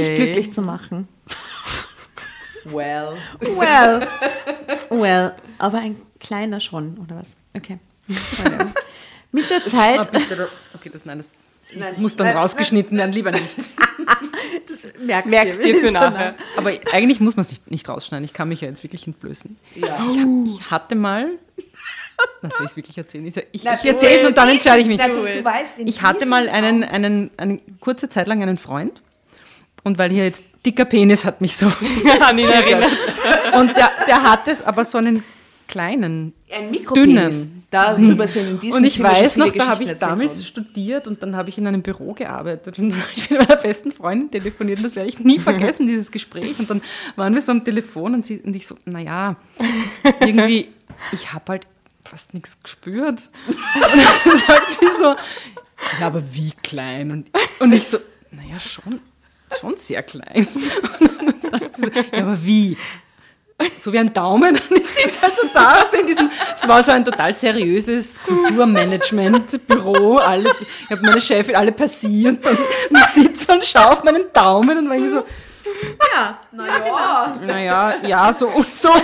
Okay. 0.04 0.14
glücklich 0.16 0.52
zu 0.52 0.60
machen. 0.60 1.08
Well. 2.72 3.16
Well, 3.40 4.08
well, 4.90 5.34
aber 5.58 5.78
ein 5.78 5.96
kleiner 6.20 6.60
schon, 6.60 6.98
oder 6.98 7.16
was? 7.16 7.28
Okay. 7.56 7.78
Mit 9.32 9.50
der 9.50 9.64
Zeit, 9.66 10.08
Okay, 10.74 10.90
das, 10.92 11.04
nein, 11.04 11.18
das 11.18 11.30
muss 11.96 12.16
dann 12.16 12.28
rausgeschnitten 12.28 12.96
werden, 12.96 13.12
lieber 13.12 13.30
nicht. 13.30 13.56
das 14.68 14.92
merkst, 14.98 15.30
Merkst 15.30 15.64
dir 15.64 15.76
für 15.76 15.90
nachher. 15.90 16.34
Aber 16.56 16.72
eigentlich 16.92 17.20
muss 17.20 17.36
man 17.36 17.44
es 17.44 17.50
nicht, 17.50 17.70
nicht 17.70 17.88
rausschneiden. 17.88 18.24
Ich 18.24 18.32
kann 18.32 18.48
mich 18.48 18.62
ja 18.62 18.68
jetzt 18.68 18.82
wirklich 18.82 19.06
entblößen. 19.06 19.56
Ja. 19.74 20.06
Ich, 20.08 20.18
hab, 20.18 20.28
ich 20.46 20.70
hatte 20.70 20.94
mal. 20.94 21.30
Was 22.40 22.56
soll 22.56 22.64
ich 22.64 22.72
es 22.72 22.76
wirklich 22.76 22.98
erzählen? 22.98 23.26
Ich, 23.26 23.36
ich, 23.36 23.44
ich 23.52 23.66
erzähle 23.66 24.18
es 24.18 24.24
und 24.24 24.36
dann 24.36 24.48
entscheide 24.48 24.80
ich 24.80 24.88
mich. 24.88 24.98
Na, 24.98 25.08
du, 25.08 25.22
du 25.22 25.44
weißt, 25.44 25.80
Ich 25.80 26.02
hatte 26.02 26.26
mal 26.26 26.48
einen, 26.48 26.82
einen, 26.82 27.30
eine 27.36 27.60
kurze 27.80 28.08
Zeit 28.08 28.26
lang 28.26 28.42
einen 28.42 28.58
Freund. 28.58 29.02
Und 29.88 29.98
weil 29.98 30.10
hier 30.10 30.24
jetzt 30.24 30.44
dicker 30.66 30.84
Penis 30.84 31.24
hat 31.24 31.40
mich 31.40 31.56
so 31.56 31.66
an 32.20 32.38
ihn 32.38 32.50
erinnert. 32.50 32.92
Und 33.54 33.74
der, 33.74 33.90
der 34.06 34.22
hat 34.22 34.46
es 34.46 34.60
aber 34.62 34.84
so 34.84 34.98
einen 34.98 35.24
kleinen. 35.66 36.34
Ein. 36.52 36.76
Dünnen. 36.94 37.64
Darüber 37.70 38.26
sind 38.26 38.48
in 38.48 38.60
diesem 38.60 38.76
Und 38.76 38.84
ich 38.84 39.02
weiß 39.02 39.36
noch, 39.38 39.50
da 39.52 39.68
habe 39.68 39.84
ich 39.84 39.92
damals 39.94 40.46
studiert 40.46 41.08
und 41.08 41.22
dann 41.22 41.36
habe 41.36 41.48
ich 41.48 41.56
in 41.56 41.66
einem 41.66 41.80
Büro 41.80 42.12
gearbeitet 42.12 42.78
und 42.78 42.94
ich 43.16 43.28
bin 43.30 43.38
mit 43.38 43.48
meiner 43.48 43.60
besten 43.60 43.92
Freundin 43.92 44.30
telefoniert 44.30 44.78
und 44.78 44.84
das 44.84 44.94
werde 44.94 45.08
ich 45.08 45.20
nie 45.20 45.38
vergessen, 45.38 45.88
dieses 45.88 46.10
Gespräch. 46.10 46.58
Und 46.58 46.68
dann 46.68 46.82
waren 47.16 47.32
wir 47.32 47.40
so 47.40 47.52
am 47.52 47.64
Telefon 47.64 48.14
und, 48.14 48.26
sie, 48.26 48.40
und 48.40 48.54
ich 48.54 48.66
so, 48.66 48.74
naja, 48.84 49.36
irgendwie, 50.20 50.68
ich 51.12 51.32
habe 51.32 51.44
halt 51.52 51.66
fast 52.04 52.34
nichts 52.34 52.58
gespürt. 52.62 53.30
Und 53.46 53.56
dann 53.74 54.36
sagt 54.46 54.72
sie 54.72 54.86
so, 54.98 55.16
ja, 55.98 56.06
aber 56.06 56.22
wie 56.34 56.52
klein? 56.62 57.10
Und, 57.10 57.30
und 57.58 57.72
ich 57.72 57.86
so, 57.86 57.98
naja, 58.30 58.58
schon, 58.58 59.00
schon 59.60 59.76
sehr 59.76 60.02
klein. 60.02 60.46
Und 61.00 61.22
dann 61.28 61.40
sagt 61.40 61.76
sie, 61.76 61.90
ja, 62.12 62.22
aber 62.22 62.38
wie? 62.44 62.76
So 63.78 63.92
wie 63.92 63.98
ein 63.98 64.12
Daumen. 64.12 64.60
Und 64.70 64.76
ich 64.78 64.86
sitze 64.88 65.20
halt 65.20 65.34
so 65.36 65.42
da, 65.52 65.82
aus 65.82 65.92
in 65.92 66.06
diesem, 66.06 66.30
es 66.54 66.66
war 66.68 66.82
so 66.82 66.92
ein 66.92 67.04
total 67.04 67.34
seriöses 67.34 68.20
Kulturmanagement-Büro. 68.22 70.18
Alle, 70.18 70.50
ich 70.84 70.90
habe 70.90 71.02
meine 71.02 71.20
Chefin 71.20 71.56
alle 71.56 71.72
passiert 71.72 72.44
und 72.44 72.58
ich 72.90 73.04
sitze 73.06 73.52
und 73.52 73.64
schaue 73.64 73.92
auf 73.92 74.04
meinen 74.04 74.32
Daumen 74.32 74.78
und 74.78 74.88
denke 74.88 75.10
so, 75.10 75.24
Ja, 76.14 76.38
naja. 76.52 77.36
naja, 77.44 77.94
ja, 78.06 78.32
so, 78.32 78.64
so. 78.72 78.90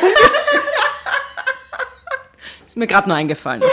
Ist 2.67 2.77
mir 2.77 2.87
gerade 2.87 3.09
nur 3.09 3.17
eingefallen. 3.17 3.63
Okay. 3.63 3.73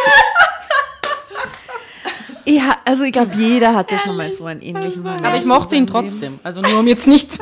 Ja, 2.46 2.78
also 2.86 3.04
ich 3.04 3.12
glaube, 3.12 3.32
jeder 3.36 3.76
hatte 3.76 3.98
schon 4.00 4.18
mal 4.18 4.32
so 4.32 4.46
einen 4.46 4.62
ähnlichen 4.62 5.04
Moment. 5.04 5.26
Aber 5.26 5.38
ich 5.38 5.46
mochte 5.46 5.76
ihn 5.76 5.88
trotzdem. 5.88 6.40
Also 6.44 6.62
nur 6.62 6.80
um 6.80 6.88
jetzt 6.88 7.08
nicht. 7.08 7.38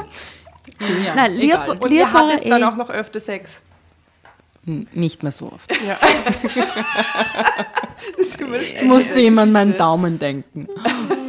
Ja, 0.79 1.13
Na, 1.15 1.25
lieb. 1.27 1.57
Und 1.67 1.83
lieb 1.89 1.99
ihr 1.99 2.13
hattet 2.13 2.49
dann 2.49 2.61
eh. 2.61 2.65
auch 2.65 2.75
noch 2.75 2.89
öfter 2.89 3.19
Sex. 3.19 3.61
N- 4.65 4.87
Nicht 4.93 5.23
mehr 5.23 5.31
so 5.31 5.51
oft. 5.51 5.69
Das 8.17 8.37
Ich 8.37 8.81
musste 8.83 9.21
immer 9.21 9.41
an 9.43 9.51
meinen 9.51 9.77
Daumen 9.77 10.19
denken. 10.19 10.67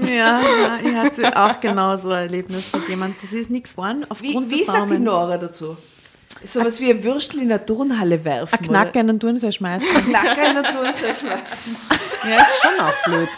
Ja, 0.07 0.41
ja, 0.41 0.79
ich 0.85 0.95
hatte 0.95 1.37
auch 1.37 1.59
genau 1.61 1.97
so 1.97 2.11
ein 2.11 2.27
Erlebnis 2.27 2.65
mit 2.73 2.89
jemandem. 2.89 3.17
Das 3.21 3.33
ist 3.33 3.51
nichts 3.51 3.73
geworden 3.73 4.07
Wie, 4.21 4.37
wie 4.49 4.65
sagt 4.65 4.91
die. 4.91 4.99
Nora 4.99 5.37
dazu? 5.39 5.77
Sowas 6.45 6.81
wie 6.81 6.91
ein 6.91 7.05
Würstel 7.05 7.43
in 7.43 7.49
der 7.49 7.65
Turnhalle 7.65 8.25
werfen. 8.25 8.59
Ein 8.59 8.65
Knacker 8.67 9.01
in 9.01 9.07
den 9.09 9.21
Turnseil 9.21 9.53
schmeißen. 9.53 9.89
Oder? 9.89 10.01
Knacker 10.01 10.49
in 10.49 10.55
der 10.55 10.65
Turnhalle 10.65 10.95
schmeißen. 10.95 11.77
Ja, 12.29 12.37
ist 12.43 12.63
schon 12.63 12.81
auch 12.81 13.05
blöd. 13.05 13.29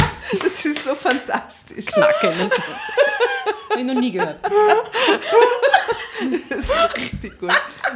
Das 0.43 0.65
ist 0.65 0.85
so 0.85 0.95
fantastisch. 0.95 1.87
Knacke 1.87 2.29
in 2.29 2.39
den 2.39 2.51
Habe 3.71 3.81
ich 3.81 3.85
noch 3.85 3.95
nie 3.95 4.13
gehört. 4.13 4.39
Das 6.49 6.69
ist 6.69 6.97
richtig 6.97 7.41
gut. 7.41 7.51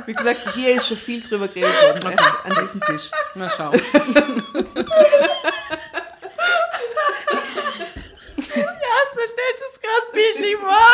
Wie 0.06 0.14
gesagt, 0.14 0.40
hier 0.54 0.76
ist 0.76 0.88
schon 0.88 0.96
viel 0.96 1.22
drüber 1.22 1.48
geredet 1.48 1.82
worden 1.82 2.10
ne, 2.10 2.16
an 2.44 2.56
diesem 2.60 2.80
Tisch. 2.80 3.10
Mal 3.34 3.50
schauen. 3.50 3.80
Du 9.16 9.22
stellst 9.22 9.62
es 9.72 9.80
gerade 9.80 10.06
bildlich 10.12 10.56
vor. 10.56 10.92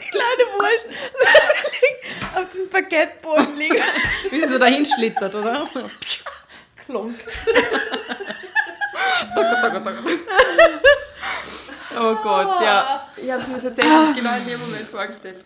Die 0.00 0.08
kleine 0.10 0.44
Wurst 0.54 0.86
auf 2.34 2.46
diesem 2.52 2.70
Parkettboden 2.70 3.56
liegt. 3.56 3.82
Wie 4.30 4.46
sie 4.46 4.47
so 4.58 4.64
dahin 4.64 4.84
schlittert, 4.84 5.34
oder? 5.34 5.66
Klonk. 6.86 7.14
Oh 12.00 12.14
Gott, 12.22 12.62
ja. 12.62 13.08
Ich 13.16 13.30
habe 13.30 13.42
es 13.42 13.48
mir 13.48 13.60
tatsächlich 13.60 14.14
genau 14.14 14.36
in 14.36 14.46
dem 14.46 14.60
Moment 14.60 14.86
vorgestellt. 14.88 15.44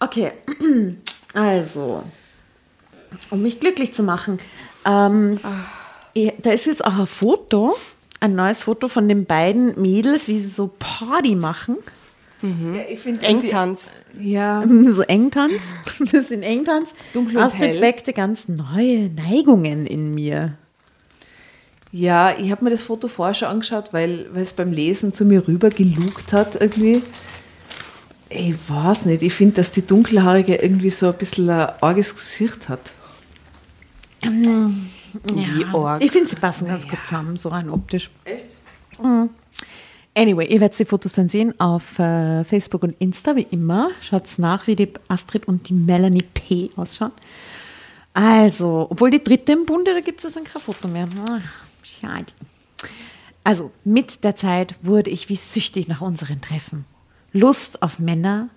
Okay, 0.00 0.32
also, 1.34 2.04
um 3.30 3.42
mich 3.42 3.60
glücklich 3.60 3.92
zu 3.92 4.02
machen, 4.02 4.38
ähm, 4.86 5.38
eh, 6.14 6.32
da 6.38 6.52
ist 6.52 6.64
jetzt 6.66 6.84
auch 6.84 6.98
ein 6.98 7.06
Foto, 7.06 7.76
ein 8.20 8.34
neues 8.34 8.62
Foto 8.62 8.88
von 8.88 9.08
den 9.08 9.26
beiden 9.26 9.80
Mädels, 9.80 10.26
wie 10.26 10.40
sie 10.40 10.48
so 10.48 10.70
Party 10.78 11.34
machen. 11.34 11.76
Ja, 12.42 12.82
ich 12.90 13.00
finde 13.00 13.22
Engtanz. 13.22 13.90
Ja. 14.20 14.62
So 14.88 15.02
Engtanz, 15.02 15.74
ein 16.00 16.06
bisschen 16.06 16.42
Engtanz. 16.42 16.90
Dunkel 17.12 17.36
und 17.36 17.42
Astrid 17.42 17.60
hell. 17.60 17.80
weckte 17.80 18.12
ganz 18.12 18.48
neue 18.48 19.08
Neigungen 19.08 19.86
in 19.86 20.14
mir. 20.14 20.54
Ja, 21.90 22.36
ich 22.36 22.50
habe 22.50 22.64
mir 22.64 22.70
das 22.70 22.82
Foto 22.82 23.08
vorher 23.08 23.34
schon 23.34 23.48
angeschaut, 23.48 23.92
weil, 23.92 24.26
weil 24.32 24.42
es 24.42 24.52
beim 24.52 24.72
Lesen 24.72 25.14
zu 25.14 25.24
mir 25.24 25.46
rüber 25.46 25.70
gelugt 25.70 26.32
hat 26.32 26.60
irgendwie. 26.60 27.02
Ich 28.28 28.54
weiß 28.68 29.04
nicht, 29.06 29.22
ich 29.22 29.32
finde, 29.32 29.56
dass 29.56 29.70
die 29.70 29.86
Dunkelhaarige 29.86 30.56
irgendwie 30.56 30.90
so 30.90 31.06
ein 31.06 31.14
bisschen 31.14 31.48
ein 31.50 31.68
arges 31.80 32.14
Gesicht 32.14 32.68
hat. 32.68 32.80
Wie 34.22 35.64
arg. 35.72 36.02
Ich 36.02 36.10
finde, 36.10 36.28
sie 36.28 36.36
passen 36.36 36.66
ganz 36.66 36.88
gut 36.88 36.98
zusammen, 37.04 37.36
so 37.36 37.50
rein 37.50 37.70
optisch. 37.70 38.10
Echt? 38.24 38.46
Anyway, 40.16 40.46
ihr 40.46 40.60
werdet 40.60 40.78
die 40.78 40.84
Fotos 40.84 41.14
dann 41.14 41.28
sehen 41.28 41.58
auf 41.58 41.98
äh, 41.98 42.44
Facebook 42.44 42.84
und 42.84 42.94
Insta, 43.00 43.34
wie 43.34 43.46
immer. 43.50 43.90
Schaut 44.00 44.24
nach, 44.38 44.68
wie 44.68 44.76
die 44.76 44.92
Astrid 45.08 45.48
und 45.48 45.68
die 45.68 45.74
Melanie 45.74 46.22
P. 46.22 46.70
ausschauen. 46.76 47.12
Also, 48.12 48.86
obwohl 48.90 49.10
die 49.10 49.22
dritte 49.22 49.52
im 49.52 49.66
Bunde, 49.66 49.92
da 49.92 50.00
gibt 50.00 50.24
es 50.24 50.32
dann 50.32 50.44
kein 50.44 50.62
Foto 50.62 50.86
mehr. 50.86 51.08
Ach, 51.28 51.42
schade. 51.82 52.26
Also, 53.42 53.72
mit 53.82 54.22
der 54.22 54.36
Zeit 54.36 54.76
wurde 54.82 55.10
ich 55.10 55.28
wie 55.28 55.36
süchtig 55.36 55.88
nach 55.88 56.00
unseren 56.00 56.40
Treffen. 56.40 56.84
Lust 57.32 57.82
auf 57.82 57.98
Männer, 57.98 58.50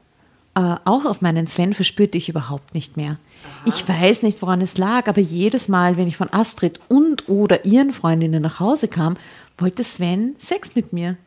äh, 0.53 0.75
auch 0.85 1.05
auf 1.05 1.21
meinen 1.21 1.47
Sven 1.47 1.73
verspürte 1.73 2.19
ich 2.19 2.29
überhaupt 2.29 2.75
nicht 2.75 2.97
mehr. 2.97 3.17
Ich 3.65 3.89
weiß 3.89 4.21
nicht, 4.21 4.43
woran 4.43 4.61
es 4.61 4.77
lag, 4.77 5.07
aber 5.07 5.21
jedes 5.21 5.67
Mal, 5.67 5.97
wenn 5.97 6.07
ich 6.07 6.17
von 6.17 6.31
Astrid 6.31 6.79
und 6.87 7.27
oder 7.27 7.65
ihren 7.65 7.93
Freundinnen 7.93 8.43
nach 8.43 8.59
Hause 8.59 8.87
kam, 8.87 9.17
wollte 9.57 9.83
Sven 9.83 10.35
Sex 10.37 10.75
mit 10.75 10.93
mir. 10.93 11.17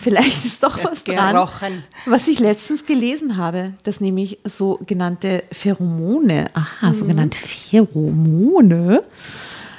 Vielleicht 0.00 0.44
ist 0.44 0.62
doch 0.62 0.82
was 0.84 1.04
dran, 1.04 1.34
gerochen. 1.34 1.84
was 2.04 2.28
ich 2.28 2.38
letztens 2.38 2.86
gelesen 2.86 3.36
habe, 3.36 3.72
dass 3.82 4.00
nämlich 4.00 4.38
sogenannte 4.44 5.42
Pheromone, 5.50 6.46
aha, 6.54 6.92
sogenannte 6.92 7.38
Pheromone, 7.38 9.02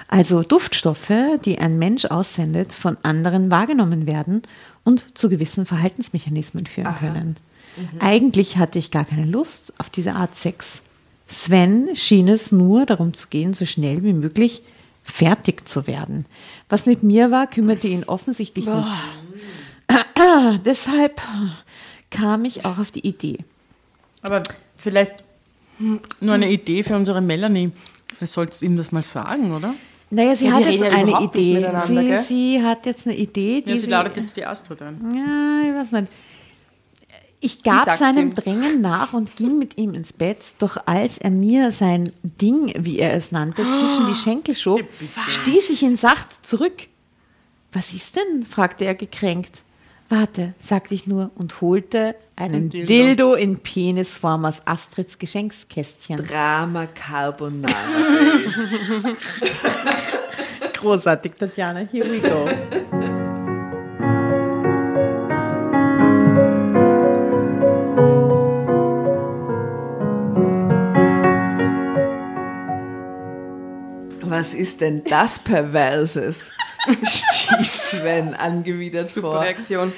also 0.08 0.41
Duftstoffe, 0.43 1.12
die 1.45 1.60
ein 1.60 1.78
Mensch 1.78 2.06
aussendet, 2.06 2.74
von 2.74 2.98
anderen 3.04 3.52
wahrgenommen 3.52 4.08
werden 4.08 4.41
und 4.84 5.18
zu 5.18 5.30
gewissen 5.30 5.66
Verhaltensmechanismen 5.66 6.66
führen 6.66 6.95
können. 6.95 7.36
Eigentlich 8.00 8.58
hatte 8.58 8.80
ich 8.80 8.89
gar 8.91 9.06
keine 9.06 9.26
Lust 9.26 9.74
auf 9.78 9.89
diese 9.89 10.14
Art 10.14 10.36
Sex. 10.36 10.82
Sven 11.28 11.89
schien 11.93 12.28
es 12.28 12.52
nur 12.52 12.86
darum 12.86 13.14
zu 13.14 13.28
gehen, 13.28 13.54
so 13.54 13.66
schnell 13.66 14.04
wie 14.04 14.14
möglich 14.14 14.64
fertig 15.04 15.68
zu 15.68 15.88
werden. 15.88 16.26
Was 16.70 16.86
mit 16.86 17.04
mir 17.04 17.32
war, 17.32 17.48
kümmerte 17.48 17.88
ihn 17.88 18.04
offensichtlich 18.06 18.66
nicht. 18.66 18.88
Deshalb 20.65 21.22
kam 22.09 22.45
ich 22.45 22.65
auch 22.65 22.78
auf 22.78 22.91
die 22.91 23.05
Idee. 23.07 23.39
Aber 24.22 24.43
vielleicht 24.76 25.24
nur 25.80 26.34
eine 26.34 26.49
Idee 26.49 26.84
für 26.84 26.95
unsere 26.95 27.22
Melanie. 27.22 27.72
Vielleicht 28.15 28.34
sollst 28.34 28.61
du 28.61 28.65
ihm 28.65 28.78
das 28.78 28.91
mal 28.91 29.03
sagen, 29.03 29.53
oder? 29.55 29.74
Naja, 30.09 30.36
sie 30.36 30.45
Ja, 30.45 30.53
hat 30.53 30.65
jetzt 30.65 30.84
eine 30.84 31.22
Idee. 31.22 31.72
Sie, 31.86 32.18
sie 32.28 32.63
hat 32.63 32.86
jetzt 32.86 33.05
eine 33.05 33.15
Idee, 33.15 33.61
die 33.61 33.72
Ja, 33.72 33.78
sie 33.78 33.88
ladet 33.88 34.18
jetzt 34.18 34.38
die 34.38 34.45
Astrid 34.45 34.82
ein. 34.82 34.99
Ja, 35.13 35.70
ich 35.70 35.76
weiß 35.76 36.01
nicht. 36.01 36.11
Ich 37.39 37.61
gab 37.61 37.97
seinem 37.97 38.30
ihm. 38.30 38.36
Drängen 38.36 38.82
nach 38.82 39.13
und 39.13 39.36
ging 39.36 39.59
mit 39.59 39.78
ihm 39.78 39.93
ins 39.93 40.11
Bett, 40.11 40.39
doch 40.57 40.78
als 40.88 41.20
er 41.20 41.30
mir 41.30 41.72
sein 41.72 42.11
Ding, 42.24 42.74
wie 42.80 42.97
er 42.97 43.13
es 43.13 43.32
nannte, 43.32 43.61
zwischen 43.61 44.07
die 44.07 44.15
Schenkel 44.15 44.55
schob, 44.55 44.82
stieß 45.28 45.70
ich 45.70 45.84
ihn 45.84 45.97
sacht 45.97 46.45
zurück. 46.45 46.88
Was 47.74 47.93
ist 47.93 48.15
denn? 48.15 48.43
fragte 48.43 48.86
er 48.86 48.95
gekränkt. 48.95 49.61
Warte, 50.10 50.53
sagte 50.62 50.93
ich 50.93 51.05
nur 51.05 51.32
und 51.36 51.60
holte 51.60 52.16
einen 52.38 52.55
Ein 52.66 52.70
Dildo. 52.70 52.88
Dildo. 52.88 53.34
in 53.34 53.60
Penisform 53.60 54.45
aus 54.45 54.62
Astrids 54.66 55.20
Geschenkskästchen. 55.20 56.26
Drama 56.26 56.86
Carbonara. 56.88 57.74
Großartig, 60.74 61.34
Tatjana. 61.38 61.82
Here 61.91 62.05
we 62.10 62.20
go. 62.20 62.45
Was 74.38 74.54
ist 74.54 74.82
denn 74.82 75.03
das 75.03 75.40
Perverses? 75.40 76.53
Stieß 77.03 77.90
Sven 77.90 78.36
angewidert 78.36 79.10
vor. 79.10 79.41
Reaktion. 79.41 79.91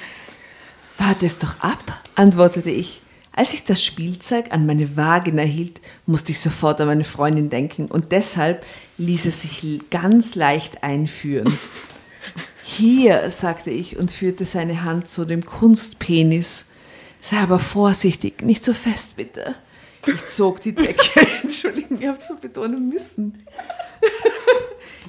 Warte 0.96 1.26
es 1.26 1.36
doch 1.36 1.60
ab, 1.60 2.00
antwortete 2.14 2.70
ich. 2.70 3.02
Als 3.32 3.52
ich 3.52 3.66
das 3.66 3.84
Spielzeug 3.84 4.46
an 4.48 4.64
meine 4.64 4.96
Vagina 4.96 5.42
hielt, 5.42 5.82
musste 6.06 6.32
ich 6.32 6.40
sofort 6.40 6.80
an 6.80 6.86
meine 6.86 7.04
Freundin 7.04 7.50
denken 7.50 7.84
und 7.84 8.12
deshalb 8.12 8.64
ließ 8.96 9.26
es 9.26 9.42
sich 9.42 9.62
ganz 9.90 10.34
leicht 10.36 10.82
einführen. 10.82 11.54
Hier, 12.64 13.28
sagte 13.28 13.68
ich 13.68 13.98
und 13.98 14.10
führte 14.10 14.46
seine 14.46 14.84
Hand 14.84 15.10
zu 15.10 15.26
dem 15.26 15.44
Kunstpenis. 15.44 16.64
Sei 17.20 17.36
aber 17.36 17.58
vorsichtig, 17.58 18.40
nicht 18.40 18.64
so 18.64 18.72
fest 18.72 19.16
bitte. 19.16 19.54
Ich 20.06 20.28
zog 20.28 20.62
die 20.62 20.74
Decke, 20.74 21.26
Entschuldigung, 21.42 22.00
ich 22.00 22.08
habe 22.08 22.22
so 22.26 22.36
betonen 22.36 22.88
müssen. 22.88 23.44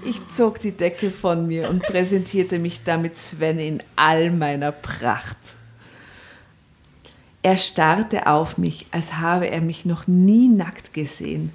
Ich 0.05 0.27
zog 0.29 0.59
die 0.59 0.71
Decke 0.71 1.11
von 1.11 1.47
mir 1.47 1.69
und 1.69 1.83
präsentierte 1.83 2.59
mich 2.59 2.83
damit 2.83 3.17
Sven 3.17 3.59
in 3.59 3.83
all 3.95 4.31
meiner 4.31 4.71
Pracht. 4.71 5.55
Er 7.43 7.57
starrte 7.57 8.27
auf 8.27 8.57
mich, 8.57 8.87
als 8.91 9.17
habe 9.17 9.49
er 9.49 9.61
mich 9.61 9.85
noch 9.85 10.07
nie 10.07 10.47
nackt 10.47 10.93
gesehen. 10.93 11.51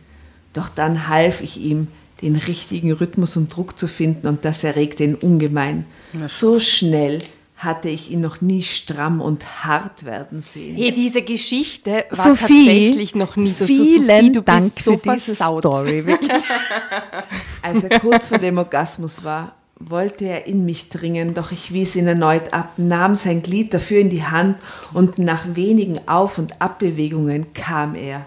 Doch 0.53 0.69
dann 0.69 1.09
half 1.09 1.41
ich 1.41 1.59
ihm, 1.59 1.89
den 2.23 2.37
richtigen 2.37 2.93
Rhythmus 2.93 3.37
und 3.37 3.55
Druck 3.55 3.79
zu 3.79 3.89
finden 3.89 4.27
und 4.27 4.45
das 4.45 4.65
erregte 4.65 5.05
ihn 5.05 5.15
ungemein. 5.15 5.85
So 6.29 6.59
schnell, 6.59 7.19
hatte 7.57 7.89
ich 7.89 8.11
ihn 8.11 8.21
noch 8.21 8.41
nie 8.43 8.63
stramm 8.63 9.21
und 9.21 9.65
hart 9.65 10.05
werden 10.05 10.43
sehen. 10.43 10.77
Hey, 10.77 10.93
diese 10.93 11.23
Geschichte 11.23 12.05
war 12.11 12.37
Sophie, 12.37 12.67
tatsächlich 12.67 13.15
noch 13.15 13.37
nie 13.37 13.53
so. 13.53 13.65
so 13.65 13.67
Vielen 13.67 14.07
Sophie, 14.07 14.33
du 14.33 14.43
Dank 14.43 14.75
bist 14.75 14.85
so 14.85 14.99
für 14.99 15.15
diese. 15.15 15.35
Story. 15.35 16.05
wirklich. 16.05 16.31
Als 17.63 17.83
er 17.85 18.01
kurz 18.01 18.27
vor 18.27 18.39
dem 18.39 18.59
Orgasmus 18.59 19.25
war, 19.25 19.55
wollte 19.79 20.27
er 20.27 20.47
in 20.47 20.65
mich 20.65 20.91
dringen, 20.91 21.35
doch 21.35 21.51
ich 21.51 21.73
wies 21.73 21.97
ihn 21.97 22.07
erneut 22.07 22.53
ab, 22.53 22.73
nahm 22.77 23.15
sein 23.15 23.43
Glied 23.43 23.73
dafür 23.73 24.01
in 24.01 24.11
die 24.11 24.25
Hand 24.25 24.59
und 24.93 25.19
nach 25.19 25.45
wenigen 25.55 26.07
Auf- 26.09 26.39
und 26.39 26.61
Abbewegungen 26.61 27.53
kam 27.55 27.95
er. 27.95 28.27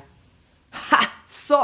Ha, 0.91 0.99
so, 1.25 1.55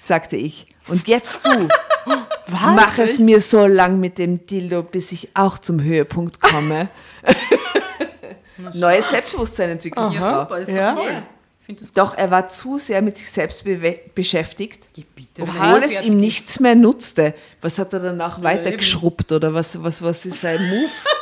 sagte 0.00 0.36
ich. 0.36 0.66
Und 0.88 1.06
jetzt 1.08 1.40
du. 1.44 1.68
Mach 2.48 2.98
es 2.98 3.18
mir 3.18 3.40
so 3.40 3.66
lang 3.66 4.00
mit 4.00 4.18
dem 4.18 4.44
Dildo, 4.46 4.82
bis 4.82 5.12
ich 5.12 5.30
auch 5.34 5.58
zum 5.58 5.82
Höhepunkt 5.82 6.40
komme. 6.40 6.88
Neues 8.74 9.10
Selbstbewusstsein 9.10 9.70
entwickelt. 9.70 10.14
Frau. 10.14 10.40
Super, 10.40 10.58
ist 10.58 10.68
Ja. 10.68 10.92
doch 10.94 11.02
toll. 11.02 11.22
Doch 11.94 12.14
er 12.18 12.30
war 12.32 12.48
zu 12.48 12.78
sehr 12.78 13.00
mit 13.00 13.16
sich 13.16 13.30
selbst 13.30 13.64
beschäftigt, 14.14 14.92
gut. 14.92 15.06
Bitte, 15.14 15.42
obwohl 15.42 15.84
es 15.84 16.02
ihm 16.02 16.18
nichts 16.18 16.58
mehr 16.58 16.74
nutzte. 16.74 17.32
Was 17.60 17.78
hat 17.78 17.92
er 17.92 18.00
danach 18.00 18.42
weitergeschrubbt 18.42 19.30
oder 19.30 19.54
was, 19.54 19.80
was, 19.80 20.02
was 20.02 20.26
ist 20.26 20.40
sein 20.40 20.68
Move? 20.68 20.88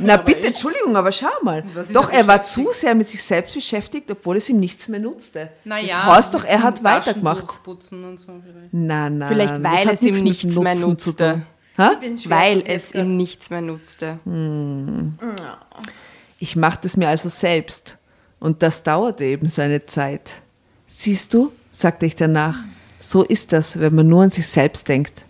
Na 0.00 0.16
bitte, 0.16 0.48
Entschuldigung, 0.48 0.96
aber 0.96 1.12
schau 1.12 1.28
mal. 1.42 1.64
Doch, 1.92 2.10
er 2.10 2.26
war 2.26 2.42
zu 2.42 2.68
sehr 2.72 2.94
mit 2.94 3.08
sich 3.08 3.22
selbst 3.22 3.54
beschäftigt, 3.54 4.10
obwohl 4.10 4.36
es 4.36 4.48
ihm 4.48 4.58
nichts 4.58 4.88
mehr 4.88 5.00
nutzte. 5.00 5.50
Naja, 5.64 6.04
das 6.06 6.16
heißt 6.16 6.34
doch, 6.34 6.44
er 6.44 6.62
hat 6.62 6.82
weitergemacht. 6.82 7.62
Putzen 7.62 8.04
und 8.04 8.18
so 8.18 8.40
vielleicht. 8.44 8.72
Nein, 8.72 9.18
nein. 9.18 9.28
Vielleicht 9.28 9.62
weil 9.62 9.88
es 9.88 10.02
ihm 10.02 10.14
mit 10.14 10.24
nichts 10.24 10.58
mehr 10.58 10.76
nutzte. 10.76 11.42
Weil 11.76 12.62
es 12.66 12.94
ihm 12.94 13.16
nichts 13.16 13.50
mehr 13.50 13.60
nutzte. 13.60 14.18
Ich 16.38 16.56
machte 16.56 16.86
es 16.86 16.96
mir 16.96 17.08
also 17.08 17.28
selbst. 17.28 17.98
Und 18.40 18.62
das 18.62 18.82
dauerte 18.82 19.24
eben 19.24 19.46
seine 19.46 19.86
Zeit. 19.86 20.34
Siehst 20.86 21.32
du, 21.34 21.52
sagte 21.72 22.06
ich 22.06 22.14
danach, 22.14 22.58
so 22.98 23.22
ist 23.22 23.52
das, 23.52 23.80
wenn 23.80 23.94
man 23.94 24.08
nur 24.08 24.22
an 24.22 24.30
sich 24.30 24.46
selbst 24.46 24.88
denkt. 24.88 25.24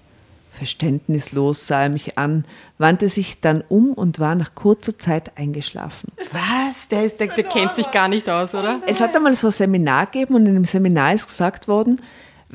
Verständnislos 0.54 1.66
sah 1.66 1.82
er 1.82 1.88
mich 1.88 2.16
an, 2.16 2.44
wandte 2.78 3.08
sich 3.08 3.40
dann 3.40 3.62
um 3.68 3.92
und 3.92 4.20
war 4.20 4.34
nach 4.34 4.54
kurzer 4.54 4.96
Zeit 4.98 5.36
eingeschlafen. 5.36 6.12
Was? 6.32 6.88
Der, 6.88 7.04
ist, 7.04 7.18
der, 7.18 7.28
der 7.28 7.44
kennt 7.44 7.74
sich 7.74 7.90
gar 7.90 8.08
nicht 8.08 8.30
aus, 8.30 8.54
oder? 8.54 8.80
Es 8.86 9.00
hat 9.00 9.14
einmal 9.16 9.34
so 9.34 9.48
ein 9.48 9.52
Seminar 9.52 10.06
gegeben 10.06 10.34
und 10.36 10.46
in 10.46 10.54
dem 10.54 10.64
Seminar 10.64 11.14
ist 11.14 11.26
gesagt 11.26 11.66
worden, 11.66 12.00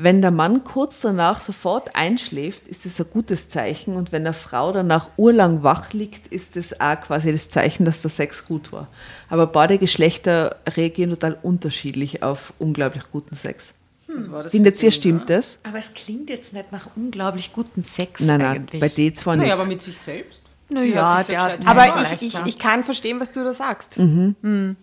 wenn 0.02 0.22
der 0.22 0.30
Mann 0.30 0.64
kurz 0.64 1.00
danach 1.00 1.42
sofort 1.42 1.94
einschläft, 1.94 2.66
ist 2.68 2.86
es 2.86 2.98
ein 3.00 3.08
gutes 3.12 3.50
Zeichen 3.50 3.96
und 3.96 4.12
wenn 4.12 4.22
eine 4.22 4.32
Frau 4.32 4.72
danach 4.72 5.10
urlang 5.18 5.62
wach 5.62 5.92
liegt, 5.92 6.28
ist 6.28 6.56
es 6.56 6.80
auch 6.80 6.98
quasi 7.02 7.32
das 7.32 7.50
Zeichen, 7.50 7.84
dass 7.84 8.00
der 8.00 8.10
Sex 8.10 8.46
gut 8.46 8.72
war. 8.72 8.88
Aber 9.28 9.46
beide 9.46 9.76
Geschlechter 9.76 10.56
reagieren 10.74 11.10
total 11.10 11.36
unterschiedlich 11.42 12.22
auf 12.22 12.54
unglaublich 12.58 13.04
guten 13.12 13.34
Sex. 13.34 13.74
Was 14.20 14.30
war 14.30 14.42
das 14.44 14.52
Findet 14.52 14.76
für 14.76 14.86
ihr, 14.86 14.92
stimmt 14.92 15.26
Sinn, 15.26 15.36
das? 15.36 15.58
Aber 15.62 15.78
es 15.78 15.92
klingt 15.94 16.30
jetzt 16.30 16.52
nicht 16.52 16.72
nach 16.72 16.88
unglaublich 16.96 17.52
gutem 17.52 17.84
Sex 17.84 18.20
Nein, 18.20 18.40
nein, 18.40 18.56
eigentlich. 18.56 18.80
bei 18.80 18.88
dir 18.88 19.12
zwar 19.14 19.36
nicht. 19.36 19.42
Naja, 19.44 19.54
aber 19.54 19.66
mit 19.66 19.82
sich 19.82 19.98
selbst. 19.98 20.42
Na 20.68 20.80
Sie 20.82 20.92
ja, 20.92 21.22
selbst 21.24 21.66
Aber 21.66 22.00
ich, 22.02 22.22
ich, 22.22 22.38
ich 22.46 22.58
kann 22.58 22.84
verstehen, 22.84 23.18
was 23.18 23.32
du 23.32 23.42
da 23.42 23.52
sagst. 23.52 23.98
Mhm. 23.98 24.76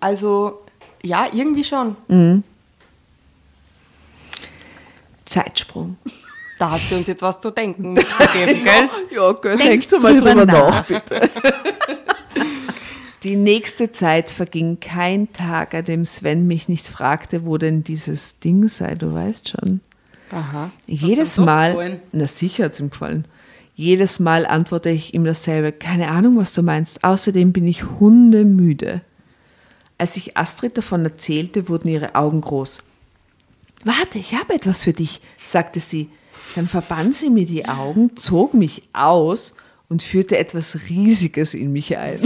Also, 0.00 0.62
ja, 1.02 1.26
irgendwie 1.32 1.64
schon. 1.64 1.96
Zeitsprung. 5.24 5.96
Da 6.58 6.72
hat 6.72 6.80
sie 6.80 6.96
uns 6.96 7.06
jetzt 7.06 7.22
was 7.22 7.38
zu 7.40 7.50
denken 7.50 7.92
mitgegeben, 7.94 8.64
gell? 8.64 8.88
Ja, 9.10 9.32
gell, 9.32 9.56
Denkt 9.56 9.92
mal 10.02 10.18
drüber 10.18 10.34
drüber 10.34 10.46
nach. 10.46 10.70
nach, 10.70 10.86
bitte. 10.86 11.30
Die 13.28 13.36
nächste 13.36 13.92
Zeit 13.92 14.30
verging 14.30 14.80
kein 14.80 15.34
Tag, 15.34 15.74
an 15.74 15.84
dem 15.84 16.06
Sven 16.06 16.46
mich 16.46 16.66
nicht 16.70 16.86
fragte, 16.86 17.44
wo 17.44 17.58
denn 17.58 17.84
dieses 17.84 18.38
Ding 18.38 18.68
sei, 18.68 18.94
du 18.94 19.12
weißt 19.12 19.50
schon. 19.50 19.82
Aha. 20.30 20.70
Jedes 20.86 21.36
Hat's 21.36 21.44
Mal, 21.44 22.00
na 22.10 22.26
sicher 22.26 22.64
hat 22.64 22.72
es 22.72 22.80
ihm 22.80 22.88
gefallen. 22.88 23.26
Jedes 23.74 24.18
Mal 24.18 24.46
antworte 24.46 24.88
ich 24.88 25.12
ihm 25.12 25.24
dasselbe. 25.24 25.72
Keine 25.72 26.08
Ahnung, 26.08 26.38
was 26.38 26.54
du 26.54 26.62
meinst. 26.62 27.04
Außerdem 27.04 27.52
bin 27.52 27.66
ich 27.66 27.84
hundemüde. 27.84 29.02
Als 29.98 30.16
ich 30.16 30.38
Astrid 30.38 30.78
davon 30.78 31.04
erzählte, 31.04 31.68
wurden 31.68 31.88
ihre 31.88 32.14
Augen 32.14 32.40
groß. 32.40 32.82
Warte, 33.84 34.18
ich 34.18 34.36
habe 34.36 34.54
etwas 34.54 34.84
für 34.84 34.94
dich, 34.94 35.20
sagte 35.44 35.80
sie. 35.80 36.08
Dann 36.54 36.66
verband 36.66 37.14
sie 37.14 37.28
mir 37.28 37.44
die 37.44 37.68
Augen, 37.68 38.16
zog 38.16 38.54
mich 38.54 38.84
aus 38.94 39.52
und 39.90 40.02
führte 40.02 40.38
etwas 40.38 40.78
Riesiges 40.88 41.52
in 41.52 41.74
mich 41.74 41.98
ein. 41.98 42.20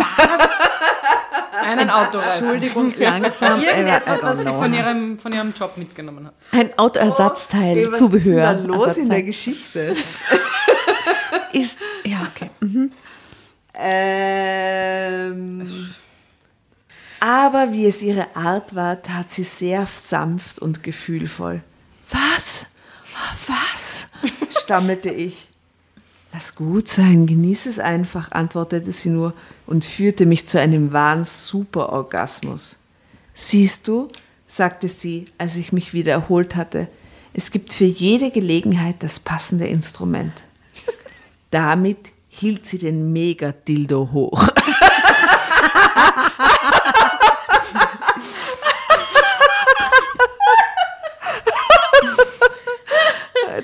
Einen 1.53 1.91
Autoreifen. 1.91 2.45
Entschuldigung, 2.45 2.95
langsam. 2.99 3.63
Irgendetwas, 3.63 4.23
was 4.23 4.39
sie 4.39 4.45
know. 4.45 4.55
von 4.55 4.73
ihrem, 4.73 5.19
von 5.19 5.33
ihrem 5.33 5.53
Job 5.53 5.77
mitgenommen 5.77 6.27
hat. 6.27 6.35
Ein 6.51 6.77
Autoersatzteil, 6.79 7.89
Was 7.91 7.99
Zubehör. 7.99 8.53
ist 8.53 8.59
denn 8.61 8.69
da 8.69 8.75
los 8.75 8.97
in 8.97 9.11
der. 9.11 9.23
Geschichte? 9.23 9.95
Ist, 11.53 11.77
ja, 12.05 12.27
okay. 12.35 12.49
Ähm, 13.75 15.91
aber 17.21 17.73
wie 17.73 17.87
es 17.87 18.03
ihre 18.03 18.35
Art 18.35 18.75
war, 18.75 19.03
tat 19.03 19.31
sie 19.31 19.43
sehr 19.43 19.87
sanft 19.93 20.59
und 20.59 20.83
gefühlvoll. 20.83 21.63
Was? 22.11 22.67
Was? 23.47 24.09
stammelte 24.51 25.11
ich. 25.11 25.49
Lass 26.33 26.55
gut 26.55 26.89
sein, 26.89 27.27
genieß 27.27 27.67
es 27.67 27.79
einfach, 27.79 28.33
antwortete 28.33 28.93
sie 28.93 29.11
nur 29.11 29.35
und 29.67 29.85
führte 29.85 30.27
mich 30.27 30.47
zu 30.47 30.61
einem 30.61 30.93
wahren 30.93 31.25
Superorgasmus. 31.25 32.79
Siehst 33.35 33.89
du, 33.89 34.09
sagte 34.47 34.89
sie, 34.89 35.27
als 35.39 35.57
ich 35.57 35.73
mich 35.73 35.95
wieder 35.95 36.13
erholt 36.13 36.57
hatte, 36.57 36.89
es 37.35 37.51
gibt 37.51 37.73
für 37.73 37.85
jede 37.85 38.31
Gelegenheit 38.31 38.97
das 39.01 39.19
passende 39.19 39.67
Instrument. 39.67 40.45
Damit 41.51 42.13
hielt 42.29 42.67
sie 42.67 42.79
den 42.79 43.13
Megadildo 43.13 44.11
hoch. 44.13 44.49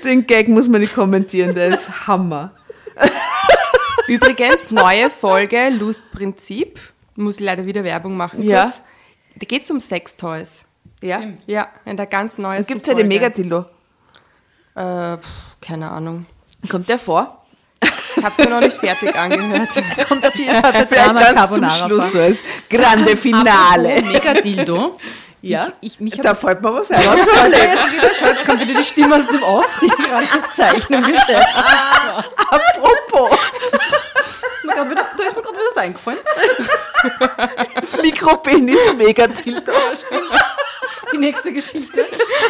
Den 0.03 0.25
Gag 0.25 0.47
muss 0.47 0.67
man 0.67 0.81
nicht 0.81 0.95
kommentieren, 0.95 1.53
der 1.53 1.67
ist 1.67 2.07
Hammer. 2.07 2.51
Übrigens, 4.09 4.71
neue 4.71 5.09
Folge 5.09 5.69
Lustprinzip. 5.69 6.79
Muss 7.15 7.35
ich 7.35 7.41
leider 7.41 7.65
wieder 7.65 7.83
Werbung 7.83 8.17
machen. 8.17 8.41
Ja. 8.41 8.63
Kurz. 8.63 8.81
Da 9.35 9.45
geht 9.45 9.63
es 9.63 9.71
um 9.71 9.79
Sextoys. 9.79 10.67
Ja? 11.01 11.21
Ja, 11.45 11.69
in 11.85 11.95
der 11.95 12.07
ganz 12.07 12.37
neuesten 12.37 12.73
Gibt 12.73 12.81
es 12.83 12.87
ja 12.87 12.95
den 12.95 13.09
Folge. 13.09 13.15
Megadildo. 13.15 13.65
Äh, 14.75 15.17
pff, 15.17 15.29
keine 15.61 15.91
Ahnung. 15.91 16.25
Kommt 16.69 16.89
der 16.89 16.99
vor? 16.99 17.45
Ich 17.81 18.23
habe 18.23 18.31
es 18.31 18.37
mir 18.39 18.49
noch 18.49 18.59
nicht 18.59 18.77
fertig 18.77 19.15
angehört. 19.15 19.69
Kommt 20.07 20.25
auf 20.25 20.35
jeden 20.35 20.55
Fall 20.55 20.73
Vielleicht 20.87 21.35
ganz 21.35 21.53
zum 21.53 21.69
Schluss 21.69 22.11
so 22.11 22.19
als 22.19 22.43
grande 22.69 23.15
Finale. 23.15 24.01
Megadildo. 24.01 24.97
Ja, 25.41 25.71
Ich, 25.79 25.93
ich, 25.93 25.99
mich 25.99 26.17
da 26.17 26.35
fällt 26.35 26.61
mir 26.61 26.73
was 26.73 26.91
ein. 26.91 27.01
das 27.03 27.17
jetzt 27.25 27.91
wieder, 27.93 28.09
schau, 28.19 28.25
jetzt 28.27 28.45
kommt 28.45 28.61
wieder 28.61 28.73
die 28.79 28.83
Stimme 28.83 29.15
aus 29.15 29.27
dem 29.27 29.41
Off, 29.43 29.65
die 29.81 29.87
gerade 29.87 30.27
die 30.27 30.51
Zeichnung 30.55 31.01
gestellt 31.03 31.47
hat. 31.55 32.25
Apropos, 32.49 33.37
Ist 34.57 34.65
mir 34.65 34.89
wieder, 34.89 35.07
da 35.17 35.23
ist 35.23 35.35
mir 35.35 35.41
gerade 35.41 35.55
wieder 35.55 35.67
was 35.69 35.77
eingefallen. 35.77 36.19
Mikropenis 38.01 38.93
Megadildo. 38.97 39.71
Die 41.13 41.17
nächste 41.17 41.51
Geschichte. 41.53 42.05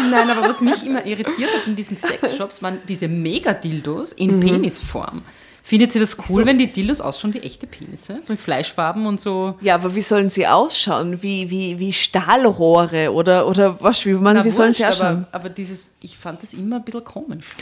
Nein, 0.10 0.30
aber 0.30 0.49
was 0.49 0.60
mich 0.60 0.84
immer 0.86 1.06
irritiert 1.06 1.49
hat 1.53 1.68
in 1.68 1.76
diesen 1.76 1.95
Sexshops, 1.95 2.61
waren 2.61 2.82
diese 2.88 3.07
Megadildos 3.07 4.11
in 4.14 4.40
Penisform. 4.40 5.24
Findet 5.70 5.94
ihr 5.94 6.02
das 6.02 6.18
cool, 6.28 6.48
wenn 6.48 6.58
die 6.58 6.72
Dildos 6.72 7.00
ausschauen 7.00 7.32
wie 7.36 7.41
echte 7.41 7.68
Penisse? 7.68 8.20
So 8.24 8.34
mit 8.34 8.41
Fleischfarben 8.41 9.06
und 9.06 9.20
so. 9.20 9.54
Ja, 9.62 9.76
aber 9.76 9.94
wie 9.94 10.02
sollen 10.02 10.32
sie 10.32 10.48
ausschauen? 10.48 11.22
Wie, 11.22 11.52
wie, 11.52 11.78
wie 11.78 11.94
Stahlrohre 11.94 13.14
oder, 13.14 13.46
oder 13.48 13.80
was? 13.80 14.04
Wie, 14.04 14.14
man, 14.14 14.38
Na, 14.38 14.44
wie 14.44 14.50
sollen 14.50 14.74
sie 14.74 14.84
ausschauen? 14.84 15.28
aber, 15.32 15.46
aber 15.46 15.50
dieses, 15.50 15.94
ich 16.02 16.18
fand 16.18 16.41
das 16.41 16.56
immer 16.56 16.78
ein 16.78 16.84
bisschen 16.84 17.04
komisch. 17.04 17.56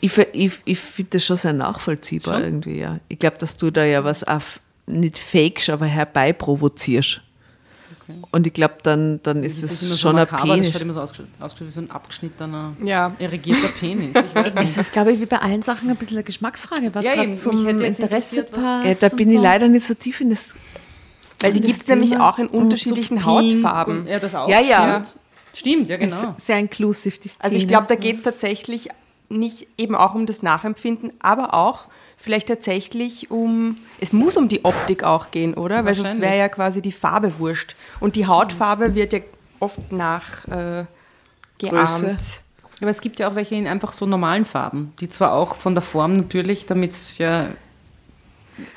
Ich, 0.00 0.16
ich, 0.16 0.52
ich 0.64 0.78
finde 0.78 1.10
das 1.10 1.24
schon 1.24 1.36
sehr 1.38 1.52
nachvollziehbar 1.52 2.34
Schon? 2.34 2.44
irgendwie, 2.44 2.78
ja. 2.78 3.00
Ich 3.08 3.18
glaube, 3.18 3.38
dass 3.38 3.56
du 3.56 3.72
da 3.72 3.84
ja 3.84 4.04
was 4.04 4.22
auf, 4.22 4.60
nicht 4.86 5.18
fakest, 5.18 5.70
aber 5.70 5.86
herbeiprovozierst. 8.10 8.34
Und 8.34 8.46
ich 8.46 8.52
glaube, 8.52 8.74
dann, 8.82 9.20
dann 9.22 9.42
ist 9.44 9.62
es 9.62 9.80
schon 9.88 9.96
so 9.96 10.08
ein 10.10 10.14
makaber, 10.16 10.46
das 10.48 10.56
Penis. 10.56 10.72
schaut 10.72 10.82
immer 10.82 10.92
so 10.92 11.00
ausgeschaut, 11.00 11.26
ausgeschaut 11.40 11.68
wie 11.68 11.72
so 11.72 11.80
ein 11.80 11.90
abgeschnittener, 11.90 12.72
Ja. 12.82 13.12
irrigierter 13.18 13.68
Penis. 13.68 14.14
Ich 14.16 14.34
weiß 14.34 14.52
Es 14.56 14.76
ist, 14.76 14.92
glaube 14.92 15.12
ich, 15.12 15.20
wie 15.20 15.26
bei 15.26 15.38
allen 15.38 15.62
Sachen 15.62 15.88
ein 15.90 15.96
bisschen 15.96 16.16
eine 16.18 16.24
Geschmacksfrage, 16.24 16.94
was 16.94 17.04
Ja, 17.04 17.14
gerade 17.14 17.28
eben. 17.28 17.36
zum 17.36 17.66
Interesse 17.68 18.44
passt. 18.44 19.02
Ja, 19.02 19.08
da 19.08 19.14
bin 19.16 19.28
so. 19.28 19.34
ich 19.34 19.40
leider 19.40 19.68
nicht 19.68 19.86
so 19.86 19.94
tief 19.94 20.20
in 20.20 20.30
das. 20.30 20.54
Weil 21.40 21.52
die 21.54 21.60
gibt 21.60 21.82
es 21.82 21.88
nämlich 21.88 22.18
auch 22.18 22.38
in 22.38 22.48
so 22.48 22.54
unterschiedlichen 22.54 23.16
Pink 23.16 23.26
Hautfarben. 23.26 24.06
Ja, 24.06 24.18
das 24.18 24.34
auch. 24.34 24.48
Ja, 24.48 24.60
ja. 24.60 25.02
Stimmt, 25.04 25.14
stimmt 25.54 25.88
ja, 25.90 25.96
Ist 25.96 26.20
genau. 26.20 26.34
Sehr 26.36 26.58
inclusive, 26.58 27.18
die 27.18 27.28
Szene. 27.28 27.42
Also 27.44 27.56
ich 27.56 27.66
glaube, 27.66 27.86
da 27.88 27.94
geht 27.94 28.16
es 28.18 28.22
tatsächlich 28.22 28.88
nicht 29.30 29.66
eben 29.78 29.94
auch 29.94 30.14
um 30.14 30.26
das 30.26 30.42
Nachempfinden, 30.42 31.12
aber 31.20 31.54
auch 31.54 31.86
vielleicht 32.20 32.48
tatsächlich 32.48 33.30
um, 33.30 33.76
es 33.98 34.12
muss 34.12 34.36
um 34.36 34.46
die 34.48 34.64
Optik 34.64 35.02
auch 35.02 35.30
gehen, 35.30 35.54
oder? 35.54 35.84
Weil 35.84 35.94
sonst 35.94 36.20
wäre 36.20 36.36
ja 36.36 36.48
quasi 36.48 36.82
die 36.82 36.92
Farbe 36.92 37.38
wurscht. 37.38 37.74
Und 37.98 38.14
die 38.16 38.26
Hautfarbe 38.26 38.94
wird 38.94 39.12
ja 39.12 39.20
oft 39.58 39.90
nach 39.90 40.46
äh, 40.48 40.84
geahmt. 41.58 42.42
Aber 42.80 42.90
es 42.90 43.00
gibt 43.00 43.18
ja 43.18 43.28
auch 43.28 43.34
welche 43.34 43.54
in 43.54 43.66
einfach 43.66 43.92
so 43.92 44.06
normalen 44.06 44.44
Farben, 44.44 44.92
die 45.00 45.08
zwar 45.08 45.32
auch 45.32 45.56
von 45.56 45.74
der 45.74 45.82
Form 45.82 46.16
natürlich, 46.16 46.66
damit 46.66 46.92
es 46.92 47.18
ja 47.18 47.48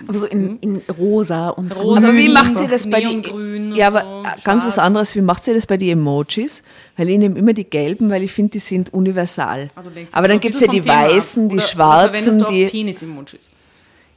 Aber 0.07 0.17
so 0.17 0.25
in, 0.25 0.59
in 0.59 0.81
rosa 0.97 1.49
und 1.49 1.75
Rosa, 1.75 2.07
Aber 2.07 2.17
wie 2.17 2.25
Grün, 2.25 2.33
macht 2.33 2.57
sie 2.57 2.67
das 2.67 2.89
bei 2.89 3.01
den 3.01 3.73
Ja, 3.75 3.87
aber 3.87 4.01
so, 4.01 4.41
ganz 4.43 4.65
was 4.65 4.77
anderes, 4.77 5.15
wie 5.15 5.21
macht 5.21 5.45
sie 5.45 5.53
das 5.53 5.65
bei 5.67 5.77
den 5.77 5.89
Emojis? 5.89 6.63
Weil 6.97 7.09
ich 7.09 7.17
nehme 7.17 7.37
immer 7.37 7.53
die 7.53 7.63
gelben, 7.63 8.09
weil 8.09 8.23
ich 8.23 8.31
finde, 8.31 8.51
die 8.51 8.59
sind 8.59 8.93
universal. 8.93 9.69
Ah, 9.75 9.81
aber 10.11 10.27
dann 10.27 10.39
gibt 10.39 10.55
es 10.55 10.61
ja 10.61 10.67
die 10.67 10.85
weißen, 10.85 11.49
die 11.49 11.55
Oder- 11.55 11.63
oder 11.63 11.71
schwarzen, 11.71 12.43
auch 12.43 12.49
die 12.49 12.65
Penis-Emojis. 12.67 13.49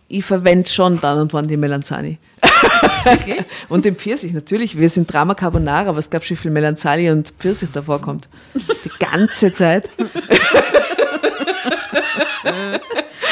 ich 0.08 0.24
verwende 0.24 0.68
schon 0.68 1.00
dann 1.00 1.18
und 1.20 1.32
wann 1.32 1.48
die 1.48 1.56
Melanzani. 1.56 2.18
und 3.68 3.84
den 3.84 3.96
Pfirsich, 3.96 4.32
natürlich. 4.32 4.78
Wir 4.78 4.88
sind 4.88 5.12
Drama 5.12 5.34
Carbonara, 5.34 5.88
aber 5.88 5.98
es 5.98 6.10
gab 6.10 6.24
schon 6.24 6.36
viel 6.36 6.50
Melanzani 6.50 7.10
und 7.10 7.32
Pfirsich 7.38 7.70
davor 7.72 8.00
kommt. 8.00 8.28
Die 8.54 8.90
ganze 8.98 9.52
Zeit. 9.52 9.90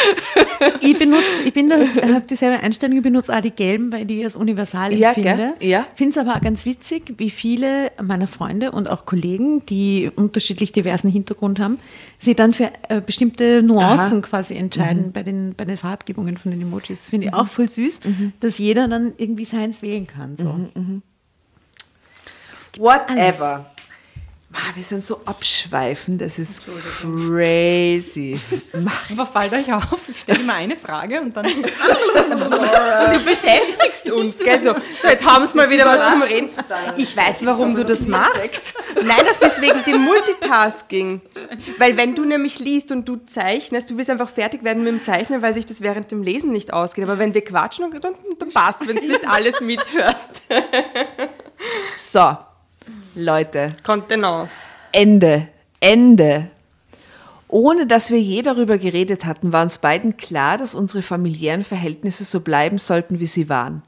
Ich 0.80 0.98
benutze, 0.98 1.42
ich 1.44 1.52
bin 1.52 1.68
da, 1.68 1.76
habe 1.76 2.24
dieselbe 2.28 2.62
Einstellung, 2.62 2.96
ich 2.96 3.02
benutze 3.02 3.34
auch 3.36 3.40
die 3.40 3.50
gelben, 3.50 3.92
weil 3.92 4.02
ich 4.02 4.06
die 4.06 4.24
als 4.24 4.36
universal 4.36 4.92
Ja, 4.94 5.08
empfinde. 5.12 5.54
gell? 5.58 5.68
Ja. 5.68 5.86
Finde 5.94 6.12
es 6.12 6.18
aber 6.18 6.36
auch 6.36 6.40
ganz 6.40 6.64
witzig, 6.64 7.14
wie 7.18 7.30
viele 7.30 7.92
meiner 8.02 8.26
Freunde 8.26 8.72
und 8.72 8.88
auch 8.88 9.04
Kollegen, 9.04 9.64
die 9.66 10.10
unterschiedlich 10.14 10.72
diversen 10.72 11.10
Hintergrund 11.10 11.60
haben, 11.60 11.78
sich 12.18 12.36
dann 12.36 12.54
für 12.54 12.70
äh, 12.88 13.00
bestimmte 13.00 13.62
Nuancen 13.62 14.22
quasi 14.22 14.54
entscheiden 14.54 15.12
bei, 15.12 15.22
den, 15.22 15.54
bei 15.54 15.64
den 15.64 15.76
Farbgebungen 15.76 16.36
von 16.38 16.50
den 16.50 16.62
Emojis. 16.62 17.08
Finde 17.10 17.26
ich 17.28 17.34
auch 17.34 17.48
voll 17.48 17.68
süß, 17.68 18.00
dass 18.40 18.58
jeder 18.58 18.88
dann 18.88 19.12
irgendwie 19.18 19.44
seins 19.44 19.82
wählen 19.82 20.06
kann. 20.06 20.36
So. 20.38 20.54
Whatever. 22.78 23.66
Ah, 23.70 23.73
wir 24.74 24.82
sind 24.82 25.04
so 25.04 25.20
abschweifend, 25.24 26.20
das 26.20 26.38
ist 26.38 26.62
crazy. 27.00 28.38
Aber 29.12 29.26
fallt 29.26 29.52
euch 29.52 29.72
auf, 29.72 30.08
ich 30.08 30.20
stelle 30.20 30.40
immer 30.40 30.54
eine 30.54 30.76
Frage 30.76 31.20
und 31.20 31.36
dann. 31.36 31.46
Du 31.54 33.24
beschäftigst 33.24 34.10
uns, 34.10 34.38
gell? 34.38 34.58
So, 34.58 34.74
so 35.00 35.08
jetzt 35.08 35.24
haben 35.24 35.46
wir 35.46 35.54
mal 35.54 35.70
wieder 35.70 35.86
was 35.86 36.10
zum 36.10 36.22
Reden. 36.22 36.48
Ich 36.96 37.16
weiß, 37.16 37.44
warum 37.46 37.74
du 37.74 37.84
das 37.84 38.06
machst. 38.06 38.74
Nein, 38.96 39.24
das 39.26 39.52
ist 39.52 39.60
wegen 39.60 39.82
dem 39.84 40.02
Multitasking. 40.02 41.20
Weil 41.78 41.96
wenn 41.96 42.14
du 42.14 42.24
nämlich 42.24 42.58
liest 42.58 42.92
und 42.92 43.08
du 43.08 43.16
zeichnest, 43.16 43.90
du 43.90 43.96
willst 43.96 44.10
einfach 44.10 44.28
fertig 44.28 44.64
werden 44.64 44.82
mit 44.82 44.92
dem 44.92 45.02
Zeichnen, 45.02 45.42
weil 45.42 45.54
sich 45.54 45.66
das 45.66 45.80
während 45.80 46.10
dem 46.10 46.22
Lesen 46.22 46.50
nicht 46.50 46.72
ausgeht. 46.72 47.04
Aber 47.04 47.18
wenn 47.18 47.34
wir 47.34 47.44
quatschen, 47.44 47.90
dann, 48.00 48.14
dann 48.38 48.52
passt, 48.52 48.86
wenn 48.88 48.96
du 48.96 49.06
nicht 49.06 49.28
alles 49.28 49.60
mithörst. 49.60 50.42
So, 51.96 52.36
Leute, 53.16 53.68
Kontenance. 53.84 54.66
Ende. 54.90 55.44
Ende. 55.78 56.48
Ohne 57.46 57.86
dass 57.86 58.10
wir 58.10 58.20
je 58.20 58.42
darüber 58.42 58.76
geredet 58.76 59.24
hatten, 59.24 59.52
war 59.52 59.62
uns 59.62 59.78
beiden 59.78 60.16
klar, 60.16 60.58
dass 60.58 60.74
unsere 60.74 61.02
familiären 61.02 61.62
Verhältnisse 61.62 62.24
so 62.24 62.40
bleiben 62.40 62.78
sollten, 62.78 63.20
wie 63.20 63.26
sie 63.26 63.48
waren. 63.48 63.82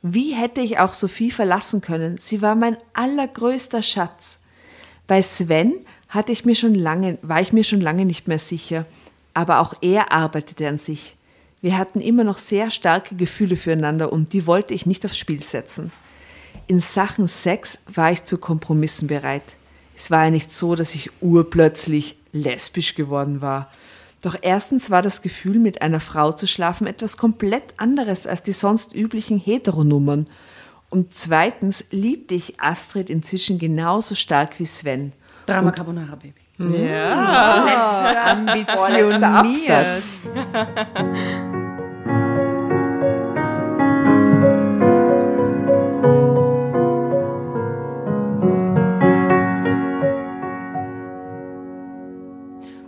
Wie 0.00 0.32
hätte 0.32 0.62
ich 0.62 0.78
auch 0.78 0.94
Sophie 0.94 1.30
verlassen 1.30 1.82
können? 1.82 2.16
Sie 2.18 2.40
war 2.40 2.54
mein 2.54 2.78
allergrößter 2.94 3.82
Schatz. 3.82 4.38
Bei 5.06 5.20
Sven 5.20 5.74
hatte 6.08 6.32
ich 6.32 6.46
mir 6.46 6.54
schon 6.54 6.74
lange, 6.74 7.18
war 7.20 7.42
ich 7.42 7.52
mir 7.52 7.64
schon 7.64 7.82
lange 7.82 8.06
nicht 8.06 8.28
mehr 8.28 8.38
sicher, 8.38 8.86
aber 9.34 9.60
auch 9.60 9.74
er 9.82 10.10
arbeitete 10.10 10.66
an 10.68 10.78
sich. 10.78 11.16
Wir 11.60 11.76
hatten 11.76 12.00
immer 12.00 12.24
noch 12.24 12.38
sehr 12.38 12.70
starke 12.70 13.14
Gefühle 13.14 13.56
füreinander 13.56 14.10
und 14.10 14.32
die 14.32 14.46
wollte 14.46 14.72
ich 14.72 14.86
nicht 14.86 15.04
aufs 15.04 15.18
Spiel 15.18 15.42
setzen. 15.42 15.92
In 16.66 16.80
Sachen 16.80 17.26
Sex 17.26 17.80
war 17.92 18.10
ich 18.10 18.24
zu 18.24 18.38
Kompromissen 18.38 19.06
bereit. 19.06 19.56
Es 19.94 20.10
war 20.10 20.24
ja 20.24 20.30
nicht 20.30 20.50
so, 20.50 20.74
dass 20.74 20.94
ich 20.94 21.10
urplötzlich 21.20 22.16
lesbisch 22.32 22.94
geworden 22.94 23.40
war. 23.40 23.70
Doch 24.22 24.36
erstens 24.40 24.90
war 24.90 25.02
das 25.02 25.20
Gefühl, 25.20 25.58
mit 25.58 25.82
einer 25.82 26.00
Frau 26.00 26.32
zu 26.32 26.46
schlafen, 26.46 26.86
etwas 26.86 27.18
komplett 27.18 27.74
anderes 27.76 28.26
als 28.26 28.42
die 28.42 28.52
sonst 28.52 28.94
üblichen 28.94 29.38
Heteronummern. 29.38 30.26
Und 30.88 31.14
zweitens 31.14 31.84
liebte 31.90 32.34
ich 32.34 32.58
Astrid 32.58 33.10
inzwischen 33.10 33.58
genauso 33.58 34.14
stark 34.14 34.58
wie 34.58 34.64
Sven. 34.64 35.12
Drama 35.44 35.70
Carbonara 35.72 36.16
Baby. 36.16 36.34
Ambitioniert. 38.30 40.02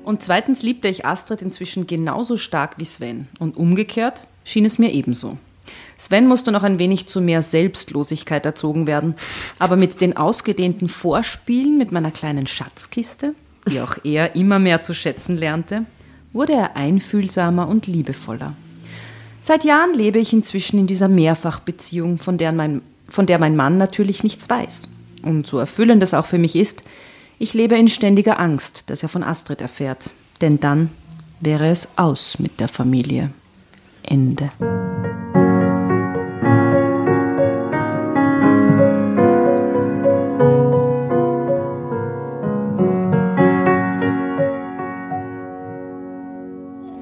Und 0.07 0.23
zweitens 0.23 0.63
liebte 0.63 0.87
ich 0.87 1.05
Astrid 1.05 1.43
inzwischen 1.43 1.89
genauso 1.89 2.37
stark 2.37 2.79
wie 2.79 2.85
Sven. 2.85 3.27
Und 3.41 3.57
umgekehrt 3.57 4.25
schien 4.45 4.65
es 4.65 4.79
mir 4.79 4.93
ebenso. 4.93 5.37
Sven 5.99 6.29
musste 6.29 6.53
noch 6.53 6.63
ein 6.63 6.79
wenig 6.79 7.09
zu 7.09 7.21
mehr 7.21 7.43
Selbstlosigkeit 7.43 8.47
erzogen 8.47 8.87
werden, 8.87 9.17
aber 9.59 9.75
mit 9.75 10.01
den 10.01 10.17
ausgedehnten 10.17 10.89
Vorspielen 10.89 11.77
mit 11.77 11.91
meiner 11.91 12.13
kleinen 12.13 12.47
Schatzkiste, 12.47 13.35
die 13.69 13.81
auch 13.81 13.97
er 14.05 14.37
immer 14.37 14.61
mehr 14.61 14.81
zu 14.81 14.95
schätzen 14.95 15.37
lernte, 15.37 15.87
wurde 16.33 16.53
er 16.53 16.77
einfühlsamer 16.77 17.67
und 17.67 17.89
liebevoller. 17.89 18.55
Seit 19.41 19.65
Jahren 19.65 19.93
lebe 19.93 20.21
ich 20.21 20.33
inzwischen 20.33 20.79
in 20.79 20.87
dieser 20.87 21.09
Mehrfachbeziehung, 21.09 22.19
von 22.19 22.39
der, 22.39 22.53
mein, 22.53 22.83
von 23.09 23.27
der 23.27 23.41
mein 23.41 23.57
Mann 23.57 23.77
natürlich 23.77 24.23
nichts 24.23 24.49
weiß. 24.49 24.87
Und 25.25 25.49
so 25.49 25.59
erfüllend 25.59 26.05
es 26.05 26.15
auch 26.15 26.27
für 26.27 26.39
mich 26.39 26.55
ist, 26.55 26.85
ich 27.39 27.55
lebe 27.55 27.77
in 27.77 27.89
ständiger 27.89 28.39
Angst, 28.41 28.85
dass 28.87 29.03
er 29.03 29.09
von 29.09 29.23
Astrid 29.23 29.61
erfährt. 29.61 30.11
Denn 30.41 30.61
dann 30.61 30.91
wäre 31.41 31.69
es 31.69 31.89
aus 31.97 32.39
mit 32.39 32.61
der 32.61 32.69
Familie. 32.69 33.31
Ende. 34.03 34.51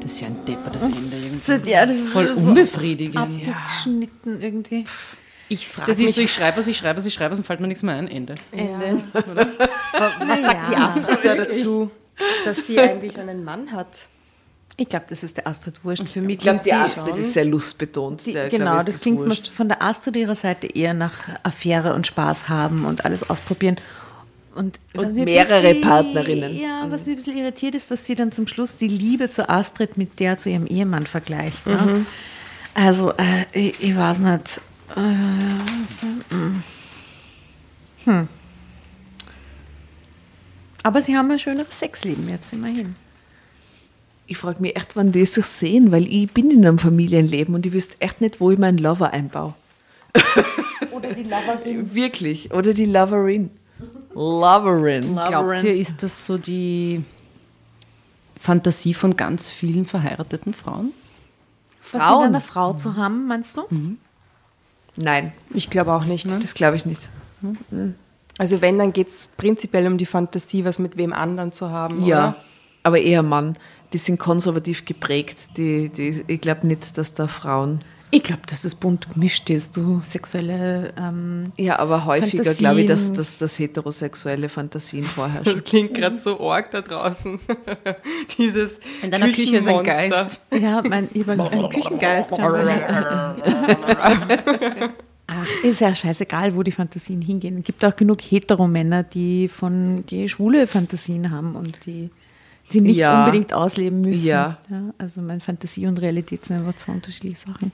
Das 0.01 0.13
ist 0.13 0.21
ja 0.21 0.27
ein 0.29 0.45
deppertes 0.47 0.83
Ende 0.83 1.17
irgendwie. 1.17 1.71
Ja, 1.71 1.87
das 1.87 1.97
ist 1.97 2.09
Voll 2.11 2.39
so 2.39 2.49
unbefriedigend. 2.49 3.17
abgeschnitten 3.17 4.41
irgendwie. 4.41 4.85
Ich 5.49 5.69
frage 5.69 5.91
Das 5.91 5.99
mich, 5.99 6.09
ist 6.09 6.15
so, 6.17 6.21
ich 6.23 6.33
schreibe 6.33 6.57
was, 6.59 6.67
ich 6.67 6.77
schreibe 6.77 6.99
was, 6.99 7.07
ich 7.07 7.15
schreibe 7.15 7.33
was 7.33 7.39
und 7.39 7.45
fällt 7.45 7.61
mir 7.61 7.67
nichts 7.69 7.83
mehr 7.83 7.95
ein. 7.97 8.09
Ende. 8.09 8.35
was 8.53 10.43
sagt 10.43 10.69
die 10.71 10.77
Astrid 10.77 11.19
da 11.25 11.35
dazu, 11.35 11.91
dass 12.45 12.67
sie 12.67 12.79
eigentlich 12.81 13.19
einen 13.19 13.45
Mann 13.45 13.71
hat? 13.73 13.89
Ich 14.77 14.89
glaube, 14.89 15.05
das 15.09 15.23
ist 15.23 15.37
der 15.37 15.47
Astrid 15.47 15.85
Wurscht. 15.85 16.09
Für 16.09 16.21
mich 16.21 16.37
Ich 16.37 16.43
glaube, 16.43 16.61
die 16.65 16.73
Astrid 16.73 17.17
ist 17.19 17.33
sehr 17.35 17.45
lustbetont. 17.45 18.27
Die, 18.27 18.33
Der, 18.33 18.49
glaub 18.49 18.59
genau, 18.59 18.73
ich, 18.73 18.79
ist 18.81 18.89
das 18.89 19.01
klingt 19.03 19.19
wurscht. 19.19 19.49
von 19.49 19.69
der 19.69 19.81
Astrid 19.83 20.17
ihrer 20.17 20.35
Seite 20.35 20.67
eher 20.67 20.95
nach 20.95 21.29
Affäre 21.45 21.95
und 21.95 22.07
Spaß 22.09 22.49
haben 22.49 22.85
und 22.85 23.05
alles 23.05 23.29
ausprobieren. 23.31 23.77
Und, 24.57 24.81
Und 24.97 25.15
mehrere 25.15 25.63
bisschen- 25.63 25.81
Partnerinnen. 25.83 26.57
Ja, 26.61 26.87
was 26.89 27.07
mir 27.07 27.13
ein 27.13 27.17
bisschen 27.17 27.37
irritiert 27.37 27.75
ist, 27.77 27.91
dass 27.91 28.05
sie 28.07 28.15
dann 28.17 28.33
zum 28.33 28.47
Schluss 28.49 28.77
die 28.77 28.89
Liebe 28.89 29.31
zu 29.31 29.49
Astrid 29.49 29.97
mit 29.97 30.19
der 30.21 30.39
zu 30.39 30.51
ihrem 30.51 30.67
Ehemann 30.67 31.07
vergleicht. 31.07 31.67
Ne? 31.67 32.05
Also, 32.75 33.13
äh, 33.13 33.45
ich, 33.53 33.81
ich 33.83 33.97
weiß 33.97 34.19
nicht. 34.19 34.61
Hm. 34.93 36.63
Hm. 38.05 38.29
Aber 40.83 41.01
sie 41.01 41.17
haben 41.17 41.31
ein 41.31 41.39
schöneres 41.39 41.79
Sexleben 41.79 42.29
jetzt 42.29 42.53
immerhin. 42.53 42.95
Ich 44.27 44.39
frage 44.39 44.61
mich 44.61 44.77
echt, 44.77 44.97
wann 44.97 45.13
die 45.13 45.25
sich 45.25 45.45
sehen, 45.47 45.93
weil 45.93 46.07
ich 46.07 46.31
bin 46.33 46.51
in 46.51 46.65
einem 46.65 46.79
Familienleben 46.79 47.55
und 47.55 47.67
ich 47.67 47.73
wüsste 47.73 48.01
echt 48.01 48.21
nicht, 48.21 48.41
wo 48.41 48.51
ich 48.51 48.59
meinen 48.59 48.79
Lover 48.79 49.13
einbaue. 49.13 49.55
Oder 50.93 51.13
die 51.13 51.25
Loverin. 51.25 51.95
Wirklich. 51.95 52.53
Oder 52.53 52.75
die 52.75 52.87
Loverin. 52.87 53.51
Loverin. 54.15 55.15
Glaubt 55.15 55.65
ihr, 55.65 55.75
ist 55.75 56.03
das 56.03 56.25
so 56.25 56.39
die 56.39 57.03
Fantasie 58.39 58.95
von 58.95 59.17
ganz 59.17 59.51
vielen 59.51 59.87
verheirateten 59.87 60.55
Frauen? 60.55 60.93
Was 61.93 62.03
Frauen. 62.03 62.19
mit 62.21 62.29
einer 62.29 62.41
Frau 62.41 62.73
zu 62.75 62.97
haben, 62.97 63.27
meinst 63.27 63.57
du? 63.57 63.63
Nein, 64.97 65.33
Ich 65.53 65.71
glaube 65.71 65.93
auch 65.93 66.05
nicht. 66.05 66.31
das 66.31 66.55
glaube 66.55 66.77
ich 66.77 66.87
nicht. 66.87 67.09
Also 68.39 68.61
wenn, 68.61 68.79
dann 68.79 68.93
geht 68.93 69.09
es 69.09 69.29
prinzipiell 69.29 69.87
um 69.87 69.99
die 69.99 70.07
Fantasie, 70.07 70.65
was 70.65 70.79
mit 70.79 70.97
wem 70.97 71.13
anderen 71.13 71.53
zu 71.53 71.71
haben, 71.71 72.05
Ja, 72.05 72.19
oder? 72.31 72.37
aber 72.83 73.01
eher 73.01 73.23
Mann. 73.23 73.57
Die 73.93 73.99
sind 73.99 74.19
konservativ 74.19 74.85
geprägt. 74.85 75.57
Die, 75.57 75.89
die, 75.89 76.25
ich 76.27 76.41
glaube 76.41 76.67
nicht, 76.67 76.99
dass 76.99 77.15
da 77.15 77.29
Frauen. 77.29 77.83
Ich 78.17 78.23
glaube, 78.23 78.43
dass 78.47 78.63
das 78.63 78.77
bunt 78.77 79.13
gemischt 79.13 79.51
ist, 79.51 79.77
du 79.77 80.01
sexuelle. 80.05 80.93
Ähm, 80.97 81.53
Ja, 81.57 81.81
aber 81.81 82.05
häufiger 82.05 82.55
glaube 82.55 82.83
ich, 82.83 82.87
dass, 82.87 83.13
dass, 83.13 83.39
dass 83.39 83.59
heterosexuelle 83.59 84.49
Fantasien 84.49 85.03
vorherrschen. 85.03 85.53
Das 85.53 85.65
klingt 85.65 85.95
gerade 85.95 86.17
so 86.17 86.39
arg 86.49 86.71
da 86.71 86.81
draußen. 86.81 87.41
Dieses 88.39 88.79
In 89.03 89.11
deiner 89.11 89.31
Küche 89.31 89.57
ist 89.57 89.67
ein. 89.67 89.83
Geist. 89.83 90.43
ja, 90.53 90.81
mein, 90.89 91.09
ich 91.13 91.27
habe 91.27 91.43
einen 91.51 91.69
Küchengeist. 91.71 92.31
Ach, 95.27 95.47
ist 95.65 95.81
ja 95.81 95.93
scheißegal, 95.93 96.55
wo 96.55 96.63
die 96.63 96.71
Fantasien 96.71 97.21
hingehen. 97.21 97.59
Es 97.59 97.65
gibt 97.65 97.85
auch 97.85 97.97
genug 97.97 98.21
Heteromänner, 98.21 99.03
die 99.03 99.49
von 99.49 100.07
die 100.07 100.29
schwule 100.29 100.69
Fantasien 100.69 101.33
haben 101.33 101.57
und 101.57 101.85
die 101.87 102.11
sie 102.71 102.81
nicht 102.81 102.99
Ja. 102.99 103.25
unbedingt 103.25 103.53
ausleben 103.53 104.03
müssen. 104.03 104.25
Ja. 104.27 104.59
also 104.99 105.21
meine 105.21 105.41
Fantasie 105.41 105.87
und 105.89 106.01
Realität 106.01 106.45
sind 106.45 106.59
einfach 106.59 106.77
zwei 106.77 106.93
unterschiedliche 106.93 107.39
Sachen. 107.49 107.73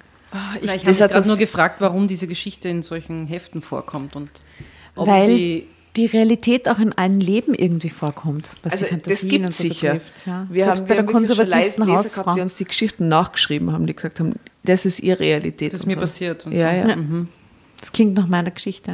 Ich, 0.61 0.73
ich 0.73 0.85
habe 0.85 0.85
das 0.87 0.99
das- 1.11 1.27
nur 1.27 1.37
gefragt, 1.37 1.81
warum 1.81 2.07
diese 2.07 2.27
Geschichte 2.27 2.69
in 2.69 2.83
solchen 2.83 3.27
Heften 3.27 3.63
vorkommt 3.63 4.15
und 4.17 4.31
ob 4.97 5.09
Weil 5.09 5.27
sie 5.27 5.67
die 5.97 6.07
Realität 6.07 6.69
auch 6.69 6.79
in 6.79 6.93
allen 6.93 7.21
Leben 7.21 7.53
irgendwie 7.55 7.91
vorkommt, 7.91 8.55
was 8.63 8.73
Also 8.75 8.87
die 8.87 9.03
das 9.03 9.27
gibt 9.27 9.53
so 9.53 9.63
sicher. 9.63 9.95
betrifft. 9.95 10.27
Ja. 10.27 10.47
Wir 10.49 10.65
Selbst 10.67 10.81
haben, 10.83 10.87
bei 10.87 10.95
wir 10.97 11.03
der 11.03 11.13
konservativsten 11.13 11.85
Leser 11.87 11.99
Hausfrau. 11.99 12.23
gehabt, 12.23 12.37
die 12.37 12.41
uns 12.43 12.55
die 12.55 12.65
Geschichten 12.65 13.09
nachgeschrieben 13.09 13.73
haben, 13.73 13.87
die 13.89 13.95
gesagt 13.95 14.21
haben, 14.21 14.35
das 14.63 14.87
ist 14.87 15.01
ihre 15.01 15.19
Realität. 15.21 15.73
das 15.73 15.81
und 15.83 15.89
mir 15.89 15.95
so. 15.95 16.01
passiert. 16.01 16.47
Und 16.47 16.53
Ja, 16.53 16.83
so. 16.83 16.89
ja. 16.91 16.97
Das 17.81 17.91
klingt 17.93 18.15
nach 18.15 18.29
meiner 18.29 18.53
Geschichte. 18.53 18.91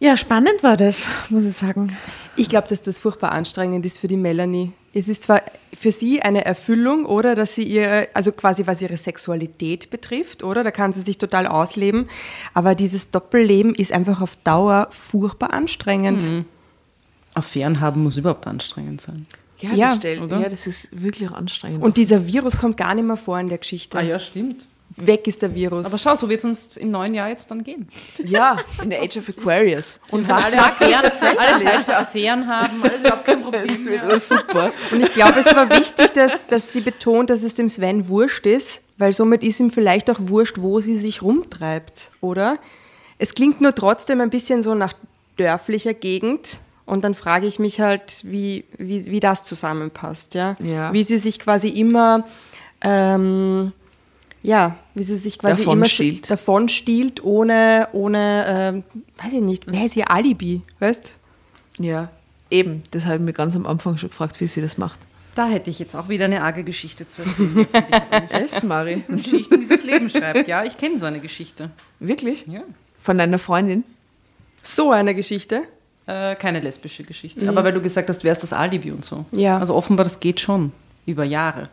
Ja. 0.00 0.08
ja, 0.10 0.16
spannend 0.16 0.62
war 0.62 0.76
das, 0.76 1.06
muss 1.28 1.44
ich 1.44 1.56
sagen. 1.56 1.96
Ich 2.34 2.48
glaube, 2.48 2.66
dass 2.68 2.82
das 2.82 2.98
furchtbar 2.98 3.30
anstrengend 3.32 3.86
ist 3.86 3.98
für 3.98 4.08
die 4.08 4.16
Melanie. 4.16 4.72
Es 4.98 5.08
ist 5.08 5.24
zwar 5.24 5.42
für 5.78 5.92
sie 5.92 6.22
eine 6.22 6.46
Erfüllung, 6.46 7.04
oder, 7.04 7.34
dass 7.34 7.54
sie 7.54 7.64
ihr, 7.64 8.08
also 8.14 8.32
quasi 8.32 8.66
was 8.66 8.80
ihre 8.80 8.96
Sexualität 8.96 9.90
betrifft, 9.90 10.42
oder, 10.42 10.64
da 10.64 10.70
kann 10.70 10.94
sie 10.94 11.02
sich 11.02 11.18
total 11.18 11.46
ausleben, 11.46 12.08
aber 12.54 12.74
dieses 12.74 13.10
Doppelleben 13.10 13.74
ist 13.74 13.92
einfach 13.92 14.22
auf 14.22 14.36
Dauer 14.36 14.88
furchtbar 14.90 15.52
anstrengend. 15.52 16.46
Affären 17.34 17.80
haben 17.80 18.02
muss 18.02 18.16
überhaupt 18.16 18.46
anstrengend 18.46 19.02
sein. 19.02 19.26
Ja, 19.58 19.72
Ja, 19.74 19.86
das 19.88 19.96
stellt, 19.96 20.22
oder? 20.22 20.40
ja, 20.40 20.48
das 20.48 20.66
ist 20.66 20.88
wirklich 21.02 21.30
anstrengend. 21.30 21.82
Und 21.82 21.98
dieser 21.98 22.26
Virus 22.26 22.56
kommt 22.56 22.78
gar 22.78 22.94
nicht 22.94 23.04
mehr 23.04 23.16
vor 23.16 23.38
in 23.38 23.48
der 23.48 23.58
Geschichte. 23.58 23.98
Ah 23.98 24.02
ja, 24.02 24.18
stimmt. 24.18 24.64
Weg 24.96 25.26
ist 25.26 25.42
der 25.42 25.54
Virus. 25.54 25.86
Aber 25.86 25.98
schau, 25.98 26.14
so 26.14 26.28
wird 26.28 26.40
es 26.40 26.44
uns 26.44 26.76
im 26.76 26.90
neuen 26.90 27.14
Jahr 27.14 27.28
jetzt 27.28 27.50
dann 27.50 27.62
gehen. 27.62 27.86
ja, 28.24 28.56
in 28.82 28.90
der 28.90 29.02
Age 29.02 29.18
of 29.18 29.28
Aquarius. 29.28 30.00
Und 30.10 30.26
was 30.28 30.44
alle 30.44 30.58
Affären, 30.58 30.94
alle 31.38 31.64
Zeit 31.64 31.82
für 31.82 31.96
Affären 31.96 32.46
haben, 32.46 32.82
alles 32.82 33.00
überhaupt 33.00 33.24
kein 33.26 33.42
Problem. 33.42 33.66
Das 33.66 33.84
wird 33.84 34.02
alles 34.02 34.28
super. 34.28 34.72
Und 34.90 35.00
ich 35.00 35.12
glaube, 35.12 35.40
es 35.40 35.54
war 35.54 35.68
wichtig, 35.70 36.12
dass, 36.12 36.46
dass 36.46 36.72
sie 36.72 36.80
betont, 36.80 37.30
dass 37.30 37.42
es 37.42 37.54
dem 37.54 37.68
Sven 37.68 38.08
wurscht 38.08 38.46
ist, 38.46 38.82
weil 38.96 39.12
somit 39.12 39.42
ist 39.42 39.60
ihm 39.60 39.70
vielleicht 39.70 40.10
auch 40.10 40.18
wurscht, 40.20 40.56
wo 40.60 40.80
sie 40.80 40.96
sich 40.96 41.20
rumtreibt, 41.20 42.10
oder? 42.22 42.58
Es 43.18 43.34
klingt 43.34 43.60
nur 43.60 43.74
trotzdem 43.74 44.20
ein 44.20 44.30
bisschen 44.30 44.62
so 44.62 44.74
nach 44.74 44.94
dörflicher 45.36 45.94
Gegend. 45.94 46.60
Und 46.86 47.02
dann 47.02 47.14
frage 47.14 47.46
ich 47.46 47.58
mich 47.58 47.80
halt, 47.80 48.20
wie, 48.24 48.64
wie, 48.78 49.06
wie 49.06 49.20
das 49.20 49.42
zusammenpasst, 49.42 50.34
ja? 50.34 50.56
Ja. 50.60 50.92
Wie 50.92 51.02
sie 51.02 51.18
sich 51.18 51.40
quasi 51.40 51.68
immer, 51.68 52.24
ähm, 52.80 53.72
ja, 54.46 54.76
wie 54.94 55.02
sie 55.02 55.18
sich 55.18 55.38
quasi 55.40 55.62
Davon 55.62 55.78
immer 55.78 55.86
stiehlt. 55.86 56.30
davon 56.30 56.68
stiehlt, 56.68 57.22
ohne, 57.24 57.88
ohne 57.92 58.44
ähm, 58.46 58.84
weiß 59.22 59.32
ich 59.32 59.40
nicht, 59.40 59.64
wer 59.66 59.84
ist 59.84 59.96
ihr 59.96 60.08
Alibi, 60.08 60.62
weißt 60.78 61.16
Ja, 61.78 62.10
eben. 62.48 62.84
Das 62.92 63.06
habe 63.06 63.16
ich 63.16 63.22
mir 63.22 63.32
ganz 63.32 63.56
am 63.56 63.66
Anfang 63.66 63.98
schon 63.98 64.10
gefragt, 64.10 64.40
wie 64.40 64.46
sie 64.46 64.60
das 64.60 64.78
macht. 64.78 65.00
Da 65.34 65.48
hätte 65.48 65.68
ich 65.68 65.80
jetzt 65.80 65.96
auch 65.96 66.08
wieder 66.08 66.26
eine 66.26 66.42
arge 66.42 66.62
Geschichte 66.62 67.08
zu 67.08 67.22
erzählen. 67.22 67.66
Echt, 68.30 68.62
Mari? 68.62 69.02
Geschichten, 69.08 69.60
die 69.60 69.66
das 69.66 69.82
Leben 69.82 70.08
schreibt. 70.08 70.46
Ja, 70.46 70.64
ich 70.64 70.76
kenne 70.78 70.96
so 70.96 71.06
eine 71.06 71.18
Geschichte. 71.20 71.70
Wirklich? 71.98 72.46
Ja. 72.46 72.62
Von 73.02 73.18
deiner 73.18 73.40
Freundin? 73.40 73.82
So 74.62 74.92
eine 74.92 75.14
Geschichte. 75.14 75.62
Äh, 76.06 76.36
keine 76.36 76.60
lesbische 76.60 77.02
Geschichte. 77.02 77.48
Aber 77.48 77.64
weil 77.64 77.72
du 77.72 77.82
gesagt 77.82 78.08
hast, 78.08 78.22
wer 78.22 78.32
ist 78.32 78.44
das 78.44 78.52
Alibi 78.52 78.92
und 78.92 79.04
so. 79.04 79.26
Ja. 79.32 79.58
Also 79.58 79.74
offenbar, 79.74 80.04
das 80.04 80.20
geht 80.20 80.38
schon 80.38 80.72
über 81.04 81.24
Jahre. 81.24 81.68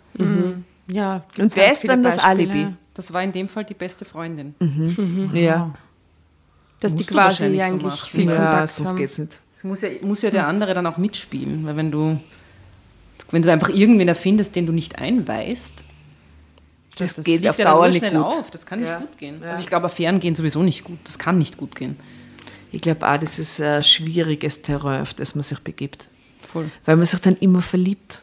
Ja, 0.92 1.24
Und 1.38 1.56
wer 1.56 1.72
ist 1.72 1.88
dann 1.88 2.04
das 2.04 2.20
Alibi? 2.20 2.68
Das 2.94 3.12
war 3.14 3.24
in 3.24 3.32
dem 3.32 3.48
Fall 3.50 3.64
die 3.66 3.74
beste 3.74 4.06
Freundin. 4.06 4.54
Ja. 5.34 5.74
Dass 6.80 6.94
die 6.94 7.04
Musst 7.04 7.10
quasi 7.12 7.56
so 7.56 7.62
eigentlich 7.62 7.84
machen. 7.84 8.10
viel 8.12 8.26
ja, 8.30 8.36
Kontakt 8.36 8.70
sonst 8.70 8.90
haben. 8.90 8.98
geht's 8.98 9.18
nicht. 9.18 9.40
Es 9.56 9.64
muss 9.64 9.82
ja, 9.82 9.90
muss 10.02 10.22
ja 10.22 10.30
der 10.30 10.48
andere 10.48 10.74
dann 10.74 10.86
auch 10.86 10.98
mitspielen, 10.98 11.66
weil 11.66 11.78
wenn 11.78 11.90
du, 11.92 12.20
wenn 13.32 13.42
du 13.42 13.52
einfach 13.52 13.70
irgendwen 13.70 14.10
erfindest, 14.10 14.56
den 14.58 14.66
du 14.66 14.74
nicht 14.74 14.98
einweist, 15.00 15.86
Das, 16.98 17.16
das 17.16 17.24
geht 17.26 17.48
auf 17.48 17.56
Dauer 17.56 17.88
nicht 17.88 18.00
schnell 18.00 18.16
gut. 18.16 18.26
auf. 18.26 18.52
Das 18.52 18.66
kann 18.66 18.82
nicht 18.82 18.90
Ja. 18.90 19.00
gut 19.00 19.18
gehen. 19.18 19.40
Ja. 19.42 19.52
Also 19.52 19.62
ich 19.62 19.68
glaube, 19.68 19.86
Affären 19.86 20.20
gehen 20.20 20.36
sowieso 20.36 20.62
nicht 20.62 20.84
gut. 20.84 21.00
Das 21.06 21.18
kann 21.18 21.38
nicht 21.38 21.58
gut 21.58 21.76
gehen. 21.76 21.98
Ich 22.74 22.82
glaube 22.82 23.08
auch, 23.10 23.18
das 23.18 23.40
ist 23.40 23.62
ein 23.62 23.84
schwieriges 23.84 24.62
Terrain, 24.64 25.02
auf 25.04 25.14
das 25.14 25.36
man 25.36 25.44
sich 25.44 25.60
begibt. 25.60 26.10
Voll. 26.52 26.70
Weil 26.84 26.98
man 26.98 27.06
sich 27.06 27.20
dann 27.22 27.38
immer 27.38 27.62
verliebt. 27.62 28.22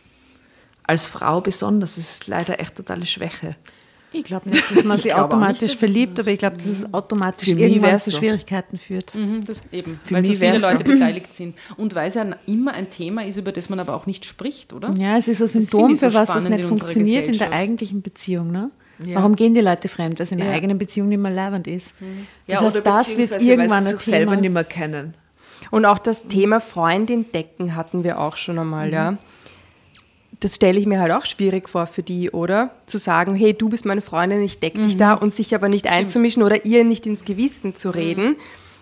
Als 0.91 1.07
Frau 1.07 1.41
besonders. 1.41 1.95
Das 1.95 2.05
ist 2.05 2.27
leider 2.27 2.59
echt 2.61 2.75
totale 2.77 3.07
Schwäche. 3.07 3.57
Ich 4.12 4.25
glaube 4.25 4.49
nicht, 4.51 4.69
dass 4.75 4.83
man 4.83 4.97
Ich 4.97 5.05
sich 5.05 5.15
automatisch 5.15 5.61
nicht, 5.62 5.73
es- 5.75 5.79
verliebt, 5.79 6.19
aber 6.19 6.31
ich 6.33 6.39
glaube, 6.39 6.57
dass 6.57 6.67
es 6.67 6.93
automatisch 6.93 7.49
Für 7.49 7.55
irgendwann 7.59 7.99
zu 8.01 8.11
so. 8.11 8.19
Schwierigkeiten 8.19 8.77
führt. 8.77 9.15
Mhm, 9.15 9.45
das 9.45 9.62
eben, 9.71 10.01
Für 10.03 10.15
weil 10.17 10.27
so 10.27 10.35
viele 10.35 10.59
so. 10.59 10.69
Leute 10.69 10.83
beteiligt 10.83 11.33
sind. 11.33 11.55
Und 11.77 11.95
weil 11.95 12.09
es 12.09 12.15
ja 12.15 12.27
immer 12.47 12.73
ein 12.75 12.91
Thema 12.91 13.25
ist, 13.25 13.37
über 13.37 13.53
das 13.53 13.69
man 13.71 13.79
aber 13.79 13.95
auch 13.95 14.07
nicht 14.07 14.25
spricht, 14.25 14.73
oder? 14.73 14.91
Ja, 14.99 15.17
es 15.17 15.29
ist 15.29 15.41
ein 15.41 15.47
Symptom, 15.47 15.95
für 15.95 16.07
was 16.07 16.15
das 16.15 16.29
spannend 16.31 16.51
nicht 16.51 16.61
in 16.62 16.69
funktioniert 16.69 17.29
in 17.29 17.39
der 17.39 17.53
eigentlichen 17.53 18.03
Beziehung. 18.03 18.51
Ne? 18.51 18.71
Ja. 18.99 19.15
Warum 19.15 19.37
gehen 19.37 19.55
die 19.55 19.61
Leute 19.61 19.87
fremd? 19.89 20.19
Weil 20.19 20.25
es 20.27 20.33
in 20.33 20.39
der 20.39 20.49
Ja. 20.49 20.55
eigenen 20.55 20.77
Beziehung 20.79 21.09
nicht 21.09 21.21
mehr 21.23 21.31
leibend 21.31 21.69
ist. 21.69 21.95
Das 22.01 22.09
Ja, 22.49 22.61
heißt, 22.62 22.77
oder 22.77 22.81
das 22.83 23.17
wird 23.17 23.41
irgendwann 23.43 23.85
weil 23.85 23.91
sie 23.93 23.97
sich 23.97 24.01
selber 24.01 24.31
Thema. 24.33 24.41
nicht 24.43 24.53
mehr 24.53 24.65
kennen. 24.65 25.15
Und 25.71 25.85
auch 25.85 25.99
das 25.99 26.27
Thema 26.27 26.59
Freundin 26.61 27.31
decken 27.33 27.77
hatten 27.77 28.03
wir 28.03 28.19
auch 28.19 28.37
schon 28.37 28.59
einmal, 28.59 28.93
ja. 28.93 29.19
Das 30.41 30.57
stelle 30.57 30.79
ich 30.79 30.87
mir 30.87 31.01
halt 31.01 31.12
auch 31.12 31.27
schwierig 31.27 31.69
vor 31.69 31.87
für 31.87 32.03
die, 32.03 32.31
oder? 32.31 32.71
Zu 32.87 32.99
sagen, 32.99 33.35
hey, 33.35 33.53
du 33.53 33.69
bist 33.69 33.85
meine 33.85 34.01
Freundin, 34.01 34.43
ich 34.43 34.59
deck 34.59 34.75
dich 34.75 34.97
da 34.97 35.12
und 35.12 35.35
sich 35.35 35.55
aber 35.55 35.69
nicht 35.69 35.87
einzumischen 35.87 36.43
oder 36.43 36.65
ihr 36.65 36.83
nicht 36.85 37.07
ins 37.07 37.25
Gewissen 37.25 37.77
zu 37.77 37.91
reden 37.91 38.37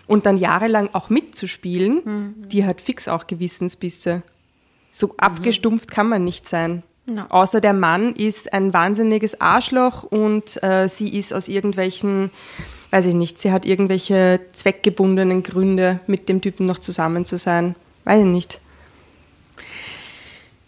und 0.07 0.25
dann 0.25 0.37
jahrelang 0.37 0.89
auch 0.93 1.09
mitzuspielen, 1.09 2.33
die 2.49 2.65
hat 2.65 2.81
fix 2.81 3.07
auch 3.07 3.27
Gewissensbisse. 3.27 4.23
So 4.91 5.13
abgestumpft 5.17 5.91
kann 5.91 6.09
man 6.09 6.23
nicht 6.23 6.49
sein. 6.49 6.81
Ja. 7.05 7.27
Außer 7.29 7.61
der 7.61 7.73
Mann 7.73 8.13
ist 8.13 8.53
ein 8.53 8.73
wahnsinniges 8.73 9.39
Arschloch 9.41 10.03
und 10.03 10.61
äh, 10.63 10.87
sie 10.87 11.09
ist 11.09 11.33
aus 11.33 11.47
irgendwelchen, 11.47 12.31
weiß 12.91 13.05
ich 13.07 13.13
nicht, 13.13 13.41
sie 13.41 13.51
hat 13.51 13.65
irgendwelche 13.65 14.39
zweckgebundenen 14.53 15.43
Gründe, 15.43 15.99
mit 16.07 16.29
dem 16.29 16.41
Typen 16.41 16.65
noch 16.65 16.79
zusammen 16.79 17.25
zu 17.25 17.37
sein. 17.37 17.75
Weiß 18.05 18.19
ich 18.19 18.25
nicht. 18.25 18.61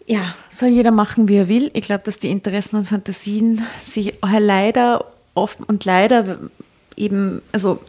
Ja, 0.06 0.34
soll 0.48 0.70
jeder 0.70 0.90
machen, 0.90 1.28
wie 1.28 1.36
er 1.36 1.48
will. 1.48 1.70
Ich 1.74 1.82
glaube, 1.82 2.02
dass 2.04 2.18
die 2.18 2.30
Interessen 2.30 2.76
und 2.76 2.86
Fantasien 2.86 3.62
sich 3.86 4.14
leider 4.22 5.06
oft 5.34 5.58
und 5.68 5.84
leider 5.84 6.38
eben, 6.96 7.42
also 7.52 7.80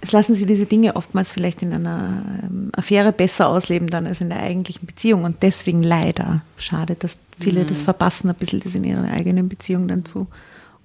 es 0.00 0.12
lassen 0.12 0.34
sie 0.34 0.46
diese 0.46 0.66
Dinge 0.66 0.96
oftmals 0.96 1.32
vielleicht 1.32 1.62
in 1.62 1.72
einer 1.72 2.22
ähm, 2.44 2.70
Affäre 2.72 3.12
besser 3.12 3.48
ausleben 3.48 3.88
dann 3.88 4.06
als 4.06 4.20
in 4.20 4.30
der 4.30 4.40
eigentlichen 4.40 4.86
Beziehung. 4.86 5.24
Und 5.24 5.42
deswegen 5.42 5.82
leider 5.82 6.42
schade, 6.56 6.94
dass 6.94 7.16
viele 7.38 7.64
das 7.64 7.82
verpassen, 7.82 8.28
ein 8.28 8.36
bisschen 8.36 8.60
das 8.60 8.74
in 8.74 8.84
ihrer 8.84 9.04
eigenen 9.04 9.48
Beziehung 9.48 9.88
dann 9.88 10.04
zu 10.04 10.28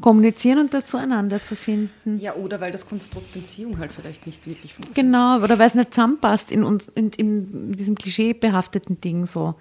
kommunizieren 0.02 0.60
und 0.60 0.74
dazu 0.74 0.98
einander 0.98 1.44
zu 1.44 1.56
finden. 1.56 2.20
Ja, 2.20 2.34
oder 2.36 2.60
weil 2.60 2.72
das 2.72 2.88
Konstrukt 2.88 3.32
Beziehung 3.34 3.78
halt 3.78 3.92
vielleicht 3.92 4.26
nicht 4.26 4.46
wirklich 4.48 4.74
funktioniert. 4.74 5.14
Genau, 5.14 5.38
oder 5.38 5.60
weil 5.60 5.68
es 5.68 5.76
nicht 5.76 5.94
zusammenpasst 5.94 6.52
in, 6.52 6.64
uns, 6.64 6.90
in, 6.90 7.12
in 7.12 7.74
diesem 7.74 7.96
klischeebehafteten 7.96 9.00
Ding 9.00 9.28
so. 9.28 9.56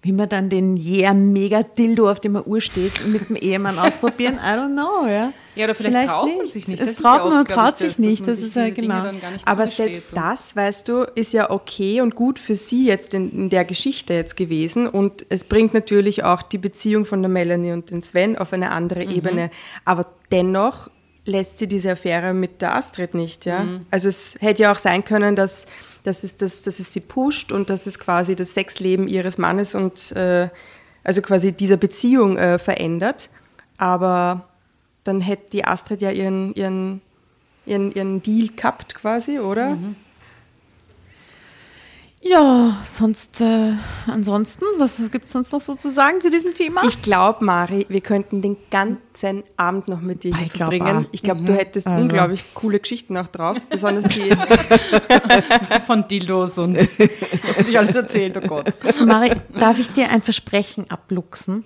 Wie 0.00 0.12
man 0.12 0.28
dann 0.28 0.48
den 0.48 0.76
yeah 0.76 1.12
mega 1.12 1.64
Dildo, 1.64 2.08
auf 2.08 2.20
dem 2.20 2.32
man 2.32 2.44
Uhr 2.46 2.60
steht, 2.60 3.04
mit 3.06 3.28
dem 3.28 3.36
Ehemann 3.36 3.78
ausprobieren, 3.80 4.34
I 4.34 4.50
don't 4.50 4.72
know, 4.72 5.08
ja. 5.08 5.32
Ja, 5.56 5.64
oder 5.64 5.74
vielleicht 5.74 6.08
traut 6.08 6.36
man 6.36 6.46
sich 6.48 6.68
nicht. 6.68 6.80
Es 6.80 6.86
Das 6.86 6.96
ist 6.96 7.02
traut 7.02 7.18
ja 7.18 7.24
man 7.24 7.40
oft, 7.40 7.48
ich, 7.48 7.54
traut 7.56 7.78
sich 7.78 7.88
das, 7.88 7.98
nicht, 7.98 8.20
man 8.20 8.30
das 8.30 8.38
ist 8.38 8.54
ja 8.54 8.70
genau. 8.70 9.10
Aber 9.44 9.66
selbst 9.66 10.10
das, 10.14 10.54
weißt 10.54 10.88
du, 10.88 11.02
ist 11.16 11.32
ja 11.32 11.50
okay 11.50 12.00
und 12.00 12.14
gut 12.14 12.38
für 12.38 12.54
sie 12.54 12.86
jetzt 12.86 13.12
in, 13.12 13.32
in 13.32 13.50
der 13.50 13.64
Geschichte 13.64 14.14
jetzt 14.14 14.36
gewesen. 14.36 14.86
Und 14.86 15.26
es 15.30 15.42
bringt 15.42 15.74
natürlich 15.74 16.22
auch 16.22 16.42
die 16.42 16.58
Beziehung 16.58 17.04
von 17.04 17.20
der 17.20 17.28
Melanie 17.28 17.72
und 17.72 17.90
den 17.90 18.02
Sven 18.02 18.38
auf 18.38 18.52
eine 18.52 18.70
andere 18.70 19.02
Ebene. 19.02 19.50
Aber 19.84 20.06
dennoch 20.30 20.90
lässt 21.24 21.58
sie 21.58 21.66
diese 21.66 21.92
Affäre 21.92 22.34
mit 22.34 22.62
der 22.62 22.76
Astrid 22.76 23.14
nicht. 23.14 23.44
Ja? 23.44 23.66
Also 23.90 24.08
es 24.08 24.36
hätte 24.40 24.62
ja 24.62 24.72
auch 24.72 24.78
sein 24.78 25.04
können, 25.04 25.34
dass, 25.34 25.66
dass, 26.08 26.24
es, 26.24 26.36
das, 26.36 26.62
dass 26.62 26.78
es 26.80 26.92
sie 26.92 27.00
pusht 27.00 27.52
und 27.52 27.70
dass 27.70 27.86
es 27.86 27.98
quasi 27.98 28.34
das 28.34 28.54
Sexleben 28.54 29.06
ihres 29.06 29.36
Mannes 29.38 29.74
und 29.74 30.12
äh, 30.12 30.48
also 31.04 31.22
quasi 31.22 31.52
dieser 31.52 31.76
Beziehung 31.76 32.38
äh, 32.38 32.58
verändert. 32.58 33.30
Aber 33.76 34.48
dann 35.04 35.20
hätte 35.20 35.50
die 35.50 35.64
Astrid 35.64 36.02
ja 36.02 36.10
ihren, 36.10 36.54
ihren, 36.54 37.02
ihren, 37.66 37.92
ihren 37.92 38.22
Deal 38.22 38.48
gehabt 38.48 38.94
quasi, 38.94 39.38
oder? 39.38 39.76
Ja, 42.20 42.76
sonst, 42.84 43.40
äh, 43.40 43.74
ansonsten, 44.08 44.64
was 44.78 45.00
gibt 45.12 45.26
es 45.26 45.32
sonst 45.32 45.52
noch 45.52 45.60
so 45.60 45.76
zu 45.76 45.88
sagen 45.88 46.20
zu 46.20 46.30
diesem 46.30 46.52
Thema? 46.52 46.82
Ich 46.84 47.00
glaube, 47.00 47.44
Mari, 47.44 47.86
wir 47.88 48.00
könnten 48.00 48.42
den 48.42 48.56
ganzen 48.70 49.44
Abend 49.56 49.88
noch 49.88 50.00
mit 50.00 50.24
dir 50.24 50.34
Ah, 50.34 50.38
hier 50.38 50.46
ich 50.46 50.52
glaub 50.52 50.70
verbringen. 50.70 51.06
auch. 51.06 51.08
Ich 51.12 51.22
glaube, 51.22 51.42
du 51.42 51.54
hättest 51.54 51.86
Also. 51.86 52.00
unglaublich 52.00 52.44
coole 52.54 52.80
Geschichten 52.80 53.16
auch 53.16 53.28
drauf. 53.28 53.58
Besonders 53.70 54.04
die. 54.08 54.30
Von 55.86 56.08
Dildos 56.08 56.58
und 56.58 56.76
was 57.46 57.58
habe 57.60 57.70
ich 57.70 57.78
alles 57.78 57.94
erzählt, 57.94 58.36
oh 58.36 58.40
Gott. 58.46 58.74
Mari, 59.06 59.30
darf 59.58 59.78
ich 59.78 59.90
dir 59.92 60.10
ein 60.10 60.22
Versprechen 60.22 60.90
abluchsen? 60.90 61.64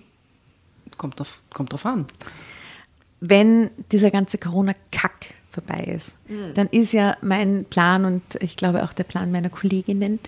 Kommt 0.98 1.18
drauf, 1.18 1.40
kommt 1.54 1.72
drauf 1.72 1.86
an. 1.86 2.06
wenn 3.20 3.70
dieser 3.90 4.10
ganze 4.10 4.36
Corona-Kack 4.36 5.34
vorbei 5.52 5.84
ist, 5.94 6.14
dann 6.54 6.66
ist 6.68 6.92
ja 6.92 7.16
mein 7.20 7.66
Plan 7.68 8.04
und 8.04 8.22
ich 8.40 8.56
glaube 8.56 8.82
auch 8.84 8.92
der 8.92 9.04
Plan 9.04 9.30
meiner 9.30 9.50
Kolleginnen, 9.50 10.18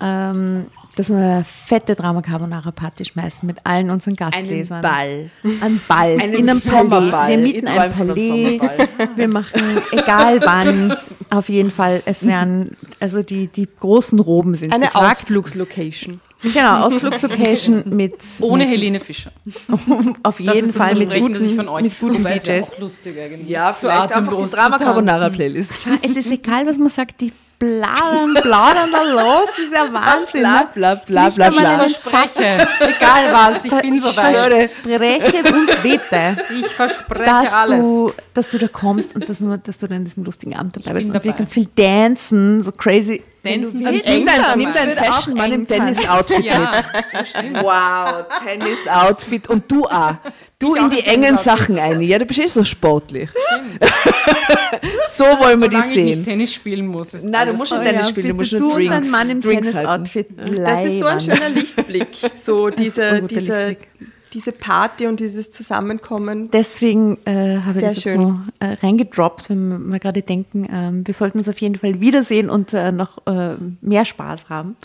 ähm, 0.00 0.66
dass 0.96 1.08
wir 1.08 1.16
eine 1.16 1.44
fette 1.44 1.94
Drama 1.94 2.20
Carbonara 2.22 2.70
Party 2.70 3.04
schmeißen 3.04 3.46
mit 3.46 3.58
allen 3.64 3.90
unseren 3.90 4.16
Gastlesern. 4.16 4.82
Ball. 4.82 5.30
Ein 5.60 5.80
Ball. 5.88 6.16
Einen 6.20 6.34
in 6.34 6.50
einem 6.50 6.58
Sommerball. 6.58 7.30
Wir 7.30 7.38
mieten 7.38 7.68
ein 7.68 7.92
Palais. 7.92 8.60
Wir 9.16 9.28
machen, 9.28 9.62
egal 9.92 10.40
wann, 10.44 10.94
auf 11.30 11.48
jeden 11.48 11.70
Fall, 11.70 12.02
es 12.04 12.26
werden, 12.26 12.76
also 13.00 13.22
die, 13.22 13.46
die 13.46 13.68
großen 13.80 14.18
Roben 14.18 14.54
sind 14.54 14.72
Eine 14.72 14.86
gefragt. 14.86 15.20
Ausflugslocation. 15.22 16.20
Genau, 16.42 16.86
Ausflugslocation 16.86 17.84
mit 17.86 18.14
Ohne 18.40 18.64
mit, 18.64 18.72
Helene 18.72 19.00
Fischer. 19.00 19.32
Auf 20.22 20.40
jeden 20.40 20.72
Fall 20.72 20.94
mit 20.94 21.08
Versprechen, 21.08 21.32
das 21.32 21.42
ich 21.42 21.48
guten, 21.48 21.56
von 21.56 21.68
euch 21.68 21.82
mit 21.84 22.00
guten 22.00 22.24
DJs. 22.24 22.72
auch 22.72 22.78
lustig 22.78 23.18
eigentlich. 23.18 23.48
Ja, 23.48 23.72
vielleicht 23.72 24.12
einfach 24.12 24.16
atemlos 24.16 24.50
die 24.50 24.56
Drama 24.56 24.78
Carbonara. 24.78 25.28
Playlist. 25.30 25.86
Es 26.02 26.16
ist 26.16 26.30
egal, 26.30 26.66
was 26.66 26.78
man 26.78 26.88
sagt, 26.88 27.20
die 27.20 27.32
plaudern, 27.62 28.34
plaudern 28.34 28.90
da 28.90 29.02
los, 29.02 29.46
das 29.56 29.58
ist 29.58 29.72
ja 29.72 29.92
Wahnsinn. 29.92 30.40
Bla 30.40 30.60
ne? 30.60 30.68
bla 30.74 30.94
bla 30.96 31.30
bla 31.30 31.50
bla. 31.50 31.86
Ich 31.86 31.96
verspreche, 31.98 32.68
egal 32.80 33.32
was, 33.32 33.64
ich 33.64 33.74
bin 33.76 33.98
so 34.00 34.08
weit. 34.16 34.36
Verspreche 34.36 35.54
uns 35.54 35.76
bitte, 35.82 36.36
Ich 36.58 36.66
verspreche 36.68 37.24
dass 37.24 37.52
alles. 37.52 37.80
du, 37.80 38.12
dass 38.34 38.50
du 38.50 38.58
da 38.58 38.68
kommst 38.68 39.14
und 39.14 39.28
dass, 39.28 39.38
du, 39.38 39.56
dass 39.58 39.78
du 39.78 39.86
dann 39.86 39.98
in 39.98 40.04
diesem 40.04 40.24
lustigen 40.24 40.56
Abend 40.56 40.76
dabei 40.76 40.94
bist 40.94 41.08
und 41.08 41.14
wir 41.14 41.20
dabei. 41.20 41.38
ganz 41.38 41.52
viel 41.52 41.68
dancen, 41.76 42.62
so 42.64 42.72
crazy. 42.72 43.22
Dancen. 43.44 43.80
Nimm 43.82 44.24
dein, 44.26 44.58
nimm 44.58 44.72
dein 44.72 44.90
Fashion-Mann 44.96 45.52
im. 45.52 45.66
Tennis-Outfit 45.66 46.44
Ja, 46.44 46.58
mit. 46.60 47.62
Wow, 47.62 48.24
Tennis-Outfit. 48.44 49.48
Und 49.48 49.70
du 49.70 49.84
auch. 49.86 50.14
Du 50.62 50.74
in 50.74 50.90
die 50.90 51.00
engen. 51.00 51.38
Sachen 51.38 51.78
ein. 51.78 52.00
Ja, 52.02 52.18
du 52.18 52.24
bist 52.24 52.40
eh 52.40 52.46
so 52.46 52.62
sportlich. 52.62 53.28
so 55.08 55.24
wollen 55.24 55.60
wir 55.60 55.68
die 55.68 55.76
Solange 55.76 55.90
ich 55.90 55.96
nicht 55.96 56.14
sehen. 56.14 56.24
Tennis 56.24 56.54
spielen 56.54 56.86
muss. 56.86 57.12
Nein, 57.22 57.48
du 57.48 57.54
musst 57.54 57.72
nicht 57.72 57.82
Tennis 57.82 58.08
spielen, 58.08 58.28
du 58.28 58.34
musst 58.34 58.52
nur 58.52 58.74
Drinks, 58.74 58.92
dein 58.92 59.10
Mann 59.10 59.30
im. 59.30 59.40
Tennis-Outfit 59.40 60.28
Das 60.56 60.84
ist 60.84 61.00
so 61.00 61.06
ein 61.06 61.20
schöner 61.20 61.48
Lichtblick. 61.48 62.08
So 62.40 62.70
diese, 62.70 63.22
diese, 63.22 63.76
diese 64.32 64.52
Party 64.52 65.06
und 65.06 65.20
dieses 65.20 65.50
Zusammenkommen. 65.50 66.50
Deswegen 66.52 67.18
äh, 67.24 67.58
habe 67.58 67.80
ich 67.80 67.84
das 67.84 68.02
schön. 68.02 68.20
so 68.20 68.38
äh, 68.60 68.74
reingedroppt, 68.82 69.50
wenn 69.50 69.90
wir 69.90 69.98
gerade 69.98 70.22
denken, 70.22 70.68
ähm, 70.72 71.06
wir 71.06 71.14
sollten 71.14 71.38
uns 71.38 71.48
auf 71.48 71.58
jeden 71.58 71.76
Fall 71.76 72.00
wiedersehen 72.00 72.48
und 72.48 72.72
äh, 72.72 72.92
noch 72.92 73.18
mehr 73.80 74.04
Spaß 74.04 74.48
haben. 74.48 74.76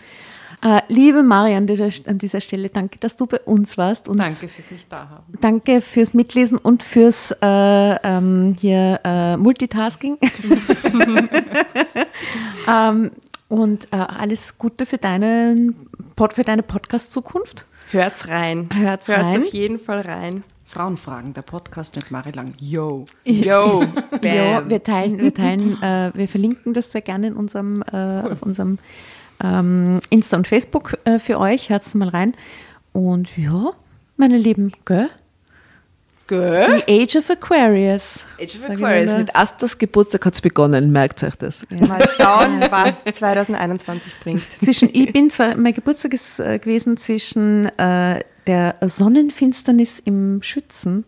Äh, 0.64 0.82
liebe 0.88 1.22
Mari, 1.22 1.54
an 1.54 1.68
dieser, 1.68 1.90
an 2.10 2.18
dieser 2.18 2.42
Stelle 2.42 2.70
danke, 2.70 2.98
dass 2.98 3.16
du 3.16 3.28
bei 3.28 3.40
uns 3.42 3.78
warst. 3.78 4.10
Und 4.10 4.18
Danke 4.18 4.48
fürs 4.48 4.72
mich 4.72 4.88
da 4.88 5.08
haben. 5.10 5.34
Danke 5.40 5.82
fürs 5.82 6.16
Mitlesen 6.16 6.58
und 6.58 6.82
fürs 6.82 7.32
äh, 7.32 7.96
ähm, 8.04 8.56
hier 8.60 9.00
äh, 9.04 9.38
Multitasking. 9.38 10.18
ähm, 12.68 13.12
und 13.50 13.86
äh, 13.92 13.98
alles 13.98 14.58
Gute 14.58 14.88
für, 14.88 14.98
deinen 14.98 15.76
Pod, 16.16 16.34
für 16.34 16.44
deine 16.44 16.64
Podcast-Zukunft. 16.64 17.68
Hört's 17.92 18.28
rein. 18.28 18.68
Hört's 18.74 19.08
Hört's 19.08 19.36
rein. 19.36 19.44
auf 19.44 19.54
jeden 19.54 19.80
Fall 19.80 20.02
rein. 20.02 20.44
Frauenfragen, 20.66 21.34
der 21.34 21.44
Podcast 21.44 21.96
mit 21.96 22.12
Mari 22.12 22.32
Lang. 22.32 22.54
Yo. 22.60 23.06
Yo. 23.24 23.86
Ja, 24.22 24.70
wir 24.70 24.84
teilen, 24.84 25.20
wir 25.20 25.34
teilen, 25.34 25.82
äh, 25.82 26.12
wir 26.14 26.28
verlinken 26.28 26.74
das 26.74 26.92
sehr 26.92 27.02
gerne 27.02 27.28
in 27.28 27.36
unserem, 27.36 27.82
äh, 27.94 28.22
auf 28.32 28.42
unserem 28.42 28.78
ähm, 29.44 30.00
Insta 30.10 30.38
und 30.38 30.48
Facebook 30.48 30.98
äh, 31.06 31.20
für 31.20 31.40
euch. 31.40 31.70
Hört 31.70 31.94
mal 31.96 32.10
rein. 32.10 32.34
Und 32.94 33.38
ja, 33.38 33.72
meine 34.16 34.38
Lieben, 34.38 34.72
gell? 34.86 35.10
Gell? 36.28 36.84
The 36.86 37.04
Age 37.04 37.16
of 37.16 37.30
Aquarius. 37.30 38.26
Age 38.40 38.56
of 38.58 38.70
Aquarius. 38.70 39.16
Mit 39.16 39.34
Asters 39.36 39.78
Geburtstag 39.78 40.26
hat 40.26 40.34
es 40.34 40.42
begonnen, 40.42 40.92
merkt 40.92 41.24
euch 41.24 41.36
das. 41.36 41.66
Mal 41.70 42.06
schauen, 42.10 42.60
was 42.70 43.04
2021 43.06 44.20
bringt. 44.20 44.44
zwischen, 44.62 44.90
ich 44.92 45.14
bin 45.14 45.30
zwar, 45.30 45.56
mein 45.56 45.74
Geburtstag 45.74 46.14
ist 46.14 46.40
äh, 46.40 46.60
gewesen 46.60 46.98
zwischen 46.98 47.68
äh, 47.78 48.22
der 48.46 48.76
Sonnenfinsternis 48.82 50.00
im 50.04 50.42
Schützen 50.44 51.06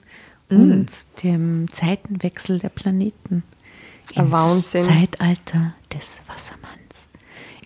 und 0.50 0.88
dem 1.24 1.68
Zeitenwechsel 1.72 2.60
der 2.60 2.70
Planeten. 2.70 3.44
Ein 4.16 4.32
Wahnsinn. 4.32 4.84
Zeitalter 4.84 5.76
des 5.94 6.18
Wassermanns. 6.28 6.79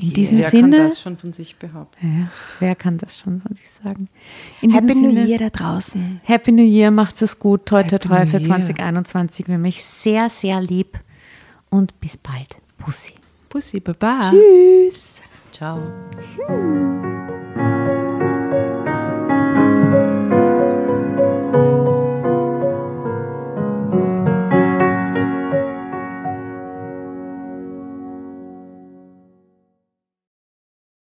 In 0.03 0.13
diesem 0.13 0.37
Wer 0.37 0.49
Sinne, 0.49 0.77
kann 0.77 0.87
das 0.89 1.01
schon 1.01 1.17
von 1.17 1.33
sich 1.33 1.55
behaupten? 1.55 2.19
ja, 2.19 2.27
wer 2.59 2.75
kann 2.75 2.97
das 2.97 3.19
schon 3.19 3.41
von 3.41 3.55
sich 3.55 3.69
sagen? 3.69 4.09
In 4.61 4.71
Happy 4.71 4.95
New 4.95 5.11
Sinne, 5.11 5.25
Year 5.25 5.39
da 5.39 5.49
draußen. 5.49 6.21
Happy 6.23 6.51
New 6.51 6.63
Year, 6.63 6.91
macht 6.91 7.21
es 7.21 7.39
gut. 7.39 7.65
Toi, 7.65 7.83
toi, 7.83 7.97
toi 7.97 8.25
für 8.25 8.37
Year. 8.37 8.47
2021. 8.47 9.47
Wir 9.47 9.55
haben 9.55 9.61
mich 9.61 9.83
sehr, 9.83 10.29
sehr 10.29 10.61
lieb. 10.61 10.99
Und 11.69 11.99
bis 11.99 12.17
bald. 12.17 12.55
Bussi. 12.85 13.13
Bussi, 13.49 13.79
baba. 13.79 14.29
Tschüss. 14.31 15.21
Ciao. 15.51 15.79
Tschüss. 16.35 17.72